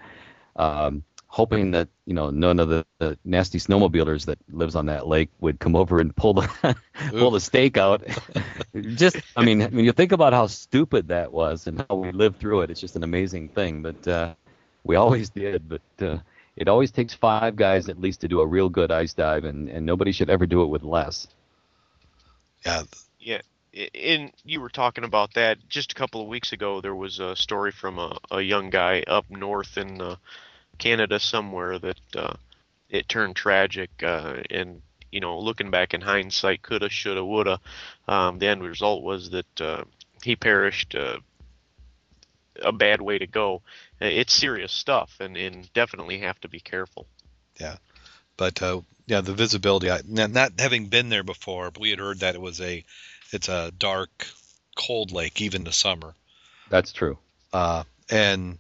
Um, 0.57 1.05
hoping 1.29 1.71
that 1.73 1.87
you 2.07 2.15
know 2.15 2.31
none 2.31 2.59
of 2.59 2.69
the, 2.69 2.87
the 2.99 3.19
nasty 3.25 3.59
snowmobilers 3.59 4.25
that 4.25 4.39
lives 4.51 4.75
on 4.75 4.87
that 4.87 5.07
lake 5.07 5.29
would 5.41 5.59
come 5.59 5.77
over 5.77 6.01
and 6.01 6.17
pull 6.17 6.33
the 6.33 6.77
pull 7.11 7.31
the 7.31 7.41
stake 7.41 7.77
out. 7.77 8.03
just, 8.95 9.19
I 9.37 9.45
mean, 9.45 9.61
when 9.61 9.85
you 9.85 9.93
think 9.93 10.13
about 10.13 10.33
how 10.33 10.47
stupid 10.47 11.09
that 11.09 11.31
was 11.31 11.67
and 11.67 11.85
how 11.89 11.97
we 11.97 12.11
lived 12.13 12.39
through 12.39 12.63
it, 12.63 12.71
it's 12.71 12.81
just 12.81 12.97
an 12.97 13.03
amazing 13.03 13.51
thing. 13.51 13.83
But 13.83 14.09
uh, 14.09 14.35
we 14.85 14.97
always 14.97 15.29
did. 15.29 15.69
But 15.69 15.83
uh, 16.01 16.19
it 16.57 16.69
always 16.69 16.91
takes 16.91 17.13
five 17.13 17.55
guys 17.55 17.91
at 17.91 18.01
least 18.01 18.23
to 18.23 18.29
do 18.29 18.41
a 18.41 18.47
real 18.47 18.71
good 18.71 18.91
ice 18.91 19.13
dive, 19.13 19.45
and 19.45 19.69
and 19.69 19.85
nobody 19.85 20.13
should 20.13 20.31
ever 20.31 20.47
do 20.47 20.63
it 20.63 20.69
with 20.69 20.83
less. 20.85 21.29
Yeah. 22.65 22.85
Yeah. 23.21 23.43
In 23.93 24.33
you 24.45 24.61
were 24.61 24.71
talking 24.71 25.05
about 25.05 25.35
that 25.35 25.59
just 25.69 25.93
a 25.93 25.95
couple 25.95 26.23
of 26.23 26.29
weeks 26.29 26.53
ago. 26.53 26.81
There 26.81 26.95
was 26.95 27.21
a 27.21 27.37
story 27.37 27.73
from 27.73 27.99
a, 27.99 28.17
a 28.31 28.41
young 28.41 28.71
guy 28.71 29.05
up 29.07 29.29
north 29.29 29.77
in 29.77 30.01
uh, 30.01 30.17
Canada 30.79 31.21
somewhere 31.21 31.79
that 31.79 32.01
uh, 32.17 32.35
it 32.89 33.09
turned 33.09 33.37
tragic. 33.37 33.91
Uh, 34.03 34.43
and 34.51 34.81
you 35.13 35.21
know, 35.21 35.39
looking 35.39 35.71
back 35.71 35.93
in 35.93 36.01
hindsight, 36.01 36.63
coulda, 36.63 36.89
shoulda, 36.89 37.25
woulda. 37.25 37.61
Um, 38.09 38.39
the 38.39 38.47
end 38.47 38.63
result 38.63 39.03
was 39.03 39.31
that 39.31 39.61
uh, 39.61 39.85
he 40.23 40.37
perished. 40.37 40.95
Uh, 40.95 41.19
a 42.63 42.73
bad 42.73 43.01
way 43.03 43.19
to 43.19 43.27
go. 43.27 43.63
It's 44.01 44.33
serious 44.33 44.73
stuff, 44.73 45.17
and, 45.21 45.37
and 45.37 45.71
definitely 45.73 46.19
have 46.21 46.41
to 46.41 46.49
be 46.49 46.61
careful. 46.61 47.07
Yeah, 47.61 47.77
but 48.37 48.63
uh, 48.63 48.81
yeah, 49.07 49.21
the 49.21 49.35
visibility. 49.35 49.91
I, 49.91 50.01
not, 50.07 50.53
having 50.59 50.87
been 50.87 51.09
there 51.09 51.23
before, 51.23 51.71
but 51.71 51.81
we 51.81 51.91
had 51.91 51.99
heard 51.99 52.21
that 52.21 52.35
it 52.35 52.41
was 52.41 52.61
a, 52.61 52.85
it's 53.33 53.49
a 53.49 53.73
dark, 53.77 54.27
cold 54.77 55.13
lake 55.13 55.41
even 55.41 55.65
the 55.65 55.73
summer. 55.73 56.15
That's 56.71 56.93
true. 56.93 57.19
Uh, 57.53 57.85
and 58.11 58.59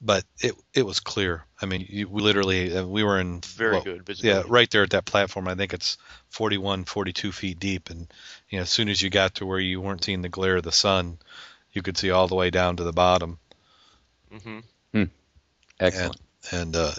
but 0.00 0.24
it 0.40 0.54
it 0.74 0.84
was 0.84 1.00
clear. 1.00 1.44
I 1.60 1.66
mean, 1.66 1.86
you, 1.88 2.08
we 2.08 2.22
literally 2.22 2.76
uh, 2.76 2.84
we 2.84 3.02
were 3.02 3.18
in 3.18 3.40
very 3.40 3.72
well, 3.72 3.82
good 3.82 4.06
visibility. 4.06 4.46
Yeah, 4.46 4.52
right 4.52 4.70
there 4.70 4.82
at 4.82 4.90
that 4.90 5.04
platform. 5.04 5.48
I 5.48 5.54
think 5.54 5.72
it's 5.72 5.96
41, 6.30 6.84
42 6.84 7.32
feet 7.32 7.58
deep, 7.58 7.90
and 7.90 8.06
you 8.50 8.58
know, 8.58 8.62
as 8.62 8.70
soon 8.70 8.88
as 8.88 9.00
you 9.00 9.10
got 9.10 9.36
to 9.36 9.46
where 9.46 9.58
you 9.58 9.80
weren't 9.80 10.04
seeing 10.04 10.22
the 10.22 10.28
glare 10.28 10.56
of 10.56 10.64
the 10.64 10.72
sun, 10.72 11.18
you 11.72 11.82
could 11.82 11.96
see 11.96 12.10
all 12.10 12.28
the 12.28 12.34
way 12.34 12.50
down 12.50 12.76
to 12.76 12.84
the 12.84 12.92
bottom. 12.92 13.38
Mm-hmm. 14.32 14.58
Hmm. 14.92 15.04
Excellent. 15.80 16.20
And, 16.50 16.76
and 16.76 16.76
uh, 16.76 16.92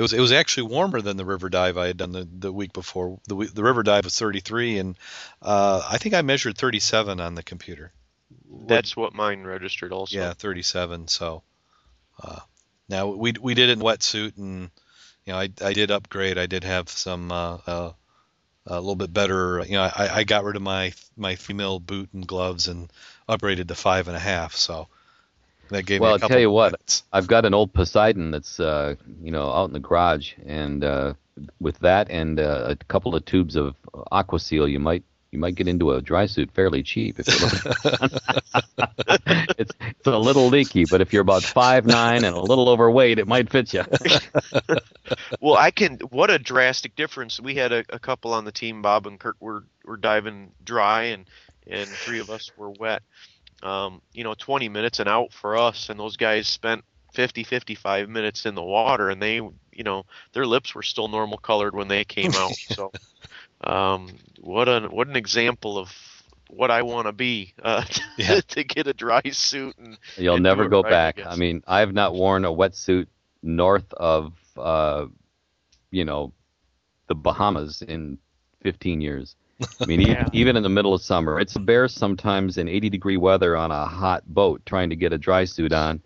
it, 0.00 0.02
was 0.02 0.12
it 0.14 0.20
was 0.20 0.32
actually 0.32 0.62
warmer 0.62 1.02
than 1.02 1.18
the 1.18 1.26
river 1.26 1.50
dive 1.50 1.76
I 1.76 1.88
had 1.88 1.98
done 1.98 2.12
the, 2.12 2.26
the 2.26 2.50
week 2.50 2.72
before. 2.72 3.20
The 3.28 3.34
the 3.52 3.62
river 3.62 3.82
dive 3.82 4.04
was 4.04 4.18
33, 4.18 4.78
and 4.78 4.96
uh, 5.42 5.86
I 5.86 5.98
think 5.98 6.14
I 6.14 6.22
measured 6.22 6.56
37 6.56 7.20
on 7.20 7.34
the 7.34 7.42
computer. 7.42 7.92
That's 8.66 8.96
what 8.96 9.12
mine 9.12 9.44
registered 9.44 9.92
also. 9.92 10.16
Yeah, 10.16 10.32
37. 10.32 11.08
So 11.08 11.42
uh, 12.22 12.40
now 12.88 13.08
we 13.08 13.34
we 13.38 13.52
did 13.52 13.68
it 13.68 13.74
in 13.74 13.80
wetsuit, 13.80 14.38
and 14.38 14.70
you 15.26 15.34
know 15.34 15.38
I 15.38 15.50
I 15.62 15.74
did 15.74 15.90
upgrade. 15.90 16.38
I 16.38 16.46
did 16.46 16.64
have 16.64 16.88
some 16.88 17.30
uh, 17.30 17.58
uh, 17.66 17.92
a 18.66 18.80
little 18.80 18.96
bit 18.96 19.12
better. 19.12 19.62
You 19.66 19.74
know 19.74 19.82
I, 19.82 20.20
I 20.20 20.24
got 20.24 20.44
rid 20.44 20.56
of 20.56 20.62
my 20.62 20.94
my 21.14 21.34
female 21.34 21.78
boot 21.78 22.08
and 22.14 22.26
gloves 22.26 22.68
and 22.68 22.90
upgraded 23.28 23.68
to 23.68 23.74
five 23.74 24.08
and 24.08 24.16
a 24.16 24.20
half. 24.20 24.54
So 24.56 24.88
that 25.70 25.86
gave 25.86 26.00
well, 26.00 26.12
me 26.12 26.20
a 26.20 26.22
I'll 26.22 26.28
tell 26.28 26.38
you 26.38 26.50
what, 26.50 26.72
minutes. 26.72 27.04
I've 27.12 27.26
got 27.26 27.44
an 27.44 27.54
old 27.54 27.72
Poseidon 27.72 28.30
that's 28.30 28.60
uh, 28.60 28.96
you 29.22 29.30
know 29.30 29.50
out 29.50 29.66
in 29.66 29.72
the 29.72 29.80
garage, 29.80 30.34
and 30.44 30.84
uh, 30.84 31.14
with 31.60 31.78
that 31.80 32.10
and 32.10 32.38
uh, 32.38 32.66
a 32.68 32.76
couple 32.76 33.14
of 33.14 33.24
tubes 33.24 33.56
of 33.56 33.74
Aquaseal, 34.12 34.70
you 34.70 34.78
might 34.78 35.04
you 35.30 35.38
might 35.38 35.54
get 35.54 35.68
into 35.68 35.92
a 35.92 36.02
dry 36.02 36.26
suit 36.26 36.50
fairly 36.52 36.82
cheap 36.82 37.20
if 37.20 37.28
you're 37.28 37.48
it's 39.58 39.72
it's 39.80 40.06
a 40.06 40.18
little 40.18 40.48
leaky, 40.48 40.84
but 40.90 41.00
if 41.00 41.12
you're 41.12 41.22
about 41.22 41.42
five 41.42 41.86
nine 41.86 42.24
and 42.24 42.34
a 42.34 42.40
little 42.40 42.68
overweight, 42.68 43.18
it 43.18 43.28
might 43.28 43.50
fit 43.50 43.72
you. 43.72 43.84
well, 45.40 45.56
I 45.56 45.70
can. 45.70 45.98
What 46.10 46.30
a 46.30 46.38
drastic 46.38 46.96
difference! 46.96 47.40
We 47.40 47.54
had 47.54 47.72
a, 47.72 47.84
a 47.90 47.98
couple 47.98 48.32
on 48.32 48.44
the 48.44 48.52
team. 48.52 48.82
Bob 48.82 49.06
and 49.06 49.20
Kurt 49.20 49.36
were 49.40 49.64
were 49.84 49.96
diving 49.96 50.50
dry, 50.64 51.04
and 51.04 51.26
and 51.66 51.88
three 51.88 52.20
of 52.20 52.30
us 52.30 52.50
were 52.56 52.70
wet. 52.70 53.02
Um, 53.62 54.00
you 54.12 54.24
know, 54.24 54.34
20 54.34 54.68
minutes 54.68 54.98
and 55.00 55.08
out 55.08 55.32
for 55.32 55.56
us, 55.56 55.88
and 55.88 55.98
those 55.98 56.16
guys 56.16 56.46
spent 56.46 56.84
50, 57.12 57.44
55 57.44 58.08
minutes 58.08 58.46
in 58.46 58.54
the 58.54 58.62
water, 58.62 59.08
and 59.10 59.20
they, 59.20 59.34
you 59.36 59.84
know, 59.84 60.04
their 60.32 60.46
lips 60.46 60.74
were 60.74 60.82
still 60.82 61.08
normal 61.08 61.38
colored 61.38 61.74
when 61.74 61.88
they 61.88 62.04
came 62.04 62.34
out. 62.36 62.58
so, 62.66 62.92
um, 63.64 64.18
what 64.40 64.68
an 64.68 64.84
what 64.90 65.08
an 65.08 65.16
example 65.16 65.78
of 65.78 65.92
what 66.48 66.70
I 66.70 66.82
want 66.82 67.06
to 67.06 67.12
be 67.12 67.54
uh, 67.62 67.82
to, 67.84 68.02
Yeah. 68.16 68.40
to 68.48 68.64
get 68.64 68.86
a 68.86 68.92
dry 68.94 69.22
suit 69.30 69.76
and 69.78 69.98
You'll 70.16 70.38
and 70.38 70.44
never 70.44 70.66
go 70.66 70.82
right, 70.82 70.84
back. 70.84 71.16
guess. 71.16 71.24
I 71.24 71.36
mean, 71.36 71.62
I 71.66 71.80
have 71.80 71.92
not 71.92 72.14
worn 72.14 72.44
a 72.44 72.50
wetsuit 72.52 73.06
north 73.42 73.92
of, 73.94 74.32
uh, 74.56 75.06
you 75.90 76.04
know, 76.04 76.32
the 77.08 77.14
Bahamas 77.14 77.82
in 77.82 78.18
15 78.60 79.00
years. 79.00 79.36
I 79.60 79.86
mean, 79.86 80.00
e- 80.00 80.16
Yeah. 80.16 80.28
even 80.32 80.56
in 80.56 80.62
the 80.62 80.68
middle 80.68 80.94
of 80.94 81.02
summer, 81.02 81.38
it's 81.40 81.56
embarrassed 81.56 81.96
sometimes 81.96 82.58
in 82.58 82.68
80 82.68 82.88
degree 82.90 83.16
weather 83.16 83.56
on 83.56 83.70
a 83.70 83.86
hot 83.86 84.22
boat 84.32 84.62
trying 84.66 84.90
to 84.90 84.96
get 84.96 85.12
a 85.12 85.18
dry 85.18 85.44
suit 85.44 85.72
on, 85.72 86.00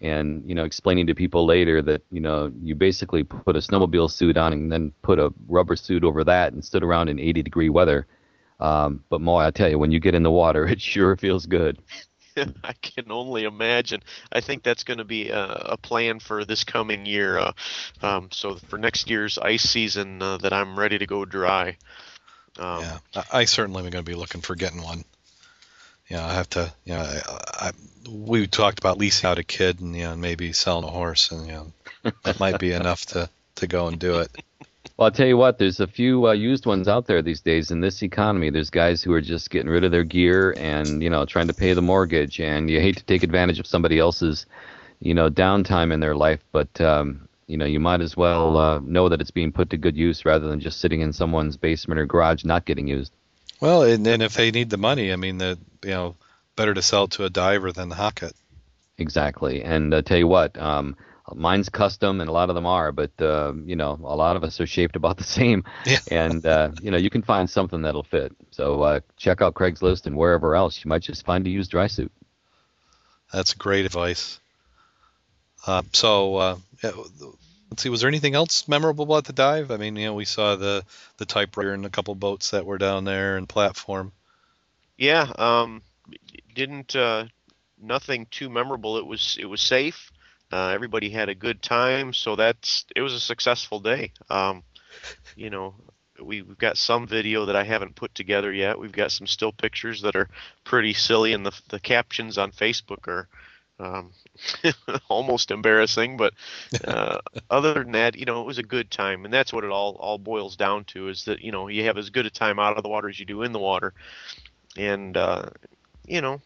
and 0.00 0.48
you 0.48 0.54
know, 0.54 0.64
explaining 0.64 1.06
to 1.08 1.14
people 1.14 1.44
later 1.46 1.82
that 1.82 2.02
you 2.10 2.20
know 2.20 2.52
you 2.62 2.74
basically 2.74 3.24
put 3.24 3.56
a 3.56 3.60
snowmobile 3.60 4.10
suit 4.10 4.36
on 4.36 4.52
and 4.52 4.72
then 4.72 4.92
put 5.02 5.18
a 5.18 5.32
rubber 5.48 5.76
suit 5.76 6.04
over 6.04 6.24
that 6.24 6.52
and 6.52 6.64
stood 6.64 6.82
around 6.82 7.08
in 7.08 7.18
80 7.18 7.42
degree 7.42 7.68
weather. 7.70 8.06
Um, 8.60 9.04
but 9.08 9.18
boy, 9.20 9.40
I 9.40 9.50
tell 9.50 9.68
you, 9.68 9.78
when 9.78 9.92
you 9.92 10.00
get 10.00 10.14
in 10.14 10.22
the 10.22 10.30
water, 10.30 10.66
it 10.68 10.80
sure 10.80 11.16
feels 11.16 11.46
good. 11.46 11.78
I 12.64 12.72
can 12.80 13.10
only 13.10 13.44
imagine. 13.44 14.02
I 14.32 14.40
think 14.40 14.62
that's 14.62 14.84
going 14.84 14.98
to 14.98 15.04
be 15.04 15.28
a, 15.30 15.44
a 15.44 15.76
plan 15.76 16.20
for 16.20 16.44
this 16.44 16.64
coming 16.64 17.06
year. 17.06 17.38
Uh, 17.38 17.52
um, 18.02 18.28
so 18.32 18.56
for 18.56 18.78
next 18.78 19.10
year's 19.10 19.38
ice 19.38 19.62
season, 19.62 20.22
uh, 20.22 20.38
that 20.38 20.52
I'm 20.52 20.78
ready 20.78 20.98
to 20.98 21.06
go 21.06 21.24
dry. 21.24 21.76
Um, 22.58 22.80
yeah, 22.82 22.98
I, 23.14 23.24
I 23.32 23.44
certainly 23.44 23.84
am 23.84 23.90
going 23.90 24.04
to 24.04 24.10
be 24.10 24.16
looking 24.16 24.40
for 24.40 24.54
getting 24.54 24.82
one. 24.82 25.04
Yeah, 26.08 26.26
I 26.26 26.32
have 26.32 26.48
to. 26.50 26.72
You 26.84 26.94
know, 26.94 27.00
I, 27.00 27.20
I, 27.66 27.70
we 28.10 28.46
talked 28.46 28.78
about 28.78 28.98
leasing 28.98 29.28
out 29.28 29.38
a 29.38 29.44
kid 29.44 29.80
and 29.80 29.94
you 29.94 30.04
know 30.04 30.16
maybe 30.16 30.52
selling 30.52 30.84
a 30.84 30.90
horse, 30.90 31.30
and 31.30 31.46
you 31.46 31.52
know 31.52 32.12
that 32.24 32.40
might 32.40 32.58
be 32.58 32.72
enough 32.72 33.06
to 33.06 33.28
to 33.56 33.66
go 33.66 33.88
and 33.88 33.98
do 33.98 34.20
it. 34.20 34.30
Well, 34.98 35.06
I'll 35.06 35.12
tell 35.12 35.28
you 35.28 35.36
what, 35.36 35.58
there's 35.58 35.78
a 35.78 35.86
few 35.86 36.26
uh, 36.26 36.32
used 36.32 36.66
ones 36.66 36.88
out 36.88 37.06
there 37.06 37.22
these 37.22 37.40
days 37.40 37.70
in 37.70 37.80
this 37.80 38.02
economy. 38.02 38.50
There's 38.50 38.70
guys 38.70 39.00
who 39.00 39.12
are 39.12 39.20
just 39.20 39.48
getting 39.48 39.70
rid 39.70 39.84
of 39.84 39.92
their 39.92 40.02
gear 40.02 40.56
and, 40.58 41.00
you 41.00 41.08
know, 41.08 41.24
trying 41.24 41.46
to 41.46 41.54
pay 41.54 41.72
the 41.72 41.82
mortgage. 41.82 42.40
And 42.40 42.68
you 42.68 42.80
hate 42.80 42.96
to 42.96 43.04
take 43.04 43.22
advantage 43.22 43.60
of 43.60 43.66
somebody 43.68 44.00
else's, 44.00 44.46
you 44.98 45.14
know, 45.14 45.30
downtime 45.30 45.92
in 45.92 46.00
their 46.00 46.16
life, 46.16 46.40
but, 46.50 46.80
um, 46.80 47.27
you 47.48 47.56
know, 47.56 47.64
you 47.64 47.80
might 47.80 48.02
as 48.02 48.16
well 48.16 48.56
uh, 48.56 48.78
know 48.78 49.08
that 49.08 49.20
it's 49.20 49.30
being 49.30 49.52
put 49.52 49.70
to 49.70 49.78
good 49.78 49.96
use 49.96 50.24
rather 50.24 50.46
than 50.46 50.60
just 50.60 50.80
sitting 50.80 51.00
in 51.00 51.12
someone's 51.12 51.56
basement 51.56 51.98
or 51.98 52.06
garage 52.06 52.44
not 52.44 52.66
getting 52.66 52.86
used. 52.86 53.10
Well, 53.60 53.82
and, 53.82 54.06
and 54.06 54.22
if 54.22 54.34
they 54.34 54.50
need 54.50 54.70
the 54.70 54.76
money, 54.76 55.12
I 55.12 55.16
mean, 55.16 55.38
the 55.38 55.58
you 55.82 55.90
know, 55.90 56.16
better 56.54 56.74
to 56.74 56.82
sell 56.82 57.04
it 57.04 57.12
to 57.12 57.24
a 57.24 57.30
diver 57.30 57.72
than 57.72 57.90
hock 57.90 58.22
it. 58.22 58.34
Exactly. 58.98 59.62
And 59.62 59.94
uh, 59.94 60.02
tell 60.02 60.18
you 60.18 60.26
what, 60.26 60.58
um, 60.60 60.96
mine's 61.34 61.68
custom, 61.68 62.20
and 62.20 62.28
a 62.28 62.32
lot 62.32 62.50
of 62.50 62.54
them 62.54 62.66
are, 62.66 62.92
but 62.92 63.10
uh, 63.20 63.52
you 63.64 63.76
know, 63.76 63.98
a 64.04 64.14
lot 64.14 64.36
of 64.36 64.44
us 64.44 64.60
are 64.60 64.66
shaped 64.66 64.96
about 64.96 65.16
the 65.16 65.24
same. 65.38 65.64
Yeah. 65.86 66.00
And 66.10 66.44
uh, 66.44 66.72
you 66.82 66.90
know, 66.90 66.98
you 66.98 67.10
can 67.10 67.22
find 67.22 67.48
something 67.48 67.82
that'll 67.82 68.04
fit. 68.04 68.32
So 68.50 68.82
uh, 68.82 69.00
check 69.16 69.40
out 69.40 69.54
Craigslist 69.54 70.06
and 70.06 70.16
wherever 70.16 70.54
else. 70.54 70.84
You 70.84 70.88
might 70.90 71.02
just 71.02 71.24
find 71.24 71.46
a 71.46 71.50
used 71.50 71.70
dry 71.70 71.86
suit. 71.86 72.12
That's 73.32 73.54
great 73.54 73.86
advice. 73.86 74.40
Uh, 75.68 75.82
so 75.92 76.36
uh, 76.36 76.56
let's 76.82 77.82
see, 77.82 77.90
was 77.90 78.00
there 78.00 78.08
anything 78.08 78.34
else 78.34 78.66
memorable 78.68 79.04
about 79.04 79.26
the 79.26 79.34
dive? 79.34 79.70
I 79.70 79.76
mean, 79.76 79.96
you 79.96 80.06
know, 80.06 80.14
we 80.14 80.24
saw 80.24 80.56
the 80.56 80.82
the 81.18 81.26
typewriter 81.26 81.74
and 81.74 81.84
a 81.84 81.90
couple 81.90 82.14
boats 82.14 82.52
that 82.52 82.64
were 82.64 82.78
down 82.78 83.04
there 83.04 83.36
and 83.36 83.46
platform. 83.46 84.12
Yeah, 84.96 85.30
um, 85.38 85.82
didn't 86.54 86.96
uh, 86.96 87.26
nothing 87.78 88.26
too 88.30 88.48
memorable. 88.48 88.96
It 88.96 89.04
was 89.04 89.36
it 89.38 89.44
was 89.44 89.60
safe. 89.60 90.10
Uh, 90.50 90.68
everybody 90.68 91.10
had 91.10 91.28
a 91.28 91.34
good 91.34 91.60
time, 91.60 92.14
so 92.14 92.34
that's 92.34 92.86
it 92.96 93.02
was 93.02 93.12
a 93.12 93.20
successful 93.20 93.78
day. 93.78 94.12
Um, 94.30 94.62
you 95.36 95.50
know, 95.50 95.74
we, 96.18 96.40
we've 96.40 96.56
got 96.56 96.78
some 96.78 97.06
video 97.06 97.44
that 97.44 97.56
I 97.56 97.64
haven't 97.64 97.94
put 97.94 98.14
together 98.14 98.50
yet. 98.50 98.78
We've 98.78 98.90
got 98.90 99.12
some 99.12 99.26
still 99.26 99.52
pictures 99.52 100.00
that 100.00 100.16
are 100.16 100.30
pretty 100.64 100.94
silly, 100.94 101.34
and 101.34 101.44
the 101.44 101.52
the 101.68 101.78
captions 101.78 102.38
on 102.38 102.52
Facebook 102.52 103.06
are 103.06 103.28
um, 103.78 104.12
almost 105.08 105.50
embarrassing. 105.50 106.16
But 106.16 106.34
uh, 106.84 107.18
other 107.50 107.74
than 107.74 107.92
that, 107.92 108.16
you 108.16 108.24
know, 108.24 108.40
it 108.40 108.46
was 108.46 108.58
a 108.58 108.62
good 108.62 108.90
time, 108.90 109.24
and 109.24 109.32
that's 109.32 109.52
what 109.52 109.64
it 109.64 109.70
all 109.70 109.96
all 109.96 110.18
boils 110.18 110.56
down 110.56 110.84
to: 110.86 111.08
is 111.08 111.24
that 111.24 111.40
you 111.40 111.52
know 111.52 111.68
you 111.68 111.84
have 111.84 111.98
as 111.98 112.10
good 112.10 112.26
a 112.26 112.30
time 112.30 112.58
out 112.58 112.76
of 112.76 112.82
the 112.82 112.88
water 112.88 113.08
as 113.08 113.18
you 113.18 113.26
do 113.26 113.42
in 113.42 113.52
the 113.52 113.58
water, 113.58 113.94
and 114.76 115.16
uh, 115.16 115.50
you 116.06 116.20
know, 116.20 116.40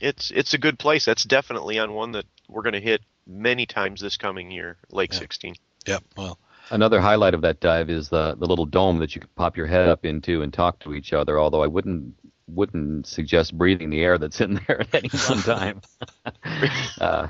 it's 0.00 0.30
it's 0.30 0.54
a 0.54 0.58
good 0.58 0.78
place. 0.78 1.04
That's 1.04 1.24
definitely 1.24 1.78
on 1.78 1.92
one 1.92 2.12
that 2.12 2.26
we're 2.48 2.62
going 2.62 2.74
to 2.74 2.80
hit 2.80 3.02
many 3.26 3.66
times 3.66 4.00
this 4.00 4.16
coming 4.16 4.50
year, 4.50 4.76
Lake 4.90 5.12
Yeah. 5.12 5.18
16. 5.20 5.54
Yep. 5.86 6.02
Well, 6.16 6.38
Another 6.70 7.00
highlight 7.00 7.34
of 7.34 7.40
that 7.42 7.60
dive 7.60 7.88
is 7.88 8.08
the 8.10 8.34
the 8.34 8.46
little 8.46 8.66
dome 8.66 8.98
that 8.98 9.14
you 9.14 9.20
can 9.20 9.30
pop 9.36 9.56
your 9.56 9.66
head 9.66 9.88
up 9.88 10.04
into 10.04 10.42
and 10.42 10.52
talk 10.52 10.78
to 10.80 10.94
each 10.94 11.12
other. 11.12 11.38
Although 11.38 11.62
I 11.62 11.66
wouldn't 11.66 12.14
wouldn't 12.48 13.06
suggest 13.06 13.56
breathing 13.56 13.90
the 13.90 14.00
air 14.00 14.18
that's 14.18 14.40
in 14.40 14.60
there 14.66 14.80
at 14.80 14.94
any 14.94 15.08
one 15.28 15.38
time. 15.42 15.80
uh, 17.00 17.28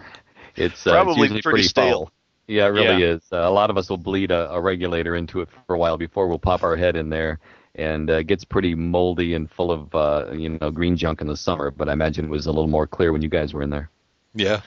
it's 0.56 0.86
uh, 0.86 0.92
Probably 0.92 1.22
it's 1.28 1.34
usually 1.34 1.42
pretty 1.42 1.62
stale. 1.68 2.06
foul. 2.06 2.12
Yeah, 2.46 2.64
it 2.66 2.70
really 2.70 3.02
Yeah. 3.02 3.14
is. 3.14 3.22
Uh, 3.32 3.38
a 3.38 3.50
lot 3.50 3.70
of 3.70 3.76
us 3.76 3.90
will 3.90 3.98
bleed 3.98 4.30
a, 4.30 4.50
a 4.50 4.60
regulator 4.60 5.14
into 5.16 5.40
it 5.40 5.48
for 5.66 5.74
a 5.74 5.78
while 5.78 5.98
before 5.98 6.28
we'll 6.28 6.38
pop 6.38 6.62
our 6.62 6.76
head 6.76 6.96
in 6.96 7.10
there, 7.10 7.38
and 7.74 8.08
uh, 8.10 8.14
it 8.14 8.26
gets 8.26 8.44
pretty 8.44 8.74
moldy 8.74 9.34
and 9.34 9.50
full 9.50 9.70
of 9.70 9.94
uh, 9.94 10.32
you 10.32 10.48
know 10.60 10.70
green 10.70 10.96
junk 10.96 11.20
in 11.20 11.26
the 11.26 11.36
summer. 11.36 11.70
But 11.70 11.88
I 11.88 11.92
imagine 11.92 12.24
it 12.24 12.30
was 12.30 12.46
a 12.46 12.50
little 12.50 12.68
more 12.68 12.86
clear 12.86 13.12
when 13.12 13.20
you 13.22 13.28
guys 13.28 13.52
were 13.52 13.62
in 13.62 13.70
there. 13.70 13.90
yeah. 14.34 14.60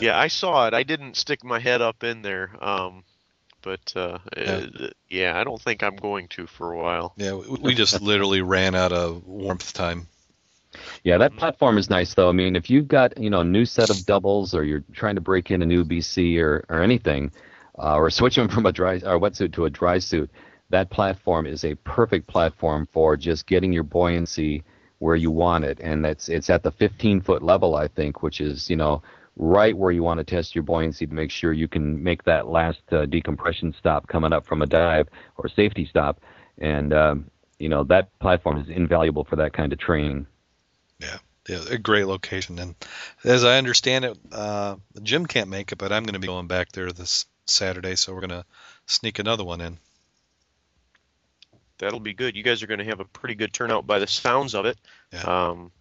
Yeah, 0.00 0.16
I 0.16 0.28
saw 0.28 0.68
it. 0.68 0.74
I 0.74 0.84
didn't 0.84 1.16
stick 1.16 1.42
my 1.42 1.58
head 1.58 1.82
up 1.82 2.04
in 2.04 2.22
there. 2.22 2.52
Um, 2.60 3.02
but 3.62 3.92
uh, 3.96 4.18
Yeah. 4.36 4.66
uh, 4.80 4.86
yeah, 5.08 5.38
I 5.38 5.44
don't 5.44 5.60
think 5.60 5.82
I'm 5.82 5.96
going 5.96 6.28
to 6.28 6.46
for 6.46 6.72
a 6.72 6.78
while. 6.78 7.14
Yeah. 7.16 7.34
We, 7.34 7.58
we 7.60 7.74
just 7.74 8.00
literally 8.02 8.42
ran 8.42 8.74
out 8.74 8.92
of 8.92 9.26
warmth 9.26 9.72
time. 9.72 10.06
Yeah, 11.02 11.18
that 11.18 11.36
platform 11.36 11.78
is 11.78 11.90
nice 11.90 12.14
though. 12.14 12.28
I 12.28 12.32
mean, 12.32 12.54
if 12.54 12.70
you've 12.70 12.88
got 12.88 13.18
you 13.18 13.30
know 13.30 13.40
a 13.40 13.44
new 13.44 13.64
set 13.64 13.90
of 13.90 14.06
doubles, 14.06 14.54
or 14.54 14.62
you're 14.64 14.84
trying 14.92 15.16
to 15.16 15.20
break 15.20 15.50
in 15.50 15.62
a 15.62 15.66
new 15.66 15.84
BC 15.84 16.38
or 16.38 16.64
or 16.68 16.82
anything, 16.82 17.32
uh, 17.78 17.96
or 17.96 18.08
switching 18.10 18.48
from 18.48 18.66
a 18.66 18.72
dry 18.72 18.94
or 18.96 19.18
wetsuit 19.18 19.52
to 19.54 19.64
a 19.64 19.70
dry 19.70 19.98
suit, 19.98 20.30
that 20.70 20.90
platform 20.90 21.46
is 21.46 21.64
a 21.64 21.74
perfect 21.76 22.26
platform 22.28 22.86
for 22.92 23.16
just 23.16 23.46
getting 23.46 23.72
your 23.72 23.82
buoyancy 23.82 24.62
where 25.00 25.16
you 25.16 25.30
want 25.30 25.64
it, 25.64 25.80
and 25.80 26.04
that's 26.04 26.28
it's 26.28 26.50
at 26.50 26.62
the 26.62 26.70
15 26.70 27.20
foot 27.22 27.42
level, 27.42 27.74
I 27.74 27.88
think, 27.88 28.22
which 28.22 28.40
is 28.40 28.70
you 28.70 28.76
know 28.76 29.02
right 29.42 29.74
where 29.76 29.90
you 29.90 30.02
want 30.02 30.18
to 30.18 30.24
test 30.24 30.54
your 30.54 30.62
buoyancy 30.62 31.06
to 31.06 31.14
make 31.14 31.30
sure 31.30 31.52
you 31.52 31.66
can 31.66 32.02
make 32.02 32.24
that 32.24 32.46
last 32.46 32.82
uh, 32.92 33.06
decompression 33.06 33.74
stop 33.78 34.06
coming 34.06 34.34
up 34.34 34.46
from 34.46 34.60
a 34.60 34.66
dive 34.66 35.08
or 35.38 35.48
safety 35.48 35.86
stop, 35.86 36.20
and 36.58 36.92
um, 36.92 37.30
you 37.58 37.68
know 37.70 37.82
that 37.84 38.16
platform 38.18 38.58
is 38.60 38.68
invaluable 38.68 39.24
for 39.24 39.36
that 39.36 39.54
kind 39.54 39.72
of 39.72 39.78
training. 39.78 40.26
Yeah, 40.98 41.16
Yeah, 41.48 41.62
a 41.70 41.78
great 41.78 42.04
location. 42.06 42.58
And 42.58 42.74
as 43.24 43.42
I 43.44 43.56
understand 43.56 44.04
it, 44.04 44.18
uh, 44.30 44.76
Jim 45.02 45.24
can't 45.24 45.48
make 45.48 45.72
it, 45.72 45.78
but 45.78 45.90
I'm 45.90 46.04
going 46.04 46.12
to 46.14 46.20
be 46.20 46.26
going 46.26 46.46
back 46.46 46.72
there 46.72 46.92
this 46.92 47.24
Saturday, 47.46 47.96
so 47.96 48.12
we're 48.12 48.20
going 48.20 48.42
to 48.42 48.44
sneak 48.84 49.18
another 49.18 49.44
one 49.44 49.62
in. 49.62 49.78
That'll 51.78 52.00
be 52.00 52.12
good. 52.12 52.36
You 52.36 52.42
guys 52.42 52.62
are 52.62 52.66
going 52.66 52.80
to 52.80 52.84
have 52.84 53.00
a 53.00 53.06
pretty 53.06 53.34
good 53.34 53.54
turnout 53.54 53.86
by 53.86 53.98
the 54.00 54.06
sounds 54.06 54.54
of 54.54 54.66
it. 54.66 54.76
Yeah. 55.12 55.22
Um, 55.22 55.72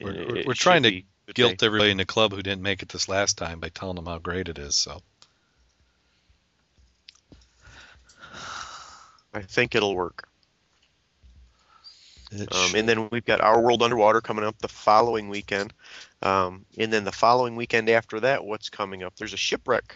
We're- 0.00 0.14
it- 0.18 0.28
we're- 0.28 0.40
it 0.40 0.46
we're 0.46 0.52
trying 0.54 0.82
to 0.82 0.90
be 0.90 0.96
a 0.96 1.00
good 1.00 1.06
Guilt 1.34 1.58
day. 1.58 1.66
everybody 1.66 1.90
in 1.90 1.96
the 1.96 2.04
club 2.06 2.32
who 2.32 2.42
didn't 2.42 2.62
make 2.62 2.82
it 2.82 2.88
this 2.88 3.08
last 3.08 3.36
time 3.38 3.60
by 3.60 3.68
telling 3.68 3.96
them 3.96 4.06
how 4.06 4.18
great 4.18 4.48
it 4.48 4.58
is. 4.58 4.74
So 4.74 5.02
I 9.34 9.42
think 9.42 9.74
it'll 9.74 9.94
work. 9.94 10.28
it 12.32 12.54
Um, 12.54 12.74
and 12.74 12.88
then 12.88 13.08
we've 13.10 13.24
got 13.24 13.40
Our 13.40 13.60
World 13.60 13.82
Underwater 13.82 14.20
coming 14.20 14.44
up 14.44 14.58
the 14.58 14.68
following 14.68 15.28
weekend. 15.28 15.72
Um, 16.22 16.64
and 16.78 16.92
then 16.92 17.04
the 17.04 17.12
following 17.12 17.56
weekend 17.56 17.88
after 17.90 18.20
that, 18.20 18.44
what's 18.44 18.70
coming 18.70 19.02
up? 19.02 19.14
There's 19.16 19.34
a 19.34 19.38
shipwreck 19.38 19.94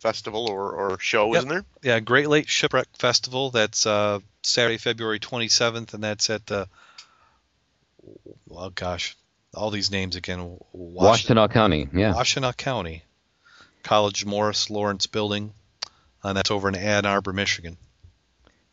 festival 0.00 0.50
or, 0.50 0.72
or 0.72 0.98
show, 0.98 1.32
Yep. 1.32 1.38
isn't 1.38 1.48
there? 1.48 1.64
yeah, 1.82 2.00
Great 2.00 2.28
Lake 2.28 2.48
Shipwreck 2.48 2.88
Festival. 2.98 3.50
That's 3.50 3.86
uh, 3.86 4.18
Saturday, 4.42 4.78
February 4.78 5.20
27th, 5.20 5.94
and 5.94 6.02
that's 6.02 6.28
at 6.28 6.50
uh, 6.50 6.66
oh 8.50 8.70
gosh, 8.70 9.16
all 9.54 9.70
these 9.70 9.90
names 9.90 10.16
again. 10.16 10.58
Wash- 10.72 11.26
Washtenaw 11.26 11.50
County, 11.50 11.88
yeah. 11.92 12.14
Washtenaw 12.14 12.56
County, 12.56 13.02
College 13.82 14.24
Morris 14.24 14.70
Lawrence 14.70 15.06
Building, 15.06 15.52
and 16.22 16.36
that's 16.36 16.50
over 16.50 16.68
in 16.68 16.74
Ann 16.74 17.06
Arbor, 17.06 17.32
Michigan. 17.32 17.76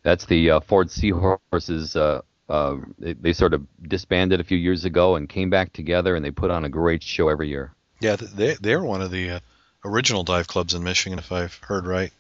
That's 0.04 0.26
the 0.26 0.52
uh, 0.52 0.60
Ford 0.62 0.90
Seahorses. 0.90 1.96
Uh, 1.96 2.22
uh, 2.48 2.78
they, 2.98 3.14
they 3.14 3.34
sort 3.34 3.54
of 3.54 3.66
disbanded 3.82 4.40
a 4.40 4.44
few 4.44 4.58
years 4.58 4.86
ago 4.86 5.16
and 5.16 5.28
came 5.30 5.50
back 5.50 5.74
together, 5.74 6.16
and 6.16 6.24
they 6.24 6.32
put 6.32 6.52
on 6.52 6.66
a 6.66 6.70
great 6.70 7.04
show 7.04 7.30
every 7.30 7.50
year. 7.50 7.74
Yeah, 8.02 8.16
they 8.16 8.56
they're 8.56 8.82
one 8.82 9.02
of 9.02 9.12
the 9.12 9.30
uh, 9.30 9.40
original 9.84 10.24
dive 10.24 10.48
clubs 10.48 10.74
in 10.74 10.84
Michigan, 10.84 11.20
if 11.20 11.32
I've 11.32 11.56
heard 11.56 11.86
right. 11.86 12.12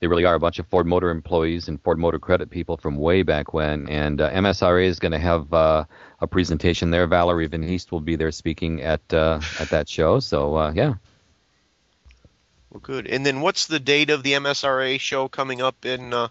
They 0.00 0.06
really 0.06 0.24
are 0.24 0.34
a 0.34 0.40
bunch 0.40 0.58
of 0.58 0.66
Ford 0.66 0.86
Motor 0.86 1.10
employees 1.10 1.68
and 1.68 1.80
Ford 1.82 1.98
Motor 1.98 2.18
Credit 2.18 2.48
people 2.48 2.78
from 2.78 2.96
way 2.96 3.22
back 3.22 3.52
when. 3.52 3.86
And 3.88 4.18
uh, 4.20 4.30
MSRA 4.30 4.86
is 4.86 4.98
going 4.98 5.12
to 5.12 5.18
have 5.18 5.52
uh, 5.52 5.84
a 6.20 6.26
presentation 6.26 6.90
there. 6.90 7.06
Valerie 7.06 7.46
Van 7.46 7.62
Heest 7.62 7.92
will 7.92 8.00
be 8.00 8.16
there 8.16 8.32
speaking 8.32 8.80
at 8.80 9.02
uh, 9.12 9.40
at 9.58 9.68
that 9.68 9.90
show. 9.90 10.18
So 10.20 10.56
uh, 10.56 10.72
yeah, 10.74 10.94
Well, 12.70 12.80
good. 12.80 13.06
And 13.08 13.26
then 13.26 13.42
what's 13.42 13.66
the 13.66 13.78
date 13.78 14.08
of 14.08 14.22
the 14.22 14.32
MSRA 14.32 14.98
show 14.98 15.28
coming 15.28 15.60
up 15.60 15.84
in 15.84 16.14
uh, 16.14 16.28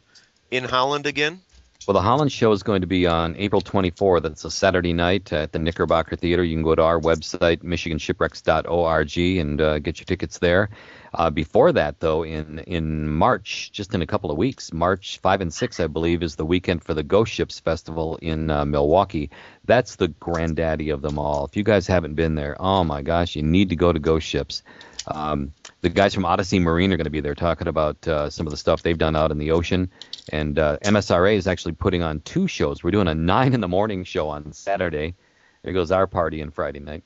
in 0.49 0.63
Holland 0.63 1.05
again? 1.05 1.41
Well, 1.87 1.93
the 1.93 2.01
Holland 2.01 2.31
show 2.31 2.51
is 2.51 2.63
going 2.63 2.81
to 2.81 2.87
be 2.87 3.07
on 3.07 3.35
April 3.37 3.61
24th. 3.61 4.25
It's 4.25 4.45
a 4.45 4.51
Saturday 4.51 4.93
night 4.93 5.31
at 5.31 5.53
the 5.53 5.59
Knickerbocker 5.59 6.15
Theater. 6.15 6.43
You 6.43 6.55
can 6.55 6.63
go 6.63 6.75
to 6.75 6.83
our 6.83 6.99
website, 6.99 7.63
michiganshipwrecks.org, 7.63 9.17
and 9.39 9.61
uh, 9.61 9.79
get 9.79 9.99
your 9.99 10.05
tickets 10.05 10.39
there. 10.39 10.69
Uh, 11.13 11.29
before 11.29 11.71
that, 11.71 11.99
though, 11.99 12.23
in 12.23 12.59
in 12.59 13.09
March, 13.09 13.71
just 13.71 13.93
in 13.93 14.01
a 14.01 14.07
couple 14.07 14.31
of 14.31 14.37
weeks, 14.37 14.71
March 14.71 15.17
5 15.19 15.41
and 15.41 15.53
6, 15.53 15.79
I 15.79 15.87
believe, 15.87 16.21
is 16.21 16.35
the 16.35 16.45
weekend 16.45 16.83
for 16.83 16.93
the 16.93 17.03
Ghost 17.03 17.31
Ships 17.31 17.59
Festival 17.59 18.17
in 18.21 18.49
uh, 18.49 18.65
Milwaukee. 18.65 19.31
That's 19.65 19.95
the 19.95 20.09
granddaddy 20.09 20.89
of 20.89 21.01
them 21.01 21.17
all. 21.17 21.45
If 21.45 21.57
you 21.57 21.63
guys 21.63 21.87
haven't 21.87 22.15
been 22.15 22.35
there, 22.35 22.55
oh 22.59 22.83
my 22.83 23.01
gosh, 23.01 23.35
you 23.35 23.43
need 23.43 23.69
to 23.69 23.75
go 23.75 23.91
to 23.91 23.99
Ghost 23.99 24.27
Ships. 24.27 24.63
Um, 25.07 25.53
the 25.81 25.89
guys 25.89 26.13
from 26.13 26.25
Odyssey 26.25 26.59
Marine 26.59 26.93
are 26.93 26.97
going 26.97 27.05
to 27.05 27.09
be 27.09 27.21
there 27.21 27.35
talking 27.35 27.67
about 27.67 28.07
uh, 28.07 28.29
some 28.29 28.45
of 28.45 28.51
the 28.51 28.57
stuff 28.57 28.83
they've 28.83 28.97
done 28.97 29.15
out 29.15 29.31
in 29.31 29.37
the 29.37 29.51
ocean. 29.51 29.89
And 30.31 30.59
uh, 30.59 30.77
MSRA 30.83 31.35
is 31.35 31.47
actually 31.47 31.71
putting 31.73 32.03
on 32.03 32.19
two 32.19 32.47
shows. 32.47 32.83
We're 32.83 32.91
doing 32.91 33.07
a 33.07 33.15
nine 33.15 33.53
in 33.53 33.61
the 33.61 33.67
morning 33.67 34.03
show 34.03 34.29
on 34.29 34.51
Saturday. 34.53 35.15
There 35.63 35.73
goes 35.73 35.91
our 35.91 36.07
party 36.07 36.41
on 36.41 36.51
Friday 36.51 36.79
night, 36.79 37.03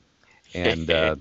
and 0.54 0.90
uh, 0.90 1.16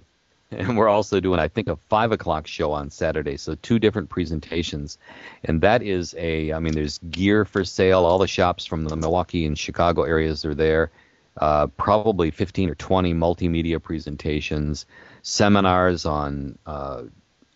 and 0.57 0.77
we're 0.77 0.89
also 0.89 1.19
doing 1.19 1.39
I 1.39 1.47
think 1.47 1.67
a 1.67 1.75
five 1.75 2.11
o'clock 2.11 2.47
show 2.47 2.71
on 2.71 2.89
Saturday. 2.89 3.37
So 3.37 3.55
two 3.55 3.79
different 3.79 4.09
presentations, 4.09 4.97
and 5.43 5.61
that 5.61 5.81
is 5.81 6.15
a 6.17 6.53
I 6.53 6.59
mean 6.59 6.73
there's 6.73 6.99
gear 6.99 7.45
for 7.45 7.63
sale. 7.65 8.05
All 8.05 8.17
the 8.17 8.27
shops 8.27 8.65
from 8.65 8.85
the 8.85 8.95
Milwaukee 8.95 9.45
and 9.45 9.57
Chicago 9.57 10.03
areas 10.03 10.45
are 10.45 10.55
there. 10.55 10.91
Uh, 11.35 11.65
probably 11.65 12.29
15 12.29 12.69
or 12.69 12.75
20 12.75 13.15
multimedia 13.15 13.81
presentations, 13.81 14.85
seminars 15.23 16.05
on 16.05 16.59
uh, 16.67 17.01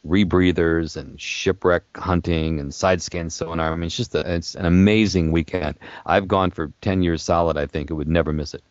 rebreathers 0.08 0.98
and 0.98 1.22
shipwreck 1.22 1.84
hunting 1.96 2.60
and 2.60 2.74
side 2.74 3.02
scan 3.04 3.30
sonar. 3.30 3.72
I 3.72 3.76
mean, 3.76 3.86
it's 3.86 3.98
just 3.98 4.16
a, 4.16 4.34
it's 4.36 4.56
an 4.56 4.66
amazing 4.66 5.32
weekend. 5.32 5.76
I've 6.06 6.28
gone 6.28 6.50
for 6.50 6.72
10 6.82 7.04
years 7.04 7.22
solid. 7.22 7.56
I 7.56 7.68
think 7.68 7.92
it 7.92 7.94
would 7.94 8.08
never 8.08 8.34
miss 8.34 8.56
it. 8.56 8.64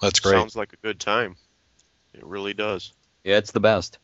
That's 0.00 0.18
great. 0.18 0.32
Sounds 0.32 0.56
like 0.56 0.72
a 0.72 0.76
good 0.76 0.98
time. 0.98 1.36
It 2.14 2.24
really 2.24 2.54
does. 2.54 2.92
Yeah, 3.24 3.36
it's 3.36 3.52
the 3.52 3.60
best. 3.60 3.98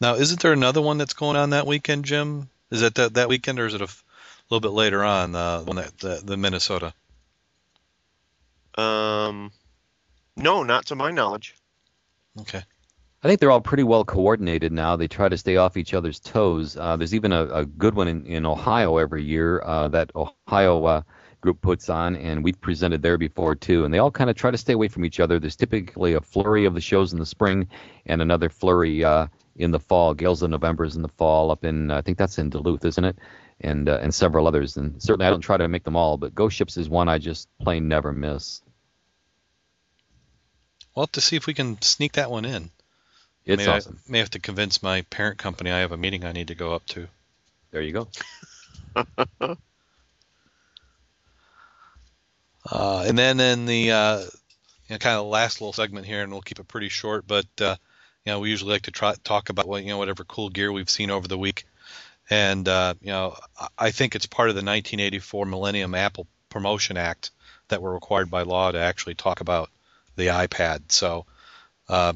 Now, 0.00 0.14
isn't 0.14 0.40
there 0.40 0.52
another 0.52 0.80
one 0.80 0.98
that's 0.98 1.12
going 1.12 1.36
on 1.36 1.50
that 1.50 1.66
weekend, 1.66 2.04
Jim? 2.04 2.48
Is 2.70 2.82
it 2.82 2.94
that 2.94 3.14
that 3.14 3.28
weekend, 3.28 3.58
or 3.58 3.66
is 3.66 3.74
it 3.74 3.80
a 3.80 3.84
f- 3.84 4.04
little 4.48 4.60
bit 4.60 4.74
later 4.74 5.04
on? 5.04 5.34
Uh, 5.34 5.60
one 5.60 5.76
that 5.76 5.98
the, 5.98 6.20
the 6.24 6.36
Minnesota. 6.36 6.94
Um, 8.76 9.50
no, 10.36 10.62
not 10.62 10.86
to 10.86 10.94
my 10.94 11.10
knowledge. 11.10 11.54
Okay. 12.40 12.62
I 13.22 13.28
think 13.28 13.38
they're 13.40 13.50
all 13.50 13.60
pretty 13.60 13.82
well 13.82 14.04
coordinated 14.04 14.72
now. 14.72 14.96
They 14.96 15.08
try 15.08 15.28
to 15.28 15.36
stay 15.36 15.56
off 15.56 15.76
each 15.76 15.92
other's 15.92 16.20
toes. 16.20 16.76
Uh, 16.76 16.96
there's 16.96 17.14
even 17.14 17.32
a, 17.32 17.44
a 17.46 17.64
good 17.66 17.94
one 17.94 18.08
in, 18.08 18.24
in 18.24 18.46
Ohio 18.46 18.96
every 18.96 19.22
year 19.22 19.60
uh, 19.62 19.88
that 19.88 20.10
Ohio 20.14 20.84
uh, 20.84 21.02
group 21.40 21.60
puts 21.60 21.88
on, 21.88 22.16
and 22.16 22.44
we've 22.44 22.60
presented 22.60 23.02
there 23.02 23.18
before 23.18 23.54
too. 23.54 23.84
And 23.84 23.92
they 23.92 23.98
all 23.98 24.10
kind 24.10 24.30
of 24.30 24.36
try 24.36 24.50
to 24.50 24.58
stay 24.58 24.72
away 24.72 24.88
from 24.88 25.04
each 25.04 25.20
other. 25.20 25.38
There's 25.38 25.56
typically 25.56 26.14
a 26.14 26.20
flurry 26.20 26.64
of 26.64 26.74
the 26.74 26.80
shows 26.80 27.12
in 27.12 27.18
the 27.18 27.26
spring 27.26 27.68
and 28.06 28.22
another 28.22 28.48
flurry 28.48 29.04
uh, 29.04 29.26
in 29.56 29.70
the 29.70 29.80
fall. 29.80 30.14
Gales 30.14 30.42
of 30.42 30.50
November 30.50 30.84
is 30.84 30.96
in 30.96 31.02
the 31.02 31.08
fall 31.08 31.50
up 31.50 31.64
in 31.64 31.90
I 31.90 32.02
think 32.02 32.18
that's 32.18 32.38
in 32.38 32.50
Duluth, 32.50 32.84
isn't 32.84 33.04
it? 33.04 33.18
And 33.60 33.88
uh, 33.88 33.98
and 34.00 34.14
several 34.14 34.46
others. 34.46 34.76
And 34.76 35.02
certainly 35.02 35.26
I 35.26 35.30
don't 35.30 35.40
try 35.40 35.56
to 35.56 35.68
make 35.68 35.84
them 35.84 35.96
all, 35.96 36.16
but 36.16 36.34
Ghost 36.34 36.56
Ships 36.56 36.76
is 36.76 36.88
one 36.88 37.08
I 37.08 37.18
just 37.18 37.48
plain 37.60 37.88
never 37.88 38.12
miss. 38.12 38.62
We'll 40.94 41.04
have 41.04 41.12
to 41.12 41.20
see 41.20 41.36
if 41.36 41.46
we 41.46 41.54
can 41.54 41.80
sneak 41.82 42.12
that 42.12 42.30
one 42.30 42.44
in. 42.44 42.70
It's 43.44 43.64
may 43.64 43.70
awesome. 43.70 43.98
I 44.06 44.12
may 44.12 44.18
have 44.18 44.30
to 44.30 44.38
convince 44.38 44.82
my 44.82 45.02
parent 45.02 45.38
company 45.38 45.70
I 45.70 45.78
have 45.78 45.92
a 45.92 45.96
meeting 45.96 46.24
I 46.24 46.32
need 46.32 46.48
to 46.48 46.54
go 46.54 46.74
up 46.74 46.86
to. 46.88 47.08
There 47.70 47.80
you 47.80 47.92
go. 47.92 49.56
Uh, 52.68 53.04
and 53.06 53.18
then 53.18 53.40
in 53.40 53.66
the 53.66 53.90
uh, 53.92 54.18
you 54.18 54.26
know, 54.90 54.98
kind 54.98 55.16
of 55.16 55.26
last 55.26 55.60
little 55.60 55.72
segment 55.72 56.06
here, 56.06 56.22
and 56.22 56.32
we'll 56.32 56.42
keep 56.42 56.58
it 56.58 56.68
pretty 56.68 56.88
short, 56.88 57.26
but 57.26 57.46
uh, 57.60 57.76
you 58.24 58.32
know 58.32 58.40
we 58.40 58.50
usually 58.50 58.72
like 58.72 58.82
to 58.82 58.90
try, 58.90 59.14
talk 59.24 59.48
about 59.48 59.66
what 59.66 59.82
you 59.82 59.88
know 59.88 59.98
whatever 59.98 60.24
cool 60.24 60.50
gear 60.50 60.70
we've 60.70 60.90
seen 60.90 61.10
over 61.10 61.28
the 61.28 61.38
week, 61.38 61.64
and 62.28 62.68
uh, 62.68 62.94
you 63.00 63.08
know 63.08 63.36
I 63.78 63.90
think 63.90 64.14
it's 64.14 64.26
part 64.26 64.50
of 64.50 64.54
the 64.54 64.60
1984 64.60 65.46
Millennium 65.46 65.94
Apple 65.94 66.26
Promotion 66.48 66.96
Act 66.96 67.30
that 67.68 67.80
we're 67.80 67.94
required 67.94 68.30
by 68.30 68.42
law 68.42 68.70
to 68.70 68.78
actually 68.78 69.14
talk 69.14 69.40
about 69.40 69.70
the 70.16 70.26
iPad. 70.26 70.92
So, 70.92 71.24
uh, 71.88 72.12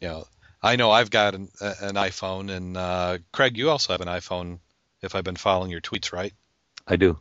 you 0.00 0.08
know, 0.08 0.26
I 0.62 0.76
know 0.76 0.90
I've 0.90 1.10
got 1.10 1.34
an, 1.34 1.48
an 1.60 1.94
iPhone, 1.94 2.50
and 2.50 2.76
uh, 2.76 3.18
Craig, 3.32 3.56
you 3.56 3.70
also 3.70 3.92
have 3.92 4.00
an 4.00 4.08
iPhone. 4.08 4.58
If 5.02 5.14
I've 5.14 5.24
been 5.24 5.36
following 5.36 5.70
your 5.70 5.80
tweets 5.80 6.12
right. 6.12 6.34
I 6.86 6.96
do. 6.96 7.18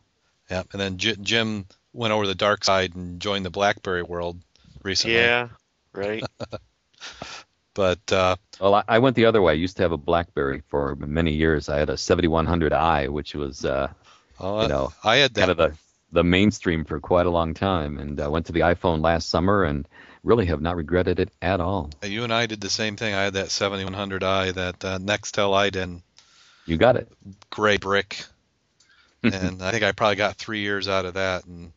Yeah, 0.50 0.64
and 0.74 0.82
then 0.82 0.98
J- 0.98 1.16
Jim 1.22 1.66
went 1.94 2.14
over 2.14 2.28
the 2.28 2.36
dark 2.36 2.64
side 2.64 2.96
and 2.96 3.20
joined 3.20 3.46
the 3.46 3.50
BlackBerry 3.50 4.04
world 4.04 4.40
recently. 4.84 5.18
Yeah, 5.18 5.50
right. 5.94 6.24
But 7.74 8.12
uh, 8.12 8.36
Well, 8.60 8.76
I, 8.76 8.84
I 8.88 9.00
went 9.00 9.16
the 9.16 9.26
other 9.26 9.42
way. 9.42 9.54
I 9.54 9.56
used 9.56 9.78
to 9.78 9.84
have 9.84 9.94
a 9.94 9.98
BlackBerry 9.98 10.64
for 10.68 10.96
many 10.96 11.32
years. 11.32 11.70
I 11.70 11.78
had 11.80 11.90
a 11.90 11.94
7100i, 11.94 13.08
which 13.10 13.36
was 13.36 13.64
uh, 13.64 13.90
oh, 14.40 14.64
you 14.64 14.68
know 14.68 14.92
I 15.04 15.18
had 15.18 15.34
that. 15.36 15.40
kind 15.40 15.52
of 15.52 15.58
the 15.58 15.78
the 16.12 16.24
mainstream 16.24 16.84
for 16.84 17.00
quite 17.00 17.26
a 17.28 17.30
long 17.30 17.54
time, 17.54 18.00
and 18.00 18.20
I 18.20 18.28
went 18.28 18.48
to 18.48 18.52
the 18.52 18.62
iPhone 18.62 19.02
last 19.02 19.30
summer 19.30 19.64
and 19.64 19.88
really 20.24 20.48
have 20.48 20.60
not 20.62 20.76
regretted 20.76 21.20
it 21.20 21.30
at 21.42 21.62
all. 21.62 21.92
you 22.04 22.24
and 22.24 22.34
I 22.34 22.48
did 22.48 22.60
the 22.60 22.70
same 22.70 22.98
thing. 22.98 23.14
I 23.14 23.24
had 23.24 23.34
that 23.36 23.48
7100i, 23.48 24.54
that 24.56 24.84
uh, 24.84 24.98
Nextel 24.98 25.52
iDen 25.72 26.02
You 26.66 26.76
got 26.78 26.98
it. 26.98 27.10
gray 27.50 27.78
brick, 27.78 28.26
and 29.24 29.62
I 29.62 29.72
think 29.72 29.84
I 29.84 29.92
probably 29.94 30.18
got 30.18 30.36
three 30.36 30.60
years 30.60 30.90
out 30.90 31.06
of 31.06 31.14
that. 31.14 31.46
And 31.46 31.72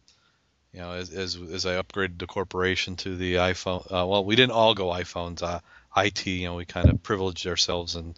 you 0.73 0.81
know, 0.81 0.93
as 0.93 1.11
as, 1.11 1.36
as 1.36 1.66
I 1.66 1.81
upgraded 1.82 2.19
the 2.19 2.27
corporation 2.27 2.97
to 2.97 3.16
the 3.16 3.35
iPhone, 3.35 3.85
uh, 3.86 4.07
well, 4.07 4.24
we 4.24 4.36
didn't 4.36 4.53
all 4.53 4.74
go 4.74 4.86
iPhones. 4.86 5.43
Uh, 5.43 5.61
IT, 5.97 6.27
you 6.27 6.47
know, 6.47 6.55
we 6.55 6.65
kind 6.65 6.89
of 6.89 7.03
privileged 7.03 7.47
ourselves 7.47 7.94
and 7.97 8.15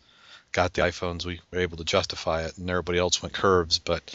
got 0.52 0.72
the 0.72 0.82
iPhones. 0.82 1.26
We 1.26 1.40
were 1.50 1.58
able 1.58 1.78
to 1.78 1.84
justify 1.84 2.42
it, 2.44 2.56
and 2.56 2.70
everybody 2.70 2.98
else 2.98 3.20
went 3.20 3.34
curves. 3.34 3.80
But 3.80 4.14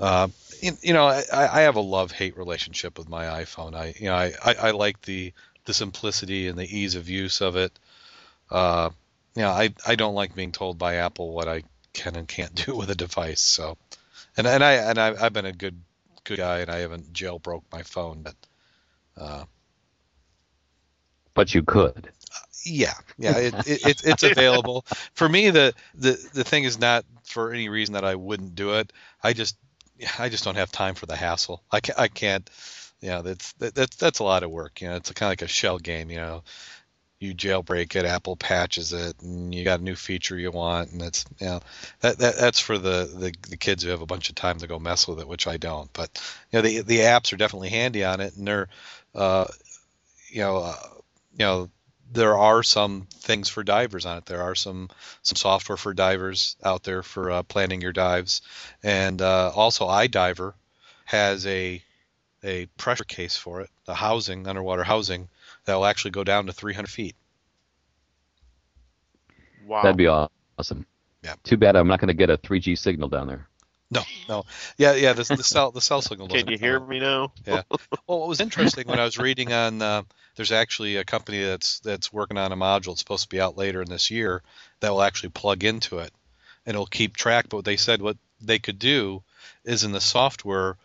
uh, 0.00 0.28
you, 0.60 0.72
you 0.82 0.92
know, 0.92 1.06
I, 1.06 1.22
I 1.32 1.60
have 1.62 1.76
a 1.76 1.80
love-hate 1.80 2.36
relationship 2.36 2.98
with 2.98 3.08
my 3.08 3.24
iPhone. 3.24 3.74
I, 3.74 3.94
you 3.98 4.06
know, 4.06 4.16
I, 4.16 4.32
I, 4.44 4.54
I 4.54 4.70
like 4.72 5.02
the 5.02 5.32
the 5.64 5.74
simplicity 5.74 6.48
and 6.48 6.58
the 6.58 6.78
ease 6.78 6.94
of 6.94 7.08
use 7.08 7.40
of 7.40 7.56
it. 7.56 7.72
Uh, 8.50 8.90
you 9.34 9.42
know, 9.42 9.50
I, 9.50 9.74
I 9.86 9.96
don't 9.96 10.14
like 10.14 10.34
being 10.34 10.52
told 10.52 10.78
by 10.78 10.96
Apple 10.96 11.32
what 11.32 11.48
I 11.48 11.62
can 11.92 12.16
and 12.16 12.26
can't 12.26 12.54
do 12.66 12.74
with 12.74 12.90
a 12.90 12.94
device. 12.96 13.40
So, 13.40 13.76
and 14.36 14.46
and 14.46 14.64
I 14.64 14.72
and 14.72 14.98
I, 14.98 15.14
I've 15.24 15.32
been 15.32 15.46
a 15.46 15.52
good 15.52 15.80
good 16.26 16.38
guy, 16.38 16.58
and 16.58 16.70
I 16.70 16.78
haven't 16.78 17.12
jailbroke 17.12 17.62
my 17.72 17.82
phone, 17.82 18.22
but 18.22 18.36
uh, 19.16 19.44
But 21.34 21.54
you 21.54 21.62
could. 21.62 22.10
yeah, 22.64 22.94
yeah, 23.18 23.38
it, 23.38 23.54
it, 23.66 23.86
it, 23.86 24.04
it's 24.04 24.22
available. 24.24 24.84
For 25.14 25.28
me, 25.28 25.50
the, 25.50 25.74
the 25.94 26.18
the 26.34 26.44
thing 26.44 26.64
is 26.64 26.78
not 26.78 27.04
for 27.24 27.52
any 27.52 27.68
reason 27.68 27.94
that 27.94 28.04
I 28.04 28.14
wouldn't 28.16 28.54
do 28.54 28.74
it. 28.74 28.92
I 29.22 29.32
just 29.32 29.56
I 30.18 30.28
just 30.28 30.44
don't 30.44 30.56
have 30.56 30.72
time 30.72 30.94
for 30.94 31.06
the 31.06 31.16
hassle. 31.16 31.62
I 31.70 31.80
can't. 31.80 31.98
I 31.98 32.08
can't 32.08 32.50
you 33.00 33.10
know, 33.10 33.22
that's 33.22 33.52
that, 33.54 33.74
that's 33.74 33.96
that's 33.96 34.20
a 34.20 34.24
lot 34.24 34.42
of 34.42 34.50
work. 34.50 34.80
You 34.80 34.88
know, 34.88 34.96
it's 34.96 35.12
kind 35.12 35.28
of 35.28 35.32
like 35.32 35.42
a 35.42 35.48
shell 35.48 35.78
game. 35.78 36.10
You 36.10 36.16
know, 36.18 36.44
you 37.18 37.34
jailbreak 37.34 37.96
it, 37.96 38.04
Apple 38.04 38.36
patches 38.36 38.92
it, 38.92 39.20
and 39.22 39.54
you 39.54 39.64
got 39.64 39.80
a 39.80 39.84
new 39.84 39.96
feature 39.96 40.38
you 40.38 40.50
want, 40.50 40.92
and 40.92 41.02
it's 41.02 41.24
you 41.40 41.46
know 41.46 41.60
that, 42.00 42.18
that 42.18 42.36
that's 42.36 42.60
for 42.60 42.78
the, 42.78 43.10
the 43.14 43.34
the 43.48 43.56
kids 43.56 43.82
who 43.82 43.90
have 43.90 44.02
a 44.02 44.06
bunch 44.06 44.28
of 44.28 44.34
time 44.34 44.58
to 44.58 44.66
go 44.66 44.78
mess 44.78 45.08
with 45.08 45.20
it, 45.20 45.28
which 45.28 45.46
I 45.46 45.56
don't. 45.56 45.90
But 45.92 46.20
you 46.50 46.58
know, 46.58 46.62
the 46.62 46.82
the 46.82 46.98
apps 47.00 47.32
are 47.32 47.36
definitely 47.36 47.70
handy 47.70 48.04
on 48.04 48.20
it, 48.20 48.36
and 48.36 48.46
they're 48.46 48.68
uh, 49.14 49.46
you 50.28 50.42
know 50.42 50.58
uh, 50.58 50.76
you 51.32 51.44
know 51.46 51.70
there 52.12 52.36
are 52.36 52.62
some 52.62 53.06
things 53.10 53.48
for 53.48 53.64
divers 53.64 54.06
on 54.06 54.18
it. 54.18 54.26
There 54.26 54.42
are 54.42 54.54
some 54.54 54.90
some 55.22 55.36
software 55.36 55.78
for 55.78 55.94
divers 55.94 56.56
out 56.62 56.82
there 56.84 57.02
for 57.02 57.30
uh, 57.30 57.42
planning 57.44 57.80
your 57.80 57.92
dives, 57.92 58.42
and 58.82 59.22
uh, 59.22 59.52
also 59.54 59.86
iDiver 59.86 60.52
has 61.06 61.46
a 61.46 61.82
a 62.44 62.66
pressure 62.76 63.04
case 63.04 63.36
for 63.36 63.62
it, 63.62 63.70
the 63.86 63.94
housing, 63.94 64.46
underwater 64.46 64.84
housing 64.84 65.28
that 65.66 65.74
will 65.74 65.86
actually 65.86 66.12
go 66.12 66.24
down 66.24 66.46
to 66.46 66.52
300 66.52 66.88
feet. 66.88 67.14
Wow. 69.66 69.82
That'd 69.82 69.96
be 69.96 70.06
awesome. 70.06 70.86
Yeah. 71.22 71.34
Too 71.42 71.56
bad 71.56 71.76
I'm 71.76 71.88
not 71.88 72.00
going 72.00 72.08
to 72.08 72.14
get 72.14 72.30
a 72.30 72.38
3G 72.38 72.78
signal 72.78 73.08
down 73.08 73.26
there. 73.26 73.48
No, 73.88 74.02
no, 74.28 74.44
yeah, 74.78 74.94
yeah. 74.94 75.12
The, 75.12 75.22
the 75.22 75.44
cell 75.44 75.70
the 75.70 75.80
cell 75.80 76.02
signal. 76.02 76.26
Can 76.26 76.48
you 76.48 76.58
hear 76.58 76.80
come. 76.80 76.88
me 76.88 76.98
now? 76.98 77.32
Yeah. 77.46 77.62
Well, 78.08 78.18
what 78.20 78.28
was 78.28 78.40
interesting 78.40 78.88
when 78.88 78.98
I 78.98 79.04
was 79.04 79.16
reading 79.16 79.52
on, 79.52 79.80
uh, 79.80 80.02
there's 80.34 80.50
actually 80.50 80.96
a 80.96 81.04
company 81.04 81.42
that's 81.44 81.78
that's 81.80 82.12
working 82.12 82.36
on 82.36 82.50
a 82.50 82.56
module. 82.56 82.92
It's 82.92 83.00
supposed 83.00 83.22
to 83.22 83.28
be 83.28 83.40
out 83.40 83.56
later 83.56 83.80
in 83.82 83.88
this 83.88 84.10
year 84.10 84.42
that 84.80 84.90
will 84.90 85.02
actually 85.02 85.30
plug 85.30 85.62
into 85.62 85.98
it, 85.98 86.12
and 86.64 86.74
it'll 86.74 86.86
keep 86.86 87.16
track. 87.16 87.48
But 87.48 87.64
they 87.64 87.76
said 87.76 88.02
what 88.02 88.16
they 88.40 88.58
could 88.58 88.80
do 88.80 89.22
is 89.64 89.84
in 89.84 89.92
the 89.92 90.00
software, 90.00 90.76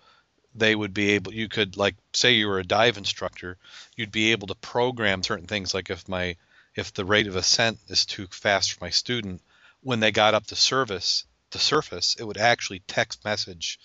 they 0.53 0.75
would 0.75 0.93
be 0.93 1.11
able. 1.11 1.33
You 1.33 1.47
could 1.47 1.77
like 1.77 1.95
say 2.13 2.33
you 2.33 2.47
were 2.47 2.59
a 2.59 2.63
dive 2.63 2.97
instructor, 2.97 3.57
you'd 3.95 4.11
be 4.11 4.31
able 4.31 4.47
to 4.47 4.55
program 4.55 5.23
certain 5.23 5.47
things. 5.47 5.73
Like 5.73 5.89
if 5.89 6.07
my 6.07 6.35
if 6.75 6.93
the 6.93 7.05
rate 7.05 7.27
of 7.27 7.35
ascent 7.35 7.79
is 7.87 8.05
too 8.05 8.27
fast 8.27 8.73
for 8.73 8.83
my 8.83 8.89
student, 8.89 9.41
when 9.81 9.99
they 9.99 10.11
got 10.11 10.33
up 10.33 10.47
to 10.47 10.55
service 10.55 11.25
the 11.51 11.59
surface, 11.59 12.15
it 12.17 12.23
would 12.23 12.37
actually 12.37 12.79
text 12.87 13.23
message 13.25 13.79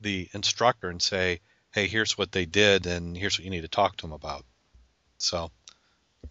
the 0.00 0.28
instructor 0.32 0.88
and 0.88 1.00
say, 1.00 1.40
"Hey, 1.72 1.86
here's 1.86 2.18
what 2.18 2.32
they 2.32 2.46
did, 2.46 2.86
and 2.86 3.16
here's 3.16 3.38
what 3.38 3.44
you 3.44 3.50
need 3.50 3.62
to 3.62 3.68
talk 3.68 3.96
to 3.96 4.02
them 4.02 4.12
about." 4.12 4.44
So, 5.18 5.50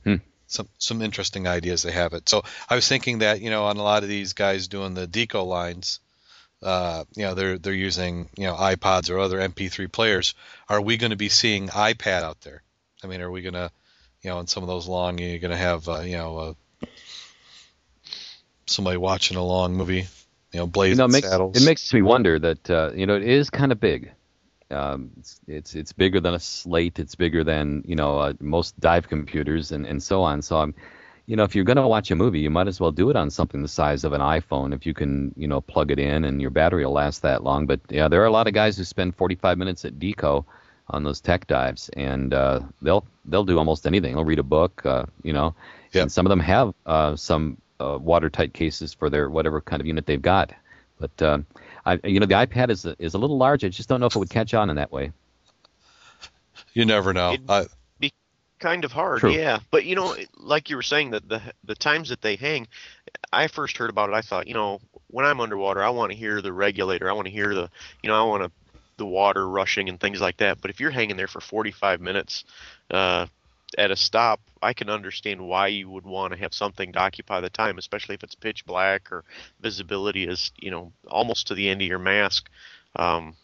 Hmm. 0.03 0.15
some 0.47 0.69
some 0.77 1.01
interesting 1.01 1.47
ideas 1.47 1.81
they 1.83 1.91
have 1.91 2.13
it. 2.13 2.27
So 2.27 2.43
I 2.69 2.75
was 2.75 2.87
thinking 2.87 3.19
that 3.19 3.41
you 3.41 3.49
know 3.49 3.65
on 3.65 3.77
a 3.77 3.83
lot 3.83 4.03
of 4.03 4.09
these 4.09 4.33
guys 4.33 4.67
doing 4.67 4.93
the 4.93 5.07
deco 5.07 5.45
lines, 5.45 5.99
uh, 6.63 7.03
you 7.15 7.23
know 7.23 7.33
they're 7.33 7.57
they're 7.57 7.73
using 7.73 8.29
you 8.37 8.45
know 8.45 8.55
iPods 8.55 9.09
or 9.09 9.19
other 9.19 9.39
MP3 9.39 9.91
players. 9.91 10.35
Are 10.69 10.81
we 10.81 10.97
going 10.97 11.11
to 11.11 11.17
be 11.17 11.29
seeing 11.29 11.69
iPad 11.69 12.23
out 12.23 12.41
there? 12.41 12.61
I 13.03 13.07
mean, 13.07 13.21
are 13.21 13.31
we 13.31 13.41
going 13.41 13.53
to 13.53 13.71
you 14.21 14.29
know 14.29 14.39
in 14.39 14.47
some 14.47 14.63
of 14.63 14.67
those 14.67 14.87
long 14.87 15.17
you're 15.17 15.39
going 15.39 15.51
to 15.51 15.57
have 15.57 15.87
uh, 15.89 16.01
you 16.01 16.17
know 16.17 16.37
uh, 16.37 16.53
somebody 18.67 18.97
watching 18.97 19.37
a 19.37 19.43
long 19.43 19.73
movie, 19.73 20.07
you 20.51 20.59
know, 20.59 20.67
blazing 20.67 20.97
You 20.97 20.97
know, 20.99 21.05
it 21.05 21.11
makes 21.11 21.29
saddles. 21.29 21.57
it 21.57 21.65
makes 21.65 21.93
me 21.93 22.01
wonder 22.01 22.39
that 22.39 22.69
uh, 22.69 22.91
you 22.95 23.05
know 23.05 23.15
it 23.15 23.23
is 23.23 23.49
kind 23.49 23.71
of 23.71 23.79
big. 23.79 24.11
Um, 24.69 25.11
it's, 25.17 25.39
it's 25.47 25.75
it's 25.75 25.93
bigger 25.93 26.19
than 26.19 26.33
a 26.33 26.39
slate. 26.39 26.99
It's 26.99 27.15
bigger 27.15 27.43
than 27.43 27.83
you 27.85 27.95
know 27.95 28.19
uh, 28.19 28.33
most 28.39 28.79
dive 28.79 29.09
computers 29.09 29.71
and, 29.71 29.85
and 29.85 30.01
so 30.01 30.21
on. 30.23 30.41
So 30.41 30.57
I'm, 30.57 30.73
you 31.27 31.35
know, 31.35 31.43
if 31.43 31.55
you're 31.55 31.63
going 31.65 31.77
to 31.77 31.87
watch 31.87 32.11
a 32.11 32.15
movie, 32.15 32.39
you 32.39 32.49
might 32.49 32.67
as 32.67 32.79
well 32.79 32.91
do 32.91 33.09
it 33.09 33.15
on 33.15 33.29
something 33.29 33.61
the 33.61 33.67
size 33.67 34.03
of 34.03 34.13
an 34.13 34.21
iPhone 34.21 34.73
if 34.73 34.85
you 34.85 34.93
can 34.93 35.33
you 35.37 35.47
know 35.47 35.61
plug 35.61 35.91
it 35.91 35.99
in 35.99 36.25
and 36.25 36.41
your 36.41 36.49
battery 36.49 36.85
will 36.85 36.93
last 36.93 37.21
that 37.21 37.43
long. 37.43 37.65
But 37.67 37.79
yeah, 37.89 38.07
there 38.07 38.21
are 38.21 38.25
a 38.25 38.31
lot 38.31 38.47
of 38.47 38.53
guys 38.53 38.77
who 38.77 38.83
spend 38.83 39.15
45 39.15 39.57
minutes 39.57 39.85
at 39.85 39.99
Deco 39.99 40.45
on 40.89 41.03
those 41.03 41.21
tech 41.21 41.47
dives, 41.47 41.89
and 41.89 42.33
uh, 42.33 42.59
they'll 42.81 43.05
they'll 43.25 43.45
do 43.45 43.57
almost 43.57 43.87
anything. 43.87 44.13
They'll 44.15 44.25
read 44.25 44.39
a 44.39 44.43
book, 44.43 44.81
uh, 44.85 45.05
you 45.23 45.31
know, 45.33 45.55
Yep. 45.93 46.01
and 46.03 46.11
some 46.11 46.25
of 46.25 46.29
them 46.29 46.39
have 46.41 46.73
uh, 46.85 47.15
some 47.15 47.57
uh, 47.79 47.97
watertight 48.01 48.53
cases 48.53 48.93
for 48.93 49.09
their 49.09 49.29
whatever 49.29 49.61
kind 49.61 49.79
of 49.81 49.85
unit 49.87 50.05
they've 50.05 50.21
got. 50.21 50.53
But 50.99 51.21
uh, 51.21 51.39
I, 51.85 51.99
you 52.03 52.19
know, 52.19 52.25
the 52.25 52.35
iPad 52.35 52.69
is 52.69 52.85
a, 52.85 52.95
is 52.99 53.13
a 53.13 53.17
little 53.17 53.37
large. 53.37 53.63
I 53.63 53.69
just 53.69 53.89
don't 53.89 53.99
know 53.99 54.05
if 54.05 54.15
it 54.15 54.19
would 54.19 54.29
catch 54.29 54.53
on 54.53 54.69
in 54.69 54.75
that 54.75 54.91
way. 54.91 55.11
you 56.73 56.85
never 56.85 57.13
know. 57.13 57.31
It- 57.33 57.41
I, 57.49 57.65
kind 58.61 58.85
of 58.85 58.91
hard 58.91 59.19
True. 59.19 59.31
yeah. 59.31 59.59
But 59.71 59.85
you 59.85 59.95
know 59.95 60.15
like 60.37 60.69
you 60.69 60.77
were 60.77 60.83
saying 60.83 61.11
that 61.11 61.27
the 61.27 61.41
the 61.63 61.75
times 61.75 62.09
that 62.09 62.21
they 62.21 62.35
hang 62.35 62.67
i 63.33 63.47
first 63.47 63.77
heard 63.77 63.89
about 63.89 64.09
it 64.09 64.13
i 64.13 64.21
thought 64.21 64.47
you 64.47 64.53
know 64.53 64.79
when 65.07 65.25
i'm 65.25 65.41
underwater 65.41 65.83
i 65.83 65.89
want 65.89 66.11
to 66.11 66.17
hear 66.17 66.41
the 66.41 66.53
regulator 66.53 67.09
i 67.09 67.13
want 67.13 67.25
to 67.25 67.33
hear 67.33 67.53
the 67.53 67.69
you 68.01 68.07
know 68.09 68.15
i 68.15 68.25
want 68.25 68.43
to 68.43 68.51
the 68.97 69.05
water 69.05 69.49
rushing 69.49 69.89
and 69.89 69.99
things 69.99 70.21
like 70.21 70.37
that. 70.37 70.61
But 70.61 70.69
if 70.69 70.79
you're 70.79 70.91
hanging 70.91 71.17
there 71.17 71.27
for 71.27 71.41
45 71.41 72.01
minutes 72.01 72.45
uh 72.91 73.25
at 73.77 73.89
a 73.89 73.95
stop 73.95 74.41
i 74.61 74.73
can 74.73 74.89
understand 74.89 75.39
why 75.39 75.67
you 75.67 75.89
would 75.89 76.05
want 76.05 76.33
to 76.33 76.39
have 76.39 76.53
something 76.53 76.91
to 76.91 76.99
occupy 76.99 77.39
the 77.39 77.49
time 77.49 77.77
especially 77.77 78.13
if 78.13 78.21
it's 78.21 78.35
pitch 78.35 78.65
black 78.65 79.11
or 79.11 79.23
visibility 79.61 80.25
is 80.25 80.51
you 80.59 80.69
know 80.69 80.91
almost 81.07 81.47
to 81.47 81.55
the 81.55 81.67
end 81.69 81.81
of 81.81 81.87
your 81.87 81.99
mask. 81.99 82.49
Um 82.95 83.35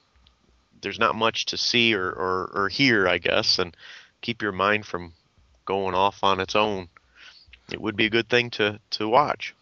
there's 0.81 0.99
not 0.99 1.15
much 1.15 1.45
to 1.47 1.57
see 1.57 1.95
or, 1.95 2.07
or, 2.07 2.51
or 2.53 2.69
hear, 2.69 3.07
I 3.07 3.17
guess, 3.17 3.57
and 3.57 3.75
keep 4.27 4.41
your 4.41 4.51
mind 4.51 4.85
from 4.85 5.13
going 5.63 5.95
off 5.95 6.21
on 6.21 6.41
its 6.41 6.53
own. 6.53 6.89
it 7.71 7.79
would 7.79 7.95
be 7.95 8.07
a 8.07 8.09
good 8.09 8.27
thing 8.27 8.49
to 8.49 8.77
to 8.89 9.07
watch. 9.07 9.55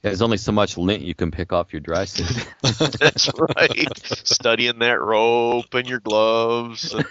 There's 0.00 0.22
only 0.22 0.38
so 0.38 0.50
much 0.50 0.78
lint 0.78 1.02
you 1.02 1.14
can 1.14 1.30
pick 1.30 1.52
off 1.52 1.74
your 1.74 1.80
dry 1.80 2.06
suit. 2.06 2.26
That's 2.62 3.28
right. 3.38 3.98
Studying 4.26 4.78
that 4.78 4.98
rope 4.98 5.74
and 5.74 5.86
your 5.86 6.00
gloves. 6.00 6.94
and- 6.94 7.06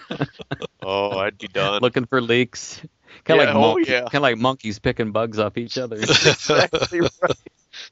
oh, 0.81 1.19
I'd 1.19 1.37
be 1.37 1.47
done. 1.49 1.81
Looking 1.81 2.05
for 2.05 2.19
leaks. 2.19 2.81
Kind 3.25 3.41
of 3.41 3.45
Yeah, 3.47 3.53
like 3.53 3.55
oh, 3.55 3.61
monkeys, 3.75 3.89
yeah. 3.89 3.99
kind 4.01 4.15
of 4.15 4.21
like 4.23 4.37
monkeys 4.37 4.79
picking 4.79 5.11
bugs 5.11 5.37
off 5.37 5.57
each 5.57 5.77
other. 5.77 5.97
exactly 5.99 7.01
right. 7.01 7.37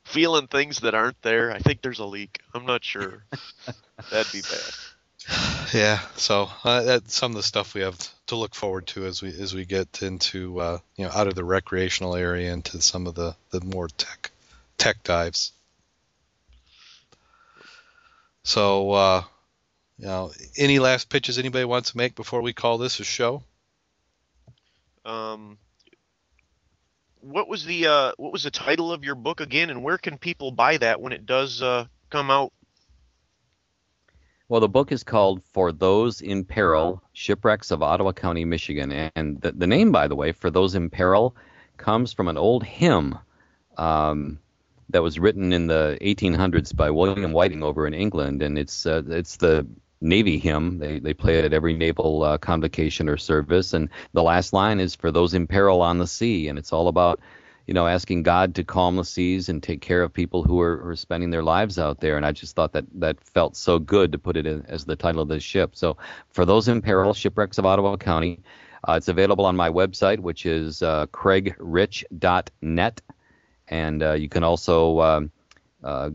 Feeling 0.05 0.47
things 0.47 0.79
that 0.79 0.95
aren't 0.95 1.21
there. 1.21 1.51
I 1.51 1.59
think 1.59 1.81
there's 1.83 1.99
a 1.99 2.05
leak. 2.05 2.39
I'm 2.55 2.65
not 2.65 2.83
sure. 2.83 3.23
That'd 4.11 4.31
be 4.31 4.41
bad. 4.41 4.73
yeah. 5.73 5.99
So 6.15 6.49
uh, 6.63 6.83
that's 6.83 7.15
some 7.15 7.31
of 7.31 7.37
the 7.37 7.43
stuff 7.43 7.73
we 7.73 7.81
have 7.81 7.97
to 8.27 8.35
look 8.35 8.55
forward 8.55 8.87
to 8.87 9.05
as 9.05 9.21
we 9.21 9.29
as 9.29 9.53
we 9.53 9.65
get 9.65 10.01
into 10.01 10.59
uh, 10.59 10.79
you 10.95 11.05
know 11.05 11.11
out 11.11 11.27
of 11.27 11.35
the 11.35 11.43
recreational 11.43 12.15
area 12.15 12.51
into 12.51 12.81
some 12.81 13.07
of 13.07 13.15
the 13.15 13.35
the 13.51 13.61
more 13.61 13.87
tech 13.87 14.31
tech 14.77 15.03
dives. 15.03 15.51
So, 18.45 18.91
uh, 18.91 19.23
you 19.97 20.05
know, 20.05 20.31
any 20.55 20.77
last 20.77 21.09
pitches 21.09 21.39
anybody 21.39 21.65
wants 21.65 21.91
to 21.91 21.97
make 21.97 22.13
before 22.13 22.43
we 22.43 22.53
call 22.53 22.77
this 22.77 22.99
a 22.99 23.03
show? 23.03 23.43
Um, 25.03 25.57
what 27.21 27.47
was 27.47 27.65
the 27.65 27.87
uh, 27.87 28.11
what 28.17 28.31
was 28.31 28.43
the 28.43 28.51
title 28.51 28.91
of 28.91 29.03
your 29.03 29.15
book 29.15 29.41
again, 29.41 29.71
and 29.71 29.83
where 29.83 29.97
can 29.97 30.19
people 30.19 30.51
buy 30.51 30.77
that 30.77 31.01
when 31.01 31.11
it 31.11 31.25
does 31.25 31.63
uh, 31.63 31.85
come 32.11 32.29
out? 32.29 32.53
Well, 34.47 34.61
the 34.61 34.69
book 34.69 34.91
is 34.91 35.03
called 35.03 35.43
For 35.53 35.71
Those 35.71 36.21
in 36.21 36.45
Peril 36.45 37.01
Shipwrecks 37.13 37.71
of 37.71 37.81
Ottawa 37.81 38.11
County, 38.11 38.45
Michigan. 38.45 38.91
And 39.15 39.41
the, 39.41 39.51
the 39.51 39.65
name, 39.65 39.91
by 39.91 40.07
the 40.07 40.15
way, 40.15 40.33
For 40.33 40.51
Those 40.51 40.75
in 40.75 40.91
Peril, 40.91 41.35
comes 41.77 42.13
from 42.13 42.27
an 42.27 42.37
old 42.37 42.63
hymn 42.63 43.17
um, 43.77 44.37
that 44.89 45.01
was 45.01 45.17
written 45.17 45.51
in 45.51 45.65
the 45.65 45.97
1800s 45.99 46.75
by 46.75 46.91
William 46.91 47.31
Whiting 47.31 47.63
over 47.63 47.87
in 47.87 47.95
England. 47.95 48.43
And 48.43 48.59
it's, 48.59 48.85
uh, 48.85 49.01
it's 49.07 49.37
the 49.37 49.65
Navy 49.99 50.37
hymn. 50.37 50.77
They, 50.77 50.99
they 50.99 51.15
play 51.15 51.39
it 51.39 51.45
at 51.45 51.53
every 51.53 51.75
naval 51.75 52.21
uh, 52.21 52.37
convocation 52.37 53.09
or 53.09 53.17
service. 53.17 53.73
And 53.73 53.89
the 54.13 54.21
last 54.21 54.53
line 54.53 54.79
is 54.79 54.93
For 54.93 55.11
Those 55.11 55.33
in 55.33 55.47
Peril 55.47 55.81
on 55.81 55.97
the 55.97 56.05
Sea. 56.05 56.49
And 56.49 56.59
it's 56.59 56.71
all 56.71 56.87
about 56.87 57.19
you 57.67 57.73
know, 57.73 57.87
asking 57.87 58.23
God 58.23 58.55
to 58.55 58.63
calm 58.63 58.95
the 58.95 59.03
seas 59.03 59.49
and 59.49 59.61
take 59.61 59.81
care 59.81 60.03
of 60.03 60.13
people 60.13 60.43
who 60.43 60.61
are, 60.61 60.89
are 60.89 60.95
spending 60.95 61.31
their 61.31 61.43
lives 61.43 61.79
out 61.79 61.99
there. 61.99 62.17
And 62.17 62.25
I 62.25 62.31
just 62.31 62.55
thought 62.55 62.73
that 62.73 62.85
that 62.99 63.23
felt 63.23 63.55
so 63.55 63.79
good 63.79 64.11
to 64.11 64.19
put 64.19 64.37
it 64.37 64.45
in, 64.45 64.65
as 64.67 64.85
the 64.85 64.95
title 64.95 65.21
of 65.21 65.29
the 65.29 65.39
ship. 65.39 65.75
So 65.75 65.97
for 66.29 66.45
those 66.45 66.67
in 66.67 66.81
peril, 66.81 67.13
shipwrecks 67.13 67.57
of 67.57 67.65
Ottawa 67.65 67.97
County, 67.97 68.41
uh, 68.87 68.93
it's 68.93 69.07
available 69.07 69.45
on 69.45 69.55
my 69.55 69.69
website, 69.69 70.19
which 70.19 70.45
is 70.45 70.83
uh, 70.83 71.07
craigrich.net, 71.07 73.01
and 73.67 74.03
uh, 74.03 74.13
you 74.13 74.29
can 74.29 74.43
also 74.43 74.99
um, 75.01 75.31
uh, 75.83 76.11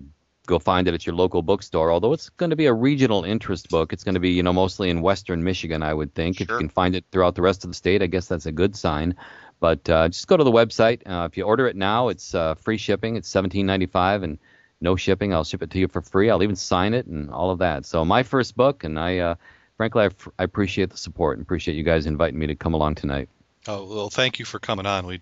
go 0.46 0.60
find 0.60 0.86
it 0.86 0.94
at 0.94 1.04
your 1.04 1.16
local 1.16 1.42
bookstore. 1.42 1.90
Although 1.90 2.12
it's 2.12 2.28
going 2.28 2.50
to 2.50 2.56
be 2.56 2.66
a 2.66 2.72
regional 2.72 3.24
interest 3.24 3.70
book, 3.70 3.92
it's 3.92 4.04
going 4.04 4.14
to 4.14 4.20
be 4.20 4.30
you 4.30 4.44
know 4.44 4.52
mostly 4.52 4.88
in 4.88 5.02
Western 5.02 5.42
Michigan, 5.42 5.82
I 5.82 5.92
would 5.92 6.14
think. 6.14 6.40
If 6.40 6.48
you 6.48 6.58
can 6.58 6.68
find 6.68 6.94
it 6.94 7.04
throughout 7.10 7.34
the 7.34 7.42
rest 7.42 7.64
of 7.64 7.70
the 7.70 7.74
state, 7.74 8.02
I 8.02 8.06
guess 8.06 8.28
that's 8.28 8.46
a 8.46 8.52
good 8.52 8.76
sign. 8.76 9.16
But 9.60 9.88
uh, 9.88 10.08
just 10.08 10.26
go 10.26 10.36
to 10.36 10.44
the 10.44 10.50
website. 10.50 11.02
Uh, 11.06 11.26
if 11.30 11.36
you 11.36 11.44
order 11.44 11.68
it 11.68 11.76
now, 11.76 12.08
it's 12.08 12.34
uh, 12.34 12.54
free 12.54 12.78
shipping. 12.78 13.16
It's 13.16 13.28
seventeen 13.28 13.66
ninety 13.66 13.86
five 13.86 14.22
and 14.22 14.38
no 14.80 14.96
shipping. 14.96 15.34
I'll 15.34 15.44
ship 15.44 15.62
it 15.62 15.70
to 15.70 15.78
you 15.78 15.88
for 15.88 16.00
free. 16.00 16.30
I'll 16.30 16.42
even 16.42 16.56
sign 16.56 16.94
it 16.94 17.06
and 17.06 17.30
all 17.30 17.50
of 17.50 17.58
that. 17.58 17.84
So 17.84 18.04
my 18.04 18.22
first 18.22 18.56
book, 18.56 18.84
and 18.84 18.98
I 18.98 19.18
uh, 19.18 19.34
frankly 19.76 20.04
I, 20.04 20.10
I 20.38 20.44
appreciate 20.44 20.90
the 20.90 20.96
support 20.96 21.36
and 21.36 21.44
appreciate 21.44 21.76
you 21.76 21.84
guys 21.84 22.06
inviting 22.06 22.38
me 22.38 22.46
to 22.48 22.56
come 22.56 22.74
along 22.74 22.94
tonight. 22.94 23.28
Oh 23.68 23.84
well, 23.84 24.08
thank 24.08 24.38
you 24.38 24.46
for 24.46 24.58
coming 24.58 24.86
on. 24.86 25.06
We 25.06 25.20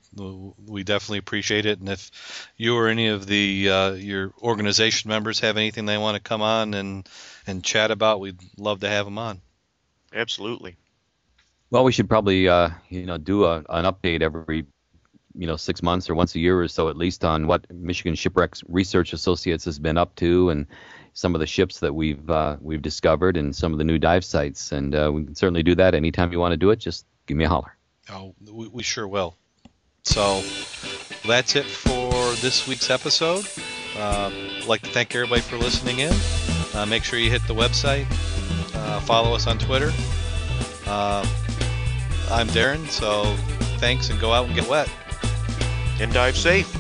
we 0.65 0.85
definitely 0.85 1.19
appreciate 1.19 1.67
it. 1.67 1.81
And 1.81 1.89
if 1.89 2.53
you 2.57 2.77
or 2.77 2.87
any 2.87 3.09
of 3.09 3.27
the 3.27 3.69
uh, 3.69 3.93
your 3.95 4.33
organization 4.41 5.09
members 5.09 5.41
have 5.41 5.57
anything 5.57 5.87
they 5.87 5.99
want 5.99 6.15
to 6.17 6.23
come 6.23 6.43
on 6.43 6.75
and 6.75 7.09
and 7.49 7.65
chat 7.65 7.91
about, 7.91 8.21
we'd 8.21 8.39
love 8.57 8.81
to 8.81 8.89
have 8.89 9.07
them 9.07 9.19
on. 9.19 9.41
Absolutely. 10.15 10.77
Well, 11.71 11.85
we 11.85 11.93
should 11.93 12.09
probably 12.09 12.49
uh, 12.49 12.71
you 12.89 13.07
know 13.07 13.19
do 13.19 13.45
a, 13.45 13.59
an 13.69 13.85
update 13.85 14.23
every 14.23 14.67
you 15.35 15.47
know 15.47 15.57
six 15.57 15.83
months 15.83 16.09
or 16.09 16.15
once 16.15 16.35
a 16.35 16.39
year 16.39 16.61
or 16.61 16.69
so 16.69 16.89
at 16.89 16.97
least 16.97 17.25
on 17.25 17.47
what 17.47 17.71
Michigan 17.73 18.15
Shipwrecks 18.15 18.63
Research 18.69 19.13
Associates 19.13 19.65
has 19.67 19.79
been 19.79 19.99
up 19.99 20.15
to 20.17 20.51
and 20.51 20.67
some 21.13 21.35
of 21.35 21.41
the 21.41 21.47
ships 21.47 21.81
that 21.81 21.95
we've 21.95 22.31
uh, 22.31 22.57
we've 22.61 22.83
discovered 22.83 23.37
and 23.37 23.55
some 23.55 23.73
of 23.73 23.79
the 23.79 23.85
new 23.85 23.99
dive 23.99 24.25
sites. 24.25 24.73
And 24.73 24.95
uh, 24.95 25.11
we 25.13 25.25
can 25.25 25.35
certainly 25.35 25.63
do 25.63 25.75
that 25.75 25.95
anytime 25.95 26.33
you 26.33 26.39
want 26.39 26.53
to 26.53 26.57
do 26.57 26.71
it. 26.71 26.77
Just 26.77 27.07
give 27.27 27.37
me 27.37 27.45
a 27.45 27.49
holler. 27.49 27.77
Oh, 28.11 28.35
we, 28.51 28.69
we 28.69 28.83
sure 28.83 29.07
will. 29.07 29.35
So 30.05 30.43
that's 31.27 31.57
it 31.57 31.67
for 31.67 32.13
this 32.41 32.67
week's 32.67 32.89
episode. 32.89 33.45
Uh, 33.97 34.31
I'd 34.33 34.65
like 34.67 34.83
to 34.83 34.91
thank 34.91 35.15
everybody 35.15 35.43
for 35.43 35.57
listening 35.57 35.99
in. 35.99 36.13
Uh, 36.73 36.87
make 36.87 37.03
sure 37.03 37.19
you 37.19 37.31
hit 37.31 37.47
the 37.47 37.55
website. 37.55 38.07
Uh, 38.75 39.01
follow 39.01 39.35
us 39.35 39.47
on 39.47 39.59
Twitter. 39.59 39.91
I'm 42.31 42.47
Darrin, 42.49 42.87
so 42.89 43.25
thanks 43.79 44.11
and 44.11 44.21
go 44.21 44.33
out 44.33 44.47
and 44.47 44.55
get 44.55 44.69
wet. 44.69 44.91
And 46.01 46.13
dive 46.13 46.37
safe. 46.37 46.78